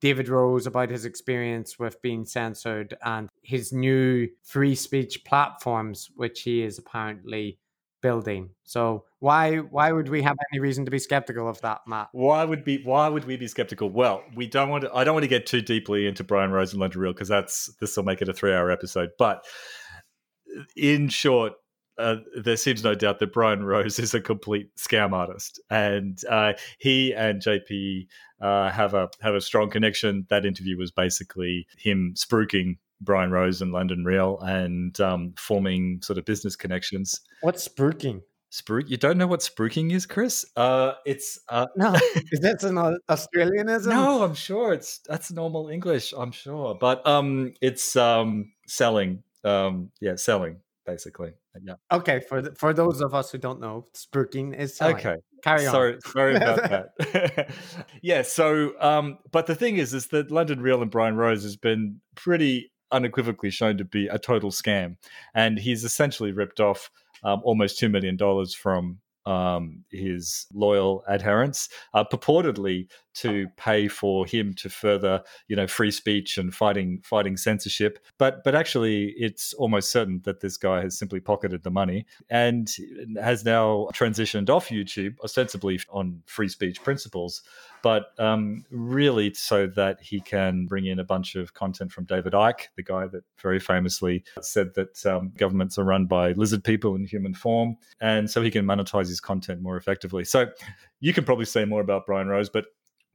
David 0.00 0.28
Rose 0.28 0.66
about 0.66 0.88
his 0.88 1.04
experience 1.04 1.78
with 1.78 2.00
being 2.00 2.24
censored 2.24 2.96
and 3.04 3.28
his 3.42 3.72
new 3.72 4.28
free 4.42 4.74
speech 4.74 5.22
platforms, 5.24 6.08
which 6.16 6.40
he 6.42 6.62
is 6.62 6.78
apparently 6.78 7.58
building. 8.00 8.50
So 8.64 9.04
why 9.18 9.56
why 9.56 9.92
would 9.92 10.08
we 10.08 10.22
have 10.22 10.36
any 10.52 10.60
reason 10.60 10.84
to 10.84 10.90
be 10.90 10.98
skeptical 10.98 11.48
of 11.48 11.60
that, 11.60 11.80
Matt? 11.86 12.08
Why 12.12 12.44
would 12.44 12.64
be 12.64 12.82
why 12.82 13.08
would 13.08 13.24
we 13.24 13.36
be 13.36 13.48
skeptical? 13.48 13.90
Well, 13.90 14.22
we 14.34 14.46
don't 14.46 14.68
want 14.68 14.84
to. 14.84 14.94
I 14.94 15.04
don't 15.04 15.14
want 15.14 15.24
to 15.24 15.28
get 15.28 15.46
too 15.46 15.60
deeply 15.60 16.06
into 16.06 16.24
Brian 16.24 16.50
Rose 16.50 16.72
and 16.72 16.96
Real 16.96 17.12
because 17.12 17.28
that's 17.28 17.66
this 17.80 17.96
will 17.96 18.04
make 18.04 18.22
it 18.22 18.28
a 18.28 18.32
three 18.32 18.52
hour 18.52 18.70
episode. 18.70 19.10
But 19.18 19.44
in 20.76 21.08
short, 21.08 21.54
uh, 21.98 22.16
there 22.34 22.56
seems 22.56 22.82
no 22.82 22.94
doubt 22.94 23.18
that 23.18 23.32
Brian 23.32 23.62
Rose 23.62 23.98
is 23.98 24.14
a 24.14 24.20
complete 24.20 24.74
scam 24.76 25.12
artist, 25.12 25.60
and 25.70 26.18
uh, 26.28 26.54
he 26.78 27.14
and 27.14 27.42
JP 27.42 28.06
uh, 28.40 28.70
have 28.70 28.94
a 28.94 29.08
have 29.20 29.34
a 29.34 29.40
strong 29.40 29.70
connection. 29.70 30.26
That 30.30 30.46
interview 30.46 30.78
was 30.78 30.90
basically 30.90 31.66
him 31.76 32.14
spruiking 32.16 32.78
Brian 33.00 33.30
Rose 33.30 33.62
and 33.62 33.72
London 33.72 34.04
Real 34.04 34.38
and 34.40 34.98
um, 35.00 35.34
forming 35.36 36.00
sort 36.02 36.18
of 36.18 36.24
business 36.24 36.56
connections. 36.56 37.20
What's 37.40 37.66
spruiking? 37.66 38.22
Spruik? 38.52 38.88
You 38.88 38.96
don't 38.96 39.16
know 39.16 39.28
what 39.28 39.40
spruiking 39.40 39.92
is, 39.92 40.06
Chris? 40.06 40.44
Uh, 40.56 40.94
it's 41.06 41.38
uh, 41.48 41.66
no. 41.76 41.94
Is 42.32 42.40
that 42.40 42.64
an 42.64 42.98
Australianism? 43.08 43.86
no, 43.86 44.24
I'm 44.24 44.34
sure 44.34 44.72
it's 44.72 44.98
that's 45.06 45.30
normal 45.30 45.68
English. 45.68 46.12
I'm 46.16 46.32
sure, 46.32 46.74
but 46.74 47.06
um, 47.06 47.54
it's 47.60 47.94
um 47.94 48.52
selling. 48.66 49.22
Um, 49.44 49.92
yeah, 50.00 50.16
selling 50.16 50.56
basically. 50.90 51.32
Yeah. 51.62 51.74
Okay, 51.92 52.20
for 52.20 52.42
the, 52.42 52.54
for 52.54 52.72
those 52.72 53.00
of 53.00 53.14
us 53.14 53.30
who 53.30 53.38
don't 53.38 53.60
know, 53.60 53.86
spruiking 53.94 54.56
is 54.56 54.76
selling. 54.76 54.96
Okay. 54.96 55.16
Carry 55.42 55.66
on. 55.66 55.72
Sorry, 55.72 55.98
sorry 56.04 56.36
about 56.36 56.56
that. 56.70 57.50
yeah. 58.02 58.22
So, 58.22 58.72
um, 58.80 59.18
but 59.30 59.46
the 59.46 59.54
thing 59.54 59.76
is, 59.76 59.94
is 59.94 60.08
that 60.08 60.30
London 60.30 60.60
Real 60.60 60.82
and 60.82 60.90
Brian 60.90 61.16
Rose 61.16 61.42
has 61.42 61.56
been 61.56 62.00
pretty 62.14 62.72
unequivocally 62.92 63.50
shown 63.50 63.78
to 63.78 63.84
be 63.84 64.08
a 64.08 64.18
total 64.18 64.50
scam, 64.50 64.96
and 65.34 65.58
he's 65.58 65.84
essentially 65.84 66.32
ripped 66.32 66.60
off 66.60 66.90
um, 67.22 67.40
almost 67.44 67.78
two 67.78 67.88
million 67.88 68.16
dollars 68.16 68.54
from 68.54 68.98
um, 69.26 69.84
his 69.90 70.46
loyal 70.52 71.04
adherents, 71.08 71.68
uh, 71.94 72.04
purportedly 72.04 72.88
to 73.12 73.48
pay 73.56 73.88
for 73.88 74.24
him 74.26 74.54
to 74.54 74.68
further, 74.68 75.22
you 75.48 75.56
know, 75.56 75.66
free 75.66 75.90
speech 75.90 76.38
and 76.38 76.54
fighting 76.54 77.00
fighting 77.04 77.36
censorship. 77.36 77.98
But 78.18 78.42
but 78.44 78.54
actually, 78.54 79.14
it's 79.16 79.52
almost 79.54 79.90
certain 79.90 80.20
that 80.24 80.40
this 80.40 80.56
guy 80.56 80.82
has 80.82 80.98
simply 80.98 81.20
pocketed 81.20 81.62
the 81.62 81.70
money 81.70 82.06
and 82.28 82.70
has 83.20 83.44
now 83.44 83.88
transitioned 83.92 84.48
off 84.48 84.68
YouTube, 84.68 85.16
ostensibly 85.22 85.80
on 85.90 86.22
free 86.26 86.48
speech 86.48 86.82
principles, 86.82 87.42
but 87.82 88.18
um, 88.18 88.64
really 88.70 89.32
so 89.34 89.66
that 89.66 90.00
he 90.00 90.20
can 90.20 90.66
bring 90.66 90.86
in 90.86 90.98
a 90.98 91.04
bunch 91.04 91.34
of 91.34 91.54
content 91.54 91.92
from 91.92 92.04
David 92.04 92.32
Icke, 92.32 92.68
the 92.76 92.82
guy 92.82 93.06
that 93.06 93.24
very 93.40 93.60
famously 93.60 94.24
said 94.40 94.74
that 94.74 95.04
um, 95.06 95.32
governments 95.36 95.78
are 95.78 95.84
run 95.84 96.06
by 96.06 96.32
lizard 96.32 96.64
people 96.64 96.94
in 96.94 97.04
human 97.04 97.34
form, 97.34 97.76
and 98.00 98.30
so 98.30 98.42
he 98.42 98.50
can 98.50 98.64
monetize 98.64 99.08
his 99.08 99.20
content 99.20 99.62
more 99.62 99.76
effectively. 99.76 100.24
So 100.24 100.46
you 101.00 101.12
can 101.12 101.24
probably 101.24 101.44
say 101.46 101.64
more 101.64 101.80
about 101.80 102.06
Brian 102.06 102.28
Rose, 102.28 102.50
but 102.50 102.66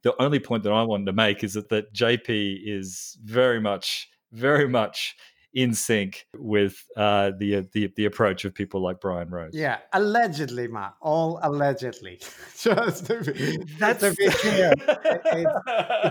the 0.03 0.19
only 0.21 0.39
point 0.39 0.63
that 0.63 0.71
I 0.71 0.83
wanted 0.83 1.05
to 1.07 1.13
make 1.13 1.43
is 1.43 1.53
that, 1.53 1.69
that 1.69 1.93
JP 1.93 2.59
is 2.63 3.17
very 3.23 3.59
much, 3.59 4.07
very 4.31 4.69
much 4.69 5.15
in 5.55 5.73
sync 5.73 6.27
with 6.37 6.85
uh, 6.97 7.31
the, 7.39 7.55
uh, 7.55 7.63
the 7.71 7.91
the 7.95 8.05
approach 8.05 8.43
of 8.43 8.53
people 8.53 8.81
like 8.81 8.99
Brian 8.99 9.29
Rose. 9.29 9.51
Yeah, 9.53 9.79
allegedly, 9.93 10.67
Matt. 10.67 10.95
All 11.01 11.39
allegedly. 11.41 12.19
Just 12.59 13.05
to 13.07 13.21
be, 13.21 13.57
That's 13.79 14.01
to 14.01 14.13
be 14.13 14.27
clear, 14.27 14.73
it's, 14.77 15.55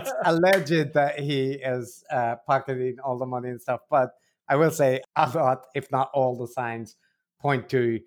it's, 0.03 0.11
alleged 0.25 0.93
that 0.93 1.19
he 1.19 1.51
is 1.51 2.03
uh, 2.11 2.37
pocketing 2.47 2.97
all 3.03 3.19
the 3.19 3.27
money 3.27 3.49
and 3.49 3.61
stuff. 3.61 3.81
But 3.89 4.09
I 4.49 4.55
will 4.55 4.71
say, 4.71 5.01
a 5.15 5.29
lot, 5.29 5.65
if 5.75 5.91
not 5.91 6.09
all, 6.13 6.35
the 6.35 6.47
signs 6.47 6.97
point 7.39 7.69
to 7.69 7.99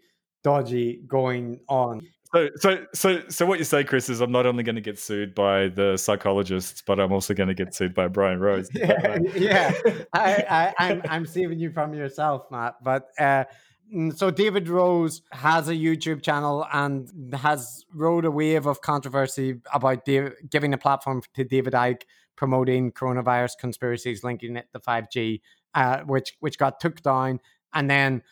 dodgy 0.42 1.02
going 1.06 1.60
on. 1.68 2.00
So, 2.32 2.48
so, 2.56 2.84
so, 2.94 3.22
so, 3.28 3.46
what 3.46 3.58
you 3.58 3.64
say, 3.64 3.84
Chris, 3.84 4.10
is 4.10 4.20
I'm 4.20 4.30
not 4.30 4.44
only 4.44 4.62
going 4.62 4.76
to 4.76 4.82
get 4.82 4.98
sued 4.98 5.34
by 5.34 5.68
the 5.68 5.96
psychologists, 5.96 6.82
but 6.86 7.00
I'm 7.00 7.10
also 7.10 7.32
going 7.32 7.48
to 7.48 7.54
get 7.54 7.74
sued 7.74 7.94
by 7.94 8.08
Brian 8.08 8.38
Rose. 8.38 8.68
yeah, 8.74 9.18
yeah. 9.34 9.72
I, 10.12 10.44
I, 10.50 10.74
I'm, 10.90 11.02
I'm 11.08 11.26
saving 11.26 11.58
you 11.58 11.72
from 11.72 11.94
yourself, 11.94 12.50
Matt. 12.50 12.74
But 12.82 13.08
uh, 13.18 13.44
Mm, 13.94 14.16
so 14.16 14.30
David 14.30 14.68
Rose 14.68 15.22
has 15.32 15.68
a 15.68 15.74
YouTube 15.74 16.22
channel 16.22 16.66
and 16.72 17.10
has 17.34 17.84
rode 17.94 18.24
a 18.24 18.30
wave 18.30 18.66
of 18.66 18.80
controversy 18.82 19.60
about 19.72 20.04
giving 20.50 20.74
a 20.74 20.78
platform 20.78 21.22
to 21.34 21.44
David 21.44 21.72
Icke 21.72 22.02
promoting 22.36 22.92
coronavirus 22.92 23.52
conspiracies 23.58 24.22
linking 24.22 24.56
it 24.56 24.68
to 24.72 24.80
5G, 24.80 25.40
uh, 25.74 26.00
which 26.00 26.36
which 26.40 26.58
got 26.58 26.80
took 26.80 27.02
down, 27.02 27.40
and 27.72 27.88
then 27.88 28.22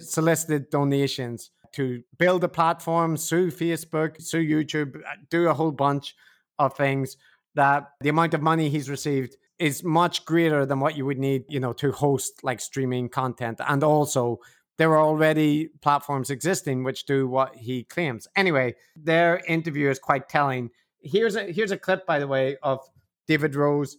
solicited 0.00 0.68
donations 0.68 1.50
to 1.72 2.02
build 2.18 2.44
a 2.44 2.48
platform, 2.48 3.16
sue 3.16 3.50
Facebook, 3.50 4.20
sue 4.20 4.42
YouTube, 4.42 4.96
uh, 4.96 5.14
do 5.30 5.48
a 5.48 5.54
whole 5.54 5.72
bunch 5.72 6.14
of 6.58 6.76
things. 6.76 7.16
That 7.54 7.90
the 8.00 8.08
amount 8.08 8.32
of 8.34 8.40
money 8.40 8.70
he's 8.70 8.88
received 8.88 9.36
is 9.58 9.84
much 9.84 10.24
greater 10.24 10.64
than 10.64 10.80
what 10.80 10.96
you 10.96 11.04
would 11.04 11.18
need, 11.18 11.44
you 11.48 11.60
know, 11.60 11.74
to 11.74 11.92
host 11.92 12.42
like 12.42 12.60
streaming 12.60 13.08
content, 13.08 13.60
and 13.66 13.84
also 13.84 14.40
there 14.78 14.90
are 14.92 15.04
already 15.04 15.68
platforms 15.80 16.30
existing 16.30 16.82
which 16.82 17.04
do 17.04 17.28
what 17.28 17.54
he 17.54 17.84
claims. 17.84 18.26
Anyway, 18.36 18.74
their 18.96 19.40
interview 19.46 19.90
is 19.90 19.98
quite 19.98 20.28
telling. 20.28 20.70
Here's 21.00 21.36
a 21.36 21.52
here's 21.52 21.70
a 21.70 21.78
clip, 21.78 22.06
by 22.06 22.18
the 22.18 22.26
way, 22.26 22.56
of 22.62 22.80
David 23.26 23.54
Rose 23.54 23.98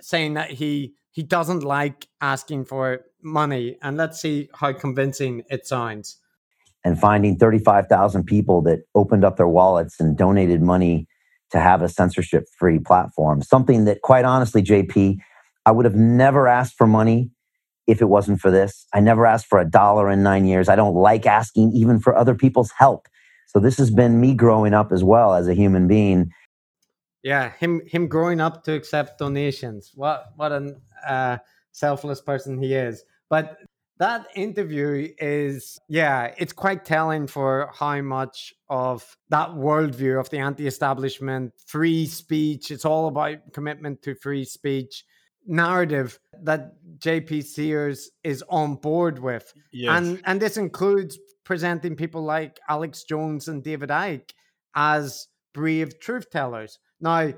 saying 0.00 0.34
that 0.34 0.50
he 0.50 0.94
he 1.12 1.22
doesn't 1.22 1.62
like 1.62 2.08
asking 2.20 2.64
for 2.66 3.06
money, 3.22 3.78
and 3.82 3.96
let's 3.96 4.20
see 4.20 4.48
how 4.54 4.72
convincing 4.72 5.42
it 5.50 5.66
sounds. 5.66 6.18
And 6.86 6.96
finding 6.96 7.36
thirty 7.36 7.58
five 7.58 7.88
thousand 7.88 8.26
people 8.26 8.62
that 8.62 8.84
opened 8.94 9.24
up 9.24 9.36
their 9.36 9.48
wallets 9.48 9.98
and 9.98 10.16
donated 10.16 10.62
money 10.62 11.08
to 11.50 11.58
have 11.58 11.82
a 11.82 11.88
censorship 11.88 12.44
free 12.56 12.78
platform, 12.78 13.42
something 13.42 13.86
that, 13.86 14.02
quite 14.02 14.24
honestly, 14.24 14.62
JP, 14.62 15.16
I 15.64 15.72
would 15.72 15.84
have 15.84 15.96
never 15.96 16.46
asked 16.46 16.76
for 16.78 16.86
money 16.86 17.32
if 17.88 18.00
it 18.00 18.04
wasn't 18.04 18.40
for 18.40 18.52
this. 18.52 18.86
I 18.94 19.00
never 19.00 19.26
asked 19.26 19.46
for 19.46 19.58
a 19.58 19.68
dollar 19.68 20.08
in 20.08 20.22
nine 20.22 20.46
years. 20.46 20.68
I 20.68 20.76
don't 20.76 20.94
like 20.94 21.26
asking 21.26 21.72
even 21.72 21.98
for 21.98 22.16
other 22.16 22.36
people's 22.36 22.70
help. 22.78 23.08
So 23.48 23.58
this 23.58 23.78
has 23.78 23.90
been 23.90 24.20
me 24.20 24.32
growing 24.32 24.72
up 24.72 24.92
as 24.92 25.02
well 25.02 25.34
as 25.34 25.48
a 25.48 25.54
human 25.54 25.88
being. 25.88 26.30
Yeah, 27.24 27.50
him 27.58 27.80
him 27.84 28.06
growing 28.06 28.40
up 28.40 28.62
to 28.64 28.74
accept 28.74 29.18
donations. 29.18 29.90
What 29.92 30.26
what 30.36 30.52
a 30.52 30.76
uh, 31.04 31.38
selfless 31.72 32.20
person 32.20 32.62
he 32.62 32.74
is. 32.74 33.02
But 33.28 33.56
that 33.98 34.26
interview 34.34 35.12
is 35.18 35.78
yeah, 35.88 36.34
it's 36.36 36.52
quite 36.52 36.84
telling 36.84 37.26
for 37.26 37.70
how 37.72 38.00
much 38.02 38.52
of 38.68 39.16
that 39.30 39.50
worldview 39.50 40.20
of 40.20 40.28
the 40.30 40.38
anti-establishment, 40.38 41.52
free 41.66 42.06
speech. 42.06 42.70
It's 42.70 42.84
all 42.84 43.08
about 43.08 43.52
commitment 43.52 44.02
to 44.02 44.14
free 44.14 44.44
speech 44.44 45.04
narrative 45.46 46.18
that 46.42 46.72
JP 46.98 47.44
Sears 47.44 48.10
is 48.24 48.42
on 48.50 48.76
board 48.76 49.18
with. 49.18 49.52
Yes. 49.72 49.96
And 49.96 50.20
and 50.24 50.40
this 50.40 50.56
includes 50.56 51.18
presenting 51.44 51.96
people 51.96 52.22
like 52.22 52.58
Alex 52.68 53.04
Jones 53.04 53.48
and 53.48 53.62
David 53.62 53.90
Icke 53.90 54.30
as 54.74 55.28
brave 55.54 55.98
truth 56.00 56.30
tellers. 56.30 56.78
Now, 57.00 57.32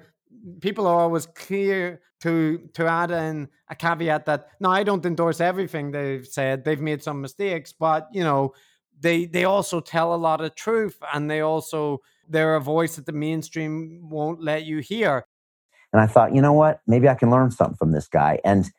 people 0.60 0.86
are 0.86 1.00
always 1.00 1.26
clear 1.26 2.00
to 2.20 2.68
to 2.74 2.86
add 2.86 3.10
in 3.10 3.48
a 3.68 3.74
caveat 3.74 4.26
that 4.26 4.48
no, 4.60 4.70
I 4.70 4.82
don't 4.82 5.04
endorse 5.04 5.40
everything 5.40 5.90
they've 5.90 6.26
said. 6.26 6.64
They've 6.64 6.80
made 6.80 7.02
some 7.02 7.20
mistakes, 7.20 7.72
but 7.72 8.08
you 8.12 8.24
know, 8.24 8.54
they 9.00 9.26
they 9.26 9.44
also 9.44 9.80
tell 9.80 10.14
a 10.14 10.16
lot 10.16 10.40
of 10.40 10.54
truth 10.54 10.98
and 11.12 11.30
they 11.30 11.40
also 11.40 12.00
they're 12.28 12.56
a 12.56 12.60
voice 12.60 12.96
that 12.96 13.06
the 13.06 13.12
mainstream 13.12 14.08
won't 14.10 14.42
let 14.42 14.64
you 14.64 14.78
hear. 14.78 15.24
And 15.92 16.02
I 16.02 16.06
thought, 16.06 16.34
you 16.34 16.42
know 16.42 16.52
what? 16.52 16.80
Maybe 16.86 17.08
I 17.08 17.14
can 17.14 17.30
learn 17.30 17.50
something 17.50 17.76
from 17.76 17.92
this 17.92 18.08
guy. 18.08 18.40
And 18.44 18.70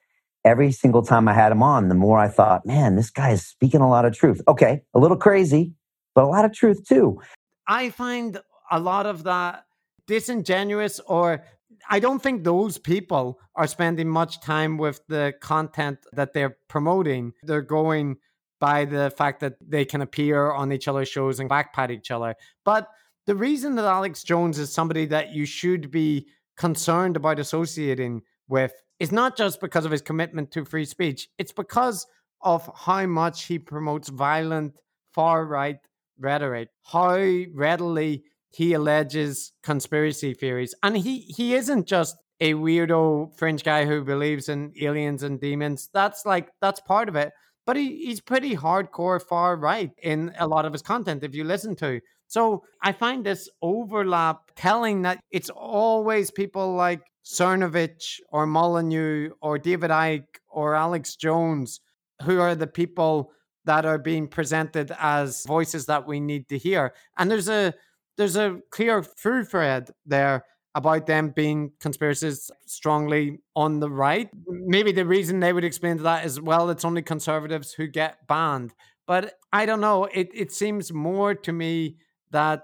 every 0.45 0.71
single 0.71 1.01
time 1.01 1.27
I 1.27 1.33
had 1.33 1.51
him 1.51 1.63
on, 1.63 1.89
the 1.89 1.95
more 1.95 2.19
I 2.19 2.27
thought, 2.27 2.65
man, 2.65 2.95
this 2.95 3.09
guy 3.09 3.31
is 3.31 3.45
speaking 3.45 3.81
a 3.81 3.89
lot 3.89 4.05
of 4.05 4.15
truth. 4.15 4.41
Okay, 4.47 4.81
a 4.93 4.99
little 4.99 5.17
crazy, 5.17 5.73
but 6.13 6.23
a 6.23 6.27
lot 6.27 6.45
of 6.45 6.53
truth 6.53 6.87
too. 6.87 7.19
I 7.67 7.89
find 7.89 8.39
a 8.71 8.79
lot 8.79 9.05
of 9.05 9.23
that 9.23 9.65
disingenuous, 10.09 10.99
or 11.05 11.43
I 11.87 11.99
don't 11.99 12.21
think 12.21 12.43
those 12.43 12.79
people 12.79 13.39
are 13.55 13.67
spending 13.67 14.09
much 14.09 14.41
time 14.41 14.79
with 14.79 15.01
the 15.07 15.35
content 15.39 15.99
that 16.13 16.33
they're 16.33 16.57
promoting. 16.67 17.33
They're 17.43 17.61
going 17.61 18.17
by 18.59 18.85
the 18.85 19.11
fact 19.15 19.39
that 19.41 19.53
they 19.61 19.85
can 19.85 20.01
appear 20.01 20.51
on 20.51 20.73
each 20.73 20.87
other's 20.87 21.07
shows 21.07 21.39
and 21.39 21.47
backpat 21.47 21.91
each 21.91 22.09
other. 22.09 22.35
But 22.65 22.89
the 23.27 23.35
reason 23.35 23.75
that 23.75 23.85
Alex 23.85 24.23
Jones 24.23 24.57
is 24.57 24.73
somebody 24.73 25.05
that 25.05 25.31
you 25.31 25.45
should 25.45 25.91
be 25.91 26.27
concerned 26.57 27.15
about 27.15 27.37
associating 27.37 28.23
with 28.47 28.73
is 28.99 29.11
not 29.11 29.37
just 29.37 29.61
because 29.61 29.85
of 29.85 29.91
his 29.91 30.01
commitment 30.01 30.49
to 30.51 30.65
free 30.65 30.85
speech, 30.85 31.29
it's 31.37 31.53
because 31.53 32.07
of 32.41 32.67
how 32.75 33.05
much 33.05 33.45
he 33.45 33.59
promotes 33.59 34.09
violent 34.09 34.73
far 35.13 35.45
right 35.45 35.77
rhetoric, 36.17 36.69
how 36.83 37.15
readily 37.53 38.23
he 38.51 38.73
alleges 38.73 39.51
conspiracy 39.63 40.33
theories. 40.33 40.73
And 40.83 40.97
he, 40.97 41.19
he 41.19 41.55
isn't 41.55 41.87
just 41.87 42.17
a 42.39 42.53
weirdo 42.53 43.37
fringe 43.37 43.63
guy 43.63 43.85
who 43.85 44.03
believes 44.03 44.49
in 44.49 44.73
aliens 44.81 45.23
and 45.23 45.39
demons. 45.39 45.89
That's 45.93 46.25
like, 46.25 46.49
that's 46.61 46.79
part 46.81 47.09
of 47.09 47.15
it. 47.15 47.31
But 47.65 47.75
he, 47.75 48.05
he's 48.05 48.21
pretty 48.21 48.55
hardcore 48.55 49.21
far 49.21 49.55
right 49.55 49.91
in 50.01 50.33
a 50.39 50.47
lot 50.47 50.65
of 50.65 50.73
his 50.73 50.81
content 50.81 51.23
if 51.23 51.35
you 51.35 51.43
listen 51.43 51.75
to. 51.77 51.99
So 52.27 52.63
I 52.81 52.91
find 52.91 53.25
this 53.25 53.49
overlap 53.61 54.51
telling 54.55 55.01
that 55.03 55.19
it's 55.31 55.49
always 55.49 56.31
people 56.31 56.73
like 56.73 57.01
Cernovich 57.25 58.19
or 58.31 58.47
Molyneux 58.47 59.31
or 59.41 59.57
David 59.57 59.91
Icke 59.91 60.25
or 60.47 60.75
Alex 60.75 61.15
Jones 61.15 61.81
who 62.23 62.39
are 62.39 62.55
the 62.55 62.67
people 62.67 63.31
that 63.65 63.85
are 63.85 63.97
being 63.97 64.27
presented 64.27 64.91
as 64.99 65.45
voices 65.45 65.85
that 65.85 66.07
we 66.07 66.19
need 66.19 66.47
to 66.49 66.57
hear. 66.57 66.93
And 67.17 67.29
there's 67.29 67.49
a 67.49 67.73
there's 68.19 68.35
a 68.35 68.59
clear 68.69 69.01
through 69.01 69.45
thread 69.45 69.89
there 70.05 70.43
about 70.75 71.07
them 71.07 71.29
being 71.29 71.71
conspiracies 71.79 72.51
strongly 72.65 73.39
on 73.55 73.79
the 73.79 73.89
right. 73.89 74.29
Maybe 74.45 74.91
the 74.91 75.05
reason 75.05 75.39
they 75.39 75.53
would 75.53 75.63
explain 75.63 75.97
that 76.03 76.25
is 76.25 76.39
well, 76.39 76.69
it's 76.69 76.85
only 76.85 77.01
conservatives 77.01 77.73
who 77.73 77.87
get 77.87 78.27
banned. 78.27 78.73
But 79.07 79.35
I 79.53 79.65
don't 79.65 79.79
know. 79.79 80.03
It 80.05 80.29
it 80.33 80.51
seems 80.51 80.91
more 80.91 81.33
to 81.33 81.51
me 81.53 81.95
that 82.31 82.63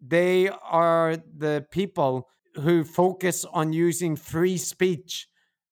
they 0.00 0.48
are 0.48 1.16
the 1.16 1.64
people 1.70 2.28
who 2.56 2.82
focus 2.82 3.44
on 3.44 3.72
using 3.72 4.16
free 4.16 4.58
speech 4.58 5.28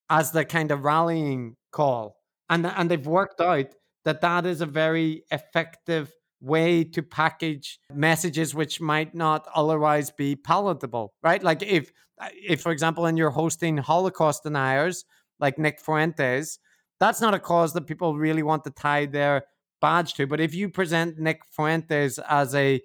as 0.09 0.31
the 0.31 0.45
kind 0.45 0.71
of 0.71 0.85
rallying 0.85 1.57
call. 1.73 2.17
And, 2.49 2.65
and 2.65 2.89
they've 2.89 3.07
worked 3.07 3.41
out 3.41 3.75
that 4.05 4.21
that 4.21 4.47
is 4.47 4.61
a 4.61 4.67
very 4.67 5.25
effective 5.33 6.13
way 6.41 6.85
to 6.85 7.03
package 7.03 7.79
messages 7.93 8.55
which 8.55 8.81
might 8.81 9.15
not 9.15 9.47
otherwise 9.55 10.11
be 10.11 10.37
palatable, 10.37 11.13
right? 11.23 11.43
Like 11.43 11.63
if, 11.63 11.91
if 12.35 12.61
for 12.61 12.73
example, 12.73 13.07
and 13.07 13.17
you're 13.17 13.31
hosting 13.31 13.77
Holocaust 13.79 14.43
deniers 14.43 15.05
like 15.41 15.59
Nick 15.59 15.81
Fuentes, 15.81 16.59
that's 17.01 17.21
not 17.21 17.35
a 17.35 17.39
cause 17.39 17.73
that 17.75 17.87
people 17.87 18.17
really 18.17 18.43
want 18.43 18.65
to 18.65 18.71
tie 18.71 19.07
their 19.07 19.45
badge 19.81 20.15
to. 20.15 20.27
But 20.27 20.41
if 20.41 20.55
you 20.55 20.69
present 20.69 21.19
Nick 21.19 21.43
Fuentes 21.51 22.19
as 22.29 22.55
a 22.55 22.81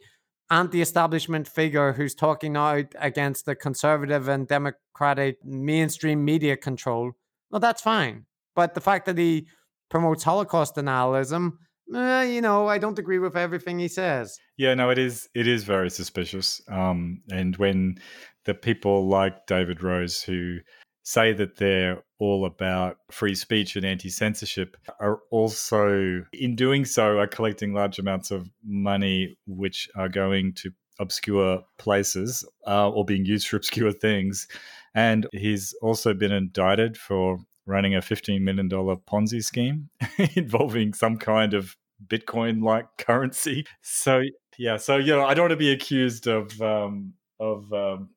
anti-establishment 0.49 1.47
figure 1.47 1.93
who's 1.93 2.13
talking 2.13 2.57
out 2.57 2.93
against 2.99 3.45
the 3.45 3.55
conservative 3.55 4.27
and 4.27 4.47
democratic 4.47 5.37
mainstream 5.45 6.25
media 6.25 6.57
control, 6.57 7.13
well, 7.49 7.61
that's 7.61 7.81
fine. 7.81 8.25
But 8.55 8.73
the 8.73 8.81
fact 8.81 9.05
that 9.05 9.17
he 9.17 9.47
promotes 9.89 10.23
Holocaust 10.23 10.75
denialism, 10.75 11.53
eh, 11.93 12.23
you 12.23 12.41
know, 12.41 12.67
I 12.67 12.77
don't 12.77 12.99
agree 12.99 13.19
with 13.19 13.35
everything 13.35 13.79
he 13.79 13.87
says. 13.87 14.37
Yeah, 14.57 14.73
no, 14.73 14.89
it 14.89 14.97
is 14.97 15.29
it 15.33 15.47
is 15.47 15.63
very 15.63 15.89
suspicious. 15.89 16.61
Um, 16.67 17.21
and 17.31 17.55
when 17.57 17.97
the 18.45 18.53
people 18.53 19.07
like 19.07 19.45
David 19.47 19.83
Rose 19.83 20.21
who 20.21 20.59
say 21.03 21.33
that 21.33 21.57
they're 21.57 22.03
all 22.19 22.45
about 22.45 22.97
free 23.09 23.35
speech 23.35 23.75
and 23.75 23.85
anti 23.85 24.09
censorship 24.09 24.77
are 24.99 25.19
also, 25.31 26.23
in 26.33 26.55
doing 26.55 26.85
so, 26.85 27.17
are 27.17 27.27
collecting 27.27 27.73
large 27.73 27.99
amounts 27.99 28.31
of 28.31 28.49
money 28.63 29.37
which 29.47 29.89
are 29.95 30.09
going 30.09 30.53
to 30.53 30.71
obscure 30.99 31.63
places 31.79 32.47
uh, 32.67 32.89
or 32.89 33.03
being 33.03 33.25
used 33.25 33.47
for 33.47 33.55
obscure 33.57 33.91
things. 33.91 34.47
And 34.93 35.27
he's 35.31 35.73
also 35.81 36.13
been 36.13 36.31
indicted 36.31 36.97
for 36.97 37.39
running 37.65 37.95
a 37.95 37.99
$15 37.99 38.41
million 38.41 38.69
Ponzi 38.69 39.43
scheme 39.43 39.89
involving 40.35 40.93
some 40.93 41.17
kind 41.17 41.53
of 41.53 41.75
Bitcoin 42.07 42.63
like 42.63 42.87
currency. 42.97 43.65
So, 43.81 44.21
yeah, 44.57 44.77
so, 44.77 44.97
you 44.97 45.15
know, 45.15 45.25
I 45.25 45.33
don't 45.33 45.43
want 45.43 45.51
to 45.51 45.57
be 45.57 45.71
accused 45.71 46.27
of, 46.27 46.59
um, 46.61 47.13
of, 47.39 47.71
um, 47.73 48.09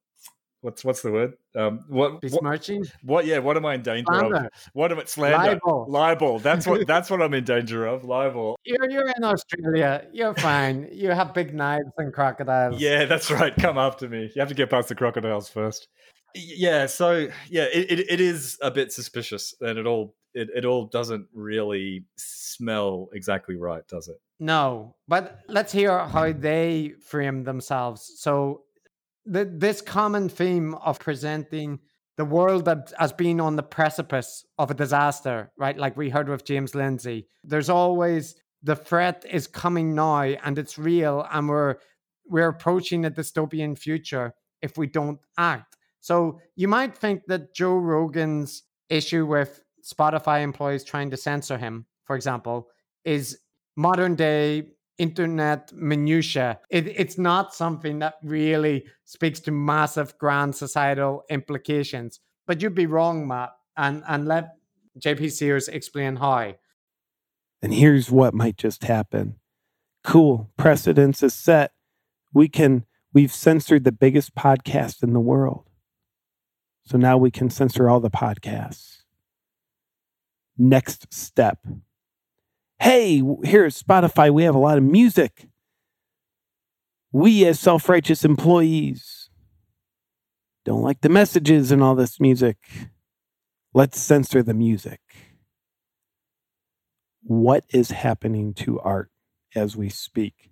what's 0.65 0.83
what's 0.83 1.03
the 1.03 1.13
word? 1.13 1.35
Um, 1.55 1.85
what, 1.89 2.15
what 2.15 2.23
Besmirching? 2.23 2.85
what? 3.03 3.27
Yeah, 3.27 3.39
what 3.39 3.57
am 3.57 3.67
I 3.67 3.75
in 3.75 3.83
danger 3.83 4.13
of? 4.13 4.49
What 4.73 4.91
am 4.91 4.99
I 4.99 5.05
slander? 5.05 5.37
Libel. 5.37 5.87
Libel. 5.89 6.39
That's 6.41 6.67
what 6.67 6.87
that's 6.87 7.11
what 7.11 7.23
I'm 7.23 7.35
in 7.35 7.45
danger 7.45 7.87
of. 7.87 8.05
Libel. 8.05 8.57
You're, 8.65 8.91
you're 8.91 9.11
in 9.11 9.23
Australia. 9.23 10.07
You're 10.13 10.35
fine. 10.35 10.89
You 10.91 11.11
have 11.11 11.35
big 11.35 11.55
knives 11.55 11.93
and 11.99 12.13
crocodiles. 12.13 12.81
Yeah, 12.81 13.05
that's 13.05 13.31
right. 13.31 13.55
Come 13.57 13.79
after 13.79 14.09
me. 14.09 14.33
You 14.35 14.41
have 14.41 14.49
to 14.49 14.55
get 14.55 14.71
past 14.71 14.89
the 14.89 14.95
crocodiles 14.95 15.49
first. 15.49 15.89
Yeah, 16.35 16.87
so 16.87 17.29
yeah, 17.49 17.67
it, 17.73 17.93
it, 17.93 18.11
it 18.11 18.21
is 18.21 18.59
a 18.61 18.71
bit 18.71 18.91
suspicious, 18.91 19.55
and 19.61 19.79
it 19.79 19.87
all 19.87 20.17
it, 20.35 20.49
it 20.55 20.65
all 20.65 20.87
doesn't 20.87 21.27
really 21.33 22.05
smell 22.17 23.09
exactly 23.13 23.57
right, 23.57 23.87
does 23.89 24.09
it? 24.09 24.17
No, 24.41 24.97
but 25.09 25.41
let's 25.49 25.73
hear 25.73 25.99
how 26.07 26.33
they 26.33 26.95
frame 27.01 27.45
themselves. 27.45 28.15
So, 28.19 28.63
the, 29.27 29.45
this 29.45 29.81
common 29.81 30.29
theme 30.29 30.75
of 30.75 30.99
presenting 30.99 31.79
the 32.17 32.25
world 32.25 32.67
that, 32.67 32.93
as 32.99 33.13
being 33.13 33.41
on 33.41 33.57
the 33.57 33.63
precipice 33.63 34.45
of 34.59 34.71
a 34.71 34.75
disaster, 34.75 35.51
right? 35.57 35.77
Like 35.77 35.97
we 35.97 36.11
heard 36.11 36.29
with 36.29 36.45
James 36.45 36.75
Lindsay, 36.75 37.29
there's 37.43 37.71
always 37.71 38.37
the 38.63 38.77
threat 38.77 39.25
is 39.31 39.47
coming 39.47 39.95
now 39.95 40.23
and 40.23 40.59
it's 40.59 40.79
real, 40.79 41.27
and 41.31 41.49
we're 41.49 41.77
we're 42.27 42.49
approaching 42.49 43.05
a 43.05 43.11
dystopian 43.11 43.79
future 43.79 44.35
if 44.63 44.79
we 44.79 44.87
don't 44.87 45.21
act. 45.39 45.77
So 46.01 46.41
you 46.57 46.69
might 46.69 46.97
think 46.97 47.23
that 47.29 47.55
Joe 47.55 47.77
Rogan's 47.77 48.63
issue 48.89 49.27
with 49.27 49.64
Spotify 49.85 50.43
employees 50.43 50.85
trying 50.85 51.11
to 51.11 51.17
censor 51.17 51.59
him, 51.59 51.87
for 52.05 52.17
example, 52.17 52.69
is 53.05 53.39
modern 53.77 54.15
day 54.15 54.69
internet 54.99 55.73
minutia. 55.75 56.61
It, 56.71 56.87
it's 56.87 57.19
not 57.19 57.55
something 57.55 57.99
that 57.99 58.15
really 58.23 58.87
speaks 59.05 59.41
to 59.41 59.51
massive 59.51 60.17
grand 60.19 60.55
societal 60.55 61.25
implications. 61.29 62.21
But 62.47 62.63
you'd 62.63 62.75
be 62.75 62.87
wrong, 62.87 63.27
Matt, 63.27 63.51
and 63.77 64.03
and 64.07 64.27
let 64.27 64.57
JP 64.99 65.33
Sears 65.33 65.69
explain 65.69 66.17
how. 66.17 66.55
And 67.63 67.73
here's 67.73 68.11
what 68.11 68.35
might 68.35 68.57
just 68.57 68.85
happen. 68.85 69.37
Cool. 70.05 70.51
Precedence 70.59 71.23
is 71.23 71.33
set. 71.33 71.73
We 72.33 72.49
can, 72.49 72.85
we've 73.13 73.33
censored 73.33 73.85
the 73.85 73.93
biggest 73.93 74.35
podcast 74.35 75.03
in 75.03 75.15
the 75.15 75.21
world. 75.21 75.69
So 76.85 76.99
now 76.99 77.17
we 77.17 77.31
can 77.31 77.49
censor 77.49 77.89
all 77.89 78.01
the 78.01 78.11
podcasts. 78.11 78.94
Next 80.57 81.13
step. 81.13 81.59
Hey, 82.79 83.23
here 83.45 83.65
at 83.65 83.73
Spotify, 83.73 84.33
we 84.33 84.45
have 84.45 84.55
a 84.55 84.59
lot 84.59 84.79
of 84.79 84.85
music. 84.85 85.49
We, 87.13 87.47
as 87.47 87.61
self 87.61 87.89
righteous 87.89 88.25
employees, 88.25 89.31
don't 90.65 90.83
like 90.83 91.01
the 91.01 91.09
messages 91.09 91.71
and 91.71 91.83
all 91.83 91.95
this 91.95 92.21
music. 92.21 92.57
Let's 93.73 94.01
censor 94.01 94.43
the 94.43 94.55
music 94.55 95.01
what 97.25 97.65
is 97.71 97.91
happening 97.91 98.53
to 98.53 98.79
art 98.81 99.11
as 99.55 99.77
we 99.77 99.89
speak? 99.89 100.51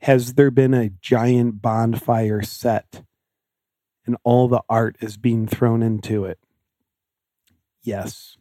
Has 0.00 0.34
there 0.34 0.50
been 0.50 0.74
a 0.74 0.88
giant 0.88 1.60
bonfire 1.60 2.42
set 2.42 3.02
and 4.06 4.16
all 4.24 4.48
the 4.48 4.62
art 4.68 4.96
is 5.00 5.18
being 5.18 5.46
thrown 5.46 5.82
into 5.82 6.24
it? 6.24 6.38
Yes. 7.88 8.36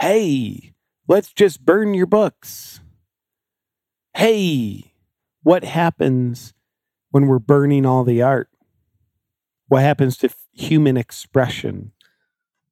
Hey, 0.00 0.72
let's 1.06 1.34
just 1.34 1.66
burn 1.66 1.92
your 1.92 2.06
books. 2.06 2.80
Hey, 4.16 4.94
what 5.42 5.64
happens 5.64 6.54
when 7.10 7.26
we're 7.26 7.38
burning 7.38 7.84
all 7.84 8.04
the 8.04 8.22
art? 8.22 8.48
What 9.68 9.82
happens 9.82 10.16
to 10.18 10.30
human 10.54 10.96
expression? 10.96 11.92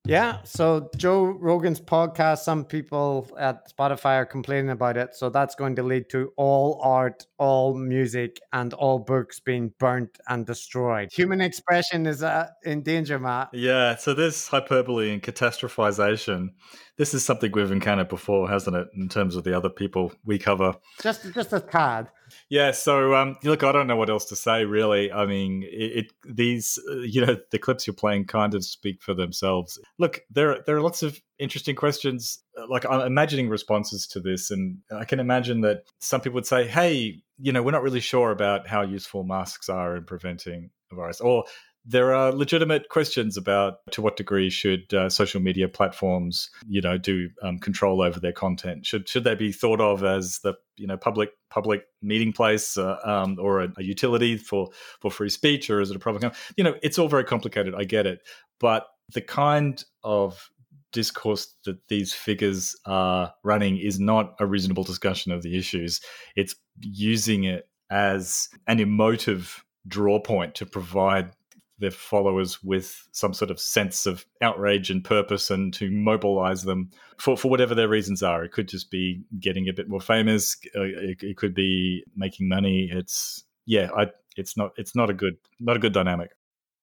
Yeah, 0.08 0.38
so 0.42 0.88
Joe 0.96 1.24
Rogan's 1.26 1.82
podcast, 1.82 2.38
some 2.38 2.64
people 2.64 3.28
at 3.38 3.70
Spotify 3.70 4.16
are 4.16 4.24
complaining 4.24 4.70
about 4.70 4.96
it. 4.96 5.14
So 5.14 5.28
that's 5.28 5.54
going 5.54 5.76
to 5.76 5.82
lead 5.82 6.08
to 6.08 6.32
all 6.38 6.80
art, 6.82 7.26
all 7.36 7.74
music, 7.74 8.40
and 8.54 8.72
all 8.72 9.00
books 9.00 9.38
being 9.38 9.70
burnt 9.78 10.18
and 10.26 10.46
destroyed. 10.46 11.10
Human 11.12 11.42
expression 11.42 12.06
is 12.06 12.22
uh, 12.22 12.48
in 12.64 12.82
danger, 12.82 13.18
Matt. 13.18 13.50
Yeah, 13.52 13.96
so 13.96 14.14
this 14.14 14.48
hyperbole 14.48 15.12
and 15.12 15.22
catastrophization, 15.22 16.52
this 16.96 17.12
is 17.12 17.22
something 17.22 17.52
we've 17.52 17.70
encountered 17.70 18.08
before, 18.08 18.48
hasn't 18.48 18.76
it, 18.76 18.88
in 18.96 19.10
terms 19.10 19.36
of 19.36 19.44
the 19.44 19.54
other 19.54 19.68
people 19.68 20.14
we 20.24 20.38
cover? 20.38 20.74
Just, 21.02 21.34
just 21.34 21.52
a 21.52 21.60
tad. 21.60 22.08
Yeah, 22.48 22.70
so 22.72 23.14
um, 23.14 23.36
look, 23.44 23.62
I 23.62 23.72
don't 23.72 23.86
know 23.86 23.96
what 23.96 24.10
else 24.10 24.24
to 24.26 24.36
say. 24.36 24.64
Really, 24.64 25.12
I 25.12 25.26
mean, 25.26 25.62
it, 25.64 26.06
it 26.06 26.12
these 26.28 26.78
uh, 26.90 26.96
you 26.98 27.24
know 27.24 27.36
the 27.50 27.58
clips 27.58 27.86
you're 27.86 27.94
playing 27.94 28.26
kind 28.26 28.54
of 28.54 28.64
speak 28.64 29.02
for 29.02 29.14
themselves. 29.14 29.78
Look, 29.98 30.20
there 30.30 30.62
there 30.66 30.76
are 30.76 30.82
lots 30.82 31.02
of 31.02 31.20
interesting 31.38 31.76
questions. 31.76 32.38
uh, 32.56 32.66
Like 32.68 32.84
I'm 32.86 33.00
imagining 33.00 33.48
responses 33.48 34.06
to 34.08 34.20
this, 34.20 34.50
and 34.50 34.78
I 34.90 35.04
can 35.04 35.20
imagine 35.20 35.60
that 35.62 35.84
some 35.98 36.20
people 36.20 36.34
would 36.34 36.46
say, 36.46 36.66
"Hey, 36.66 37.22
you 37.38 37.52
know, 37.52 37.62
we're 37.62 37.72
not 37.72 37.82
really 37.82 38.00
sure 38.00 38.30
about 38.30 38.66
how 38.66 38.82
useful 38.82 39.24
masks 39.24 39.68
are 39.68 39.96
in 39.96 40.04
preventing 40.04 40.70
virus," 40.92 41.20
or 41.20 41.44
there 41.90 42.14
are 42.14 42.32
legitimate 42.32 42.90
questions 42.90 43.38
about 43.38 43.78
to 43.92 44.02
what 44.02 44.18
degree 44.18 44.50
should 44.50 44.92
uh, 44.92 45.08
social 45.08 45.40
media 45.40 45.66
platforms, 45.68 46.50
you 46.68 46.82
know, 46.82 46.98
do 46.98 47.30
um, 47.42 47.58
control 47.58 48.02
over 48.02 48.20
their 48.20 48.32
content. 48.32 48.84
Should 48.84 49.08
should 49.08 49.24
they 49.24 49.34
be 49.34 49.52
thought 49.52 49.80
of 49.80 50.04
as 50.04 50.40
the 50.40 50.52
you 50.76 50.86
know 50.86 50.98
public 50.98 51.30
public 51.48 51.84
meeting 52.02 52.34
place 52.34 52.76
uh, 52.76 52.98
um, 53.04 53.38
or 53.40 53.62
a, 53.62 53.72
a 53.78 53.82
utility 53.82 54.36
for 54.36 54.68
for 55.00 55.10
free 55.10 55.30
speech, 55.30 55.70
or 55.70 55.80
is 55.80 55.90
it 55.90 55.96
a 55.96 55.98
public? 55.98 56.30
You 56.58 56.64
know, 56.64 56.74
it's 56.82 56.98
all 56.98 57.08
very 57.08 57.24
complicated. 57.24 57.74
I 57.74 57.84
get 57.84 58.06
it, 58.06 58.20
but 58.60 58.86
the 59.14 59.22
kind 59.22 59.82
of 60.04 60.50
discourse 60.92 61.54
that 61.64 61.88
these 61.88 62.12
figures 62.12 62.76
are 62.84 63.32
running 63.44 63.78
is 63.78 63.98
not 63.98 64.34
a 64.40 64.46
reasonable 64.46 64.84
discussion 64.84 65.32
of 65.32 65.42
the 65.42 65.56
issues. 65.56 66.02
It's 66.36 66.54
using 66.80 67.44
it 67.44 67.66
as 67.90 68.50
an 68.66 68.78
emotive 68.78 69.64
draw 69.86 70.20
point 70.20 70.54
to 70.56 70.66
provide 70.66 71.30
their 71.78 71.90
followers 71.90 72.62
with 72.62 73.06
some 73.12 73.32
sort 73.32 73.50
of 73.50 73.60
sense 73.60 74.06
of 74.06 74.26
outrage 74.42 74.90
and 74.90 75.04
purpose 75.04 75.50
and 75.50 75.72
to 75.74 75.90
mobilize 75.90 76.62
them 76.62 76.90
for, 77.18 77.36
for 77.36 77.50
whatever 77.50 77.74
their 77.74 77.88
reasons 77.88 78.22
are. 78.22 78.44
It 78.44 78.52
could 78.52 78.68
just 78.68 78.90
be 78.90 79.22
getting 79.38 79.68
a 79.68 79.72
bit 79.72 79.88
more 79.88 80.00
famous. 80.00 80.56
Uh, 80.76 80.82
it, 80.82 81.22
it 81.22 81.36
could 81.36 81.54
be 81.54 82.04
making 82.16 82.48
money. 82.48 82.90
It's 82.92 83.44
yeah, 83.66 83.90
I, 83.96 84.06
it's 84.36 84.56
not 84.56 84.72
it's 84.76 84.96
not 84.96 85.10
a 85.10 85.14
good 85.14 85.36
not 85.60 85.76
a 85.76 85.80
good 85.80 85.92
dynamic. 85.92 86.30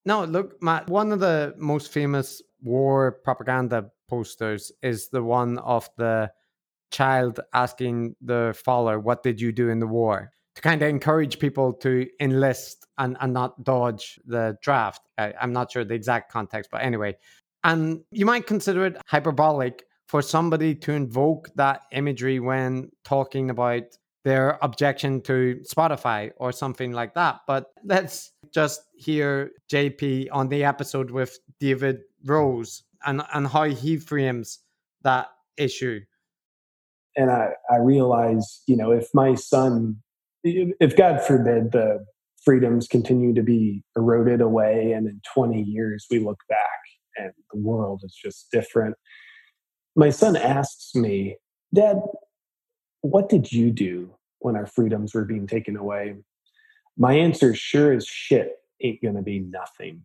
No, 0.05 0.23
look, 0.23 0.61
Matt, 0.61 0.87
one 0.87 1.11
of 1.11 1.19
the 1.19 1.55
most 1.57 1.91
famous 1.91 2.41
war 2.61 3.19
propaganda 3.23 3.89
posters 4.07 4.71
is 4.81 5.09
the 5.09 5.23
one 5.23 5.57
of 5.59 5.89
the 5.97 6.31
child 6.91 7.39
asking 7.53 8.15
the 8.21 8.55
father, 8.63 8.99
What 8.99 9.23
did 9.23 9.41
you 9.41 9.51
do 9.51 9.69
in 9.69 9.79
the 9.79 9.87
war? 9.87 10.31
To 10.55 10.61
kind 10.61 10.81
of 10.81 10.89
encourage 10.89 11.39
people 11.39 11.73
to 11.73 12.07
enlist 12.19 12.85
and, 12.97 13.17
and 13.19 13.33
not 13.33 13.63
dodge 13.63 14.19
the 14.25 14.57
draft. 14.61 15.01
I, 15.17 15.33
I'm 15.39 15.53
not 15.53 15.71
sure 15.71 15.83
the 15.83 15.93
exact 15.93 16.31
context, 16.31 16.71
but 16.71 16.81
anyway. 16.81 17.17
And 17.63 18.01
you 18.11 18.25
might 18.25 18.47
consider 18.47 18.85
it 18.85 18.97
hyperbolic 19.07 19.85
for 20.07 20.21
somebody 20.21 20.75
to 20.75 20.91
invoke 20.93 21.49
that 21.55 21.81
imagery 21.91 22.39
when 22.39 22.91
talking 23.03 23.49
about 23.49 23.83
their 24.23 24.57
objection 24.61 25.21
to 25.21 25.61
Spotify 25.71 26.31
or 26.37 26.51
something 26.51 26.91
like 26.91 27.13
that. 27.13 27.41
But 27.47 27.71
let's 27.83 28.31
just 28.53 28.81
hear 28.95 29.51
JP 29.71 30.27
on 30.31 30.49
the 30.49 30.63
episode 30.63 31.11
with 31.11 31.37
David 31.59 31.99
Rose 32.23 32.83
and, 33.05 33.21
and 33.33 33.47
how 33.47 33.63
he 33.63 33.97
frames 33.97 34.59
that 35.03 35.27
issue. 35.57 35.99
And 37.15 37.31
I, 37.31 37.51
I 37.71 37.77
realize, 37.77 38.61
you 38.67 38.75
know, 38.75 38.91
if 38.91 39.09
my 39.13 39.35
son, 39.35 40.01
if 40.45 40.95
God 40.95 41.21
forbid 41.23 41.71
the 41.71 42.05
freedoms 42.43 42.87
continue 42.87 43.33
to 43.33 43.41
be 43.41 43.83
eroded 43.97 44.39
away 44.39 44.91
and 44.91 45.07
in 45.07 45.19
20 45.33 45.61
years 45.63 46.05
we 46.11 46.19
look 46.19 46.39
back 46.47 46.59
and 47.17 47.31
the 47.51 47.59
world 47.59 48.01
is 48.03 48.13
just 48.13 48.51
different. 48.51 48.95
My 49.95 50.11
son 50.11 50.35
asks 50.35 50.93
me, 50.93 51.37
Dad, 51.73 51.97
what 53.01 53.29
did 53.29 53.51
you 53.51 53.71
do 53.71 54.13
when 54.39 54.55
our 54.55 54.67
freedoms 54.67 55.15
were 55.15 55.25
being 55.25 55.47
taken 55.47 55.75
away? 55.75 56.15
My 56.97 57.13
answer, 57.13 57.55
sure 57.55 57.93
as 57.93 58.05
shit, 58.05 58.51
ain't 58.81 59.01
gonna 59.01 59.23
be 59.23 59.39
nothing. 59.39 60.03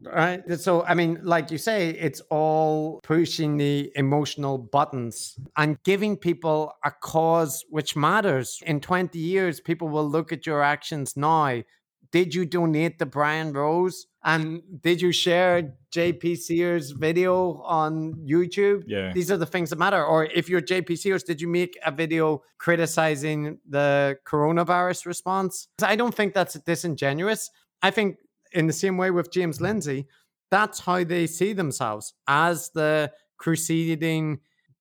Right. 0.00 0.42
So, 0.58 0.84
I 0.84 0.94
mean, 0.94 1.18
like 1.22 1.50
you 1.50 1.58
say, 1.58 1.90
it's 1.90 2.20
all 2.30 3.00
pushing 3.02 3.56
the 3.56 3.90
emotional 3.96 4.56
buttons 4.56 5.36
and 5.56 5.82
giving 5.82 6.16
people 6.16 6.74
a 6.84 6.90
cause 6.90 7.64
which 7.68 7.96
matters. 7.96 8.60
In 8.64 8.80
20 8.80 9.18
years, 9.18 9.60
people 9.60 9.88
will 9.88 10.08
look 10.08 10.32
at 10.32 10.46
your 10.46 10.62
actions 10.62 11.16
now. 11.16 11.62
Did 12.10 12.34
you 12.34 12.46
donate 12.46 12.98
to 13.00 13.06
Brian 13.06 13.52
Rose? 13.52 14.06
And 14.24 14.62
did 14.80 15.02
you 15.02 15.12
share 15.12 15.74
JP 15.94 16.38
Sears' 16.38 16.92
video 16.92 17.60
on 17.62 18.14
YouTube? 18.14 18.84
Yeah. 18.86 19.12
These 19.12 19.30
are 19.30 19.36
the 19.36 19.46
things 19.46 19.70
that 19.70 19.78
matter. 19.78 20.02
Or 20.02 20.24
if 20.24 20.48
you're 20.48 20.62
JP 20.62 20.96
Sears, 20.96 21.22
did 21.22 21.40
you 21.40 21.48
make 21.48 21.76
a 21.84 21.90
video 21.90 22.42
criticizing 22.58 23.58
the 23.68 24.18
coronavirus 24.26 25.06
response? 25.06 25.68
I 25.82 25.96
don't 25.96 26.14
think 26.14 26.34
that's 26.34 26.54
disingenuous 26.60 27.50
I 27.82 27.90
think 27.90 28.16
in 28.52 28.66
the 28.66 28.72
same 28.72 28.96
way 28.96 29.10
with 29.10 29.30
James 29.30 29.60
Lindsay, 29.60 30.06
that's 30.50 30.80
how 30.80 31.04
they 31.04 31.26
see 31.26 31.52
themselves 31.52 32.14
as 32.26 32.70
the 32.70 33.12
crusading 33.36 34.40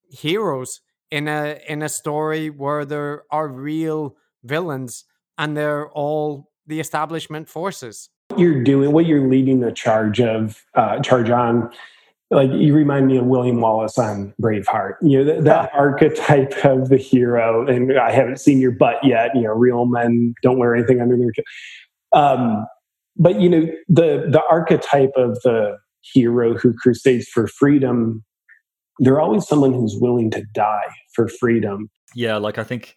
heroes 0.09 0.81
in 1.11 1.27
a 1.27 1.59
in 1.67 1.81
a 1.81 1.89
story 1.89 2.49
where 2.49 2.85
there 2.85 3.23
are 3.31 3.47
real 3.47 4.15
villains 4.43 5.05
and 5.37 5.55
they're 5.55 5.89
all 5.89 6.51
the 6.65 6.79
establishment 6.79 7.49
forces. 7.49 8.09
What 8.29 8.39
you're 8.39 8.63
doing, 8.63 8.91
what 8.91 9.05
you're 9.05 9.27
leading 9.27 9.61
the 9.61 9.71
charge 9.71 10.19
of, 10.19 10.63
uh, 10.75 10.99
charge 10.99 11.29
on, 11.29 11.71
like 12.29 12.51
you 12.51 12.73
remind 12.73 13.07
me 13.07 13.17
of 13.17 13.25
William 13.25 13.61
Wallace 13.61 13.97
on 13.97 14.33
Braveheart. 14.41 14.95
You 15.01 15.19
know, 15.19 15.23
that, 15.25 15.43
that 15.45 15.71
archetype 15.77 16.53
of 16.65 16.89
the 16.89 16.97
hero, 16.97 17.65
and 17.65 17.97
I 17.97 18.11
haven't 18.11 18.39
seen 18.41 18.59
your 18.59 18.71
butt 18.71 18.97
yet. 19.03 19.31
You 19.33 19.43
know, 19.43 19.53
real 19.53 19.85
men 19.85 20.33
don't 20.41 20.57
wear 20.57 20.75
anything 20.75 20.99
under 20.99 21.17
their. 21.17 21.31
Um, 22.11 22.65
but 23.17 23.41
you 23.41 23.49
know, 23.49 23.67
the 23.87 24.27
the 24.29 24.41
archetype 24.49 25.11
of 25.15 25.39
the 25.43 25.77
hero 26.01 26.57
who 26.57 26.73
crusades 26.73 27.27
for 27.27 27.47
freedom 27.47 28.23
they're 28.99 29.19
always 29.19 29.47
someone 29.47 29.73
who's 29.73 29.97
willing 29.99 30.31
to 30.31 30.43
die 30.53 30.89
for 31.13 31.27
freedom. 31.27 31.89
Yeah, 32.15 32.37
like 32.37 32.57
I 32.57 32.63
think 32.63 32.95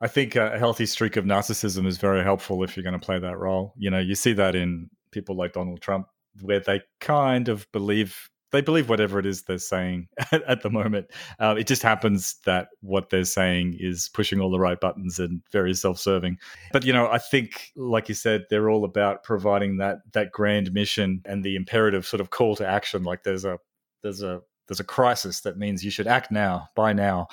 I 0.00 0.08
think 0.08 0.36
a 0.36 0.58
healthy 0.58 0.86
streak 0.86 1.16
of 1.16 1.24
narcissism 1.24 1.86
is 1.86 1.98
very 1.98 2.22
helpful 2.22 2.62
if 2.62 2.76
you're 2.76 2.84
going 2.84 2.98
to 2.98 3.04
play 3.04 3.18
that 3.18 3.38
role. 3.38 3.72
You 3.76 3.90
know, 3.90 3.98
you 3.98 4.14
see 4.14 4.32
that 4.34 4.54
in 4.54 4.90
people 5.10 5.36
like 5.36 5.52
Donald 5.52 5.80
Trump 5.80 6.06
where 6.40 6.60
they 6.60 6.80
kind 7.00 7.48
of 7.48 7.70
believe 7.72 8.16
they 8.52 8.60
believe 8.60 8.88
whatever 8.88 9.18
it 9.18 9.26
is 9.26 9.42
they're 9.42 9.58
saying 9.58 10.08
at, 10.32 10.42
at 10.44 10.62
the 10.62 10.70
moment. 10.70 11.10
Uh, 11.38 11.56
it 11.58 11.66
just 11.66 11.82
happens 11.82 12.36
that 12.44 12.68
what 12.80 13.10
they're 13.10 13.24
saying 13.24 13.76
is 13.80 14.08
pushing 14.10 14.40
all 14.40 14.50
the 14.50 14.60
right 14.60 14.80
buttons 14.80 15.18
and 15.18 15.42
very 15.50 15.74
self-serving. 15.74 16.38
But 16.72 16.84
you 16.84 16.92
know, 16.92 17.08
I 17.08 17.18
think, 17.18 17.72
like 17.76 18.08
you 18.08 18.14
said, 18.14 18.44
they're 18.48 18.70
all 18.70 18.84
about 18.84 19.24
providing 19.24 19.78
that 19.78 19.98
that 20.12 20.32
grand 20.32 20.72
mission 20.72 21.22
and 21.24 21.42
the 21.42 21.56
imperative 21.56 22.06
sort 22.06 22.20
of 22.20 22.30
call 22.30 22.54
to 22.56 22.66
action. 22.66 23.02
Like 23.02 23.24
there's 23.24 23.44
a 23.44 23.58
there's 24.02 24.22
a 24.22 24.42
there's 24.68 24.80
a 24.80 24.84
crisis 24.84 25.40
that 25.40 25.58
means 25.58 25.84
you 25.84 25.90
should 25.90 26.06
act 26.06 26.30
now, 26.30 26.68
buy 26.76 26.92
now. 26.92 27.28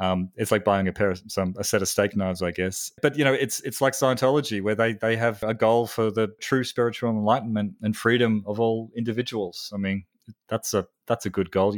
Um, 0.00 0.30
it's 0.36 0.52
like 0.52 0.64
buying 0.64 0.86
a 0.86 0.92
pair 0.92 1.10
of 1.10 1.20
some 1.26 1.54
a 1.58 1.64
set 1.64 1.82
of 1.82 1.88
steak 1.88 2.16
knives, 2.16 2.40
I 2.40 2.52
guess. 2.52 2.92
But 3.02 3.18
you 3.18 3.24
know, 3.24 3.32
it's 3.32 3.60
it's 3.60 3.80
like 3.80 3.94
Scientology, 3.94 4.62
where 4.62 4.74
they 4.74 4.92
they 4.92 5.16
have 5.16 5.42
a 5.42 5.54
goal 5.54 5.86
for 5.86 6.10
the 6.10 6.28
true 6.40 6.64
spiritual 6.64 7.10
enlightenment 7.10 7.74
and 7.82 7.96
freedom 7.96 8.44
of 8.46 8.60
all 8.60 8.90
individuals. 8.96 9.72
I 9.74 9.78
mean, 9.78 10.04
that's 10.48 10.72
a 10.74 10.86
that's 11.06 11.26
a 11.26 11.30
good 11.30 11.50
goal. 11.50 11.76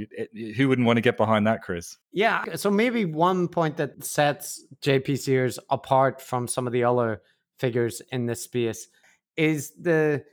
Who 0.56 0.68
wouldn't 0.68 0.86
want 0.86 0.98
to 0.98 1.02
get 1.02 1.16
behind 1.16 1.46
that, 1.46 1.62
Chris? 1.62 1.96
Yeah. 2.12 2.56
So 2.56 2.70
maybe 2.70 3.04
one 3.04 3.48
point 3.48 3.76
that 3.78 4.04
sets 4.04 4.64
JP 4.82 5.18
Sears 5.18 5.58
apart 5.70 6.20
from 6.20 6.46
some 6.46 6.66
of 6.66 6.72
the 6.72 6.84
other 6.84 7.22
figures 7.58 8.02
in 8.12 8.26
this 8.26 8.42
space 8.42 8.88
is 9.36 9.72
the 9.80 10.24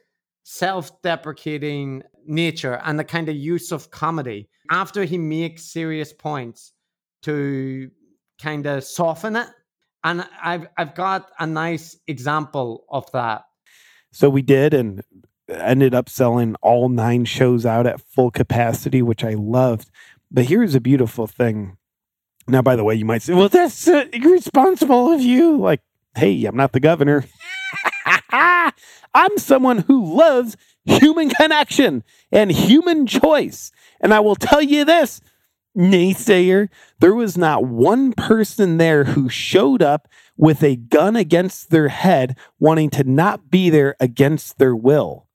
self-deprecating 0.43 2.03
nature 2.25 2.81
and 2.85 2.97
the 2.97 3.03
kind 3.03 3.29
of 3.29 3.35
use 3.35 3.71
of 3.71 3.91
comedy 3.91 4.49
after 4.71 5.03
he 5.03 5.17
makes 5.17 5.63
serious 5.63 6.13
points 6.13 6.71
to 7.23 7.89
kind 8.41 8.65
of 8.65 8.83
soften 8.83 9.35
it. 9.35 9.47
And 10.03 10.27
i've 10.41 10.67
i've 10.77 10.95
got 10.95 11.29
a 11.39 11.47
nice 11.47 11.97
example 12.07 12.85
of 12.89 13.11
that. 13.11 13.43
So 14.11 14.29
we 14.29 14.41
did 14.41 14.73
and 14.73 15.01
ended 15.49 15.93
up 15.93 16.09
selling 16.09 16.55
all 16.61 16.89
nine 16.89 17.25
shows 17.25 17.65
out 17.65 17.87
at 17.87 18.01
full 18.01 18.31
capacity 18.31 19.01
which 19.01 19.23
i 19.23 19.33
loved. 19.33 19.89
But 20.29 20.45
here's 20.45 20.75
a 20.75 20.81
beautiful 20.81 21.27
thing. 21.27 21.77
Now 22.47 22.61
by 22.61 22.75
the 22.75 22.83
way 22.83 22.95
you 22.95 23.05
might 23.05 23.21
say 23.21 23.33
well 23.33 23.49
that's 23.49 23.87
uh, 23.87 24.05
irresponsible 24.13 25.11
of 25.11 25.21
you. 25.21 25.57
Like 25.57 25.81
hey 26.15 26.45
i'm 26.45 26.55
not 26.55 26.73
the 26.73 26.79
governor. 26.79 27.25
I'm 29.17 29.37
someone 29.37 29.79
who 29.79 30.15
loves 30.15 30.57
human 30.85 31.29
connection 31.29 32.03
and 32.31 32.51
human 32.51 33.07
choice. 33.07 33.71
And 33.99 34.13
I 34.13 34.19
will 34.19 34.35
tell 34.35 34.61
you 34.61 34.85
this, 34.85 35.21
naysayer, 35.77 36.69
there 36.99 37.13
was 37.13 37.37
not 37.37 37.65
one 37.65 38.11
person 38.13 38.77
there 38.77 39.05
who 39.05 39.29
showed 39.29 39.81
up 39.81 40.07
with 40.35 40.63
a 40.63 40.75
gun 40.75 41.15
against 41.15 41.69
their 41.69 41.89
head 41.89 42.37
wanting 42.59 42.89
to 42.91 43.03
not 43.03 43.49
be 43.49 43.69
there 43.69 43.95
against 43.99 44.57
their 44.57 44.75
will. 44.75 45.27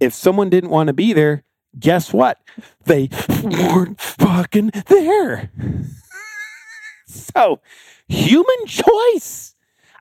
If 0.00 0.12
someone 0.12 0.50
didn't 0.50 0.70
want 0.70 0.88
to 0.88 0.92
be 0.92 1.12
there, 1.12 1.44
guess 1.78 2.12
what? 2.12 2.38
They 2.84 3.08
weren't 3.42 4.00
fucking 4.00 4.72
there. 4.86 5.50
so, 7.06 7.60
human 8.08 8.66
choice. 8.66 9.54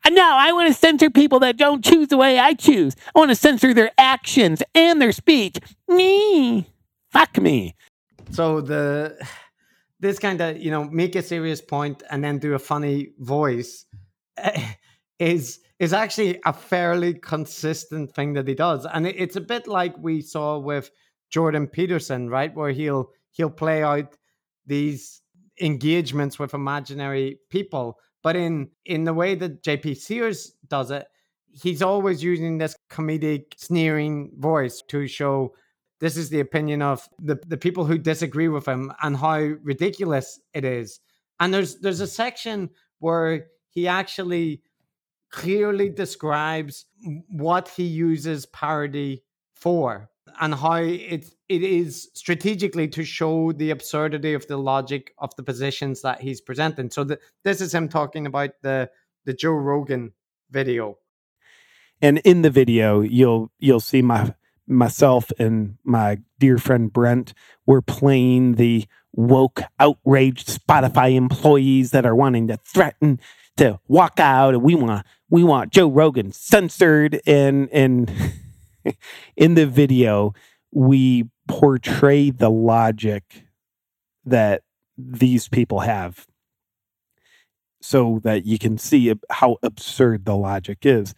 No, 0.09 0.35
I 0.35 0.51
want 0.51 0.67
to 0.67 0.73
censor 0.73 1.09
people 1.09 1.39
that 1.39 1.55
don't 1.55 1.83
choose 1.83 2.09
the 2.09 2.17
way 2.17 2.37
I 2.37 2.53
choose. 2.55 2.95
I 3.15 3.19
want 3.19 3.31
to 3.31 3.35
censor 3.35 3.73
their 3.73 3.91
actions 3.97 4.61
and 4.75 5.01
their 5.01 5.13
speech. 5.13 5.57
Me. 5.87 6.67
Fuck 7.09 7.37
me. 7.37 7.75
So 8.31 8.61
the 8.61 9.17
this 9.99 10.19
kind 10.19 10.41
of, 10.41 10.57
you 10.57 10.71
know, 10.71 10.83
make 10.85 11.15
a 11.15 11.21
serious 11.21 11.61
point 11.61 12.03
and 12.09 12.23
then 12.23 12.39
do 12.39 12.53
a 12.53 12.59
funny 12.59 13.09
voice 13.19 13.85
eh, 14.37 14.73
is 15.19 15.59
is 15.79 15.93
actually 15.93 16.39
a 16.45 16.53
fairly 16.53 17.13
consistent 17.13 18.13
thing 18.13 18.33
that 18.33 18.47
he 18.47 18.55
does. 18.55 18.85
And 18.85 19.07
it's 19.07 19.35
a 19.35 19.41
bit 19.41 19.67
like 19.67 19.97
we 19.97 20.21
saw 20.21 20.57
with 20.57 20.91
Jordan 21.29 21.67
Peterson, 21.67 22.29
right? 22.29 22.53
Where 22.53 22.71
he'll 22.71 23.09
he'll 23.31 23.49
play 23.49 23.83
out 23.83 24.15
these 24.65 25.21
engagements 25.59 26.39
with 26.39 26.53
imaginary 26.53 27.39
people 27.49 27.97
but 28.23 28.37
in 28.37 28.69
in 28.85 29.03
the 29.03 29.13
way 29.13 29.35
that 29.35 29.61
JP 29.61 29.97
Sears 29.97 30.53
does 30.67 30.89
it, 30.89 31.05
he's 31.51 31.81
always 31.83 32.23
using 32.23 32.57
this 32.57 32.75
comedic 32.89 33.53
sneering 33.57 34.31
voice 34.37 34.81
to 34.87 35.05
show 35.07 35.53
this 36.03 36.17
is 36.17 36.29
the 36.29 36.41
opinion 36.41 36.81
of 36.81 37.07
the, 37.17 37.39
the 37.47 37.55
people 37.55 37.85
who 37.85 37.97
disagree 37.97 38.49
with 38.49 38.67
him 38.67 38.91
and 39.01 39.15
how 39.15 39.37
ridiculous 39.37 40.41
it 40.53 40.65
is. 40.65 40.99
And 41.39 41.53
there's 41.53 41.79
there's 41.79 42.01
a 42.01 42.07
section 42.07 42.71
where 42.99 43.45
he 43.69 43.87
actually 43.87 44.63
clearly 45.31 45.87
describes 45.87 46.87
what 47.29 47.69
he 47.69 47.85
uses 47.85 48.45
parody 48.45 49.23
for 49.53 50.09
and 50.41 50.53
how 50.53 50.73
it 50.73 51.33
it 51.47 51.63
is 51.63 52.09
strategically 52.13 52.89
to 52.89 53.05
show 53.05 53.53
the 53.53 53.69
absurdity 53.69 54.33
of 54.33 54.45
the 54.47 54.57
logic 54.57 55.13
of 55.19 55.33
the 55.37 55.43
positions 55.43 56.01
that 56.01 56.19
he's 56.19 56.41
presenting. 56.41 56.89
So 56.89 57.05
the, 57.05 57.19
this 57.45 57.61
is 57.61 57.73
him 57.73 57.87
talking 57.87 58.27
about 58.27 58.49
the 58.61 58.89
the 59.23 59.33
Joe 59.33 59.53
Rogan 59.53 60.11
video. 60.51 60.97
And 62.01 62.17
in 62.25 62.41
the 62.41 62.49
video, 62.49 62.99
you'll 62.99 63.53
you'll 63.57 63.79
see 63.79 64.01
my 64.01 64.33
myself 64.67 65.31
and 65.39 65.77
my 65.83 66.19
dear 66.39 66.57
friend 66.57 66.91
Brent 66.91 67.33
we're 67.65 67.81
playing 67.81 68.55
the 68.55 68.85
woke 69.11 69.61
outraged 69.79 70.47
Spotify 70.47 71.15
employees 71.15 71.91
that 71.91 72.05
are 72.05 72.15
wanting 72.15 72.47
to 72.47 72.57
threaten 72.57 73.19
to 73.57 73.79
walk 73.87 74.19
out 74.19 74.53
and 74.53 74.63
we 74.63 74.75
want 74.75 75.05
we 75.29 75.43
want 75.43 75.71
Joe 75.71 75.87
Rogan 75.87 76.31
censored 76.31 77.19
and 77.25 77.69
and 77.71 78.11
in 79.35 79.55
the 79.55 79.65
video, 79.65 80.33
we 80.71 81.25
portray 81.47 82.29
the 82.29 82.49
logic 82.49 83.45
that 84.25 84.63
these 84.97 85.47
people 85.47 85.81
have 85.81 86.27
so 87.81 88.19
that 88.23 88.45
you 88.45 88.57
can 88.57 88.77
see 88.77 89.13
how 89.29 89.57
absurd 89.61 90.25
the 90.25 90.35
logic 90.35 90.85
is. 90.85 91.13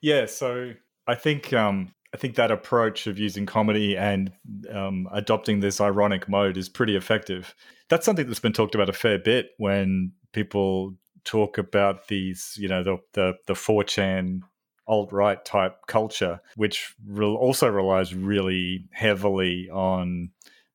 Yeah, 0.00 0.26
so 0.26 0.74
I 1.06 1.14
think 1.14 1.52
um, 1.52 1.92
I 2.16 2.18
think 2.18 2.36
that 2.36 2.50
approach 2.50 3.06
of 3.06 3.18
using 3.18 3.44
comedy 3.44 3.94
and 3.94 4.32
um, 4.72 5.06
adopting 5.12 5.60
this 5.60 5.82
ironic 5.82 6.30
mode 6.30 6.56
is 6.56 6.66
pretty 6.66 6.96
effective. 6.96 7.54
That's 7.90 8.06
something 8.06 8.26
that's 8.26 8.40
been 8.40 8.54
talked 8.54 8.74
about 8.74 8.88
a 8.88 8.94
fair 8.94 9.18
bit 9.18 9.50
when 9.58 10.12
people 10.32 10.94
talk 11.24 11.58
about 11.58 12.08
these, 12.08 12.56
you 12.58 12.68
know, 12.68 12.82
the 12.82 12.96
the 13.12 13.34
the 13.46 13.52
4chan 13.52 14.40
alt 14.86 15.12
right 15.12 15.44
type 15.44 15.76
culture, 15.88 16.40
which 16.54 16.94
re- 17.06 17.26
also 17.26 17.68
relies 17.68 18.14
really 18.14 18.86
heavily 18.92 19.68
on 19.68 20.30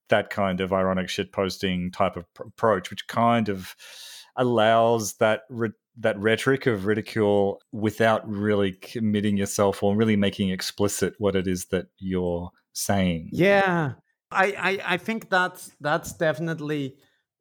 that 0.09 0.30
kind 0.30 0.61
of 0.61 0.72
ironic 0.72 1.09
shit 1.09 1.31
posting 1.31 1.89
type 1.89 2.18
of 2.18 2.31
pr- 2.35 2.43
approach, 2.43 2.91
which 2.91 3.07
kind 3.07 3.49
of 3.49 3.76
allows 4.35 5.15
that 5.15 5.41
re- 5.49 5.72
that 5.97 6.18
rhetoric 6.19 6.65
of 6.68 6.85
ridicule 6.85 7.61
without 7.72 8.27
really 8.30 8.73
committing 8.73 9.38
yourself 9.38 9.84
or 9.84 9.95
really 9.95 10.15
making 10.15 10.49
explicit 10.49 11.13
what 11.18 11.35
it 11.35 11.47
is 11.47 11.65
that 11.65 11.88
you're 11.97 12.51
saying. 12.73 13.30
Yeah, 13.31 13.93
I 14.31 14.45
I, 14.45 14.93
I 14.93 14.97
think 14.97 15.30
that's 15.30 15.72
that's 15.81 16.13
definitely 16.13 16.95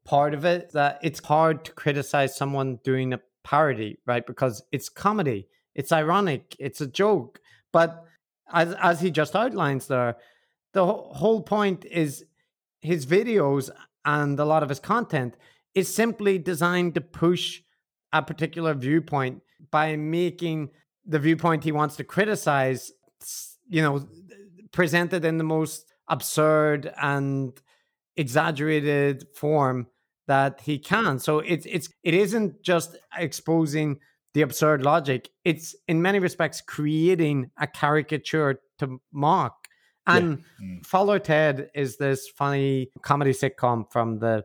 part 0.04 0.34
of 0.34 0.44
it. 0.44 0.72
That 0.72 0.98
it's 1.02 1.24
hard 1.24 1.64
to 1.66 1.72
criticize 1.72 2.36
someone 2.36 2.80
doing 2.84 3.12
a 3.12 3.20
parody, 3.44 3.98
right? 4.06 4.26
Because 4.26 4.62
it's 4.72 4.88
comedy 4.88 5.48
it's 5.74 5.92
ironic. 5.92 6.56
It's 6.58 6.80
a 6.80 6.86
joke. 6.86 7.40
But 7.72 8.04
as 8.52 8.74
as 8.80 9.00
he 9.00 9.10
just 9.10 9.36
outlines 9.36 9.86
there, 9.86 10.16
the 10.72 10.84
whole 10.84 11.42
point 11.42 11.84
is 11.84 12.24
his 12.80 13.06
videos 13.06 13.70
and 14.04 14.38
a 14.38 14.44
lot 14.44 14.62
of 14.62 14.68
his 14.68 14.80
content 14.80 15.36
is 15.74 15.94
simply 15.94 16.38
designed 16.38 16.94
to 16.94 17.00
push 17.00 17.62
a 18.12 18.22
particular 18.22 18.74
viewpoint 18.74 19.42
by 19.70 19.96
making 19.96 20.70
the 21.06 21.18
viewpoint 21.18 21.64
he 21.64 21.72
wants 21.72 21.96
to 21.96 22.04
criticize, 22.04 22.92
you 23.68 23.82
know, 23.82 24.06
presented 24.72 25.24
in 25.24 25.38
the 25.38 25.44
most 25.44 25.92
absurd 26.08 26.92
and 27.00 27.60
exaggerated 28.16 29.26
form 29.34 29.86
that 30.26 30.60
he 30.60 30.78
can. 30.78 31.18
So 31.18 31.40
it's 31.40 31.66
it's 31.66 31.88
it 32.02 32.14
isn't 32.14 32.62
just 32.62 32.96
exposing 33.16 33.98
the 34.34 34.42
absurd 34.42 34.82
logic. 34.82 35.28
It's 35.44 35.74
in 35.88 36.02
many 36.02 36.18
respects 36.18 36.60
creating 36.60 37.50
a 37.58 37.66
caricature 37.66 38.60
to 38.78 39.00
mock. 39.12 39.66
And 40.06 40.44
yeah. 40.60 40.66
mm. 40.66 40.86
Father 40.86 41.18
Ted 41.18 41.70
is 41.74 41.96
this 41.96 42.28
funny 42.28 42.90
comedy 43.02 43.32
sitcom 43.32 43.90
from 43.90 44.18
the 44.18 44.44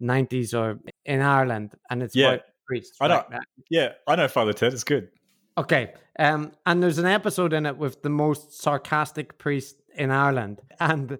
90s 0.00 0.54
or 0.54 0.80
in 1.04 1.20
Ireland, 1.20 1.74
and 1.90 2.02
it's 2.02 2.14
yeah. 2.14 2.38
Priests. 2.66 2.96
I 3.00 3.08
know. 3.08 3.24
Right? 3.30 3.40
Yeah, 3.70 3.92
I 4.06 4.16
know 4.16 4.28
Father 4.28 4.52
Ted. 4.52 4.72
It's 4.72 4.84
good. 4.84 5.08
Okay. 5.56 5.92
Um, 6.18 6.52
and 6.66 6.82
there's 6.82 6.98
an 6.98 7.06
episode 7.06 7.52
in 7.52 7.66
it 7.66 7.76
with 7.76 8.02
the 8.02 8.10
most 8.10 8.60
sarcastic 8.60 9.38
priest 9.38 9.82
in 9.94 10.10
Ireland. 10.10 10.60
And 10.80 11.18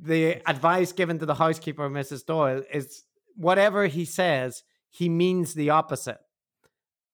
the 0.00 0.42
advice 0.48 0.92
given 0.92 1.18
to 1.18 1.26
the 1.26 1.34
housekeeper, 1.34 1.88
Mrs. 1.88 2.24
Doyle, 2.24 2.62
is 2.72 3.04
whatever 3.36 3.86
he 3.86 4.04
says, 4.04 4.62
he 4.90 5.08
means 5.08 5.54
the 5.54 5.70
opposite. 5.70 6.18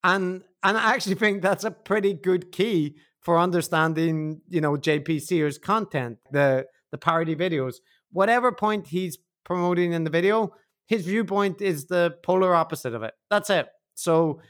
And 0.03 0.43
and 0.63 0.77
I 0.77 0.93
actually 0.93 1.15
think 1.15 1.41
that's 1.41 1.63
a 1.63 1.71
pretty 1.71 2.13
good 2.13 2.51
key 2.51 2.95
for 3.19 3.39
understanding, 3.39 4.41
you 4.47 4.61
know, 4.61 4.73
JP 4.73 5.21
Sears 5.21 5.57
content, 5.57 6.19
the 6.31 6.67
the 6.91 6.97
parody 6.97 7.35
videos. 7.35 7.75
Whatever 8.11 8.51
point 8.51 8.87
he's 8.87 9.17
promoting 9.43 9.93
in 9.93 10.03
the 10.03 10.09
video, 10.09 10.53
his 10.87 11.05
viewpoint 11.05 11.61
is 11.61 11.85
the 11.85 12.15
polar 12.23 12.55
opposite 12.55 12.93
of 12.93 13.03
it. 13.03 13.13
That's 13.29 13.49
it. 13.49 13.67
So 13.95 14.41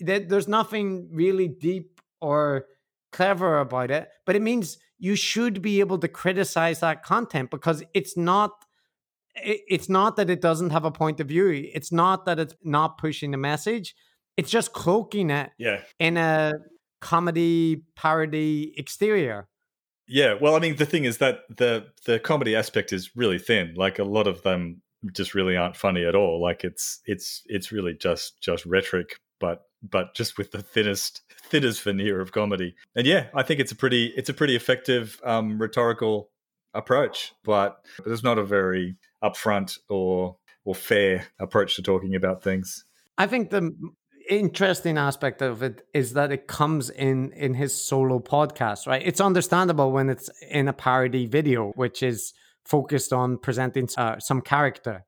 there's 0.00 0.48
nothing 0.48 1.08
really 1.12 1.48
deep 1.48 2.00
or 2.20 2.66
clever 3.12 3.60
about 3.60 3.90
it, 3.90 4.08
but 4.24 4.36
it 4.36 4.42
means 4.42 4.78
you 4.98 5.14
should 5.14 5.62
be 5.62 5.80
able 5.80 5.98
to 5.98 6.08
criticize 6.08 6.80
that 6.80 7.02
content 7.02 7.50
because 7.50 7.82
it's 7.94 8.16
not 8.16 8.52
it's 9.38 9.88
not 9.88 10.16
that 10.16 10.30
it 10.30 10.40
doesn't 10.40 10.70
have 10.70 10.86
a 10.86 10.90
point 10.90 11.20
of 11.20 11.28
view. 11.28 11.48
It's 11.74 11.92
not 11.92 12.24
that 12.24 12.38
it's 12.38 12.54
not 12.64 12.96
pushing 12.96 13.34
a 13.34 13.38
message. 13.38 13.94
It's 14.38 14.50
just 14.50 14.72
cloaking 14.72 15.30
it 15.30 15.50
yeah. 15.58 15.82
in 15.98 16.16
a 16.16 16.54
comedy 17.02 17.82
parody 17.96 18.72
exterior. 18.78 19.46
Yeah, 20.08 20.34
well, 20.40 20.54
I 20.54 20.60
mean, 20.60 20.76
the 20.76 20.86
thing 20.86 21.04
is 21.04 21.18
that 21.18 21.40
the 21.54 21.86
the 22.06 22.18
comedy 22.18 22.54
aspect 22.54 22.92
is 22.92 23.10
really 23.16 23.38
thin. 23.38 23.74
Like 23.76 23.98
a 23.98 24.04
lot 24.04 24.26
of 24.26 24.42
them 24.42 24.82
just 25.12 25.34
really 25.34 25.56
aren't 25.56 25.76
funny 25.76 26.04
at 26.04 26.14
all. 26.14 26.40
Like 26.40 26.64
it's 26.64 27.00
it's 27.06 27.42
it's 27.46 27.72
really 27.72 27.94
just 27.94 28.40
just 28.40 28.66
rhetoric, 28.66 29.18
but 29.40 29.66
but 29.82 30.14
just 30.14 30.38
with 30.38 30.52
the 30.52 30.62
thinnest 30.62 31.22
thinnest 31.42 31.82
veneer 31.82 32.20
of 32.20 32.32
comedy. 32.32 32.74
And 32.94 33.06
yeah, 33.06 33.26
I 33.34 33.42
think 33.42 33.60
it's 33.60 33.72
a 33.72 33.76
pretty 33.76 34.12
it's 34.16 34.28
a 34.28 34.34
pretty 34.34 34.56
effective 34.56 35.20
um, 35.24 35.60
rhetorical 35.60 36.30
approach, 36.74 37.32
but 37.44 37.80
it's 38.04 38.22
not 38.22 38.38
a 38.38 38.44
very 38.44 38.96
upfront 39.22 39.78
or 39.88 40.36
or 40.64 40.74
fair 40.74 41.26
approach 41.38 41.76
to 41.76 41.82
talking 41.82 42.14
about 42.14 42.42
things. 42.42 42.84
I 43.18 43.26
think 43.26 43.50
the 43.50 43.74
interesting 44.28 44.98
aspect 44.98 45.40
of 45.40 45.62
it 45.62 45.86
is 45.94 46.14
that 46.14 46.32
it 46.32 46.46
comes 46.46 46.90
in 46.90 47.32
in 47.32 47.54
his 47.54 47.74
solo 47.74 48.18
podcast, 48.18 48.86
right? 48.86 49.02
It's 49.04 49.20
understandable 49.20 49.92
when 49.92 50.10
it's 50.10 50.28
in 50.50 50.68
a 50.68 50.72
parody 50.72 51.26
video, 51.26 51.72
which 51.76 52.02
is 52.02 52.34
focused 52.66 53.12
on 53.12 53.38
presenting 53.38 53.88
uh, 53.96 54.18
some 54.18 54.40
character, 54.40 55.04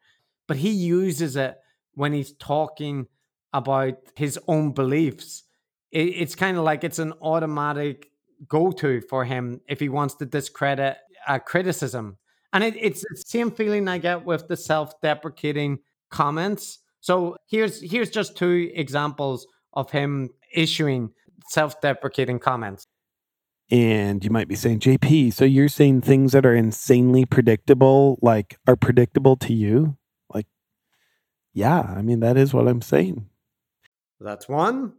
but 0.47 0.57
he 0.57 0.71
uses 0.71 1.37
it 1.37 1.57
when 1.95 2.13
he's 2.13 2.33
talking 2.33 3.07
about 3.53 3.95
his 4.15 4.39
own 4.47 4.73
beliefs. 4.73 5.45
It, 5.91 6.09
it's 6.09 6.35
kind 6.35 6.57
of 6.57 6.65
like 6.65 6.85
it's 6.85 6.99
an 6.99 7.13
automatic 7.21 8.11
go 8.47 8.71
to 8.71 9.01
for 9.03 9.25
him 9.25 9.61
if 9.69 9.81
he 9.81 9.89
wants 9.89 10.15
to 10.17 10.27
discredit 10.27 10.97
a 11.27 11.41
criticism. 11.41 12.19
And 12.53 12.65
it, 12.65 12.75
it's 12.77 13.01
the 13.01 13.23
same 13.27 13.51
feeling 13.51 13.89
I 13.89 13.99
get 13.99 14.25
with 14.25 14.49
the 14.49 14.57
self 14.57 15.01
deprecating 15.01 15.81
comments. 16.11 16.79
So 17.01 17.37
here's 17.47 17.81
here's 17.81 18.11
just 18.11 18.37
two 18.37 18.71
examples 18.75 19.47
of 19.73 19.91
him 19.91 20.31
issuing 20.55 21.11
self 21.49 21.81
deprecating 21.81 22.39
comments. 22.39 22.87
And 23.71 24.25
you 24.25 24.31
might 24.31 24.49
be 24.49 24.55
saying, 24.55 24.81
JP, 24.81 25.33
so 25.33 25.45
you're 25.45 25.69
saying 25.69 26.01
things 26.01 26.33
that 26.33 26.47
are 26.47 26.55
insanely 26.55 27.27
predictable, 27.27 28.19
like 28.23 28.59
are 28.67 28.77
predictable 28.77 29.37
to 29.37 29.53
you? 29.53 29.97
Like, 30.33 30.47
yeah, 31.53 31.81
I 31.81 32.01
mean, 32.01 32.21
that 32.21 32.39
is 32.39 32.55
what 32.55 32.67
I'm 32.67 32.81
saying. 32.81 33.29
That's 34.21 34.49
one. 34.49 34.95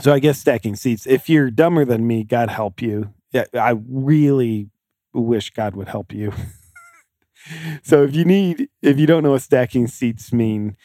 So 0.00 0.12
I 0.12 0.18
guess 0.18 0.38
stacking 0.38 0.74
sats. 0.74 1.06
If 1.06 1.28
you're 1.28 1.50
dumber 1.50 1.84
than 1.84 2.06
me, 2.06 2.22
God 2.22 2.50
help 2.50 2.80
you. 2.80 3.14
Yeah, 3.32 3.44
I 3.54 3.76
really 3.88 4.70
wish 5.12 5.50
God 5.50 5.74
would 5.74 5.88
help 5.88 6.12
you. 6.12 6.32
so 7.82 8.04
if 8.04 8.14
you 8.14 8.24
need, 8.24 8.68
if 8.82 8.98
you 8.98 9.06
don't 9.06 9.22
know 9.22 9.32
what 9.32 9.42
stacking 9.42 9.86
sats 9.86 10.32
mean, 10.32 10.76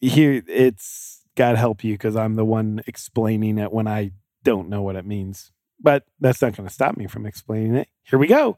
here 0.00 0.42
it's 0.48 1.22
God 1.36 1.56
help 1.56 1.84
you 1.84 1.94
because 1.94 2.16
I'm 2.16 2.34
the 2.34 2.44
one 2.44 2.82
explaining 2.86 3.58
it 3.58 3.72
when 3.72 3.86
I 3.86 4.12
don't 4.42 4.68
know 4.68 4.82
what 4.82 4.96
it 4.96 5.06
means. 5.06 5.52
But 5.82 6.04
that's 6.20 6.40
not 6.40 6.56
going 6.56 6.68
to 6.68 6.72
stop 6.72 6.96
me 6.96 7.06
from 7.06 7.26
explaining 7.26 7.74
it. 7.74 7.88
Here 8.04 8.18
we 8.18 8.28
go. 8.28 8.56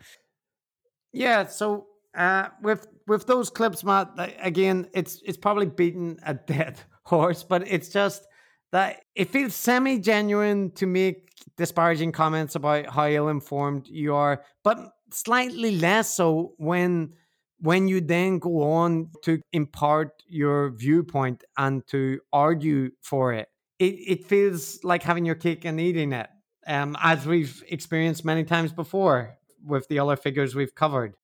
Yeah. 1.12 1.46
So 1.46 1.86
uh, 2.14 2.48
with 2.62 2.86
with 3.06 3.26
those 3.26 3.50
clips, 3.50 3.82
Matt, 3.82 4.10
again, 4.40 4.88
it's 4.92 5.20
it's 5.24 5.38
probably 5.38 5.66
beaten 5.66 6.18
a 6.24 6.34
dead 6.34 6.80
horse, 7.04 7.42
but 7.42 7.66
it's 7.66 7.88
just 7.88 8.26
that 8.72 9.02
it 9.14 9.30
feels 9.30 9.54
semi 9.54 9.98
genuine 9.98 10.70
to 10.72 10.86
make 10.86 11.30
disparaging 11.56 12.12
comments 12.12 12.54
about 12.54 12.86
how 12.86 13.06
ill 13.06 13.28
informed 13.28 13.86
you 13.86 14.14
are, 14.14 14.42
but 14.62 14.78
slightly 15.12 15.78
less 15.78 16.14
so 16.14 16.54
when 16.58 17.14
when 17.60 17.88
you 17.88 18.00
then 18.00 18.38
go 18.38 18.62
on 18.62 19.10
to 19.22 19.40
impart 19.52 20.10
your 20.26 20.70
viewpoint 20.70 21.44
and 21.56 21.86
to 21.86 22.20
argue 22.32 22.90
for 23.00 23.32
it. 23.32 23.48
It 23.78 23.94
it 24.06 24.24
feels 24.26 24.82
like 24.84 25.02
having 25.02 25.24
your 25.24 25.36
cake 25.36 25.64
and 25.64 25.80
eating 25.80 26.12
it, 26.12 26.28
um, 26.66 26.96
as 27.00 27.26
we've 27.26 27.62
experienced 27.68 28.24
many 28.24 28.44
times 28.44 28.72
before 28.72 29.36
with 29.64 29.88
the 29.88 29.98
other 29.98 30.16
figures 30.16 30.54
we've 30.54 30.74
covered. 30.74 31.14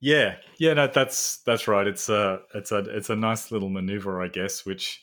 Yeah, 0.00 0.36
yeah, 0.58 0.74
no, 0.74 0.86
that's 0.86 1.38
that's 1.38 1.66
right. 1.66 1.86
It's 1.86 2.08
a 2.08 2.40
it's 2.54 2.72
a 2.72 2.78
it's 2.78 3.10
a 3.10 3.16
nice 3.16 3.50
little 3.50 3.70
maneuver, 3.70 4.22
I 4.22 4.28
guess, 4.28 4.66
which 4.66 5.00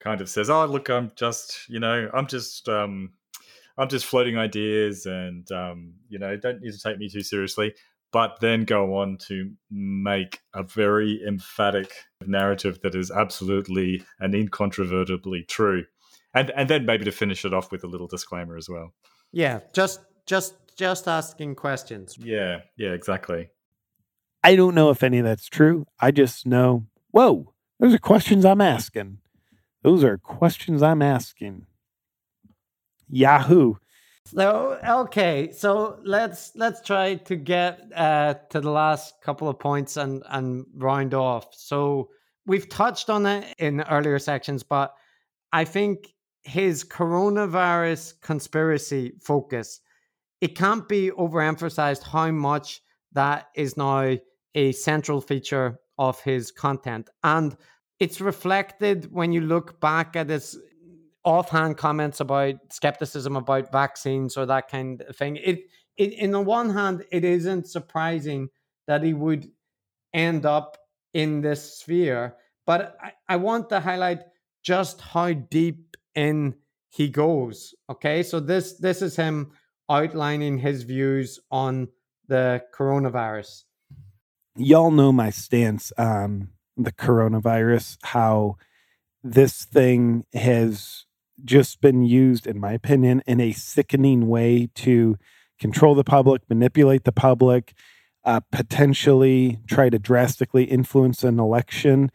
kind 0.00 0.20
of 0.20 0.28
says, 0.28 0.50
"Oh, 0.50 0.66
look, 0.66 0.90
I'm 0.90 1.12
just, 1.16 1.68
you 1.68 1.80
know, 1.80 2.10
I'm 2.12 2.26
just, 2.26 2.68
um, 2.68 3.12
I'm 3.78 3.88
just 3.88 4.06
floating 4.06 4.36
ideas, 4.36 5.06
and 5.06 5.50
um, 5.52 5.94
you 6.08 6.18
know, 6.18 6.36
don't 6.36 6.60
need 6.60 6.72
to 6.72 6.80
take 6.80 6.98
me 6.98 7.08
too 7.08 7.22
seriously." 7.22 7.74
But 8.12 8.38
then 8.40 8.64
go 8.64 8.96
on 8.96 9.18
to 9.28 9.50
make 9.70 10.40
a 10.54 10.62
very 10.62 11.20
emphatic 11.26 11.92
narrative 12.24 12.80
that 12.82 12.94
is 12.94 13.10
absolutely 13.10 14.04
and 14.20 14.34
incontrovertibly 14.34 15.44
true, 15.44 15.84
and 16.34 16.50
and 16.50 16.68
then 16.68 16.86
maybe 16.86 17.04
to 17.04 17.12
finish 17.12 17.44
it 17.44 17.54
off 17.54 17.72
with 17.72 17.84
a 17.84 17.88
little 17.88 18.08
disclaimer 18.08 18.56
as 18.56 18.68
well. 18.68 18.92
Yeah, 19.34 19.60
just 19.72 20.00
just 20.26 20.54
just 20.76 21.08
asking 21.08 21.56
questions. 21.56 22.16
Yeah, 22.18 22.60
yeah, 22.76 22.90
exactly. 22.90 23.48
I 24.44 24.56
don't 24.56 24.74
know 24.74 24.90
if 24.90 25.02
any 25.02 25.18
of 25.18 25.24
that's 25.24 25.48
true. 25.48 25.86
I 25.98 26.10
just 26.10 26.46
know, 26.46 26.86
whoa, 27.10 27.52
those 27.80 27.94
are 27.94 27.98
questions 27.98 28.44
I'm 28.44 28.60
asking. 28.60 29.18
Those 29.82 30.04
are 30.04 30.18
questions 30.18 30.82
I'm 30.82 31.02
asking. 31.02 31.66
Yahoo. 33.08 33.74
So 34.26 34.78
okay, 34.88 35.50
so 35.52 35.98
let's 36.04 36.52
let's 36.54 36.80
try 36.80 37.16
to 37.16 37.36
get 37.36 37.90
uh, 37.94 38.34
to 38.50 38.60
the 38.60 38.70
last 38.70 39.20
couple 39.20 39.48
of 39.48 39.58
points 39.58 39.96
and 39.96 40.22
and 40.28 40.64
round 40.76 41.12
off. 41.12 41.48
So 41.52 42.10
we've 42.46 42.68
touched 42.68 43.10
on 43.10 43.26
it 43.26 43.52
in 43.58 43.82
earlier 43.82 44.18
sections, 44.20 44.62
but 44.62 44.94
I 45.52 45.64
think 45.64 46.13
his 46.44 46.84
coronavirus 46.84 48.20
conspiracy 48.20 49.12
focus 49.20 49.80
it 50.40 50.56
can't 50.56 50.88
be 50.88 51.10
overemphasized 51.10 52.02
how 52.02 52.30
much 52.30 52.82
that 53.12 53.48
is 53.54 53.76
now 53.76 54.16
a 54.54 54.72
central 54.72 55.20
feature 55.20 55.78
of 55.98 56.20
his 56.20 56.50
content 56.52 57.08
and 57.22 57.56
it's 58.00 58.20
reflected 58.20 59.10
when 59.12 59.32
you 59.32 59.40
look 59.40 59.80
back 59.80 60.16
at 60.16 60.28
his 60.28 60.58
offhand 61.24 61.76
comments 61.76 62.20
about 62.20 62.56
skepticism 62.70 63.36
about 63.36 63.72
vaccines 63.72 64.36
or 64.36 64.46
that 64.46 64.68
kind 64.68 65.02
of 65.02 65.16
thing. 65.16 65.36
It, 65.36 65.64
it 65.96 66.12
in 66.12 66.32
the 66.32 66.40
one 66.40 66.70
hand, 66.70 67.04
it 67.10 67.24
isn't 67.24 67.66
surprising 67.66 68.48
that 68.86 69.02
he 69.02 69.14
would 69.14 69.50
end 70.12 70.44
up 70.44 70.76
in 71.14 71.40
this 71.40 71.78
sphere, 71.78 72.36
but 72.66 72.96
I, 73.02 73.12
I 73.28 73.36
want 73.36 73.68
to 73.70 73.80
highlight 73.80 74.20
just 74.62 75.00
how 75.00 75.32
deep 75.32 75.93
in 76.14 76.54
he 76.90 77.08
goes. 77.08 77.74
Okay, 77.90 78.22
so 78.22 78.40
this 78.40 78.74
this 78.74 79.02
is 79.02 79.16
him 79.16 79.52
outlining 79.90 80.58
his 80.58 80.84
views 80.84 81.40
on 81.50 81.88
the 82.28 82.62
coronavirus. 82.74 83.64
Y'all 84.56 84.90
know 84.90 85.12
my 85.12 85.30
stance 85.30 85.92
on 85.98 86.48
the 86.76 86.92
coronavirus, 86.92 87.98
how 88.04 88.56
this 89.22 89.64
thing 89.64 90.24
has 90.32 91.04
just 91.44 91.80
been 91.80 92.02
used, 92.02 92.46
in 92.46 92.60
my 92.60 92.72
opinion, 92.72 93.22
in 93.26 93.40
a 93.40 93.52
sickening 93.52 94.28
way 94.28 94.68
to 94.74 95.16
control 95.58 95.94
the 95.94 96.04
public, 96.04 96.42
manipulate 96.48 97.04
the 97.04 97.12
public, 97.12 97.74
uh, 98.24 98.40
potentially 98.52 99.58
try 99.66 99.90
to 99.90 99.98
drastically 99.98 100.64
influence 100.64 101.24
an 101.24 101.38
election 101.38 102.10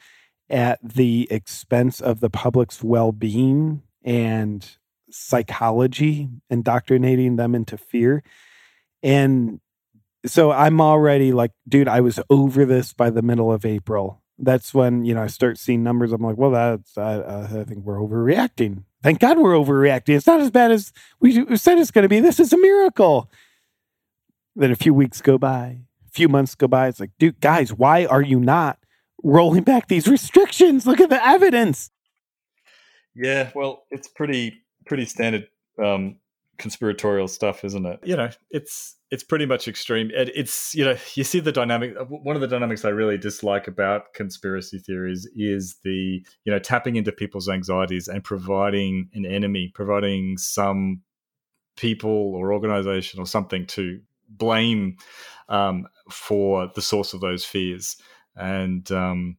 at 0.49 0.79
the 0.81 1.27
expense 1.29 1.99
of 1.99 2.21
the 2.21 2.29
public's 2.29 2.83
well 2.83 3.11
being 3.11 3.83
and 4.03 4.67
psychology, 5.09 6.29
indoctrinating 6.49 7.35
them 7.35 7.55
into 7.55 7.77
fear. 7.77 8.23
And 9.03 9.59
so 10.25 10.51
I'm 10.51 10.81
already 10.81 11.31
like, 11.31 11.51
dude, 11.67 11.87
I 11.87 12.01
was 12.01 12.19
over 12.29 12.65
this 12.65 12.93
by 12.93 13.09
the 13.09 13.21
middle 13.21 13.51
of 13.51 13.65
April. 13.65 14.21
That's 14.37 14.73
when 14.73 15.03
you 15.03 15.13
know 15.13 15.23
I 15.23 15.27
start 15.27 15.57
seeing 15.57 15.83
numbers. 15.83 16.11
I'm 16.11 16.21
like, 16.21 16.37
well, 16.37 16.51
that's 16.51 16.97
I, 16.97 17.43
I 17.43 17.63
think 17.65 17.83
we're 17.83 17.97
overreacting. 17.97 18.83
Thank 19.03 19.19
God 19.19 19.37
we're 19.37 19.53
overreacting. 19.53 20.15
It's 20.15 20.27
not 20.27 20.41
as 20.41 20.51
bad 20.51 20.71
as 20.71 20.93
we 21.19 21.33
said 21.57 21.77
it's 21.77 21.91
going 21.91 22.03
to 22.03 22.09
be. 22.09 22.19
This 22.19 22.39
is 22.39 22.53
a 22.53 22.57
miracle. 22.57 23.29
Then 24.55 24.71
a 24.71 24.75
few 24.75 24.93
weeks 24.93 25.21
go 25.21 25.37
by, 25.37 25.81
a 26.07 26.11
few 26.11 26.27
months 26.27 26.55
go 26.55 26.67
by. 26.67 26.87
It's 26.87 26.99
like, 26.99 27.11
dude, 27.17 27.39
guys, 27.39 27.73
why 27.73 28.05
are 28.05 28.21
you 28.21 28.39
not 28.39 28.77
rolling 29.23 29.63
back 29.63 29.87
these 29.87 30.07
restrictions? 30.07 30.85
Look 30.85 30.99
at 30.99 31.09
the 31.09 31.25
evidence. 31.25 31.91
Yeah, 33.19 33.51
well, 33.53 33.83
it's 33.91 34.07
pretty 34.07 34.63
pretty 34.85 35.05
standard 35.05 35.47
um, 35.83 36.15
conspiratorial 36.57 37.27
stuff, 37.27 37.65
isn't 37.65 37.85
it? 37.85 37.99
You 38.03 38.15
know, 38.15 38.29
it's 38.49 38.95
it's 39.11 39.23
pretty 39.23 39.45
much 39.45 39.67
extreme. 39.67 40.09
It, 40.13 40.31
it's 40.35 40.73
you 40.73 40.85
know, 40.85 40.95
you 41.15 41.25
see 41.25 41.41
the 41.41 41.51
dynamic. 41.51 41.95
Uh, 41.99 42.05
one 42.05 42.35
of 42.35 42.41
the 42.41 42.47
dynamics 42.47 42.85
I 42.85 42.89
really 42.89 43.17
dislike 43.17 43.67
about 43.67 44.13
conspiracy 44.13 44.79
theories 44.79 45.27
is 45.35 45.77
the 45.83 46.23
you 46.45 46.51
know 46.51 46.59
tapping 46.59 46.95
into 46.95 47.11
people's 47.11 47.49
anxieties 47.49 48.07
and 48.07 48.23
providing 48.23 49.09
an 49.13 49.25
enemy, 49.25 49.71
providing 49.73 50.37
some 50.37 51.01
people 51.75 52.35
or 52.35 52.53
organization 52.53 53.19
or 53.19 53.25
something 53.25 53.65
to 53.65 53.99
blame 54.29 54.95
um, 55.49 55.87
for 56.09 56.69
the 56.75 56.81
source 56.81 57.13
of 57.13 57.19
those 57.19 57.43
fears. 57.43 57.97
And 58.37 58.89
um, 58.93 59.37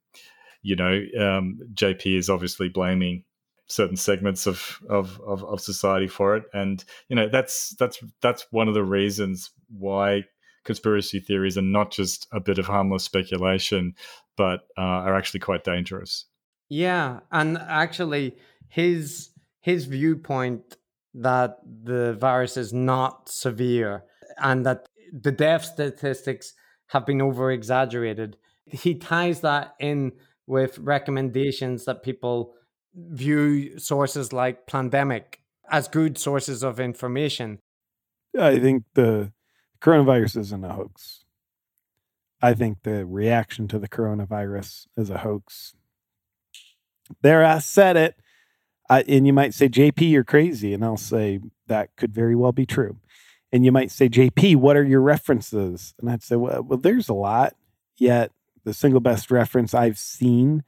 you 0.62 0.76
know, 0.76 1.02
um, 1.18 1.60
JP 1.72 2.18
is 2.18 2.28
obviously 2.28 2.68
blaming 2.68 3.24
certain 3.70 3.96
segments 3.96 4.46
of, 4.46 4.80
of, 4.88 5.20
of 5.26 5.44
of 5.44 5.60
society 5.60 6.08
for 6.08 6.36
it, 6.36 6.44
and 6.52 6.84
you 7.08 7.16
know 7.16 7.28
that's 7.28 7.74
that's 7.78 8.02
that's 8.20 8.46
one 8.50 8.68
of 8.68 8.74
the 8.74 8.84
reasons 8.84 9.50
why 9.68 10.24
conspiracy 10.64 11.20
theories 11.20 11.56
are 11.56 11.62
not 11.62 11.90
just 11.90 12.26
a 12.32 12.40
bit 12.40 12.58
of 12.58 12.66
harmless 12.66 13.04
speculation, 13.04 13.94
but 14.36 14.60
uh, 14.76 14.80
are 15.06 15.16
actually 15.16 15.40
quite 15.40 15.64
dangerous. 15.64 16.26
Yeah, 16.68 17.20
and 17.32 17.58
actually, 17.58 18.36
his 18.68 19.30
his 19.60 19.86
viewpoint 19.86 20.76
that 21.14 21.58
the 21.64 22.14
virus 22.14 22.56
is 22.56 22.72
not 22.72 23.28
severe 23.28 24.04
and 24.38 24.64
that 24.64 24.86
the 25.12 25.32
death 25.32 25.64
statistics 25.64 26.54
have 26.86 27.04
been 27.04 27.20
over 27.20 27.50
exaggerated. 27.50 28.36
He 28.64 28.94
ties 28.94 29.40
that 29.40 29.74
in 29.80 30.12
with 30.46 30.78
recommendations 30.78 31.84
that 31.84 32.02
people 32.02 32.54
view 32.94 33.78
sources 33.78 34.32
like 34.32 34.66
Plandemic 34.66 35.36
as 35.70 35.88
good 35.88 36.18
sources 36.18 36.62
of 36.62 36.80
information. 36.80 37.60
I 38.38 38.58
think 38.58 38.84
the 38.94 39.32
coronavirus 39.80 40.36
isn't 40.38 40.64
a 40.64 40.72
hoax. 40.72 41.24
I 42.42 42.54
think 42.54 42.82
the 42.82 43.04
reaction 43.06 43.68
to 43.68 43.78
the 43.78 43.88
coronavirus 43.88 44.86
is 44.96 45.10
a 45.10 45.18
hoax. 45.18 45.74
There, 47.22 47.44
I 47.44 47.58
said 47.58 47.96
it. 47.96 48.16
I, 48.88 49.02
and 49.02 49.26
you 49.26 49.32
might 49.32 49.54
say, 49.54 49.68
JP, 49.68 50.10
you're 50.10 50.24
crazy. 50.24 50.74
And 50.74 50.84
I'll 50.84 50.96
say, 50.96 51.40
that 51.66 51.94
could 51.96 52.12
very 52.12 52.34
well 52.34 52.52
be 52.52 52.66
true. 52.66 52.96
And 53.52 53.64
you 53.64 53.72
might 53.72 53.90
say, 53.90 54.08
JP, 54.08 54.56
what 54.56 54.76
are 54.76 54.84
your 54.84 55.00
references? 55.00 55.94
And 56.00 56.10
I'd 56.10 56.22
say, 56.22 56.36
well, 56.36 56.62
well 56.62 56.78
there's 56.78 57.08
a 57.08 57.14
lot. 57.14 57.56
Yet 57.96 58.32
the 58.64 58.74
single 58.74 59.00
best 59.00 59.30
reference 59.30 59.74
I've 59.74 59.98
seen 59.98 60.64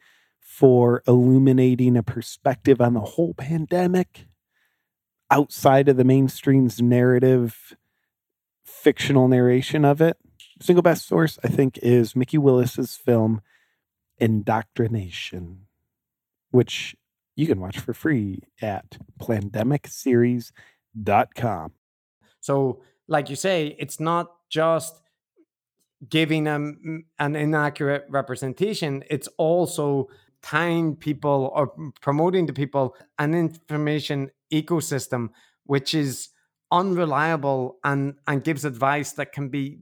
for 0.52 1.02
illuminating 1.08 1.96
a 1.96 2.02
perspective 2.02 2.78
on 2.78 2.92
the 2.92 3.00
whole 3.00 3.32
pandemic 3.32 4.26
outside 5.30 5.88
of 5.88 5.96
the 5.96 6.04
mainstream's 6.04 6.82
narrative, 6.82 7.74
fictional 8.62 9.28
narration 9.28 9.82
of 9.82 10.02
it. 10.02 10.18
Single 10.60 10.82
best 10.82 11.08
source, 11.08 11.38
I 11.42 11.48
think, 11.48 11.78
is 11.78 12.14
Mikki 12.14 12.36
Willis's 12.36 12.96
film 12.96 13.40
Indoctrination, 14.18 15.68
which 16.50 16.96
you 17.34 17.46
can 17.46 17.58
watch 17.58 17.78
for 17.78 17.94
free 17.94 18.42
at 18.60 18.98
plandemicseries.com. 19.18 21.72
So, 22.40 22.82
like 23.08 23.30
you 23.30 23.36
say, 23.36 23.74
it's 23.78 23.98
not 23.98 24.30
just 24.50 25.00
giving 26.06 26.44
them 26.44 27.06
an 27.18 27.36
inaccurate 27.36 28.04
representation, 28.10 29.02
it's 29.08 29.30
also 29.38 30.08
tying 30.42 30.96
people 30.96 31.50
or 31.54 31.72
promoting 32.00 32.46
to 32.46 32.52
people 32.52 32.96
an 33.18 33.34
information 33.34 34.30
ecosystem 34.52 35.28
which 35.64 35.94
is 35.94 36.28
unreliable 36.70 37.78
and 37.84 38.14
and 38.26 38.42
gives 38.42 38.64
advice 38.64 39.12
that 39.12 39.32
can 39.32 39.48
be 39.48 39.78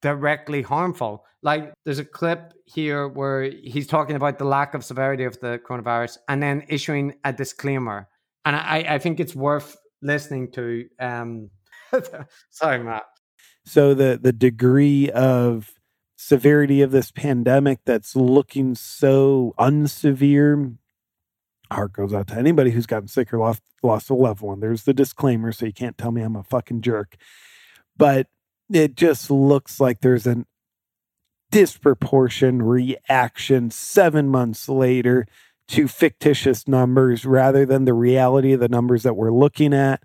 directly 0.00 0.62
harmful. 0.62 1.24
Like 1.42 1.72
there's 1.84 1.98
a 1.98 2.04
clip 2.04 2.52
here 2.64 3.06
where 3.08 3.44
he's 3.44 3.86
talking 3.86 4.16
about 4.16 4.38
the 4.38 4.44
lack 4.44 4.74
of 4.74 4.84
severity 4.84 5.24
of 5.24 5.38
the 5.40 5.60
coronavirus 5.66 6.18
and 6.28 6.42
then 6.42 6.64
issuing 6.68 7.14
a 7.24 7.32
disclaimer. 7.32 8.08
And 8.44 8.56
i 8.56 8.84
i 8.88 8.98
think 8.98 9.20
it's 9.20 9.34
worth 9.34 9.76
listening 10.00 10.50
to 10.52 10.88
um 10.98 11.50
sorry 12.50 12.82
matt. 12.82 13.04
So 13.64 13.94
the 13.94 14.18
the 14.20 14.32
degree 14.32 15.10
of 15.10 15.72
severity 16.22 16.82
of 16.82 16.92
this 16.92 17.10
pandemic 17.10 17.80
that's 17.84 18.14
looking 18.14 18.74
so 18.74 19.54
unsevere. 19.58 20.76
Heart 21.70 21.92
goes 21.94 22.14
out 22.14 22.28
to 22.28 22.36
anybody 22.36 22.70
who's 22.70 22.86
gotten 22.86 23.08
sick 23.08 23.32
or 23.32 23.38
lost 23.38 23.62
lost 23.82 24.08
a 24.10 24.14
loved 24.14 24.40
one. 24.40 24.60
There's 24.60 24.84
the 24.84 24.94
disclaimer, 24.94 25.50
so 25.50 25.66
you 25.66 25.72
can't 25.72 25.98
tell 25.98 26.12
me 26.12 26.22
I'm 26.22 26.36
a 26.36 26.44
fucking 26.44 26.82
jerk. 26.82 27.16
But 27.96 28.28
it 28.72 28.96
just 28.96 29.30
looks 29.30 29.80
like 29.80 30.00
there's 30.00 30.26
an 30.26 30.46
disproportionate 31.50 32.64
reaction 32.64 33.70
seven 33.70 34.28
months 34.28 34.68
later 34.68 35.26
to 35.68 35.88
fictitious 35.88 36.66
numbers 36.68 37.26
rather 37.26 37.66
than 37.66 37.84
the 37.84 37.94
reality 37.94 38.52
of 38.52 38.60
the 38.60 38.68
numbers 38.68 39.02
that 39.02 39.16
we're 39.16 39.32
looking 39.32 39.74
at. 39.74 40.02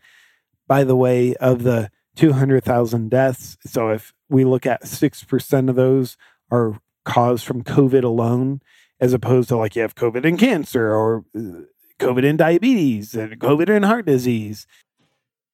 By 0.67 0.83
the 0.83 0.95
way, 0.95 1.35
of 1.35 1.63
the 1.63 1.89
200,000 2.17 3.09
deaths. 3.09 3.57
So 3.65 3.89
if 3.89 4.13
we 4.29 4.43
look 4.43 4.65
at 4.65 4.83
6% 4.83 5.69
of 5.69 5.75
those 5.75 6.17
are 6.51 6.79
caused 7.05 7.45
from 7.45 7.63
COVID 7.63 8.03
alone, 8.03 8.61
as 8.99 9.13
opposed 9.13 9.49
to 9.49 9.57
like 9.57 9.75
you 9.75 9.83
have 9.83 9.95
COVID 9.95 10.25
and 10.25 10.39
cancer 10.39 10.93
or 10.93 11.23
uh, 11.37 11.61
COVID 11.99 12.27
and 12.27 12.37
diabetes 12.37 13.13
and 13.13 13.39
COVID 13.39 13.69
and 13.69 13.85
heart 13.85 14.05
disease. 14.05 14.65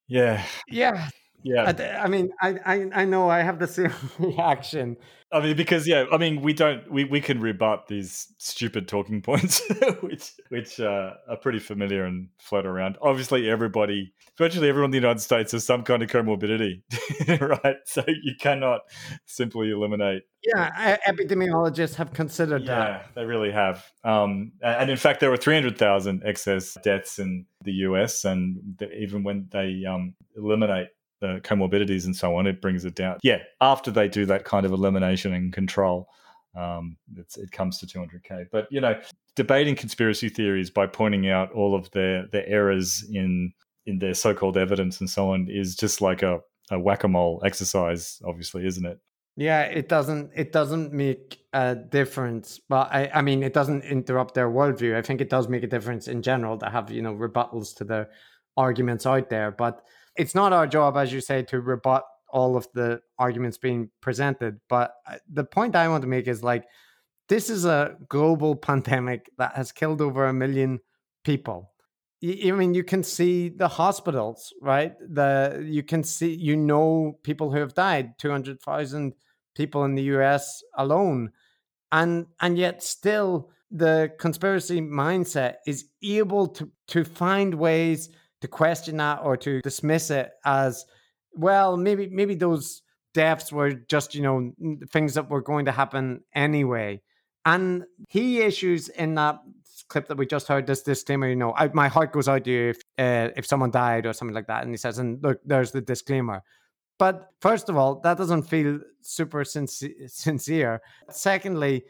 Yeah. 0.08 0.44
Yeah. 0.68 1.10
Yeah. 1.44 1.74
I, 1.78 2.04
I 2.04 2.08
mean, 2.08 2.32
I, 2.42 2.60
I, 2.66 2.90
I 3.02 3.06
know 3.06 3.30
I 3.30 3.42
have 3.42 3.60
the 3.60 3.68
same 3.68 3.92
reaction. 4.20 4.98
I 5.34 5.42
mean, 5.42 5.58
because 5.58 5.88
yeah, 5.88 6.06
I 6.12 6.18
mean, 6.18 6.42
we 6.44 6.54
don't, 6.54 6.90
we, 6.92 7.06
we 7.06 7.20
can 7.20 7.42
rebut 7.42 7.88
these 7.88 8.32
stupid 8.38 8.88
talking 8.88 9.22
points, 9.22 9.64
which 10.02 10.32
which 10.50 10.80
uh, 10.80 11.14
are 11.28 11.38
pretty 11.38 11.58
familiar 11.58 12.06
and 12.06 12.30
float 12.40 12.68
around. 12.68 12.98
Obviously, 13.02 13.50
everybody, 13.50 14.14
virtually 14.38 14.70
everyone 14.70 14.90
in 14.90 14.92
the 14.92 14.98
United 14.98 15.22
States 15.22 15.52
has 15.52 15.66
some 15.66 15.84
kind 15.84 16.04
of 16.04 16.10
comorbidity, 16.10 16.84
right? 17.64 17.78
So 17.86 18.04
you 18.08 18.36
cannot 18.40 18.82
simply 19.26 19.72
eliminate. 19.72 20.22
Yeah, 20.44 20.98
epidemiologists 21.08 21.96
have 21.96 22.14
considered 22.14 22.64
yeah, 22.64 22.76
that. 22.76 22.90
Yeah, 22.90 23.08
they 23.16 23.26
really 23.26 23.52
have. 23.52 23.84
Um, 24.04 24.52
and 24.62 24.92
in 24.92 24.98
fact, 24.98 25.20
there 25.20 25.32
were 25.32 25.38
three 25.38 25.56
hundred 25.56 25.80
thousand 25.80 26.22
excess 26.24 26.78
deaths 26.84 27.18
in 27.18 27.48
the 27.64 27.72
U.S. 27.88 28.24
And 28.24 28.80
even 28.96 29.24
when 29.24 29.48
they 29.52 29.84
um, 29.90 30.14
eliminate 30.38 30.90
the 31.24 31.40
comorbidities 31.40 32.06
and 32.06 32.16
so 32.16 32.36
on, 32.36 32.46
it 32.46 32.62
brings 32.62 32.84
it 32.84 32.96
down. 32.96 33.18
Yeah, 33.24 33.40
after 33.62 33.90
they 33.90 34.10
do 34.10 34.26
that 34.26 34.44
kind 34.44 34.66
of 34.66 34.74
elimination 34.74 35.34
and 35.34 35.54
control, 35.54 36.10
um, 36.54 36.98
it 37.16 37.52
comes 37.52 37.80
to 37.80 37.86
200k. 37.88 38.48
But 38.52 38.68
you 38.70 38.82
know, 38.82 39.00
debating 39.36 39.76
conspiracy 39.76 40.28
theories 40.28 40.70
by 40.70 40.86
pointing 40.86 41.30
out 41.30 41.52
all 41.54 41.76
of 41.76 41.90
their 41.92 42.28
their 42.28 42.46
errors 42.46 43.06
in 43.10 43.54
in 43.86 44.00
their 44.00 44.14
so-called 44.14 44.58
evidence 44.58 45.00
and 45.00 45.10
so 45.10 45.32
on 45.32 45.48
is 45.50 45.76
just 45.76 46.02
like 46.02 46.24
a, 46.24 46.40
a 46.72 46.80
whack-a-mole 46.80 47.42
exercise, 47.46 48.22
obviously, 48.26 48.66
isn't 48.66 48.86
it? 48.86 48.98
Yeah, 49.36 49.64
it 49.64 49.90
doesn't 49.90 50.32
it 50.36 50.52
doesn't 50.52 50.92
make 50.92 51.40
a 51.54 51.74
difference. 51.74 52.60
But 52.68 52.92
I, 52.92 53.10
I 53.14 53.22
mean, 53.22 53.44
it 53.44 53.54
doesn't 53.54 53.86
interrupt 53.86 54.34
their 54.34 54.50
worldview. 54.50 54.96
I 54.96 55.02
think 55.02 55.22
it 55.22 55.30
does 55.30 55.48
make 55.48 55.64
a 55.64 55.68
difference 55.68 56.10
in 56.10 56.22
general 56.22 56.58
to 56.58 56.70
have 56.70 56.92
you 56.92 57.02
know 57.02 57.16
rebuttals 57.16 57.74
to 57.78 57.86
the 57.86 58.10
arguments 58.58 59.06
out 59.06 59.30
there, 59.30 59.52
but 59.52 59.84
it's 60.16 60.36
not 60.36 60.54
our 60.54 60.68
job, 60.68 60.98
as 60.98 61.12
you 61.12 61.22
say, 61.22 61.44
to 61.44 61.60
rebut 61.62 62.04
all 62.30 62.58
of 62.58 62.68
the 62.74 63.00
arguments 63.20 63.58
being 63.58 63.90
presented. 64.02 64.60
But 64.68 64.94
uh, 65.08 65.18
the 65.32 65.44
point 65.44 65.76
I 65.76 65.88
want 65.88 66.02
to 66.02 66.08
make 66.08 66.28
is 66.28 66.44
like, 66.44 66.66
this 67.30 67.50
is 67.50 67.66
a 67.66 67.96
global 68.10 68.56
pandemic 68.70 69.30
that 69.38 69.56
has 69.56 69.72
killed 69.72 70.02
over 70.02 70.26
a 70.26 70.34
million 70.34 70.80
people. 71.24 71.72
I 72.24 72.52
mean, 72.52 72.74
you 72.74 72.86
can 72.86 73.04
see 73.04 73.50
the 73.50 73.68
hospitals, 73.68 74.54
right? 74.62 74.94
The 75.00 75.62
you 75.68 75.84
can 75.84 76.04
see, 76.04 76.34
you 76.34 76.56
know, 76.56 77.20
people 77.24 77.52
who 77.52 77.58
have 77.58 77.74
died, 77.74 78.18
two 78.18 78.32
hundred 78.32 78.62
thousand 78.62 79.14
people 79.56 79.84
in 79.84 79.96
the 79.96 80.04
U.S. 80.04 80.64
alone, 80.78 81.32
and 81.92 82.28
and 82.40 82.58
yet 82.58 82.82
still 82.82 83.50
the 83.70 84.14
conspiracy 84.20 84.80
mindset 84.80 85.56
is 85.68 85.86
able 86.02 86.48
to 86.48 86.72
to 86.88 87.04
find 87.04 87.56
ways 87.56 88.10
to 88.44 88.48
question 88.48 88.98
that 88.98 89.22
or 89.24 89.38
to 89.38 89.62
dismiss 89.62 90.12
it 90.12 90.30
as 90.46 90.86
well. 91.34 91.78
Maybe 91.78 92.08
maybe 92.10 92.36
those 92.36 92.82
deaths 93.14 93.52
were 93.52 93.72
just 93.72 94.14
you 94.16 94.22
know 94.22 94.52
things 94.92 95.14
that 95.14 95.30
were 95.30 95.42
going 95.42 95.66
to 95.66 95.72
happen 95.72 96.24
anyway, 96.36 97.02
and 97.46 97.86
he 98.10 98.42
issues 98.42 98.90
in 98.90 99.16
that 99.16 99.40
clip 99.88 100.08
that 100.08 100.18
we 100.18 100.26
just 100.26 100.48
heard, 100.48 100.68
this 100.68 100.82
disclaimer, 100.82 101.28
you 101.30 101.36
know, 101.36 101.54
I, 101.56 101.70
my 101.74 101.88
heart 101.88 102.12
goes 102.12 102.28
out 102.28 102.44
to 102.46 102.52
you 102.52 102.70
if 102.70 102.78
uh, 102.98 103.30
if 103.38 103.46
someone 103.46 103.72
died 103.72 104.06
or 104.06 104.14
something 104.14 104.36
like 104.36 104.48
that, 104.48 104.64
and 104.64 104.72
he 104.72 104.78
says, 104.78 104.98
and 104.98 105.24
look, 105.24 105.40
there's 105.46 105.72
the 105.72 105.82
disclaimer. 105.82 106.44
But 107.00 107.30
first 107.40 107.70
of 107.70 107.78
all, 107.78 108.02
that 108.02 108.18
doesn't 108.18 108.44
feel 108.44 108.80
super 109.02 109.44
sinc- 109.46 109.70
sincere. 110.08 110.82
Secondly, 111.10 111.84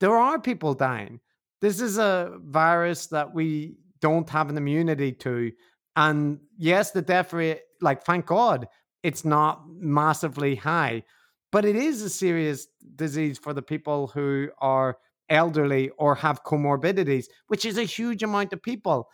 there 0.00 0.16
are 0.16 0.38
people 0.38 0.74
dying. 0.74 1.20
This 1.60 1.80
is 1.80 1.98
a 1.98 2.38
virus 2.42 3.06
that 3.08 3.34
we 3.34 3.76
don't 4.00 4.28
have 4.28 4.50
an 4.50 4.56
immunity 4.56 5.12
to. 5.12 5.52
And 5.96 6.38
yes, 6.58 6.90
the 6.90 7.02
death 7.02 7.32
rate, 7.32 7.60
like, 7.80 8.04
thank 8.04 8.26
God, 8.26 8.68
it's 9.02 9.24
not 9.24 9.62
massively 9.68 10.54
high, 10.54 11.02
but 11.50 11.64
it 11.64 11.76
is 11.76 12.02
a 12.02 12.10
serious 12.10 12.66
disease 12.96 13.38
for 13.38 13.54
the 13.54 13.62
people 13.62 14.08
who 14.08 14.48
are 14.58 14.98
elderly 15.28 15.90
or 15.98 16.14
have 16.14 16.44
comorbidities, 16.44 17.26
which 17.48 17.64
is 17.64 17.78
a 17.78 17.82
huge 17.84 18.22
amount 18.22 18.52
of 18.52 18.62
people. 18.62 19.08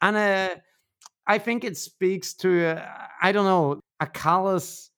And 0.00 0.16
uh, 0.16 0.56
I 1.26 1.38
think 1.38 1.64
it 1.64 1.76
speaks 1.76 2.34
to, 2.34 2.66
uh, 2.66 2.88
I 3.20 3.30
don't 3.32 3.44
know, 3.44 3.80
a 4.00 4.06
callous 4.06 4.90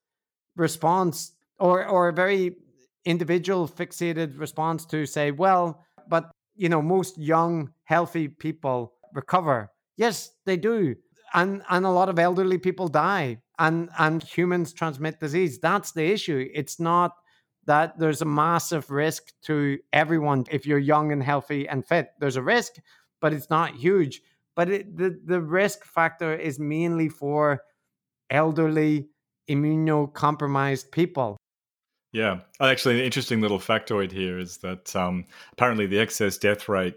response 0.57 1.33
or, 1.59 1.87
or 1.87 2.09
a 2.09 2.13
very 2.13 2.57
individual 3.05 3.69
fixated 3.69 4.39
response 4.39 4.87
to 4.87 5.05
say, 5.05 5.31
well, 5.31 5.85
but, 6.09 6.31
you 6.55 6.69
know, 6.69 6.81
most 6.81 7.19
young, 7.19 7.73
healthy 7.85 8.29
people 8.29 8.95
recover. 9.13 9.71
Yes, 9.97 10.31
they 10.47 10.57
do. 10.57 10.95
And, 11.35 11.63
and 11.69 11.85
a 11.85 11.91
lot 11.91 12.09
of 12.09 12.19
elderly 12.19 12.59
people 12.59 12.89
die 12.89 13.39
and, 13.59 13.91
and 13.99 14.23
humans 14.23 14.73
transmit 14.73 15.21
disease. 15.21 15.59
That's 15.59 15.93
the 15.93 16.05
issue. 16.05 16.49
It's 16.55 16.79
not 16.79 17.13
that 17.67 17.99
there's 17.99 18.23
a 18.23 18.27
massive 18.27 18.91
risk 18.91 19.33
to 19.43 19.79
everyone 19.93 20.45
if 20.51 20.67
you're 20.67 20.79
young 20.79 21.13
and 21.13 21.23
healthy 21.23 21.69
and 21.69 21.87
fit. 21.87 22.09
There's 22.21 22.37
a 22.37 22.43
risk, 22.43 22.75
but 23.21 23.33
it's 23.33 23.51
not 23.51 23.75
huge. 23.75 24.21
But 24.57 24.69
it, 24.71 24.97
the 24.97 25.19
the 25.25 25.41
risk 25.41 25.85
factor 25.85 26.35
is 26.35 26.61
mainly 26.61 27.09
for 27.09 27.63
elderly, 28.31 29.09
immunocompromised 29.51 30.93
people. 30.93 31.37
Yeah, 32.13 32.41
actually, 32.61 33.01
an 33.01 33.05
interesting 33.05 33.41
little 33.41 33.59
factoid 33.59 34.13
here 34.13 34.39
is 34.39 34.59
that 34.59 34.95
um, 34.95 35.25
apparently 35.53 35.87
the 35.87 35.99
excess 35.99 36.39
death 36.39 36.69
rate 36.69 36.95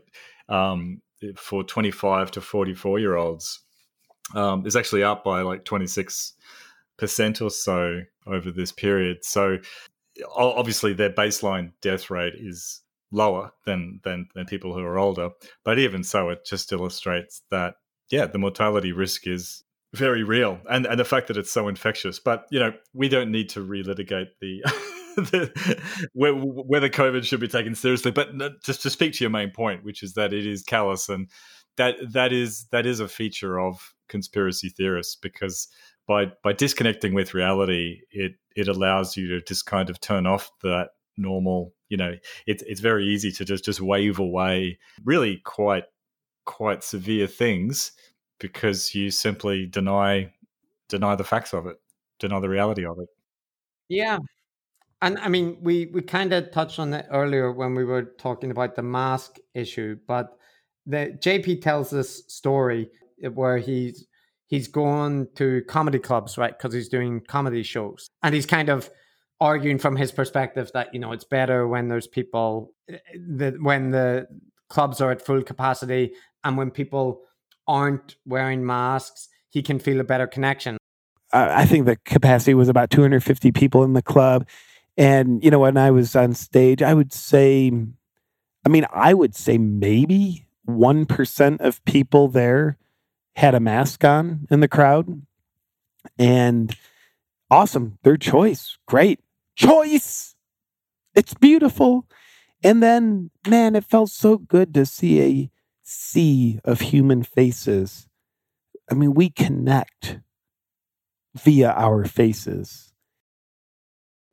um, 0.47 0.99
for 1.35 1.63
25 1.63 2.29
to 2.31 2.41
44 2.41 2.99
year 2.99 3.15
olds 3.15 3.61
um, 4.35 4.65
is 4.65 4.75
actually 4.75 5.03
up 5.03 5.23
by 5.23 5.41
like 5.41 5.65
26 5.65 6.33
percent 6.97 7.41
or 7.41 7.49
so 7.49 8.01
over 8.25 8.51
this 8.51 8.71
period. 8.71 9.23
So 9.23 9.59
obviously 10.35 10.93
their 10.93 11.11
baseline 11.11 11.71
death 11.81 12.09
rate 12.09 12.33
is 12.35 12.81
lower 13.11 13.51
than 13.65 13.99
than 14.03 14.27
than 14.35 14.45
people 14.45 14.73
who 14.73 14.81
are 14.81 14.97
older 14.97 15.29
but 15.63 15.79
even 15.79 16.03
so 16.03 16.29
it 16.29 16.45
just 16.45 16.71
illustrates 16.73 17.41
that 17.49 17.75
yeah 18.11 18.25
the 18.25 18.37
mortality 18.37 18.91
risk 18.91 19.25
is 19.25 19.63
very 19.93 20.23
real 20.23 20.59
and 20.69 20.85
and 20.85 20.99
the 20.99 21.05
fact 21.05 21.27
that 21.27 21.37
it's 21.37 21.51
so 21.51 21.69
infectious 21.69 22.19
but 22.19 22.45
you 22.51 22.59
know 22.59 22.73
we 22.93 23.07
don't 23.07 23.31
need 23.31 23.47
to 23.47 23.65
relitigate 23.65 24.27
the, 24.41 24.61
the 25.15 25.79
whether 26.13 26.89
covid 26.89 27.23
should 27.23 27.39
be 27.39 27.47
taken 27.47 27.73
seriously 27.73 28.11
but 28.11 28.29
just 28.61 28.81
to 28.81 28.89
speak 28.89 29.13
to 29.13 29.23
your 29.23 29.31
main 29.31 29.51
point 29.51 29.85
which 29.85 30.03
is 30.03 30.13
that 30.13 30.33
it 30.33 30.45
is 30.45 30.61
callous 30.61 31.07
and 31.07 31.29
that 31.77 31.95
that 32.13 32.33
is 32.33 32.65
that 32.71 32.85
is 32.85 32.99
a 32.99 33.07
feature 33.07 33.59
of 33.59 33.93
conspiracy 34.09 34.69
theorists 34.69 35.15
because 35.15 35.67
by 36.07 36.31
by 36.43 36.53
disconnecting 36.53 37.13
with 37.13 37.33
reality, 37.33 38.01
it 38.11 38.33
it 38.55 38.67
allows 38.67 39.15
you 39.17 39.27
to 39.29 39.41
just 39.41 39.65
kind 39.65 39.89
of 39.89 39.99
turn 39.99 40.25
off 40.25 40.51
that 40.63 40.89
normal. 41.17 41.73
You 41.89 41.97
know, 41.97 42.15
it's 42.45 42.63
it's 42.63 42.81
very 42.81 43.05
easy 43.05 43.31
to 43.33 43.45
just 43.45 43.65
just 43.65 43.81
wave 43.81 44.19
away 44.19 44.79
really 45.03 45.37
quite 45.37 45.85
quite 46.45 46.83
severe 46.83 47.27
things 47.27 47.91
because 48.39 48.95
you 48.95 49.11
simply 49.11 49.65
deny 49.65 50.31
deny 50.89 51.15
the 51.15 51.23
facts 51.23 51.53
of 51.53 51.67
it, 51.67 51.77
deny 52.19 52.39
the 52.39 52.49
reality 52.49 52.85
of 52.85 52.99
it. 52.99 53.09
Yeah. 53.89 54.19
And 55.01 55.19
I 55.19 55.27
mean, 55.27 55.57
we, 55.61 55.87
we 55.93 56.01
kind 56.01 56.33
of 56.33 56.51
touched 56.51 56.79
on 56.79 56.93
it 56.93 57.05
earlier 57.11 57.51
when 57.51 57.75
we 57.75 57.83
were 57.83 58.03
talking 58.17 58.49
about 58.49 58.75
the 58.75 58.81
mask 58.81 59.37
issue, 59.53 59.97
but 60.07 60.37
the 60.87 61.17
JP 61.19 61.61
tells 61.61 61.89
this 61.89 62.23
story 62.27 62.89
where 63.33 63.57
he's 63.57 64.07
he's 64.47 64.67
going 64.67 65.27
to 65.35 65.61
comedy 65.67 65.99
clubs, 65.99 66.37
right? 66.37 66.57
Because 66.57 66.73
he's 66.73 66.87
doing 66.87 67.21
comedy 67.27 67.63
shows. 67.63 68.09
And 68.23 68.33
he's 68.33 68.45
kind 68.45 68.69
of 68.69 68.89
arguing 69.39 69.77
from 69.77 69.95
his 69.95 70.11
perspective 70.11 70.71
that, 70.73 70.93
you 70.93 70.99
know, 70.99 71.11
it's 71.11 71.25
better 71.25 71.67
when 71.67 71.89
there's 71.89 72.07
people, 72.07 72.73
eh, 72.89 72.97
that 73.27 73.61
when 73.61 73.91
the 73.91 74.25
clubs 74.69 75.01
are 75.01 75.11
at 75.11 75.21
full 75.21 75.43
capacity 75.43 76.13
and 76.43 76.57
when 76.57 76.71
people 76.71 77.21
aren't 77.67 78.15
wearing 78.25 78.65
masks, 78.65 79.27
he 79.49 79.61
can 79.61 79.79
feel 79.79 79.99
a 79.99 80.03
better 80.03 80.27
connection. 80.27 80.77
I 81.33 81.65
think 81.65 81.85
the 81.85 81.97
capacity 82.05 82.53
was 82.53 82.69
about 82.69 82.89
250 82.89 83.51
people 83.51 83.83
in 83.83 83.91
the 83.91 84.01
club. 84.01 84.47
And, 84.95 85.43
you 85.43 85.51
know, 85.51 85.59
when 85.59 85.75
I 85.75 85.91
was 85.91 86.15
on 86.15 86.33
stage, 86.33 86.81
I 86.81 86.93
would 86.93 87.11
say, 87.11 87.69
I 88.65 88.69
mean, 88.69 88.85
I 88.93 89.13
would 89.13 89.35
say 89.35 89.57
maybe 89.57 90.46
1% 90.67 91.61
of 91.61 91.83
people 91.85 92.27
there 92.27 92.77
had 93.35 93.55
a 93.55 93.59
mask 93.59 94.03
on 94.03 94.47
in 94.49 94.59
the 94.59 94.67
crowd. 94.67 95.21
And 96.17 96.75
awesome, 97.49 97.97
their 98.03 98.17
choice. 98.17 98.77
Great 98.87 99.19
choice. 99.55 100.35
It's 101.15 101.33
beautiful. 101.33 102.05
And 102.63 102.81
then, 102.81 103.31
man, 103.47 103.75
it 103.75 103.85
felt 103.85 104.09
so 104.09 104.37
good 104.37 104.73
to 104.73 104.85
see 104.85 105.21
a 105.21 105.51
sea 105.83 106.59
of 106.63 106.81
human 106.81 107.23
faces. 107.23 108.07
I 108.89 108.93
mean, 108.93 109.13
we 109.13 109.29
connect 109.29 110.19
via 111.35 111.71
our 111.71 112.05
faces. 112.05 112.93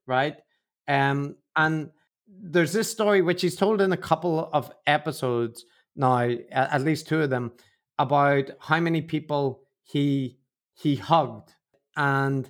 Right. 0.07 0.37
Um, 0.89 1.37
and 1.57 1.91
there's 2.27 2.73
this 2.73 2.91
story 2.91 3.23
which 3.23 3.43
he's 3.43 3.57
told 3.57 3.81
in 3.81 3.93
a 3.93 3.97
couple 3.97 4.51
of 4.53 4.71
episodes 4.87 5.65
now, 5.97 6.29
at 6.51 6.83
least 6.83 7.09
two 7.09 7.23
of 7.23 7.31
them, 7.31 7.53
about 7.99 8.51
how 8.61 8.81
many 8.81 9.03
people 9.03 9.63
he 9.85 10.39
he 10.75 10.97
hugged. 10.97 11.55
And 11.97 12.49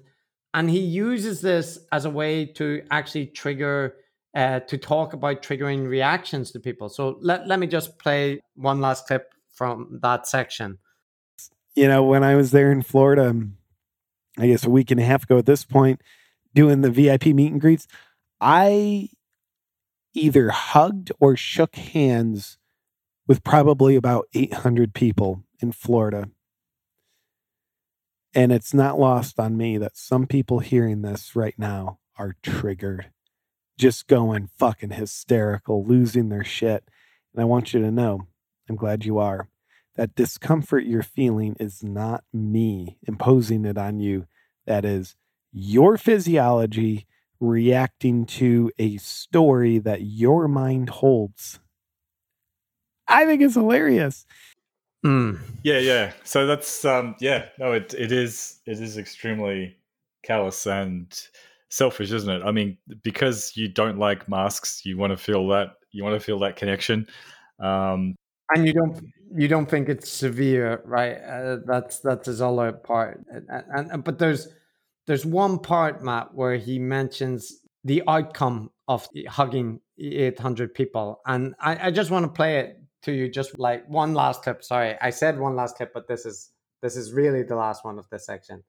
and 0.54 0.70
he 0.70 0.80
uses 0.80 1.40
this 1.40 1.78
as 1.92 2.04
a 2.04 2.10
way 2.10 2.46
to 2.46 2.82
actually 2.90 3.26
trigger 3.26 3.96
uh, 4.34 4.60
to 4.60 4.78
talk 4.78 5.12
about 5.12 5.42
triggering 5.42 5.88
reactions 5.88 6.50
to 6.52 6.60
people. 6.60 6.88
So 6.88 7.18
let, 7.20 7.46
let 7.46 7.58
me 7.58 7.66
just 7.66 7.98
play 7.98 8.40
one 8.56 8.80
last 8.80 9.06
clip 9.06 9.32
from 9.52 10.00
that 10.02 10.26
section. 10.26 10.78
You 11.74 11.88
know 11.88 12.04
when 12.04 12.22
i 12.22 12.36
was 12.36 12.52
there 12.52 12.70
in 12.70 12.82
florida 12.82 13.30
um, 13.30 13.56
i 14.38 14.46
guess 14.46 14.64
a 14.64 14.70
week 14.70 14.92
and 14.92 15.00
a 15.00 15.04
half 15.04 15.24
ago 15.24 15.38
at 15.38 15.46
this 15.46 15.64
point 15.64 16.00
doing 16.54 16.82
the 16.82 16.90
vip 16.90 17.26
meet 17.26 17.50
and 17.50 17.60
greets 17.60 17.88
i 18.40 19.08
either 20.14 20.50
hugged 20.50 21.10
or 21.18 21.36
shook 21.36 21.74
hands 21.74 22.58
with 23.26 23.44
probably 23.44 23.96
about 23.96 24.26
800 24.34 24.94
people 24.94 25.44
in 25.60 25.72
Florida. 25.72 26.28
And 28.34 28.52
it's 28.52 28.74
not 28.74 28.98
lost 28.98 29.38
on 29.38 29.56
me 29.56 29.78
that 29.78 29.96
some 29.96 30.26
people 30.26 30.58
hearing 30.58 31.02
this 31.02 31.36
right 31.36 31.54
now 31.56 31.98
are 32.18 32.34
triggered, 32.42 33.10
just 33.78 34.08
going 34.08 34.50
fucking 34.58 34.90
hysterical, 34.90 35.84
losing 35.84 36.28
their 36.28 36.44
shit. 36.44 36.84
And 37.32 37.40
I 37.40 37.44
want 37.44 37.72
you 37.72 37.80
to 37.80 37.90
know, 37.90 38.26
I'm 38.68 38.76
glad 38.76 39.04
you 39.04 39.18
are. 39.18 39.48
That 39.96 40.16
discomfort 40.16 40.84
you're 40.84 41.04
feeling 41.04 41.54
is 41.60 41.84
not 41.84 42.24
me 42.32 42.98
imposing 43.06 43.64
it 43.64 43.78
on 43.78 44.00
you. 44.00 44.26
That 44.66 44.84
is 44.84 45.14
your 45.52 45.96
physiology 45.96 47.06
reacting 47.38 48.26
to 48.26 48.72
a 48.78 48.96
story 48.96 49.78
that 49.78 50.02
your 50.02 50.48
mind 50.48 50.88
holds. 50.88 51.60
I 53.14 53.26
think 53.26 53.42
it's 53.42 53.54
hilarious. 53.54 54.26
Mm. 55.06 55.38
Yeah, 55.62 55.78
yeah. 55.78 56.12
So 56.24 56.46
that's 56.46 56.84
um 56.84 57.14
yeah, 57.20 57.46
no, 57.58 57.72
it 57.72 57.94
it 57.94 58.10
is 58.10 58.60
it 58.66 58.80
is 58.80 58.98
extremely 58.98 59.76
callous 60.24 60.66
and 60.66 61.06
selfish, 61.68 62.10
isn't 62.10 62.30
it? 62.30 62.42
I 62.44 62.50
mean, 62.50 62.78
because 63.02 63.52
you 63.54 63.68
don't 63.68 63.98
like 63.98 64.28
masks, 64.28 64.84
you 64.84 64.96
want 64.96 65.12
to 65.12 65.16
feel 65.16 65.46
that 65.48 65.74
you 65.92 66.02
want 66.02 66.18
to 66.18 66.24
feel 66.24 66.38
that 66.40 66.56
connection. 66.56 67.06
Um 67.60 68.16
and 68.50 68.66
you 68.66 68.72
don't 68.72 69.04
you 69.36 69.48
don't 69.48 69.68
think 69.68 69.88
it's 69.88 70.10
severe, 70.10 70.82
right? 70.84 71.16
Uh, 71.16 71.58
that's 71.66 72.00
that's 72.00 72.26
his 72.26 72.40
other 72.42 72.72
part, 72.72 73.24
and, 73.30 73.46
and, 73.48 73.90
and 73.90 74.04
but 74.04 74.18
there's 74.18 74.48
there's 75.06 75.26
one 75.26 75.58
part, 75.58 76.02
Matt, 76.02 76.34
where 76.34 76.56
he 76.56 76.78
mentions 76.78 77.60
the 77.84 78.02
outcome 78.08 78.70
of 78.88 79.08
hugging 79.28 79.80
800 79.98 80.74
people, 80.74 81.20
and 81.26 81.54
I, 81.58 81.88
I 81.88 81.90
just 81.90 82.10
want 82.10 82.24
to 82.24 82.32
play 82.32 82.60
it 82.60 82.83
to 83.04 83.12
you, 83.12 83.28
just 83.28 83.58
like 83.58 83.88
one 83.88 84.14
last 84.14 84.42
clip. 84.42 84.62
Sorry, 84.62 84.96
I 85.00 85.10
said 85.10 85.38
one 85.38 85.56
last 85.56 85.76
clip, 85.76 85.92
but 85.94 86.08
this 86.08 86.26
is 86.26 86.50
this 86.82 86.96
is 86.96 87.12
really 87.12 87.42
the 87.42 87.56
last 87.56 87.84
one 87.84 87.98
of 87.98 88.08
this 88.10 88.26
section. 88.26 88.62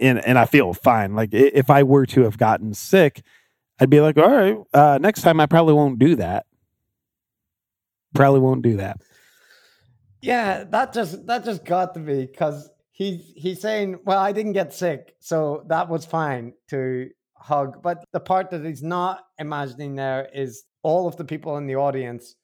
And 0.00 0.24
and 0.24 0.38
I 0.38 0.46
feel 0.46 0.72
fine. 0.74 1.14
Like 1.14 1.30
if 1.32 1.70
I 1.70 1.82
were 1.82 2.06
to 2.06 2.22
have 2.22 2.38
gotten 2.38 2.74
sick, 2.74 3.22
I'd 3.78 3.90
be 3.90 4.00
like, 4.00 4.16
all 4.16 4.30
right, 4.30 4.56
uh, 4.72 4.98
next 5.00 5.22
time 5.22 5.40
I 5.40 5.46
probably 5.46 5.74
won't 5.74 5.98
do 5.98 6.16
that. 6.16 6.46
Probably 8.14 8.40
won't 8.40 8.62
do 8.62 8.76
that. 8.76 9.00
Yeah, 10.22 10.64
that 10.64 10.92
just 10.92 11.26
that 11.26 11.44
just 11.44 11.64
got 11.64 11.94
to 11.94 12.00
me 12.00 12.26
because 12.26 12.70
he's 12.92 13.32
he's 13.36 13.60
saying, 13.60 13.98
well, 14.04 14.18
I 14.18 14.32
didn't 14.32 14.52
get 14.52 14.72
sick, 14.72 15.16
so 15.20 15.64
that 15.68 15.88
was 15.88 16.06
fine 16.06 16.54
to 16.70 17.10
hug. 17.36 17.82
But 17.82 18.04
the 18.12 18.20
part 18.20 18.50
that 18.50 18.64
he's 18.64 18.82
not 18.82 19.24
imagining 19.38 19.96
there 19.96 20.28
is 20.32 20.64
all 20.82 21.06
of 21.06 21.16
the 21.16 21.24
people 21.24 21.56
in 21.58 21.66
the 21.66 21.76
audience, 21.76 22.36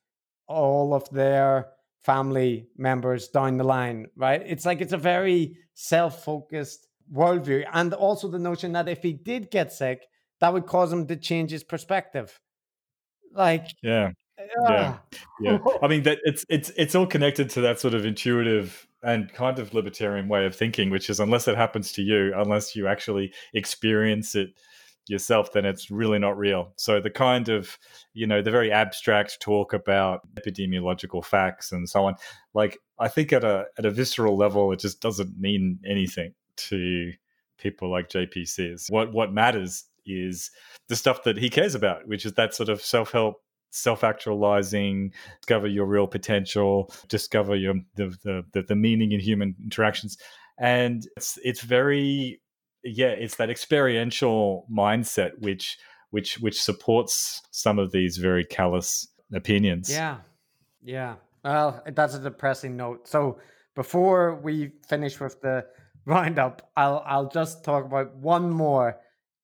all 0.50 0.92
of 0.92 1.08
their 1.10 1.68
family 2.02 2.66
members 2.76 3.28
down 3.28 3.56
the 3.56 3.64
line, 3.64 4.08
right? 4.16 4.42
It's 4.44 4.66
like 4.66 4.80
it's 4.80 4.92
a 4.92 4.98
very 4.98 5.56
self-focused 5.74 6.86
worldview, 7.12 7.64
and 7.72 7.94
also 7.94 8.28
the 8.28 8.38
notion 8.38 8.72
that 8.72 8.88
if 8.88 9.02
he 9.02 9.12
did 9.12 9.50
get 9.50 9.72
sick, 9.72 10.06
that 10.40 10.52
would 10.52 10.66
cause 10.66 10.92
him 10.92 11.06
to 11.06 11.16
change 11.16 11.50
his 11.50 11.64
perspective. 11.64 12.40
Like, 13.32 13.66
yeah, 13.82 14.10
yeah, 14.68 14.98
yeah. 15.40 15.58
I 15.82 15.86
mean 15.86 16.02
that 16.02 16.18
it's 16.24 16.44
it's 16.48 16.70
it's 16.76 16.94
all 16.94 17.06
connected 17.06 17.50
to 17.50 17.60
that 17.60 17.78
sort 17.78 17.94
of 17.94 18.04
intuitive 18.04 18.86
and 19.02 19.32
kind 19.32 19.58
of 19.58 19.72
libertarian 19.72 20.28
way 20.28 20.46
of 20.46 20.56
thinking, 20.56 20.90
which 20.90 21.08
is 21.08 21.20
unless 21.20 21.46
it 21.48 21.56
happens 21.56 21.92
to 21.92 22.02
you, 22.02 22.32
unless 22.34 22.74
you 22.74 22.88
actually 22.88 23.32
experience 23.54 24.34
it 24.34 24.50
yourself, 25.06 25.52
then 25.52 25.64
it's 25.64 25.90
really 25.90 26.18
not 26.18 26.38
real. 26.38 26.72
So 26.76 27.00
the 27.00 27.10
kind 27.10 27.48
of, 27.48 27.78
you 28.12 28.26
know, 28.26 28.42
the 28.42 28.50
very 28.50 28.70
abstract 28.70 29.40
talk 29.40 29.72
about 29.72 30.20
epidemiological 30.34 31.24
facts 31.24 31.72
and 31.72 31.88
so 31.88 32.04
on, 32.04 32.14
like 32.54 32.78
I 32.98 33.08
think 33.08 33.32
at 33.32 33.44
a 33.44 33.66
at 33.78 33.86
a 33.86 33.90
visceral 33.90 34.36
level, 34.36 34.72
it 34.72 34.78
just 34.80 35.00
doesn't 35.00 35.38
mean 35.38 35.78
anything 35.86 36.34
to 36.56 37.12
people 37.58 37.90
like 37.90 38.08
JP 38.08 38.48
Sears. 38.48 38.86
What 38.88 39.12
what 39.12 39.32
matters 39.32 39.84
is 40.06 40.50
the 40.88 40.96
stuff 40.96 41.24
that 41.24 41.36
he 41.36 41.50
cares 41.50 41.74
about, 41.74 42.06
which 42.06 42.24
is 42.24 42.34
that 42.34 42.54
sort 42.54 42.68
of 42.68 42.82
self 42.82 43.12
help 43.12 43.42
self 43.70 44.02
actualizing, 44.02 45.12
discover 45.40 45.68
your 45.68 45.86
real 45.86 46.06
potential, 46.06 46.92
discover 47.08 47.56
your 47.56 47.74
the, 47.96 48.44
the 48.52 48.62
the 48.62 48.76
meaning 48.76 49.12
in 49.12 49.20
human 49.20 49.54
interactions, 49.62 50.18
and 50.58 51.06
it's 51.16 51.38
it's 51.42 51.62
very 51.62 52.40
yeah, 52.84 53.08
it's 53.08 53.36
that 53.36 53.50
experiential 53.50 54.66
mindset 54.72 55.32
which 55.38 55.78
which 56.10 56.38
which 56.40 56.60
supports 56.60 57.42
some 57.50 57.78
of 57.78 57.92
these 57.92 58.16
very 58.16 58.44
callous 58.44 59.08
opinions. 59.32 59.90
Yeah, 59.90 60.18
yeah. 60.82 61.16
Well, 61.44 61.82
that's 61.94 62.14
a 62.14 62.20
depressing 62.20 62.76
note. 62.76 63.08
So 63.08 63.38
before 63.74 64.40
we 64.42 64.72
finish 64.88 65.20
with 65.20 65.40
the 65.40 65.66
roundup, 66.04 66.70
I'll 66.76 67.02
I'll 67.06 67.28
just 67.28 67.64
talk 67.64 67.84
about 67.84 68.16
one 68.16 68.50
more 68.50 68.98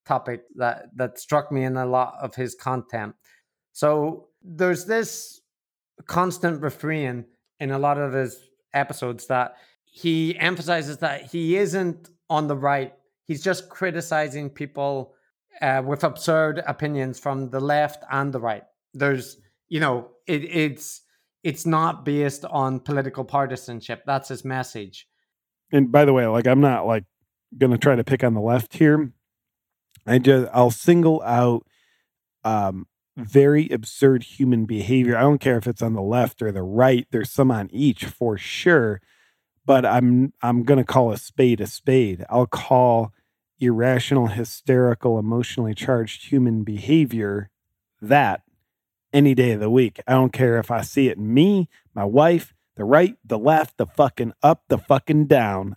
topic 0.07 0.43
that 0.57 0.87
that 0.97 1.19
struck 1.19 1.51
me 1.51 1.65
in 1.65 1.77
a 1.77 1.87
lot 1.87 2.15
of 2.21 2.35
his 2.35 2.55
content. 2.55 3.15
So 3.73 4.29
there's 4.43 4.85
this 4.87 5.41
constant 6.07 6.63
refrain 6.63 7.25
in 7.61 7.71
a 7.71 7.79
lot 7.79 7.99
of 7.99 8.13
his 8.13 8.39
episodes 8.75 9.27
that 9.27 9.57
he 9.85 10.39
emphasizes 10.39 10.99
that 10.99 11.23
he 11.23 11.57
isn't 11.57 12.11
on 12.29 12.49
the 12.49 12.57
right. 12.57 12.93
He's 13.27 13.43
just 13.43 13.69
criticizing 13.69 14.51
people 14.51 15.15
uh, 15.61 15.83
with 15.85 16.05
absurd 16.05 16.63
opinions 16.67 17.19
from 17.19 17.51
the 17.51 17.61
left 17.61 18.05
and 18.11 18.33
the 18.33 18.41
right. 18.41 18.65
There's, 18.95 19.39
you 19.69 19.81
know, 19.81 20.11
it, 20.27 20.45
it's 20.45 21.03
it's 21.43 21.67
not 21.67 22.05
based 22.05 22.45
on 22.45 22.81
political 22.81 23.25
partisanship. 23.25 24.03
That's 24.07 24.29
his 24.29 24.45
message. 24.45 25.07
And 25.73 25.93
by 25.93 26.05
the 26.05 26.13
way, 26.13 26.27
like 26.27 26.47
I'm 26.47 26.61
not 26.61 26.87
like 26.87 27.05
going 27.57 27.73
to 27.73 27.79
try 27.79 27.97
to 27.97 28.05
pick 28.05 28.25
on 28.25 28.35
the 28.35 28.41
left 28.41 28.75
here. 28.75 29.13
I 30.07 30.19
just 30.19 30.51
I'll 30.53 30.71
single 30.71 31.23
out 31.23 31.67
um, 32.45 32.87
very 33.17 33.69
absurd 33.69 34.23
human 34.25 34.67
behavior. 34.67 35.17
I 35.17 35.23
don't 35.23 35.41
care 35.41 35.57
if 35.57 35.67
it's 35.67 35.83
on 35.83 35.95
the 35.95 36.03
left 36.03 36.43
or 36.43 36.53
the 36.53 36.63
right. 36.63 37.07
There's 37.11 37.31
some 37.31 37.51
on 37.51 37.69
each 37.73 38.05
for 38.05 38.37
sure. 38.37 39.01
But 39.67 39.85
I'm 39.85 40.33
I'm 40.43 40.63
gonna 40.63 40.85
call 40.85 41.13
a 41.13 41.19
spade 41.19 41.61
a 41.61 41.67
spade. 41.67 42.25
I'll 42.31 42.47
call 42.47 43.13
irrational, 43.59 44.29
hysterical, 44.29 45.19
emotionally 45.19 45.75
charged 45.75 46.31
human 46.31 46.63
behavior 46.63 47.51
that 48.01 48.43
any 49.13 49.35
day 49.35 49.53
of 49.53 49.61
the 49.61 49.71
week. 49.71 50.01
I 50.07 50.13
don't 50.13 50.33
care 50.33 50.59
if 50.59 50.71
I 50.71 50.83
see 50.83 51.09
it 51.09 51.19
in 51.19 51.33
me, 51.33 51.69
my 51.95 52.05
wife, 52.05 52.55
the 52.77 52.85
right, 52.85 53.17
the 53.25 53.39
left, 53.39 53.79
the 53.79 53.87
fucking 53.87 54.33
up, 54.43 54.63
the 54.69 54.79
fucking 54.79 55.27
down. 55.27 55.77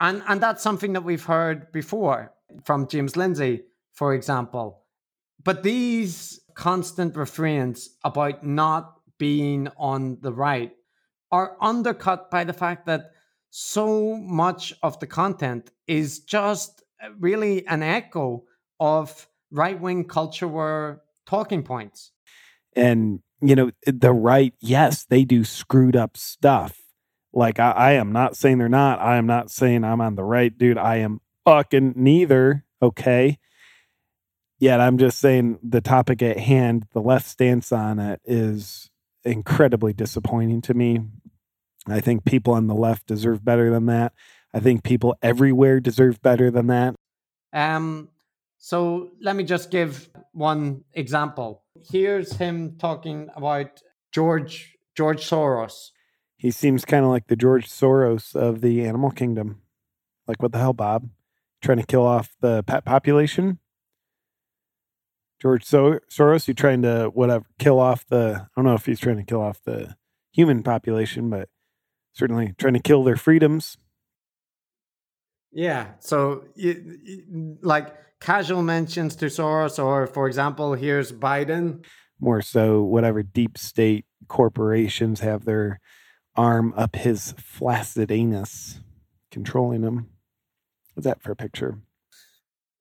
And 0.00 0.22
and 0.26 0.40
that's 0.40 0.62
something 0.62 0.94
that 0.94 1.04
we've 1.04 1.24
heard 1.24 1.70
before 1.72 2.32
from 2.64 2.88
James 2.88 3.16
Lindsay, 3.16 3.62
for 3.92 4.14
example. 4.14 4.82
But 5.42 5.62
these 5.62 6.40
constant 6.54 7.16
refrains 7.16 7.90
about 8.04 8.44
not 8.44 8.94
being 9.18 9.68
on 9.76 10.18
the 10.20 10.32
right 10.32 10.72
are 11.34 11.56
undercut 11.60 12.30
by 12.30 12.44
the 12.44 12.52
fact 12.52 12.86
that 12.86 13.10
so 13.50 14.16
much 14.16 14.72
of 14.84 15.00
the 15.00 15.06
content 15.06 15.72
is 15.88 16.20
just 16.20 16.84
really 17.18 17.66
an 17.66 17.82
echo 17.82 18.44
of 18.78 19.28
right 19.50 19.80
wing 19.80 20.04
culture 20.04 20.46
war 20.46 21.02
talking 21.26 21.64
points. 21.64 22.12
And, 22.76 23.18
you 23.40 23.56
know, 23.56 23.72
the 23.84 24.12
right, 24.12 24.54
yes, 24.60 25.06
they 25.06 25.24
do 25.24 25.42
screwed 25.42 25.96
up 25.96 26.16
stuff. 26.16 26.80
Like, 27.32 27.58
I, 27.58 27.72
I 27.72 27.92
am 27.94 28.12
not 28.12 28.36
saying 28.36 28.58
they're 28.58 28.68
not. 28.68 29.00
I 29.00 29.16
am 29.16 29.26
not 29.26 29.50
saying 29.50 29.82
I'm 29.82 30.00
on 30.00 30.14
the 30.14 30.22
right, 30.22 30.56
dude. 30.56 30.78
I 30.78 30.98
am 30.98 31.20
fucking 31.44 31.94
neither. 31.96 32.64
Okay. 32.80 33.38
Yet 34.60 34.80
I'm 34.80 34.98
just 34.98 35.18
saying 35.18 35.58
the 35.64 35.80
topic 35.80 36.22
at 36.22 36.38
hand, 36.38 36.86
the 36.92 37.02
left 37.02 37.26
stance 37.26 37.72
on 37.72 37.98
it 37.98 38.20
is 38.24 38.88
incredibly 39.24 39.92
disappointing 39.92 40.60
to 40.62 40.74
me. 40.74 41.00
I 41.86 42.00
think 42.00 42.24
people 42.24 42.54
on 42.54 42.66
the 42.66 42.74
left 42.74 43.06
deserve 43.06 43.44
better 43.44 43.70
than 43.70 43.86
that. 43.86 44.12
I 44.52 44.60
think 44.60 44.84
people 44.84 45.16
everywhere 45.22 45.80
deserve 45.80 46.22
better 46.22 46.50
than 46.50 46.68
that. 46.68 46.94
Um, 47.52 48.08
so 48.58 49.10
let 49.20 49.36
me 49.36 49.44
just 49.44 49.70
give 49.70 50.08
one 50.32 50.84
example. 50.94 51.62
Here's 51.90 52.32
him 52.34 52.76
talking 52.78 53.28
about 53.36 53.82
George 54.12 54.76
George 54.96 55.22
Soros. 55.28 55.90
He 56.36 56.50
seems 56.50 56.84
kind 56.84 57.04
of 57.04 57.10
like 57.10 57.26
the 57.26 57.36
George 57.36 57.68
Soros 57.68 58.34
of 58.34 58.60
the 58.60 58.84
animal 58.86 59.10
kingdom. 59.10 59.60
Like 60.26 60.40
what 60.40 60.52
the 60.52 60.58
hell, 60.58 60.72
Bob? 60.72 61.10
Trying 61.60 61.78
to 61.78 61.86
kill 61.86 62.06
off 62.06 62.34
the 62.40 62.62
pet 62.62 62.84
population? 62.84 63.58
George 65.40 65.64
so- 65.64 66.00
Soros, 66.10 66.48
you 66.48 66.54
trying 66.54 66.82
to 66.82 67.10
whatever 67.12 67.44
kill 67.58 67.78
off 67.78 68.06
the? 68.06 68.42
I 68.42 68.46
don't 68.56 68.64
know 68.64 68.74
if 68.74 68.86
he's 68.86 69.00
trying 69.00 69.16
to 69.18 69.24
kill 69.24 69.42
off 69.42 69.62
the 69.64 69.96
human 70.32 70.62
population, 70.62 71.28
but 71.28 71.48
certainly 72.14 72.54
trying 72.58 72.74
to 72.74 72.80
kill 72.80 73.04
their 73.04 73.16
freedoms. 73.16 73.76
Yeah. 75.52 75.92
So, 76.00 76.44
like 77.62 77.94
casual 78.20 78.62
mentions 78.62 79.14
to 79.16 79.26
Soros, 79.26 79.82
or 79.82 80.06
for 80.06 80.26
example, 80.26 80.74
here's 80.74 81.12
Biden. 81.12 81.84
More 82.18 82.42
so, 82.42 82.82
whatever 82.82 83.22
deep 83.22 83.58
state 83.58 84.06
corporations 84.28 85.20
have 85.20 85.44
their 85.44 85.80
arm 86.34 86.72
up 86.76 86.96
his 86.96 87.34
flaccid 87.38 88.10
anus, 88.10 88.80
controlling 89.30 89.82
him. 89.82 90.08
What's 90.94 91.04
that 91.04 91.22
for 91.22 91.32
a 91.32 91.36
picture? 91.36 91.78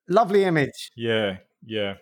Lovely 0.08 0.44
image. 0.44 0.92
Yeah. 0.96 1.38
Yeah. 1.66 1.96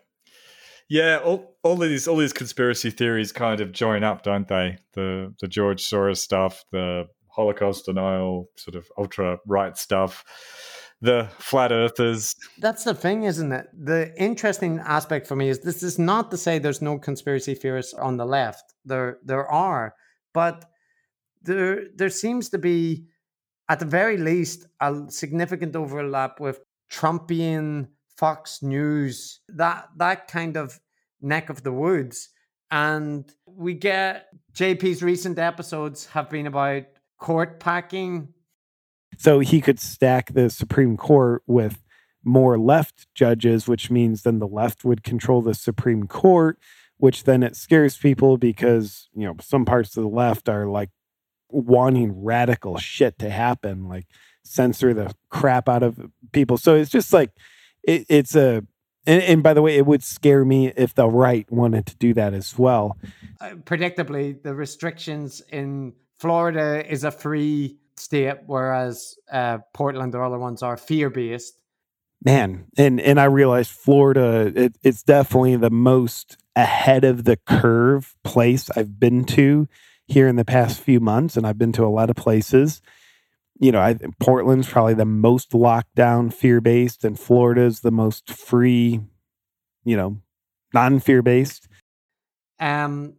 Yeah, 0.89 1.19
all, 1.23 1.55
all 1.63 1.77
these 1.77 2.05
all 2.05 2.17
these 2.17 2.33
conspiracy 2.33 2.89
theories 2.89 3.31
kind 3.31 3.61
of 3.61 3.71
join 3.71 4.03
up, 4.03 4.23
don't 4.23 4.45
they? 4.45 4.77
The 4.93 5.33
the 5.39 5.47
George 5.47 5.81
Soros 5.81 6.17
stuff, 6.17 6.65
the 6.73 7.07
Holocaust 7.35 7.85
denial, 7.85 8.49
sort 8.55 8.75
of 8.75 8.91
ultra 8.97 9.37
right 9.47 9.77
stuff, 9.77 10.23
the 11.01 11.29
flat 11.39 11.71
earthers. 11.71 12.35
That's 12.59 12.83
the 12.83 12.93
thing, 12.93 13.23
isn't 13.23 13.51
it? 13.51 13.67
The 13.73 14.13
interesting 14.21 14.79
aspect 14.79 15.27
for 15.27 15.35
me 15.35 15.49
is 15.49 15.59
this 15.59 15.83
is 15.83 15.97
not 15.97 16.31
to 16.31 16.37
say 16.37 16.59
there's 16.59 16.81
no 16.81 16.99
conspiracy 16.99 17.55
theorists 17.55 17.93
on 17.93 18.17
the 18.17 18.25
left. 18.25 18.73
There 18.85 19.17
there 19.23 19.47
are, 19.47 19.95
but 20.33 20.65
there 21.41 21.85
there 21.95 22.09
seems 22.09 22.49
to 22.49 22.57
be 22.57 23.07
at 23.67 23.79
the 23.79 23.85
very 23.85 24.17
least 24.17 24.67
a 24.79 25.05
significant 25.09 25.75
overlap 25.75 26.39
with 26.39 26.59
Trumpian 26.91 27.87
Fox 28.17 28.61
News, 28.61 29.39
that 29.47 29.87
that 29.97 30.27
kind 30.27 30.57
of 30.57 30.79
neck 31.21 31.49
of 31.49 31.63
the 31.63 31.71
woods. 31.71 32.29
And 32.69 33.29
we 33.45 33.73
get 33.73 34.27
JP's 34.53 35.01
recent 35.01 35.39
episodes 35.39 36.05
have 36.07 36.29
been 36.29 36.47
about 36.47 36.83
court 37.22 37.60
packing. 37.60 38.34
So 39.18 39.39
he 39.39 39.61
could 39.61 39.80
stack 39.80 40.34
the 40.34 40.49
Supreme 40.49 40.98
Court 40.98 41.43
with 41.45 41.84
more 42.23 42.57
left 42.57 43.07
judges, 43.15 43.68
which 43.68 43.89
means 43.89 44.23
then 44.23 44.39
the 44.39 44.48
left 44.48 44.84
would 44.84 45.03
control 45.03 45.41
the 45.41 45.53
Supreme 45.53 46.07
Court, 46.07 46.57
which 46.98 47.23
then 47.23 47.43
it 47.43 47.56
scares 47.56 47.98
people 47.98 48.38
because, 48.38 49.07
you 49.14 49.26
know, 49.26 49.35
some 49.39 49.65
parts 49.65 49.95
of 49.95 50.03
the 50.03 50.10
left 50.10 50.49
are 50.49 50.65
like 50.65 50.89
wanting 51.49 52.23
radical 52.23 52.77
shit 52.77 53.18
to 53.19 53.30
happen, 53.30 53.88
like 53.88 54.07
censor 54.43 54.93
the 54.93 55.14
crap 55.30 55.69
out 55.69 55.84
of 55.84 55.99
people. 56.31 56.57
So 56.57 56.76
it's 56.76 56.91
just 56.91 57.14
like, 57.14 57.31
it, 57.84 58.06
it's 58.10 58.35
a, 58.35 58.64
and, 59.07 59.23
and, 59.23 59.43
by 59.43 59.56
the 59.56 59.64
way, 59.64 59.77
it 59.77 59.88
would 59.88 60.03
scare 60.03 60.45
me 60.45 60.68
if 60.76 60.93
the 60.93 61.07
right 61.07 61.52
wanted 61.52 61.88
to 61.88 61.95
do 61.95 62.14
that 62.14 62.35
as 62.35 62.60
well. 62.60 62.98
Uh, 63.39 63.56
predictably, 63.65 64.39
the 64.43 64.53
restrictions 64.53 65.41
in 65.49 65.93
Florida 66.22 66.85
is 66.88 67.03
a 67.03 67.10
free 67.10 67.80
state, 67.98 68.38
whereas 68.45 69.15
uh, 69.31 69.57
Portland 69.73 70.14
or 70.14 70.23
other 70.23 70.38
ones 70.38 70.61
are 70.61 70.77
fear 70.77 71.10
based. 71.10 71.57
Man, 72.23 72.68
and 72.77 73.02
and 73.02 73.19
I 73.19 73.23
realized 73.23 73.72
Florida, 73.72 74.52
it, 74.56 74.77
it's 74.84 75.02
definitely 75.02 75.56
the 75.56 75.72
most 75.72 76.38
ahead 76.56 77.03
of 77.03 77.23
the 77.23 77.38
curve 77.38 78.14
place 78.23 78.69
I've 78.76 78.99
been 78.99 79.23
to 79.26 79.68
here 80.06 80.27
in 80.27 80.35
the 80.35 80.45
past 80.45 80.80
few 80.80 80.99
months, 80.99 81.38
and 81.38 81.48
I've 81.48 81.57
been 81.57 81.72
to 81.73 81.85
a 81.85 81.89
lot 81.89 82.11
of 82.11 82.15
places. 82.15 82.84
You 83.60 83.72
know, 83.72 83.80
I 83.80 83.98
Portland's 84.19 84.69
probably 84.69 84.93
the 84.93 85.06
most 85.06 85.49
lockdown, 85.52 86.31
fear 86.31 86.61
based, 86.61 87.03
and 87.03 87.19
Florida's 87.19 87.80
the 87.80 87.89
most 87.89 88.31
free. 88.31 89.02
You 89.84 89.98
know, 89.98 90.22
non 90.72 90.99
fear 90.99 91.23
based. 91.23 91.68
Um, 92.60 93.15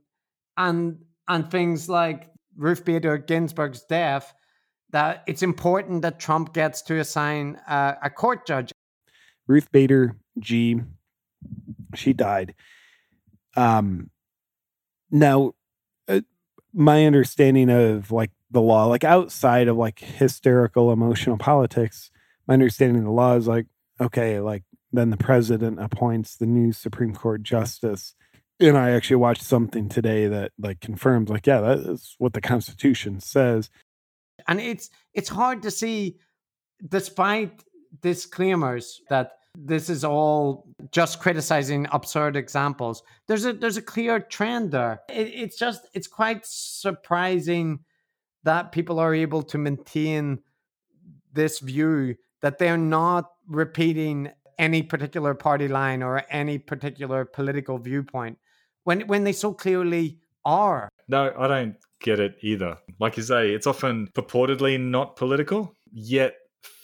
and 0.57 0.99
and 1.27 1.51
things 1.51 1.89
like 1.89 2.32
Ruth 2.63 2.85
Bader 2.85 3.19
Ginsburg's 3.19 3.83
death, 3.83 4.33
that 4.91 5.25
it's 5.27 5.43
important 5.43 6.03
that 6.03 6.21
Trump 6.21 6.55
gets 6.55 6.81
to 6.83 7.01
assign 7.01 7.59
a, 7.67 7.97
a 8.05 8.11
court 8.11 8.47
judge. 8.47 8.73
Ruth 9.49 9.71
Bader 9.73 10.17
G, 10.39 10.81
she 11.95 12.13
died. 12.13 12.55
Um, 13.57 14.11
now, 15.11 15.55
uh, 16.07 16.21
my 16.73 17.05
understanding 17.05 17.69
of 17.69 18.13
like 18.13 18.31
the 18.51 18.61
law, 18.61 18.87
like 18.87 19.05
outside 19.05 19.67
of 19.67 19.77
like 19.77 19.99
hysterical 19.99 20.93
emotional 20.93 21.39
politics, 21.39 22.11
my 22.47 22.55
understanding 22.55 22.99
of 22.99 23.05
the 23.05 23.11
law 23.11 23.35
is 23.35 23.49
like, 23.49 23.67
okay, 24.01 24.39
like 24.39 24.63
then 24.93 25.11
the 25.11 25.17
president 25.17 25.83
appoints 25.83 26.37
the 26.37 26.47
new 26.47 26.73
Supreme 26.73 27.15
Court 27.15 27.43
justice 27.43 28.15
and 28.69 28.79
I 28.79 28.91
actually 28.91 29.17
watched 29.17 29.43
something 29.43 29.89
today 29.89 30.27
that 30.29 30.53
like 30.59 30.81
confirms 30.81 31.31
like 31.31 31.47
yeah 31.47 31.61
that 31.61 31.79
is 31.79 32.15
what 32.19 32.33
the 32.33 32.41
constitution 32.41 33.21
says. 33.21 33.71
And 34.49 34.61
it's 34.61 34.91
it's 35.15 35.29
hard 35.29 35.63
to 35.63 35.71
see 35.71 36.19
despite 36.89 37.65
disclaimers 38.01 39.01
that 39.09 39.33
this 39.57 39.91
is 39.91 40.03
all 40.05 40.67
just 40.93 41.21
criticizing 41.21 41.87
absurd 41.93 42.37
examples 42.37 43.03
there's 43.29 43.45
a 43.45 43.53
there's 43.53 43.77
a 43.77 43.83
clear 43.83 44.21
trend 44.21 44.71
there. 44.71 45.01
It, 45.09 45.29
it's 45.29 45.59
just 45.59 45.87
it's 45.95 46.07
quite 46.07 46.45
surprising 46.45 47.81
that 48.45 48.73
people 48.73 48.99
are 48.99 49.15
able 49.15 49.43
to 49.45 49.59
maintain 49.59 50.41
this 51.33 51.61
view 51.61 52.17
that 52.41 52.59
they're 52.59 52.77
not 52.77 53.31
repeating 53.47 54.31
any 54.59 54.83
particular 54.83 55.35
party 55.35 55.69
line 55.69 56.03
or 56.03 56.25
any 56.29 56.59
particular 56.59 57.25
political 57.25 57.79
viewpoint 57.79 58.39
when 58.85 59.03
when 59.03 59.25
they 59.25 59.33
so 59.33 59.53
clearly 59.53 60.19
are. 60.45 60.89
No, 61.09 61.33
I 61.37 61.47
don't 61.47 61.77
get 62.01 62.21
it 62.21 62.37
either. 62.43 62.79
Like 62.99 63.17
you 63.17 63.23
say, 63.23 63.51
it's 63.51 63.67
often 63.67 64.09
purportedly 64.15 64.79
not 64.81 65.17
political, 65.17 65.75
yet 65.93 66.35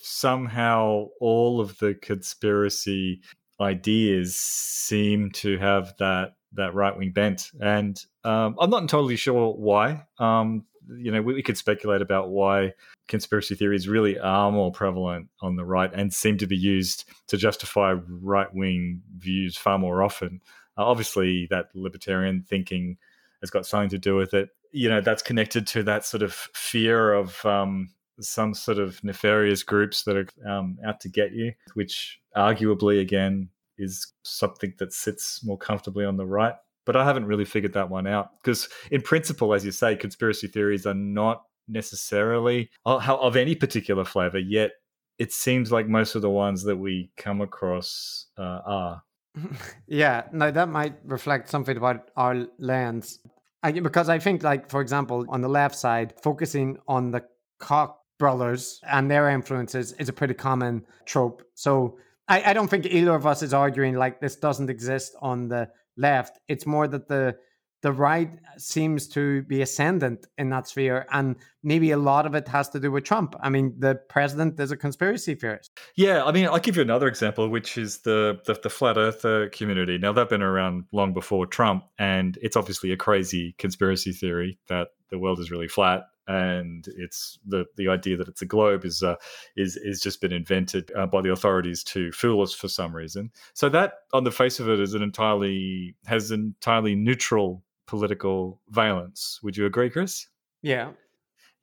somehow 0.01 1.07
all 1.19 1.61
of 1.61 1.77
the 1.79 1.93
conspiracy 1.95 3.21
ideas 3.59 4.35
seem 4.35 5.31
to 5.31 5.57
have 5.57 5.93
that 5.99 6.35
that 6.53 6.73
right 6.73 6.97
wing 6.97 7.11
bent, 7.11 7.51
and 7.61 8.03
um, 8.23 8.55
I'm 8.59 8.69
not 8.69 8.81
entirely 8.81 9.15
sure 9.15 9.53
why. 9.53 10.05
Um, 10.17 10.65
you 10.97 11.11
know, 11.11 11.21
we, 11.21 11.35
we, 11.35 11.43
could 11.43 11.57
speculate 11.57 12.01
about 12.01 12.29
why 12.31 12.73
conspiracy 13.07 13.53
theories 13.53 13.87
really 13.87 14.17
are 14.17 14.51
more 14.51 14.71
prevalent 14.71 15.27
on 15.41 15.55
the 15.55 15.65
right 15.65 15.91
and 15.93 16.11
seem 16.11 16.37
to 16.37 16.47
be 16.47 16.57
used 16.57 17.05
to 17.27 17.37
justify 17.37 17.93
right 18.07 18.51
wing 18.53 19.01
views 19.17 19.55
far 19.55 19.77
more 19.77 20.01
often. 20.01 20.41
Uh, 20.79 20.85
obviously, 20.85 21.45
that 21.49 21.67
libertarian 21.75 22.41
thinking 22.41 22.97
has 23.41 23.49
got 23.49 23.65
something 23.65 23.89
to 23.89 23.97
do 23.97 24.15
with 24.15 24.33
it. 24.33 24.49
You 24.71 24.87
know, 24.87 25.01
that's 25.01 25.21
connected 25.21 25.67
to 25.67 25.83
that 25.83 26.05
sort 26.05 26.23
of 26.23 26.33
fear 26.33 27.13
of 27.13 27.45
um, 27.45 27.89
some 28.21 28.53
sort 28.53 28.79
of 28.79 29.03
nefarious 29.03 29.61
groups 29.63 30.03
that 30.03 30.15
are 30.15 30.49
um, 30.49 30.77
out 30.85 31.01
to 31.01 31.09
get 31.09 31.33
you, 31.33 31.51
which 31.73 32.19
arguably, 32.35 33.01
again, 33.01 33.49
is 33.77 34.13
something 34.23 34.73
that 34.77 34.93
sits 34.93 35.43
more 35.43 35.57
comfortably 35.57 36.05
on 36.05 36.17
the 36.17 36.25
right. 36.25 36.53
But 36.85 36.95
I 36.95 37.03
haven't 37.03 37.25
really 37.25 37.45
figured 37.45 37.73
that 37.73 37.89
one 37.89 38.07
out 38.07 38.29
because, 38.41 38.69
in 38.89 39.01
principle, 39.01 39.53
as 39.53 39.65
you 39.65 39.71
say, 39.71 39.95
conspiracy 39.95 40.47
theories 40.47 40.85
are 40.85 40.93
not 40.93 41.43
necessarily 41.67 42.69
of 42.85 43.35
any 43.35 43.53
particular 43.53 44.05
flavor, 44.05 44.39
yet 44.39 44.71
it 45.17 45.33
seems 45.33 45.71
like 45.71 45.87
most 45.87 46.15
of 46.15 46.21
the 46.21 46.29
ones 46.29 46.63
that 46.63 46.77
we 46.77 47.11
come 47.17 47.41
across 47.41 48.27
uh, 48.37 48.61
are. 48.65 49.03
yeah, 49.87 50.23
no, 50.31 50.51
that 50.51 50.69
might 50.69 50.95
reflect 51.05 51.49
something 51.49 51.77
about 51.77 52.09
our 52.15 52.47
lens. 52.57 53.19
I, 53.61 53.71
because 53.71 54.09
I 54.09 54.19
think, 54.19 54.43
like, 54.43 54.69
for 54.69 54.81
example, 54.81 55.25
on 55.29 55.41
the 55.41 55.49
left 55.49 55.75
side, 55.75 56.13
focusing 56.21 56.77
on 56.87 57.11
the 57.11 57.23
Koch 57.59 57.95
brothers 58.17 58.79
and 58.83 59.09
their 59.09 59.29
influences 59.29 59.93
is 59.93 60.09
a 60.09 60.13
pretty 60.13 60.33
common 60.33 60.85
trope. 61.05 61.41
So 61.55 61.97
I, 62.27 62.51
I 62.51 62.53
don't 62.53 62.69
think 62.69 62.85
either 62.85 63.15
of 63.15 63.25
us 63.25 63.41
is 63.41 63.53
arguing 63.53 63.95
like 63.95 64.19
this 64.19 64.35
doesn't 64.35 64.69
exist 64.69 65.15
on 65.21 65.47
the 65.47 65.69
left. 65.97 66.39
It's 66.47 66.65
more 66.65 66.87
that 66.87 67.07
the 67.07 67.35
the 67.81 67.91
right 67.91 68.29
seems 68.57 69.07
to 69.07 69.43
be 69.43 69.61
ascendant 69.61 70.27
in 70.37 70.49
that 70.49 70.67
sphere. 70.67 71.05
And 71.11 71.35
maybe 71.63 71.91
a 71.91 71.97
lot 71.97 72.25
of 72.25 72.35
it 72.35 72.47
has 72.47 72.69
to 72.69 72.79
do 72.79 72.91
with 72.91 73.05
Trump. 73.05 73.35
I 73.41 73.49
mean, 73.49 73.73
the 73.77 73.95
president 74.09 74.59
is 74.59 74.71
a 74.71 74.77
conspiracy 74.77 75.35
theorist. 75.35 75.71
Yeah, 75.95 76.23
I 76.25 76.31
mean, 76.31 76.45
I'll 76.45 76.59
give 76.59 76.75
you 76.75 76.81
another 76.81 77.07
example, 77.07 77.47
which 77.49 77.77
is 77.77 77.99
the, 77.99 78.39
the, 78.45 78.59
the 78.61 78.69
flat 78.69 78.97
earther 78.97 79.49
community. 79.49 79.97
Now, 79.97 80.11
they've 80.11 80.27
been 80.27 80.41
around 80.41 80.85
long 80.91 81.13
before 81.13 81.45
Trump, 81.45 81.85
and 81.97 82.37
it's 82.41 82.57
obviously 82.57 82.91
a 82.91 82.97
crazy 82.97 83.55
conspiracy 83.57 84.11
theory 84.11 84.59
that 84.67 84.89
the 85.09 85.19
world 85.19 85.39
is 85.39 85.51
really 85.51 85.67
flat. 85.67 86.03
And 86.27 86.85
it's 86.95 87.39
the, 87.43 87.65
the 87.75 87.87
idea 87.87 88.15
that 88.17 88.27
it's 88.27 88.43
a 88.43 88.45
globe 88.45 88.85
is 88.85 89.01
uh, 89.01 89.15
is 89.57 89.75
is 89.77 89.99
just 89.99 90.21
been 90.21 90.31
invented 90.31 90.91
uh, 90.95 91.07
by 91.07 91.21
the 91.21 91.31
authorities 91.31 91.83
to 91.85 92.11
fool 92.11 92.43
us 92.43 92.53
for 92.53 92.67
some 92.67 92.95
reason. 92.95 93.31
So 93.55 93.67
that, 93.69 93.93
on 94.13 94.25
the 94.25 94.31
face 94.31 94.59
of 94.59 94.69
it, 94.69 94.79
is 94.79 94.93
an 94.93 95.01
entirely 95.01 95.95
has 96.05 96.29
entirely 96.29 96.93
neutral 96.93 97.63
political 97.89 98.61
violence. 98.69 99.39
Would 99.41 99.57
you 99.57 99.65
agree, 99.65 99.89
Chris? 99.89 100.27
Yeah. 100.61 100.91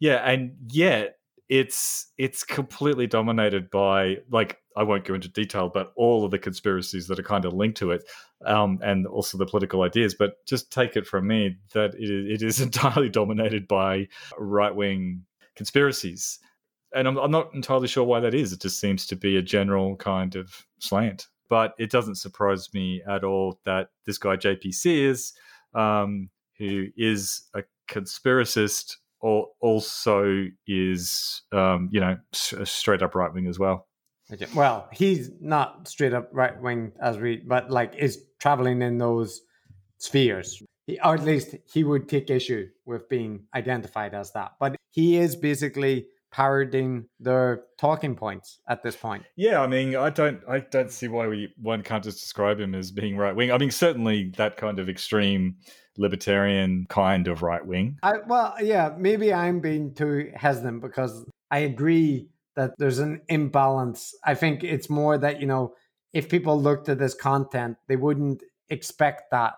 Yeah, 0.01 0.16
and 0.28 0.57
yet 0.66 1.19
it's 1.48 2.09
it's 2.19 2.43
completely 2.43 3.07
dominated 3.07 3.70
by 3.70 4.16
like 4.28 4.59
I 4.77 4.82
won't 4.82 5.05
go 5.05 5.15
into 5.15 5.28
detail, 5.28 5.70
but 5.73 5.93
all 5.94 6.24
of 6.24 6.32
the 6.32 6.39
conspiracies 6.40 7.07
that 7.07 7.20
are 7.20 7.23
kind 7.23 7.44
of 7.44 7.53
linked 7.53 7.78
to 7.78 7.93
it, 7.93 8.03
um, 8.44 8.81
and 8.82 9.07
also 9.07 9.39
the 9.39 9.47
political 9.47 9.82
ideas. 9.82 10.16
But 10.19 10.44
just 10.47 10.73
take 10.73 10.97
it 10.97 11.07
from 11.07 11.28
me 11.28 11.57
that 11.73 11.94
it, 11.94 12.11
it 12.11 12.43
is 12.43 12.61
entirely 12.69 13.09
dominated 13.09 13.69
by 13.69 14.09
right 14.36 14.74
wing 14.74 15.24
conspiracies, 15.55 16.40
and 16.93 17.07
I'm, 17.07 17.16
I'm 17.19 17.31
not 17.31 17.55
entirely 17.55 17.86
sure 17.86 18.05
why 18.05 18.19
that 18.19 18.35
is. 18.35 18.53
It 18.53 18.61
just 18.61 18.81
seems 18.81 19.07
to 19.07 19.16
be 19.16 19.36
a 19.36 19.43
general 19.43 19.94
kind 19.94 20.35
of 20.35 20.66
slant. 20.81 21.28
But 21.48 21.74
it 21.78 21.93
doesn't 21.93 22.16
surprise 22.16 22.74
me 22.74 23.03
at 23.09 23.23
all 23.23 23.61
that 23.65 23.90
this 24.05 24.19
guy 24.19 24.35
JP 24.35 24.74
Sears 24.74 25.32
um, 25.77 26.31
who 26.59 26.86
is 26.97 27.43
a 27.55 27.62
conspiracist, 27.89 28.94
or 29.20 29.48
also 29.61 30.47
is, 30.66 31.43
um, 31.53 31.89
you 31.93 32.01
know, 32.01 32.16
a 32.59 32.66
straight 32.66 33.03
up 33.03 33.15
right 33.15 33.32
wing 33.32 33.47
as 33.47 33.59
well. 33.59 33.86
Okay. 34.32 34.47
Well, 34.55 34.89
he's 34.93 35.31
not 35.40 35.89
straight 35.89 36.12
up 36.12 36.28
right 36.32 36.61
wing 36.61 36.93
as 37.01 37.19
we, 37.19 37.36
but 37.36 37.70
like 37.70 37.94
is 37.97 38.24
traveling 38.40 38.82
in 38.82 38.98
those 38.98 39.40
spheres, 39.98 40.62
he, 40.86 40.98
or 41.05 41.15
at 41.15 41.23
least 41.23 41.55
he 41.73 41.85
would 41.85 42.09
take 42.09 42.28
issue 42.31 42.69
with 42.85 43.09
being 43.09 43.44
identified 43.55 44.15
as 44.15 44.32
that. 44.32 44.53
But 44.59 44.77
he 44.90 45.16
is 45.16 45.36
basically 45.36 46.07
parodying 46.37 47.07
their 47.19 47.63
talking 47.79 48.15
points 48.15 48.61
at 48.69 48.83
this 48.83 48.95
point. 48.95 49.25
Yeah, 49.37 49.63
I 49.63 49.67
mean, 49.67 49.97
I 49.97 50.11
don't, 50.11 50.39
I 50.47 50.59
don't 50.59 50.93
see 50.93 51.09
why 51.09 51.27
we 51.27 51.49
one 51.57 51.83
can't 51.83 52.05
just 52.05 52.21
describe 52.21 52.61
him 52.61 52.75
as 52.75 52.91
being 52.91 53.17
right 53.17 53.35
wing. 53.35 53.51
I 53.51 53.57
mean, 53.57 53.71
certainly 53.71 54.35
that 54.37 54.59
kind 54.59 54.79
of 54.79 54.87
extreme 54.87 55.57
libertarian 55.97 56.85
kind 56.91 57.27
of 57.27 57.41
right 57.41 57.65
wing. 57.65 57.99
I 58.03 58.19
well, 58.27 58.55
yeah, 58.61 58.93
maybe 58.99 59.33
I'm 59.33 59.61
being 59.61 59.95
too 59.95 60.31
hesitant 60.35 60.83
because 60.83 61.25
I 61.51 61.61
agree 61.61 62.29
that 62.55 62.73
there's 62.77 62.99
an 62.99 63.23
imbalance. 63.31 64.15
I 64.23 64.35
think 64.35 64.63
it's 64.63 64.91
more 64.91 65.17
that 65.17 65.41
you 65.41 65.47
know, 65.47 65.73
if 66.13 66.29
people 66.29 66.61
looked 66.61 66.91
at 66.91 66.99
this 66.99 67.15
content, 67.15 67.79
they 67.89 67.97
wouldn't 67.97 68.43
expect 68.69 69.31
that 69.31 69.55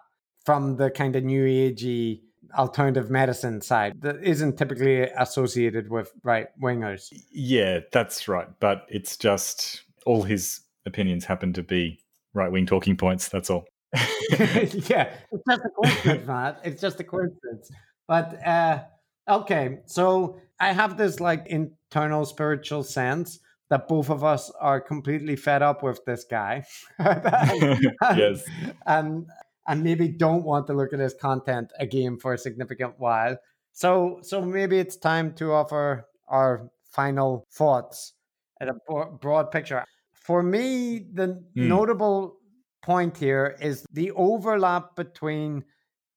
from 0.47 0.77
the 0.77 0.93
kind 0.93 1.17
of 1.17 1.25
new 1.25 1.45
agey 1.45 2.21
alternative 2.57 3.11
medicine 3.11 3.61
side 3.61 4.01
that 4.01 4.23
isn't 4.23 4.57
typically 4.57 5.03
associated 5.03 5.91
with 5.91 6.13
right 6.23 6.49
wingers. 6.63 7.13
Yeah, 7.31 7.81
that's 7.93 8.29
right. 8.29 8.49
But 8.61 8.87
it's 8.89 9.17
just 9.17 9.83
all 10.07 10.23
his 10.23 10.61
opinions 10.87 11.25
happen 11.25 11.53
to 11.55 11.63
be 11.63 12.01
right 12.35 12.51
wing 12.51 12.67
talking 12.67 12.97
points. 12.97 13.29
That's 13.29 13.51
all. 13.51 13.65
yeah, 13.93 15.13
it's 15.33 15.45
just 15.49 15.63
a 15.65 15.71
coincidence, 15.77 16.27
Matt. 16.27 16.61
It's 16.65 16.81
just 16.81 17.01
a 17.01 17.05
coincidence. 17.05 17.71
But 18.07 18.47
uh, 18.47 18.85
okay, 19.29 19.79
so 19.87 20.41
I 20.61 20.73
have 20.73 20.97
this 20.97 21.21
like 21.21 21.47
internal 21.47 22.25
spiritual 22.25 22.83
sense 22.83 23.41
that 23.71 23.89
both 23.89 24.11
of 24.11 24.25
us 24.25 24.51
are 24.61 24.81
completely 24.81 25.37
fed 25.37 25.63
up 25.63 25.83
with 25.83 26.05
this 26.07 26.25
guy. 26.25 26.65
yes. 26.99 28.43
And 28.87 29.27
and 29.69 29.85
maybe 29.85 30.09
don't 30.09 30.45
want 30.45 30.67
to 30.67 30.73
look 30.73 30.93
at 30.93 30.99
his 30.99 31.15
content 31.15 31.71
again 31.79 32.17
for 32.19 32.33
a 32.33 32.39
significant 32.39 32.95
while. 32.99 33.37
So 33.73 34.19
so 34.23 34.43
maybe 34.43 34.79
it's 34.79 34.97
time 34.97 35.35
to 35.35 35.53
offer 35.53 36.07
our 36.27 36.71
final 36.91 37.47
thoughts 37.53 38.15
at 38.61 38.69
a 38.69 38.75
broad 39.21 39.53
picture. 39.53 39.85
For 40.15 40.43
me, 40.43 41.07
the 41.13 41.27
mm. 41.29 41.43
notable 41.55 42.39
point 42.83 43.17
here 43.17 43.57
is 43.61 43.87
the 43.93 44.11
overlap 44.13 44.97
between 44.97 45.65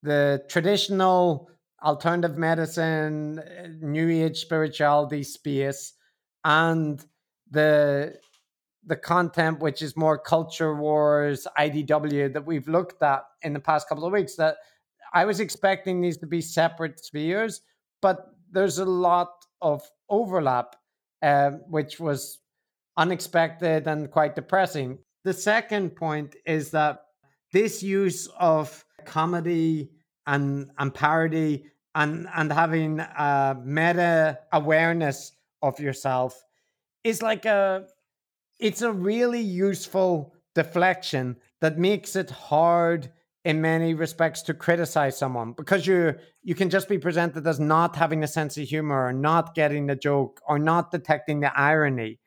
the 0.01 0.43
traditional 0.49 1.49
alternative 1.83 2.37
medicine, 2.37 3.41
new 3.81 4.09
age 4.09 4.39
spirituality 4.39 5.23
space, 5.23 5.93
and 6.43 7.03
the 7.49 8.15
the 8.85 8.95
content 8.95 9.59
which 9.59 9.81
is 9.81 9.95
more 9.95 10.17
culture 10.17 10.75
wars 10.75 11.47
idw 11.59 12.33
that 12.33 12.45
we've 12.45 12.67
looked 12.67 13.01
at 13.03 13.23
in 13.41 13.53
the 13.53 13.59
past 13.59 13.87
couple 13.87 14.05
of 14.05 14.11
weeks 14.11 14.35
that 14.35 14.57
i 15.13 15.23
was 15.25 15.39
expecting 15.39 16.01
these 16.01 16.17
to 16.17 16.25
be 16.25 16.41
separate 16.41 17.03
spheres 17.03 17.61
but 18.01 18.31
there's 18.51 18.79
a 18.79 18.85
lot 18.85 19.31
of 19.61 19.83
overlap 20.09 20.75
uh, 21.21 21.51
which 21.69 21.99
was 21.99 22.39
unexpected 22.97 23.87
and 23.87 24.11
quite 24.11 24.35
depressing. 24.35 24.99
The 25.23 25.33
second 25.33 25.95
point 25.95 26.35
is 26.45 26.71
that 26.71 27.01
this 27.53 27.83
use 27.83 28.27
of 28.39 28.83
comedy 29.05 29.91
and 30.27 30.71
and 30.77 30.93
parody 30.93 31.65
and 31.95 32.27
and 32.35 32.51
having 32.51 32.99
a 32.99 33.57
meta 33.63 34.39
awareness 34.51 35.33
of 35.61 35.79
yourself 35.79 36.43
is 37.03 37.21
like 37.21 37.45
a 37.45 37.85
it's 38.61 38.83
a 38.83 38.91
really 38.91 39.41
useful 39.41 40.33
deflection 40.55 41.35
that 41.59 41.77
makes 41.77 42.15
it 42.15 42.29
hard 42.29 43.11
in 43.43 43.59
many 43.59 43.95
respects 43.95 44.43
to 44.43 44.53
criticize 44.53 45.17
someone 45.17 45.53
because 45.53 45.87
you 45.87 46.13
you 46.43 46.53
can 46.53 46.69
just 46.69 46.87
be 46.87 46.99
presented 46.99 47.45
as 47.47 47.59
not 47.59 47.95
having 47.95 48.23
a 48.23 48.27
sense 48.27 48.55
of 48.57 48.67
humor 48.67 49.07
or 49.07 49.13
not 49.13 49.55
getting 49.55 49.87
the 49.87 49.95
joke 49.95 50.39
or 50.47 50.59
not 50.59 50.91
detecting 50.91 51.39
the 51.39 51.51
irony. 51.59 52.19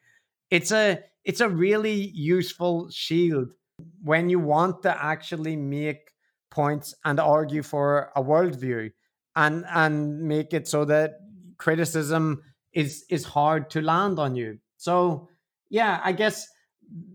It's 0.50 0.72
a 0.72 1.00
it's 1.24 1.40
a 1.40 1.48
really 1.48 2.10
useful 2.12 2.90
shield 2.90 3.54
when 4.02 4.28
you 4.28 4.40
want 4.40 4.82
to 4.82 5.04
actually 5.04 5.56
make 5.56 6.10
points 6.50 6.94
and 7.04 7.20
argue 7.20 7.62
for 7.62 8.10
a 8.16 8.22
worldview 8.22 8.90
and 9.36 9.64
and 9.68 10.20
make 10.20 10.52
it 10.52 10.66
so 10.66 10.84
that 10.84 11.12
criticism 11.58 12.42
is 12.72 13.04
is 13.08 13.24
hard 13.24 13.70
to 13.70 13.80
land 13.80 14.18
on 14.18 14.34
you. 14.34 14.58
So 14.78 15.28
yeah, 15.70 16.00
I 16.04 16.12
guess 16.12 16.46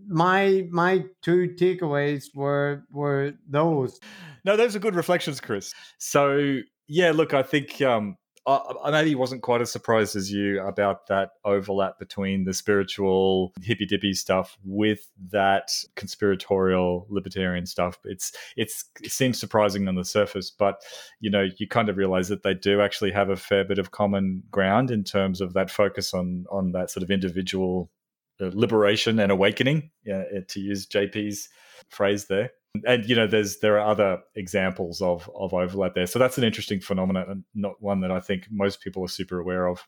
my 0.06 0.66
my 0.70 1.04
two 1.22 1.54
takeaways 1.58 2.34
were 2.34 2.84
were 2.90 3.34
those. 3.48 4.00
No, 4.44 4.56
those 4.56 4.74
are 4.74 4.80
good 4.80 4.94
reflections, 4.94 5.40
Chris. 5.40 5.74
So 5.98 6.60
yeah, 6.88 7.12
look, 7.12 7.34
I 7.34 7.42
think 7.42 7.80
um, 7.82 8.16
I, 8.46 8.60
I 8.84 8.90
maybe 8.90 9.14
wasn't 9.14 9.42
quite 9.42 9.60
as 9.60 9.70
surprised 9.70 10.16
as 10.16 10.32
you 10.32 10.60
about 10.60 11.06
that 11.08 11.30
overlap 11.44 11.98
between 11.98 12.44
the 12.44 12.54
spiritual 12.54 13.52
hippy 13.62 13.86
dippy 13.86 14.12
stuff 14.14 14.56
with 14.64 15.08
that 15.30 15.70
conspiratorial 15.94 17.06
libertarian 17.10 17.66
stuff. 17.66 17.98
It's 18.04 18.32
it's 18.56 18.84
it 19.02 19.12
seems 19.12 19.38
surprising 19.38 19.86
on 19.88 19.94
the 19.94 20.04
surface, 20.04 20.50
but 20.50 20.82
you 21.20 21.30
know 21.30 21.46
you 21.58 21.68
kind 21.68 21.88
of 21.88 21.96
realize 21.96 22.28
that 22.28 22.42
they 22.42 22.54
do 22.54 22.80
actually 22.80 23.12
have 23.12 23.30
a 23.30 23.36
fair 23.36 23.64
bit 23.64 23.78
of 23.78 23.90
common 23.90 24.42
ground 24.50 24.90
in 24.90 25.04
terms 25.04 25.40
of 25.40 25.52
that 25.52 25.70
focus 25.70 26.14
on 26.14 26.46
on 26.50 26.72
that 26.72 26.90
sort 26.90 27.02
of 27.02 27.10
individual 27.10 27.90
liberation 28.48 29.18
and 29.18 29.30
awakening, 29.30 29.90
yeah, 30.04 30.24
to 30.48 30.60
use 30.60 30.86
JP's 30.86 31.48
phrase 31.88 32.26
there. 32.26 32.50
And 32.86 33.04
you 33.04 33.16
know 33.16 33.26
there's 33.26 33.58
there 33.58 33.80
are 33.80 33.90
other 33.90 34.20
examples 34.36 35.00
of 35.00 35.28
of 35.34 35.52
overlap 35.52 35.94
there. 35.94 36.06
So 36.06 36.18
that's 36.18 36.38
an 36.38 36.44
interesting 36.44 36.80
phenomenon 36.80 37.26
and 37.28 37.44
not 37.54 37.74
one 37.80 38.00
that 38.00 38.12
i 38.12 38.20
think 38.20 38.46
most 38.48 38.80
people 38.80 39.04
are 39.04 39.08
super 39.08 39.40
aware 39.40 39.66
of. 39.66 39.84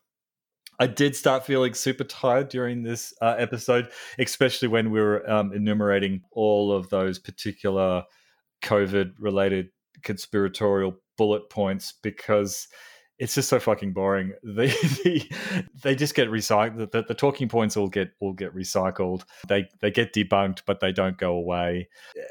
I 0.79 0.87
did 0.87 1.15
start 1.15 1.45
feeling 1.45 1.75
super 1.75 2.03
tired 2.03 2.49
during 2.49 2.83
this 2.83 3.13
uh, 3.21 3.35
episode 3.37 3.89
especially 4.19 4.67
when 4.67 4.91
we 4.91 4.99
were 4.99 5.29
um, 5.29 5.53
enumerating 5.53 6.23
all 6.31 6.73
of 6.73 6.89
those 6.89 7.19
particular 7.19 8.03
covid 8.61 9.13
related 9.17 9.69
conspiratorial 10.03 10.95
bullet 11.17 11.49
points 11.49 11.93
because 12.01 12.67
it's 13.19 13.35
just 13.35 13.49
so 13.49 13.59
fucking 13.59 13.93
boring. 13.93 14.33
They 14.43 14.73
they, 15.03 15.29
they 15.81 15.95
just 15.95 16.15
get 16.15 16.29
recycled. 16.29 16.91
The, 16.91 17.03
the, 17.03 17.13
talking 17.13 17.47
points 17.47 17.77
all 17.77 17.87
get 17.87 18.11
all 18.19 18.33
get 18.33 18.55
recycled. 18.55 19.23
They 19.47 19.67
they 19.81 19.91
get 19.91 20.13
debunked, 20.13 20.63
but 20.65 20.79
they 20.79 20.91
don't 20.91 21.17
go 21.17 21.33
away. 21.33 21.89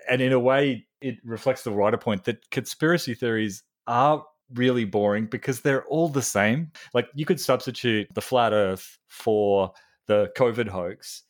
And 0.09 0.20
in 0.20 0.32
a 0.32 0.38
way, 0.38 0.86
it 1.00 1.16
reflects 1.24 1.62
the 1.62 1.72
writer 1.72 1.98
point 1.98 2.24
that 2.24 2.50
conspiracy 2.50 3.14
theories 3.14 3.62
are 3.86 4.24
really 4.54 4.84
boring 4.84 5.26
because 5.26 5.60
they're 5.60 5.84
all 5.86 6.09
the 6.09 6.22
same. 6.22 6.70
Like 6.94 7.09
you 7.14 7.24
could 7.24 7.40
substitute 7.40 8.09
the 8.12 8.20
flat 8.20 8.52
Earth 8.52 8.98
for 9.09 9.72
the 10.06 10.30
COVID 10.36 10.68
hoax, 10.68 11.22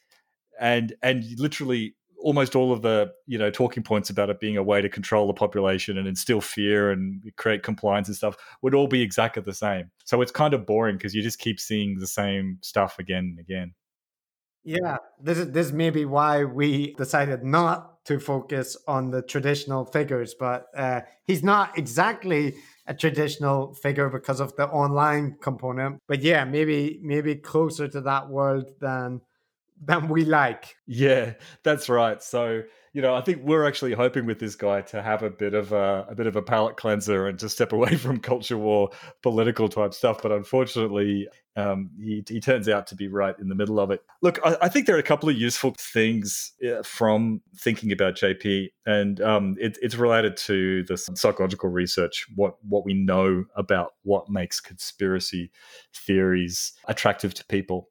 and 0.60 0.94
and 1.02 1.24
literally 1.38 1.94
almost 2.22 2.56
all 2.56 2.72
of 2.72 2.82
the 2.82 3.12
you 3.26 3.38
know 3.38 3.50
talking 3.50 3.82
points 3.82 4.10
about 4.10 4.30
it 4.30 4.40
being 4.40 4.56
a 4.56 4.62
way 4.62 4.80
to 4.80 4.88
control 4.88 5.26
the 5.26 5.32
population 5.32 5.98
and 5.98 6.06
instill 6.06 6.40
fear 6.40 6.90
and 6.90 7.22
create 7.36 7.62
compliance 7.62 8.08
and 8.08 8.16
stuff 8.16 8.36
would 8.62 8.74
all 8.74 8.86
be 8.86 9.02
exactly 9.02 9.42
the 9.42 9.54
same. 9.54 9.90
So 10.04 10.22
it's 10.22 10.32
kind 10.32 10.54
of 10.54 10.66
boring 10.66 10.96
because 10.96 11.14
you 11.14 11.22
just 11.22 11.38
keep 11.38 11.60
seeing 11.60 11.98
the 11.98 12.06
same 12.06 12.58
stuff 12.62 12.98
again 12.98 13.36
and 13.36 13.38
again. 13.38 13.74
Yeah, 14.64 14.98
this 15.20 15.38
is 15.38 15.50
this 15.50 15.72
may 15.72 15.90
be 15.90 16.04
why 16.04 16.44
we 16.44 16.94
decided 16.94 17.42
not 17.42 18.04
to 18.04 18.18
focus 18.18 18.76
on 18.86 19.10
the 19.10 19.22
traditional 19.22 19.84
figures, 19.84 20.34
but 20.34 20.66
uh, 20.76 21.00
he's 21.24 21.42
not 21.42 21.76
exactly 21.76 22.54
a 22.86 22.94
traditional 22.94 23.74
figure 23.74 24.08
because 24.08 24.40
of 24.40 24.54
the 24.56 24.66
online 24.68 25.36
component. 25.40 25.98
But 26.06 26.22
yeah, 26.22 26.44
maybe 26.44 27.00
maybe 27.02 27.34
closer 27.36 27.88
to 27.88 28.00
that 28.02 28.28
world 28.28 28.70
than 28.80 29.20
than 29.84 30.08
we 30.08 30.24
like. 30.24 30.76
Yeah, 30.86 31.34
that's 31.62 31.88
right. 31.88 32.22
So 32.22 32.62
you 32.94 33.00
know, 33.00 33.14
I 33.14 33.22
think 33.22 33.42
we're 33.42 33.66
actually 33.66 33.94
hoping 33.94 34.26
with 34.26 34.38
this 34.38 34.54
guy 34.54 34.82
to 34.82 35.00
have 35.00 35.22
a 35.22 35.30
bit 35.30 35.54
of 35.54 35.72
a, 35.72 36.06
a 36.10 36.14
bit 36.14 36.26
of 36.26 36.36
a 36.36 36.42
palate 36.42 36.76
cleanser 36.76 37.26
and 37.26 37.38
to 37.38 37.48
step 37.48 37.72
away 37.72 37.96
from 37.96 38.18
culture 38.18 38.58
war, 38.58 38.90
political 39.22 39.68
type 39.68 39.94
stuff. 39.94 40.20
But 40.22 40.30
unfortunately, 40.30 41.26
um, 41.56 41.90
he, 41.98 42.22
he 42.28 42.38
turns 42.38 42.68
out 42.68 42.86
to 42.88 42.94
be 42.94 43.08
right 43.08 43.34
in 43.38 43.48
the 43.48 43.54
middle 43.54 43.80
of 43.80 43.90
it. 43.90 44.02
Look, 44.20 44.38
I, 44.44 44.56
I 44.62 44.68
think 44.68 44.86
there 44.86 44.96
are 44.96 45.00
a 45.00 45.02
couple 45.02 45.30
of 45.30 45.36
useful 45.36 45.74
things 45.78 46.52
uh, 46.66 46.82
from 46.82 47.40
thinking 47.56 47.92
about 47.92 48.14
JP, 48.14 48.72
and 48.84 49.20
um, 49.22 49.56
it, 49.58 49.78
it's 49.80 49.94
related 49.94 50.36
to 50.38 50.84
the 50.84 50.98
psychological 50.98 51.70
research, 51.70 52.26
what 52.34 52.56
what 52.62 52.84
we 52.84 52.92
know 52.92 53.44
about 53.56 53.94
what 54.02 54.28
makes 54.28 54.60
conspiracy 54.60 55.50
theories 55.94 56.72
attractive 56.88 57.32
to 57.34 57.44
people. 57.46 57.88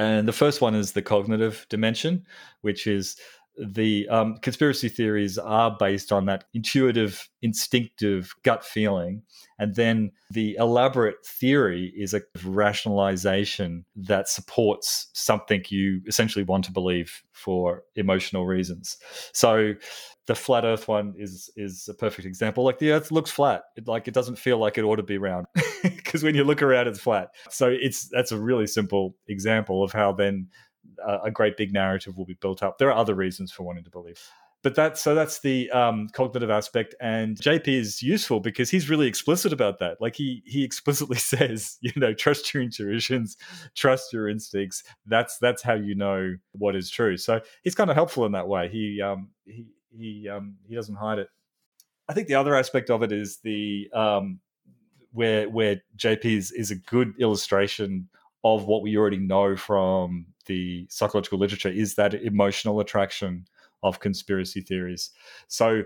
And 0.00 0.26
the 0.26 0.32
first 0.32 0.62
one 0.62 0.74
is 0.74 0.92
the 0.92 1.02
cognitive 1.02 1.66
dimension, 1.68 2.24
which 2.62 2.86
is 2.86 3.16
the 3.60 4.08
um, 4.08 4.36
conspiracy 4.38 4.88
theories 4.88 5.38
are 5.38 5.76
based 5.78 6.12
on 6.12 6.26
that 6.26 6.44
intuitive, 6.54 7.28
instinctive 7.42 8.34
gut 8.42 8.64
feeling. 8.64 9.22
And 9.58 9.74
then 9.74 10.12
the 10.30 10.56
elaborate 10.58 11.24
theory 11.24 11.92
is 11.96 12.14
a 12.14 12.22
rationalization 12.44 13.84
that 13.96 14.28
supports 14.28 15.08
something 15.12 15.62
you 15.68 16.00
essentially 16.06 16.44
want 16.44 16.64
to 16.64 16.72
believe 16.72 17.22
for 17.32 17.82
emotional 17.96 18.46
reasons. 18.46 18.96
So 19.32 19.74
the 20.26 20.34
flat 20.34 20.64
earth 20.64 20.86
one 20.86 21.12
is 21.16 21.50
is 21.56 21.88
a 21.88 21.94
perfect 21.94 22.24
example 22.24 22.62
like 22.62 22.78
the 22.78 22.92
earth 22.92 23.10
looks 23.10 23.32
flat 23.32 23.62
it, 23.76 23.88
like 23.88 24.06
it 24.06 24.14
doesn't 24.14 24.38
feel 24.38 24.58
like 24.58 24.78
it 24.78 24.84
ought 24.84 24.96
to 24.96 25.02
be 25.02 25.18
round 25.18 25.44
because 25.82 26.22
when 26.22 26.36
you 26.36 26.44
look 26.44 26.62
around 26.62 26.86
it's 26.86 27.00
flat 27.00 27.30
so 27.48 27.68
it's 27.68 28.08
that's 28.10 28.30
a 28.30 28.38
really 28.38 28.66
simple 28.66 29.16
example 29.26 29.82
of 29.82 29.90
how 29.90 30.12
then 30.12 30.46
a 31.24 31.30
great 31.30 31.56
big 31.56 31.72
narrative 31.72 32.16
will 32.16 32.26
be 32.26 32.34
built 32.34 32.62
up. 32.62 32.78
There 32.78 32.88
are 32.88 32.96
other 32.96 33.14
reasons 33.14 33.52
for 33.52 33.62
wanting 33.62 33.84
to 33.84 33.90
believe. 33.90 34.20
But 34.62 34.74
that's 34.74 35.00
so 35.00 35.14
that's 35.14 35.40
the 35.40 35.70
um, 35.70 36.08
cognitive 36.12 36.50
aspect 36.50 36.94
and 37.00 37.38
jp 37.38 37.66
is 37.66 38.02
useful 38.02 38.40
because 38.40 38.68
he's 38.68 38.90
really 38.90 39.06
explicit 39.06 39.54
about 39.54 39.78
that. 39.78 40.02
Like 40.02 40.14
he 40.14 40.42
he 40.44 40.62
explicitly 40.64 41.16
says 41.32 41.78
you 41.80 41.92
know 41.96 42.12
trust 42.12 42.52
your 42.52 42.62
intuitions 42.62 43.38
trust 43.74 44.12
your 44.12 44.28
instincts. 44.28 44.82
That's 45.06 45.38
that's 45.38 45.62
how 45.62 45.74
you 45.74 45.94
know 45.94 46.34
what 46.52 46.76
is 46.76 46.90
true. 46.90 47.16
So 47.16 47.40
he's 47.62 47.74
kind 47.74 47.88
of 47.88 47.96
helpful 47.96 48.26
in 48.26 48.32
that 48.32 48.48
way. 48.48 48.68
He 48.68 49.00
um 49.00 49.30
he 49.46 49.66
he 49.96 50.28
um, 50.28 50.56
he 50.68 50.74
doesn't 50.74 50.96
hide 50.96 51.18
it. 51.18 51.28
I 52.08 52.12
think 52.12 52.28
the 52.28 52.34
other 52.34 52.54
aspect 52.54 52.90
of 52.90 53.02
it 53.02 53.12
is 53.12 53.38
the 53.38 53.88
um, 53.94 54.40
where 55.12 55.48
where 55.48 55.82
JP 55.96 56.24
is, 56.24 56.52
is 56.52 56.70
a 56.70 56.76
good 56.76 57.14
illustration 57.18 58.08
of 58.42 58.64
what 58.64 58.82
we 58.82 58.96
already 58.96 59.18
know 59.18 59.56
from 59.56 60.26
the 60.50 60.84
psychological 60.90 61.38
literature 61.38 61.68
is 61.68 61.94
that 61.94 62.12
emotional 62.12 62.80
attraction 62.80 63.46
of 63.84 64.00
conspiracy 64.00 64.60
theories. 64.60 65.10
So 65.46 65.84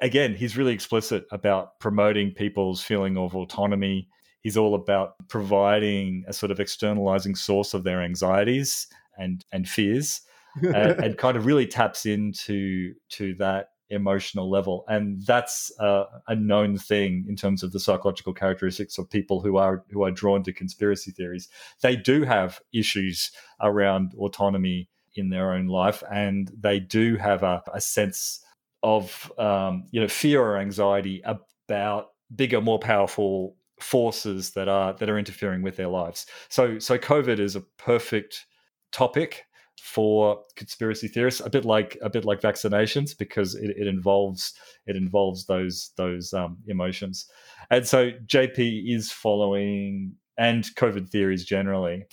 again, 0.00 0.34
he's 0.34 0.56
really 0.56 0.74
explicit 0.74 1.24
about 1.30 1.78
promoting 1.78 2.32
people's 2.32 2.82
feeling 2.82 3.16
of 3.16 3.36
autonomy. 3.36 4.08
He's 4.40 4.56
all 4.56 4.74
about 4.74 5.14
providing 5.28 6.24
a 6.26 6.32
sort 6.32 6.50
of 6.50 6.58
externalizing 6.58 7.36
source 7.36 7.74
of 7.74 7.84
their 7.84 8.02
anxieties 8.02 8.88
and 9.16 9.44
and 9.52 9.68
fears, 9.68 10.22
and, 10.62 11.04
and, 11.04 11.16
kind 11.16 11.36
of 11.36 11.46
really 11.46 11.66
taps 11.66 12.04
into 12.04 12.94
to 13.10 13.34
that 13.34 13.68
emotional 13.92 14.50
level, 14.50 14.84
and 14.88 15.24
that's 15.24 15.70
uh, 15.78 16.04
a 16.26 16.34
known 16.34 16.78
thing 16.78 17.24
in 17.28 17.36
terms 17.36 17.62
of 17.62 17.72
the 17.72 17.80
psychological 17.80 18.32
characteristics 18.32 18.98
of 18.98 19.08
people 19.08 19.40
who 19.40 19.56
are 19.56 19.84
who 19.90 20.02
are 20.02 20.10
drawn 20.10 20.42
to 20.44 20.52
conspiracy 20.52 21.10
theories. 21.10 21.48
They 21.82 21.96
do 21.96 22.24
have 22.24 22.60
issues 22.72 23.30
around 23.60 24.14
autonomy 24.18 24.88
in 25.14 25.28
their 25.28 25.52
own 25.52 25.66
life, 25.66 26.02
and 26.10 26.50
they 26.58 26.80
do 26.80 27.16
have 27.16 27.42
a, 27.42 27.62
a 27.72 27.80
sense 27.80 28.44
of 28.82 29.30
um, 29.38 29.86
you 29.90 30.00
know 30.00 30.08
fear 30.08 30.42
or 30.42 30.58
anxiety 30.58 31.22
about 31.24 32.08
bigger, 32.34 32.60
more 32.60 32.78
powerful 32.78 33.56
forces 33.80 34.50
that 34.52 34.68
are 34.68 34.94
that 34.94 35.10
are 35.10 35.18
interfering 35.18 35.62
with 35.62 35.76
their 35.76 35.88
lives. 35.88 36.26
So 36.48 36.78
so 36.78 36.98
COVID 36.98 37.38
is 37.38 37.56
a 37.56 37.60
perfect 37.60 38.46
topic 38.92 39.44
for 39.82 40.40
conspiracy 40.54 41.08
theorists, 41.08 41.40
a 41.44 41.50
bit 41.50 41.64
like 41.64 41.98
a 42.02 42.08
bit 42.08 42.24
like 42.24 42.40
vaccinations, 42.40 43.18
because 43.18 43.56
it, 43.56 43.70
it 43.76 43.88
involves 43.88 44.54
it 44.86 44.94
involves 44.94 45.46
those 45.46 45.90
those 45.96 46.32
um, 46.32 46.56
emotions, 46.68 47.26
and 47.68 47.86
so 47.86 48.12
JP 48.26 48.94
is 48.94 49.10
following 49.10 50.14
and 50.38 50.64
COVID 50.76 51.08
theories 51.08 51.44
generally 51.44 52.06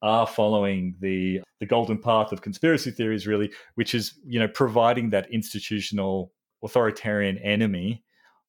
are 0.00 0.26
following 0.26 0.96
the 1.00 1.42
the 1.60 1.66
golden 1.66 1.98
path 1.98 2.32
of 2.32 2.40
conspiracy 2.40 2.90
theories, 2.90 3.26
really, 3.26 3.52
which 3.74 3.94
is 3.94 4.18
you 4.26 4.40
know 4.40 4.48
providing 4.48 5.10
that 5.10 5.30
institutional 5.30 6.32
authoritarian 6.62 7.36
enemy 7.38 8.02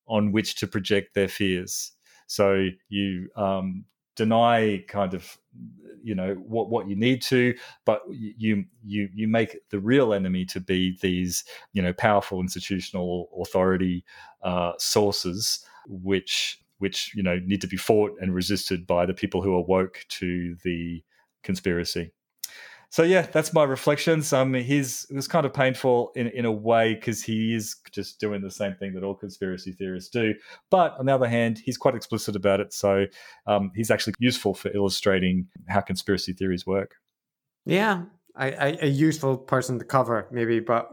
on 0.07 0.31
which 0.31 0.55
to 0.55 0.65
project 0.65 1.13
their 1.13 1.27
fears. 1.27 1.91
So 2.27 2.69
you 2.87 3.27
um, 3.35 3.83
deny 4.15 4.83
kind 4.87 5.13
of 5.13 5.37
you 6.03 6.13
know 6.13 6.35
what 6.35 6.69
what 6.69 6.87
you 6.87 6.95
need 6.95 7.21
to 7.21 7.53
but 7.83 8.01
you 8.09 8.63
you 8.83 9.09
you 9.13 9.27
make 9.27 9.57
the 9.71 9.79
real 9.79 10.13
enemy 10.13 10.45
to 10.45 10.59
be 10.59 10.97
these 11.01 11.43
you 11.73 11.81
know 11.81 11.93
powerful 11.93 12.39
institutional 12.39 13.29
authority 13.41 14.05
uh, 14.43 14.73
sources 14.77 15.65
which 15.87 16.59
which 16.77 17.11
you 17.15 17.23
know 17.23 17.39
need 17.45 17.61
to 17.61 17.67
be 17.67 17.77
fought 17.77 18.11
and 18.21 18.35
resisted 18.35 18.85
by 18.85 19.05
the 19.05 19.13
people 19.13 19.41
who 19.41 19.55
are 19.55 19.63
woke 19.63 20.05
to 20.07 20.55
the 20.63 21.03
conspiracy 21.43 22.11
so 22.89 23.03
yeah, 23.03 23.23
that's 23.23 23.53
my 23.53 23.63
reflections. 23.63 24.31
Um, 24.33 24.53
he's 24.53 25.05
it 25.09 25.15
was 25.15 25.27
kind 25.27 25.45
of 25.45 25.53
painful 25.53 26.11
in 26.15 26.27
in 26.27 26.45
a 26.45 26.51
way 26.51 26.93
because 26.95 27.23
he 27.23 27.53
is 27.53 27.75
just 27.91 28.19
doing 28.19 28.41
the 28.41 28.51
same 28.51 28.75
thing 28.75 28.93
that 28.93 29.03
all 29.03 29.15
conspiracy 29.15 29.71
theorists 29.71 30.09
do. 30.09 30.33
But 30.69 30.97
on 30.99 31.05
the 31.05 31.13
other 31.13 31.27
hand, 31.27 31.59
he's 31.63 31.77
quite 31.77 31.95
explicit 31.95 32.35
about 32.35 32.59
it, 32.59 32.73
so 32.73 33.05
um, 33.47 33.71
he's 33.75 33.91
actually 33.91 34.13
useful 34.19 34.53
for 34.53 34.69
illustrating 34.75 35.47
how 35.67 35.81
conspiracy 35.81 36.33
theories 36.33 36.65
work. 36.65 36.95
Yeah, 37.65 38.03
I, 38.35 38.51
I, 38.51 38.77
a 38.81 38.87
useful 38.87 39.37
person 39.37 39.79
to 39.79 39.85
cover 39.85 40.27
maybe, 40.31 40.59
but 40.59 40.89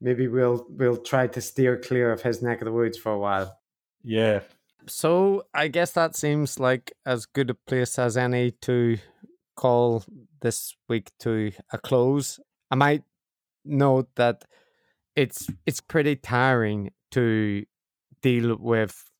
maybe 0.00 0.28
we'll 0.28 0.66
we'll 0.70 0.96
try 0.96 1.26
to 1.26 1.40
steer 1.40 1.78
clear 1.78 2.12
of 2.12 2.22
his 2.22 2.42
neck 2.42 2.60
of 2.60 2.66
the 2.66 2.72
woods 2.72 2.98
for 2.98 3.12
a 3.12 3.18
while. 3.18 3.58
Yeah. 4.02 4.40
So 4.88 5.46
I 5.52 5.68
guess 5.68 5.92
that 5.92 6.14
seems 6.14 6.60
like 6.60 6.92
as 7.04 7.26
good 7.26 7.50
a 7.50 7.54
place 7.54 7.98
as 7.98 8.16
any 8.16 8.52
to 8.62 8.98
call 9.56 10.04
this 10.40 10.76
week 10.88 11.10
to 11.20 11.52
a 11.72 11.78
close. 11.78 12.38
I 12.70 12.76
might 12.76 13.02
note 13.64 14.08
that 14.16 14.44
it's 15.16 15.48
it's 15.64 15.80
pretty 15.80 16.16
tiring 16.16 16.92
to 17.12 17.64
deal 18.22 18.56
with 18.56 19.10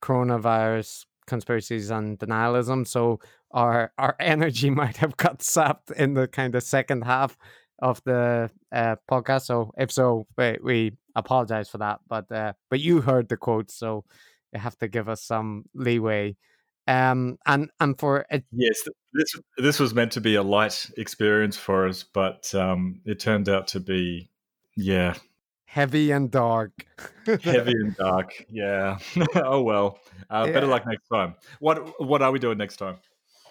coronavirus 0.00 1.04
conspiracies 1.26 1.90
and 1.90 2.18
denialism. 2.18 2.86
So 2.86 3.20
our 3.50 3.92
our 3.98 4.16
energy 4.20 4.70
might 4.70 4.96
have 4.98 5.16
got 5.16 5.42
sapped 5.42 5.90
in 5.90 6.14
the 6.14 6.28
kind 6.28 6.54
of 6.54 6.62
second 6.62 7.02
half 7.02 7.36
of 7.80 8.00
the 8.04 8.50
uh, 8.70 8.96
podcast. 9.10 9.42
So 9.42 9.72
if 9.76 9.90
so, 9.90 10.26
we, 10.38 10.56
we 10.62 10.92
apologize 11.16 11.68
for 11.68 11.78
that. 11.78 12.00
But 12.08 12.30
uh, 12.30 12.52
but 12.70 12.80
you 12.80 13.00
heard 13.00 13.28
the 13.28 13.36
quote, 13.36 13.70
so 13.70 14.04
you 14.52 14.60
have 14.60 14.78
to 14.78 14.88
give 14.88 15.08
us 15.08 15.22
some 15.22 15.64
leeway 15.74 16.36
um 16.88 17.38
and 17.46 17.70
and 17.80 17.98
for 17.98 18.26
a- 18.30 18.42
yes 18.50 18.88
this 19.12 19.34
this 19.58 19.78
was 19.78 19.94
meant 19.94 20.12
to 20.12 20.20
be 20.20 20.34
a 20.34 20.42
light 20.42 20.90
experience 20.96 21.56
for 21.56 21.86
us 21.86 22.02
but 22.02 22.52
um 22.54 23.00
it 23.04 23.20
turned 23.20 23.48
out 23.48 23.68
to 23.68 23.80
be 23.80 24.28
yeah. 24.76 25.14
Heavy 25.64 26.10
and 26.10 26.30
dark. 26.30 26.86
Heavy 27.26 27.72
and 27.72 27.96
dark 27.96 28.44
yeah. 28.50 28.98
Oh 29.36 29.62
well. 29.62 29.98
Uh, 30.28 30.44
yeah. 30.46 30.52
better 30.52 30.66
luck 30.66 30.86
next 30.86 31.08
time. 31.08 31.34
What 31.60 32.00
what 32.00 32.22
are 32.22 32.30
we 32.30 32.38
doing 32.38 32.58
next 32.58 32.76
time? 32.76 32.98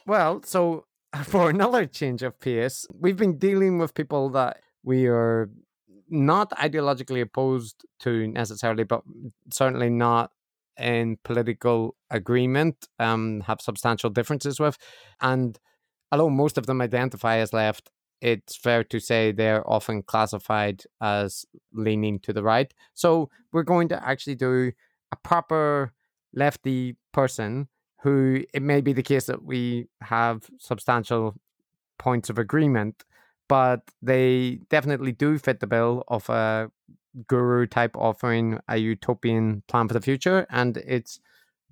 Well 0.05 0.41
so 0.43 0.85
for 1.23 1.49
another 1.49 1.85
change 1.85 2.23
of 2.23 2.39
pace 2.39 2.85
we've 2.93 3.17
been 3.17 3.37
dealing 3.37 3.77
with 3.79 3.93
people 3.93 4.29
that 4.29 4.61
we 4.83 5.07
are 5.07 5.49
not 6.09 6.51
ideologically 6.51 7.21
opposed 7.21 7.85
to 7.99 8.27
necessarily 8.27 8.83
but 8.83 9.01
certainly 9.51 9.89
not 9.89 10.31
in 10.77 11.17
political 11.23 11.95
agreement, 12.09 12.87
um, 12.99 13.41
have 13.41 13.61
substantial 13.61 14.09
differences 14.09 14.59
with. 14.59 14.77
And 15.21 15.59
although 16.11 16.29
most 16.29 16.57
of 16.57 16.65
them 16.65 16.81
identify 16.81 17.37
as 17.37 17.53
left, 17.53 17.89
it's 18.21 18.55
fair 18.55 18.83
to 18.83 18.99
say 18.99 19.31
they're 19.31 19.67
often 19.69 20.03
classified 20.03 20.83
as 21.01 21.45
leaning 21.73 22.19
to 22.19 22.33
the 22.33 22.43
right. 22.43 22.73
So 22.93 23.29
we're 23.51 23.63
going 23.63 23.87
to 23.89 24.07
actually 24.07 24.35
do 24.35 24.71
a 25.11 25.15
proper 25.15 25.91
lefty 26.33 26.97
person 27.11 27.67
who 28.03 28.43
it 28.53 28.61
may 28.61 28.81
be 28.81 28.93
the 28.93 29.03
case 29.03 29.25
that 29.25 29.43
we 29.43 29.87
have 30.01 30.49
substantial 30.59 31.35
points 31.97 32.29
of 32.29 32.39
agreement, 32.39 33.03
but 33.47 33.81
they 34.01 34.59
definitely 34.69 35.11
do 35.11 35.37
fit 35.37 35.59
the 35.59 35.67
bill 35.67 36.03
of 36.07 36.29
a 36.29 36.71
guru 37.27 37.65
type 37.65 37.95
offering 37.95 38.59
a 38.67 38.77
utopian 38.77 39.63
plan 39.67 39.87
for 39.87 39.93
the 39.93 40.01
future, 40.01 40.45
and 40.49 40.77
it's 40.77 41.19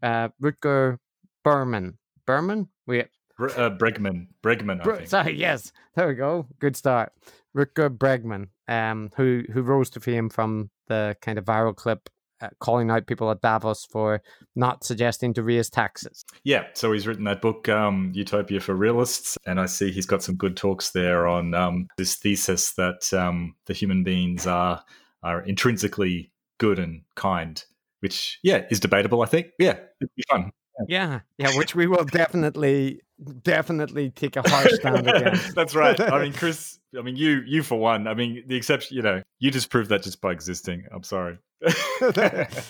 uh, 0.04 0.30
Rutger 0.42 0.98
Berman. 1.44 1.98
Berman? 2.26 2.70
We 2.86 3.02
uh, 3.02 3.70
Bregman. 3.70 4.28
Bregman. 4.44 4.84
Br- 4.84 5.06
sorry, 5.06 5.38
yes, 5.38 5.72
there 5.96 6.08
we 6.08 6.14
go. 6.14 6.46
Good 6.60 6.76
start. 6.76 7.14
Rutger 7.56 7.90
Bregman, 7.90 8.48
um, 8.68 9.12
who 9.16 9.44
who 9.52 9.62
rose 9.62 9.90
to 9.92 10.00
fame 10.00 10.30
from 10.30 10.70
the 10.88 11.16
kind 11.22 11.38
of 11.38 11.46
viral 11.46 11.76
clip 11.76 12.10
uh, 12.42 12.50
calling 12.60 12.90
out 12.90 13.08
people 13.08 13.30
at 13.32 13.42
Davos 13.42 13.86
for 13.86 14.22
not 14.56 14.84
suggesting 14.84 15.34
to 15.34 15.44
raise 15.44 15.70
taxes. 15.70 16.24
Yeah, 16.44 16.66
so 16.74 16.92
he's 16.92 17.08
written 17.08 17.26
that 17.26 17.42
book, 17.42 17.68
um, 17.70 18.12
Utopia 18.14 18.60
for 18.60 18.76
Realists, 18.76 19.38
and 19.46 19.60
I 19.60 19.66
see 19.66 19.92
he's 19.92 20.06
got 20.06 20.24
some 20.24 20.36
good 20.36 20.56
talks 20.56 20.92
there 20.92 21.28
on 21.28 21.54
um, 21.54 21.88
this 21.98 22.16
thesis 22.16 22.74
that 22.74 23.12
um, 23.14 23.56
the 23.66 23.74
human 23.74 24.04
beings 24.04 24.48
are 24.48 24.84
are 25.24 25.42
intrinsically 25.42 26.32
good 26.58 26.80
and 26.80 27.02
kind, 27.16 27.64
which 28.00 28.40
yeah 28.44 28.66
is 28.70 28.80
debatable. 28.80 29.22
I 29.22 29.26
think 29.26 29.48
yeah, 29.60 29.78
it'd 30.02 30.16
be 30.16 30.24
fun. 30.30 30.52
Yeah, 30.88 31.20
yeah, 31.38 31.50
which 31.58 31.76
we 31.76 31.88
will 31.88 32.06
definitely, 32.06 33.02
definitely 33.44 34.12
take 34.12 34.36
a 34.38 34.48
harsh 34.48 34.74
stand 34.76 35.10
against. 35.10 35.54
That's 35.56 35.76
right. 35.76 36.00
I 36.00 36.24
mean, 36.24 36.34
Chris. 36.38 36.80
I 36.98 37.02
mean, 37.02 37.16
you, 37.16 37.44
you 37.46 37.62
for 37.62 37.78
one. 37.78 38.08
I 38.08 38.14
mean, 38.14 38.44
the 38.48 38.56
exception. 38.56 38.96
You 38.96 39.04
know, 39.04 39.22
you 39.40 39.52
just 39.52 39.70
proved 39.70 39.90
that 39.90 40.04
just 40.04 40.22
by 40.22 40.32
existing. 40.32 40.86
I'm 40.92 41.04
sorry. 41.04 41.38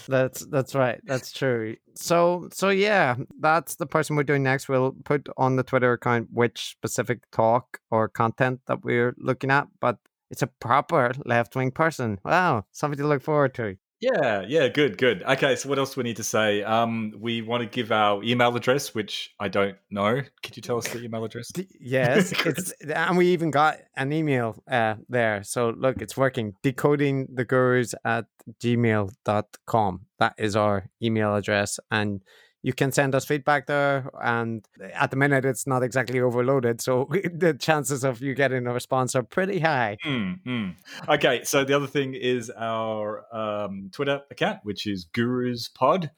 that's 0.08 0.46
that's 0.48 0.74
right. 0.74 1.00
That's 1.04 1.32
true. 1.32 1.76
So 1.96 2.50
so 2.52 2.70
yeah, 2.70 3.16
that's 3.40 3.76
the 3.76 3.86
person 3.86 4.16
we're 4.16 4.24
doing 4.24 4.44
next. 4.44 4.68
We'll 4.68 4.96
put 5.04 5.30
on 5.38 5.56
the 5.56 5.64
Twitter 5.64 5.94
account 5.94 6.30
which 6.34 6.72
specific 6.72 7.20
talk 7.32 7.80
or 7.92 8.10
content 8.10 8.62
that 8.66 8.84
we're 8.84 9.14
looking 9.20 9.52
at, 9.52 9.68
but 9.80 10.00
it's 10.30 10.42
a 10.42 10.48
proper 10.48 11.14
left 11.26 11.56
wing 11.56 11.72
person. 11.72 12.20
Wow, 12.24 12.66
something 12.72 12.98
to 12.98 13.08
look 13.08 13.22
forward 13.22 13.54
to. 13.56 13.78
Yeah, 14.02 14.46
yeah, 14.48 14.70
good, 14.70 14.98
good. 14.98 15.24
Okay, 15.24 15.58
so 15.58 15.68
what 15.68 15.78
else 15.78 15.94
do 15.94 16.00
we 16.00 16.06
need 16.06 16.16
to 16.18 16.24
say? 16.24 16.64
Um, 16.64 17.14
we 17.20 17.42
want 17.42 17.64
to 17.64 17.70
give 17.70 17.92
our 17.92 18.24
email 18.24 18.56
address, 18.56 18.96
which 18.96 19.36
I 19.42 19.50
don't 19.50 19.76
know. 19.92 20.22
Could 20.42 20.56
you 20.56 20.62
tell 20.62 20.78
us 20.78 20.88
the 20.88 21.04
email 21.04 21.26
address? 21.26 21.52
yes, 21.82 22.32
it's 22.46 22.72
and 22.82 23.18
we 23.18 23.28
even 23.28 23.52
got 23.52 23.80
an 23.98 24.14
email 24.14 24.64
uh, 24.72 24.96
there. 25.10 25.44
So 25.44 25.72
look, 25.72 26.02
it's 26.02 26.16
working. 26.16 26.54
Decoding 26.64 27.28
the 27.34 27.44
gurus 27.44 27.94
at 28.06 28.26
gmail.com. 28.64 30.02
That 30.20 30.34
is 30.38 30.56
our 30.56 30.90
email 31.04 31.36
address. 31.36 31.78
And 31.92 32.22
you 32.62 32.74
can 32.74 32.92
send 32.92 33.16
us 33.16 33.26
feedback 33.26 33.68
there. 33.68 34.10
And 34.22 34.66
at 34.94 35.12
the 35.12 35.18
minute, 35.18 35.46
it's 35.46 35.66
not 35.66 35.84
exactly 35.84 36.20
overloaded. 36.20 36.82
So 36.82 37.10
the 37.34 37.54
chances 37.54 38.04
of 38.04 38.22
you 38.22 38.36
getting 38.36 38.68
a 38.68 38.74
response 38.74 39.16
are 39.16 39.24
pretty 39.24 39.60
high. 39.60 39.98
Mm, 40.06 40.40
mm. 40.46 40.76
Okay. 41.08 41.44
So 41.44 41.64
the 41.64 41.74
other 41.74 41.88
thing 41.88 42.14
is 42.14 42.52
our 42.58 43.26
um, 43.34 43.90
Twitter 43.94 44.22
account, 44.30 44.60
which 44.64 44.88
is 44.88 45.06
Gurus 45.06 45.70
Pod. 45.70 46.12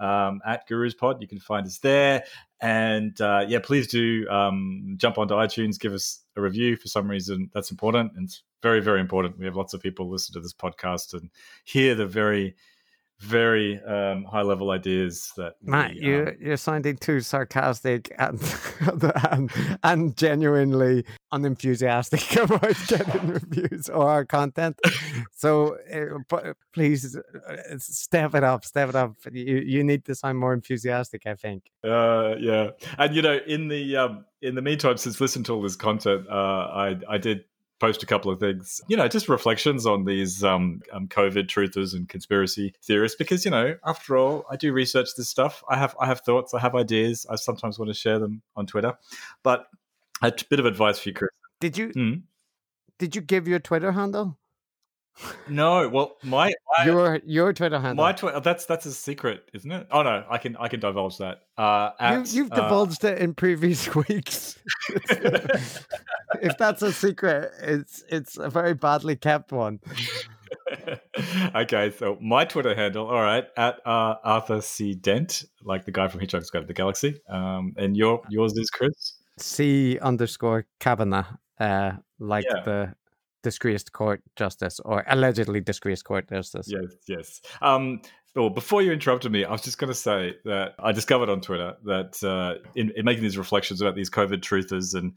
Um, 0.00 0.40
at 0.46 0.68
Gurus 0.68 0.94
Pod, 0.94 1.20
you 1.20 1.26
can 1.26 1.40
find 1.40 1.66
us 1.66 1.78
there. 1.78 2.24
And 2.60 3.20
uh, 3.20 3.46
yeah, 3.48 3.58
please 3.60 3.88
do 3.88 4.28
um, 4.28 4.94
jump 4.96 5.18
onto 5.18 5.34
iTunes, 5.34 5.78
give 5.78 5.92
us 5.92 6.22
a 6.36 6.40
review. 6.40 6.76
For 6.76 6.88
some 6.88 7.08
reason, 7.08 7.50
that's 7.54 7.70
important. 7.70 8.12
And 8.14 8.24
it's 8.24 8.42
very, 8.62 8.80
very 8.80 9.00
important. 9.00 9.38
We 9.38 9.46
have 9.46 9.56
lots 9.56 9.74
of 9.74 9.80
people 9.80 10.08
listen 10.08 10.34
to 10.34 10.40
this 10.40 10.52
podcast 10.52 11.14
and 11.14 11.30
hear 11.64 11.94
the 11.94 12.06
very 12.06 12.56
very 13.20 13.82
um, 13.82 14.24
high 14.24 14.42
level 14.42 14.70
ideas 14.70 15.32
that 15.36 15.54
Matt, 15.62 15.94
we, 15.94 16.00
you 16.00 16.26
um, 16.28 16.36
you're 16.40 16.56
sounding 16.56 16.96
too 16.96 17.20
sarcastic 17.20 18.14
and, 18.18 18.40
and 19.30 19.50
and 19.82 20.16
genuinely 20.16 21.04
unenthusiastic 21.32 22.36
about 22.36 22.76
getting 22.86 23.26
reviews 23.28 23.88
or 23.88 24.08
our 24.08 24.24
content. 24.24 24.78
So 25.32 25.76
uh, 25.92 26.52
please 26.72 27.16
step 27.78 28.34
it 28.34 28.44
up, 28.44 28.64
step 28.64 28.90
it 28.90 28.94
up. 28.94 29.14
You 29.32 29.56
you 29.56 29.82
need 29.82 30.04
to 30.04 30.14
sound 30.14 30.38
more 30.38 30.54
enthusiastic. 30.54 31.26
I 31.26 31.34
think. 31.34 31.64
Uh, 31.82 32.36
yeah, 32.38 32.70
and 32.98 33.14
you 33.14 33.22
know, 33.22 33.38
in 33.46 33.68
the 33.68 33.96
um, 33.96 34.24
in 34.42 34.54
the 34.54 34.62
meantime, 34.62 34.96
since 34.96 35.20
listening 35.20 35.44
to 35.44 35.54
all 35.54 35.62
this 35.62 35.76
content, 35.76 36.26
uh, 36.28 36.32
I 36.32 36.96
I 37.08 37.18
did 37.18 37.44
post 37.80 38.02
a 38.02 38.06
couple 38.06 38.30
of 38.30 38.40
things, 38.40 38.80
you 38.88 38.96
know, 38.96 39.08
just 39.08 39.28
reflections 39.28 39.86
on 39.86 40.04
these 40.04 40.42
um, 40.42 40.82
um, 40.92 41.08
COVID 41.08 41.46
truthers 41.46 41.94
and 41.94 42.08
conspiracy 42.08 42.74
theorists. 42.82 43.16
Because 43.16 43.44
you 43.44 43.50
know, 43.50 43.76
after 43.84 44.16
all, 44.16 44.44
I 44.50 44.56
do 44.56 44.72
research 44.72 45.10
this 45.16 45.28
stuff. 45.28 45.62
I 45.68 45.76
have 45.76 45.96
I 46.00 46.06
have 46.06 46.20
thoughts. 46.20 46.54
I 46.54 46.60
have 46.60 46.74
ideas. 46.74 47.26
I 47.30 47.36
sometimes 47.36 47.78
want 47.78 47.88
to 47.90 47.94
share 47.94 48.18
them 48.18 48.42
on 48.56 48.66
Twitter. 48.66 48.96
But 49.42 49.66
a 50.22 50.32
bit 50.48 50.60
of 50.60 50.66
advice 50.66 50.98
for 50.98 51.10
you, 51.10 51.14
Chris. 51.14 51.30
Did 51.60 51.76
you 51.76 51.90
hmm? 51.90 52.14
did 52.98 53.14
you 53.14 53.22
give 53.22 53.48
your 53.48 53.58
Twitter 53.58 53.92
handle? 53.92 54.36
No, 55.48 55.88
well, 55.88 56.16
my, 56.22 56.52
my 56.78 56.84
your 56.84 57.20
your 57.24 57.52
Twitter 57.52 57.78
handle. 57.78 58.04
My 58.04 58.12
Twitter. 58.12 58.40
That's 58.40 58.66
that's 58.66 58.86
a 58.86 58.92
secret, 58.92 59.48
isn't 59.52 59.70
it? 59.70 59.86
Oh 59.90 60.02
no, 60.02 60.24
I 60.30 60.38
can 60.38 60.56
I 60.56 60.68
can 60.68 60.80
divulge 60.80 61.18
that. 61.18 61.42
Uh, 61.56 61.90
at, 61.98 62.32
you, 62.32 62.44
have 62.44 62.52
divulged 62.52 63.04
uh, 63.04 63.08
it 63.08 63.18
in 63.18 63.34
previous 63.34 63.92
weeks. 64.08 64.58
if 64.98 66.56
that's 66.58 66.82
a 66.82 66.92
secret, 66.92 67.52
it's 67.60 68.04
it's 68.08 68.36
a 68.36 68.48
very 68.48 68.74
badly 68.74 69.16
kept 69.16 69.52
one. 69.52 69.80
okay, 71.54 71.92
so 71.96 72.16
my 72.20 72.44
Twitter 72.44 72.74
handle, 72.74 73.06
all 73.06 73.22
right, 73.22 73.46
at 73.56 73.80
uh, 73.86 74.16
Arthur 74.22 74.60
C 74.60 74.94
Dent, 74.94 75.44
like 75.62 75.84
the 75.84 75.92
guy 75.92 76.08
from 76.08 76.20
Hitchhiker's 76.20 76.50
Guide 76.50 76.60
to 76.60 76.66
the 76.66 76.74
Galaxy. 76.74 77.20
Um, 77.28 77.74
and 77.76 77.96
your 77.96 78.22
yours 78.28 78.56
is 78.56 78.70
Chris 78.70 79.14
C 79.38 79.98
underscore 79.98 80.66
Kavanagh, 80.80 81.26
uh, 81.58 81.92
like 82.18 82.44
yeah. 82.48 82.62
the 82.64 82.94
disgraced 83.42 83.92
court 83.92 84.22
justice 84.36 84.80
or 84.84 85.04
allegedly 85.08 85.60
disgraced 85.60 86.04
court 86.04 86.28
justice. 86.28 86.68
Yes, 86.68 86.94
yes. 87.06 87.40
Um, 87.62 88.00
well, 88.34 88.50
before 88.50 88.82
you 88.82 88.92
interrupted 88.92 89.32
me, 89.32 89.44
I 89.44 89.52
was 89.52 89.62
just 89.62 89.78
going 89.78 89.88
to 89.88 89.94
say 89.94 90.34
that 90.44 90.74
I 90.78 90.92
discovered 90.92 91.28
on 91.28 91.40
Twitter 91.40 91.74
that 91.84 92.22
uh, 92.22 92.62
in, 92.74 92.92
in, 92.96 93.04
making 93.04 93.22
these 93.22 93.38
reflections 93.38 93.80
about 93.80 93.94
these 93.94 94.10
COVID 94.10 94.40
truthers 94.40 94.94
and 94.94 95.12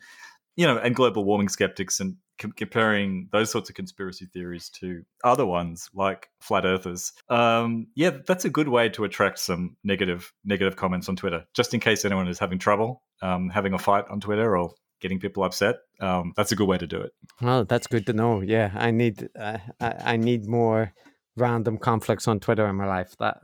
you 0.56 0.65
know 0.65 0.77
and 0.77 0.95
global 0.95 1.23
warming 1.23 1.49
skeptics 1.49 1.99
and 1.99 2.15
com- 2.39 2.52
comparing 2.53 3.30
those 3.31 3.52
sorts 3.52 3.69
of 3.69 3.76
conspiracy 3.76 4.26
theories 4.34 4.69
to 4.69 5.03
other 5.23 5.45
ones 5.45 5.89
like 5.93 6.30
flat 6.39 6.65
earthers, 6.65 7.14
um, 7.30 7.88
yeah, 7.95 8.11
that's 8.26 8.45
a 8.45 8.49
good 8.49 8.69
way 8.69 8.89
to 8.89 9.03
attract 9.03 9.39
some 9.39 9.76
negative 9.84 10.34
negative 10.43 10.76
comments 10.76 11.07
on 11.07 11.15
Twitter. 11.15 11.45
Just 11.53 11.73
in 11.73 11.80
case 11.80 12.06
anyone 12.06 12.27
is 12.27 12.39
having 12.39 12.60
trouble 12.60 13.03
um, 13.22 13.49
having 13.49 13.73
a 13.73 13.80
fight 13.80 14.06
on 14.10 14.19
Twitter 14.19 14.57
or 14.57 14.73
getting 15.02 15.19
people 15.19 15.44
upset. 15.44 15.80
Um, 15.99 16.34
that's 16.38 16.52
a 16.52 16.56
good 16.56 16.68
way 16.68 16.78
to 16.78 16.88
do 16.88 17.02
it. 17.02 17.14
Well, 17.41 17.65
that's 17.65 17.88
good 17.88 18.06
to 18.06 18.14
know. 18.14 18.41
Yeah, 18.41 18.72
I 18.76 18.91
need 18.91 19.30
uh, 19.38 19.57
I, 19.80 19.94
I, 20.06 20.18
need 20.18 20.48
more 20.48 20.94
random 21.36 21.78
conflicts 21.78 22.28
on 22.28 22.40
Twitter 22.40 22.68
in 22.68 22.76
my 22.76 22.88
life. 22.88 23.15
That 23.19 23.41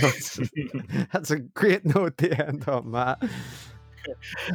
that's, 0.00 0.40
that's 1.12 1.30
a 1.30 1.40
great 1.40 1.84
note 1.84 2.18
to 2.18 2.46
end 2.46 2.68
on, 2.68 2.90
Matt. 2.90 3.22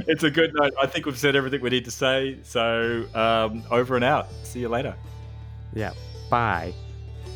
It's 0.07 0.23
a 0.23 0.31
good 0.31 0.53
note. 0.53 0.73
I 0.81 0.87
think 0.87 1.05
we've 1.05 1.17
said 1.17 1.35
everything 1.35 1.61
we 1.61 1.69
need 1.69 1.85
to 1.85 1.91
say. 1.91 2.39
So 2.43 3.05
um, 3.13 3.63
over 3.69 3.95
and 3.95 4.03
out. 4.03 4.27
See 4.43 4.59
you 4.59 4.69
later. 4.69 4.95
Yeah. 5.73 5.93
Bye. 6.29 6.73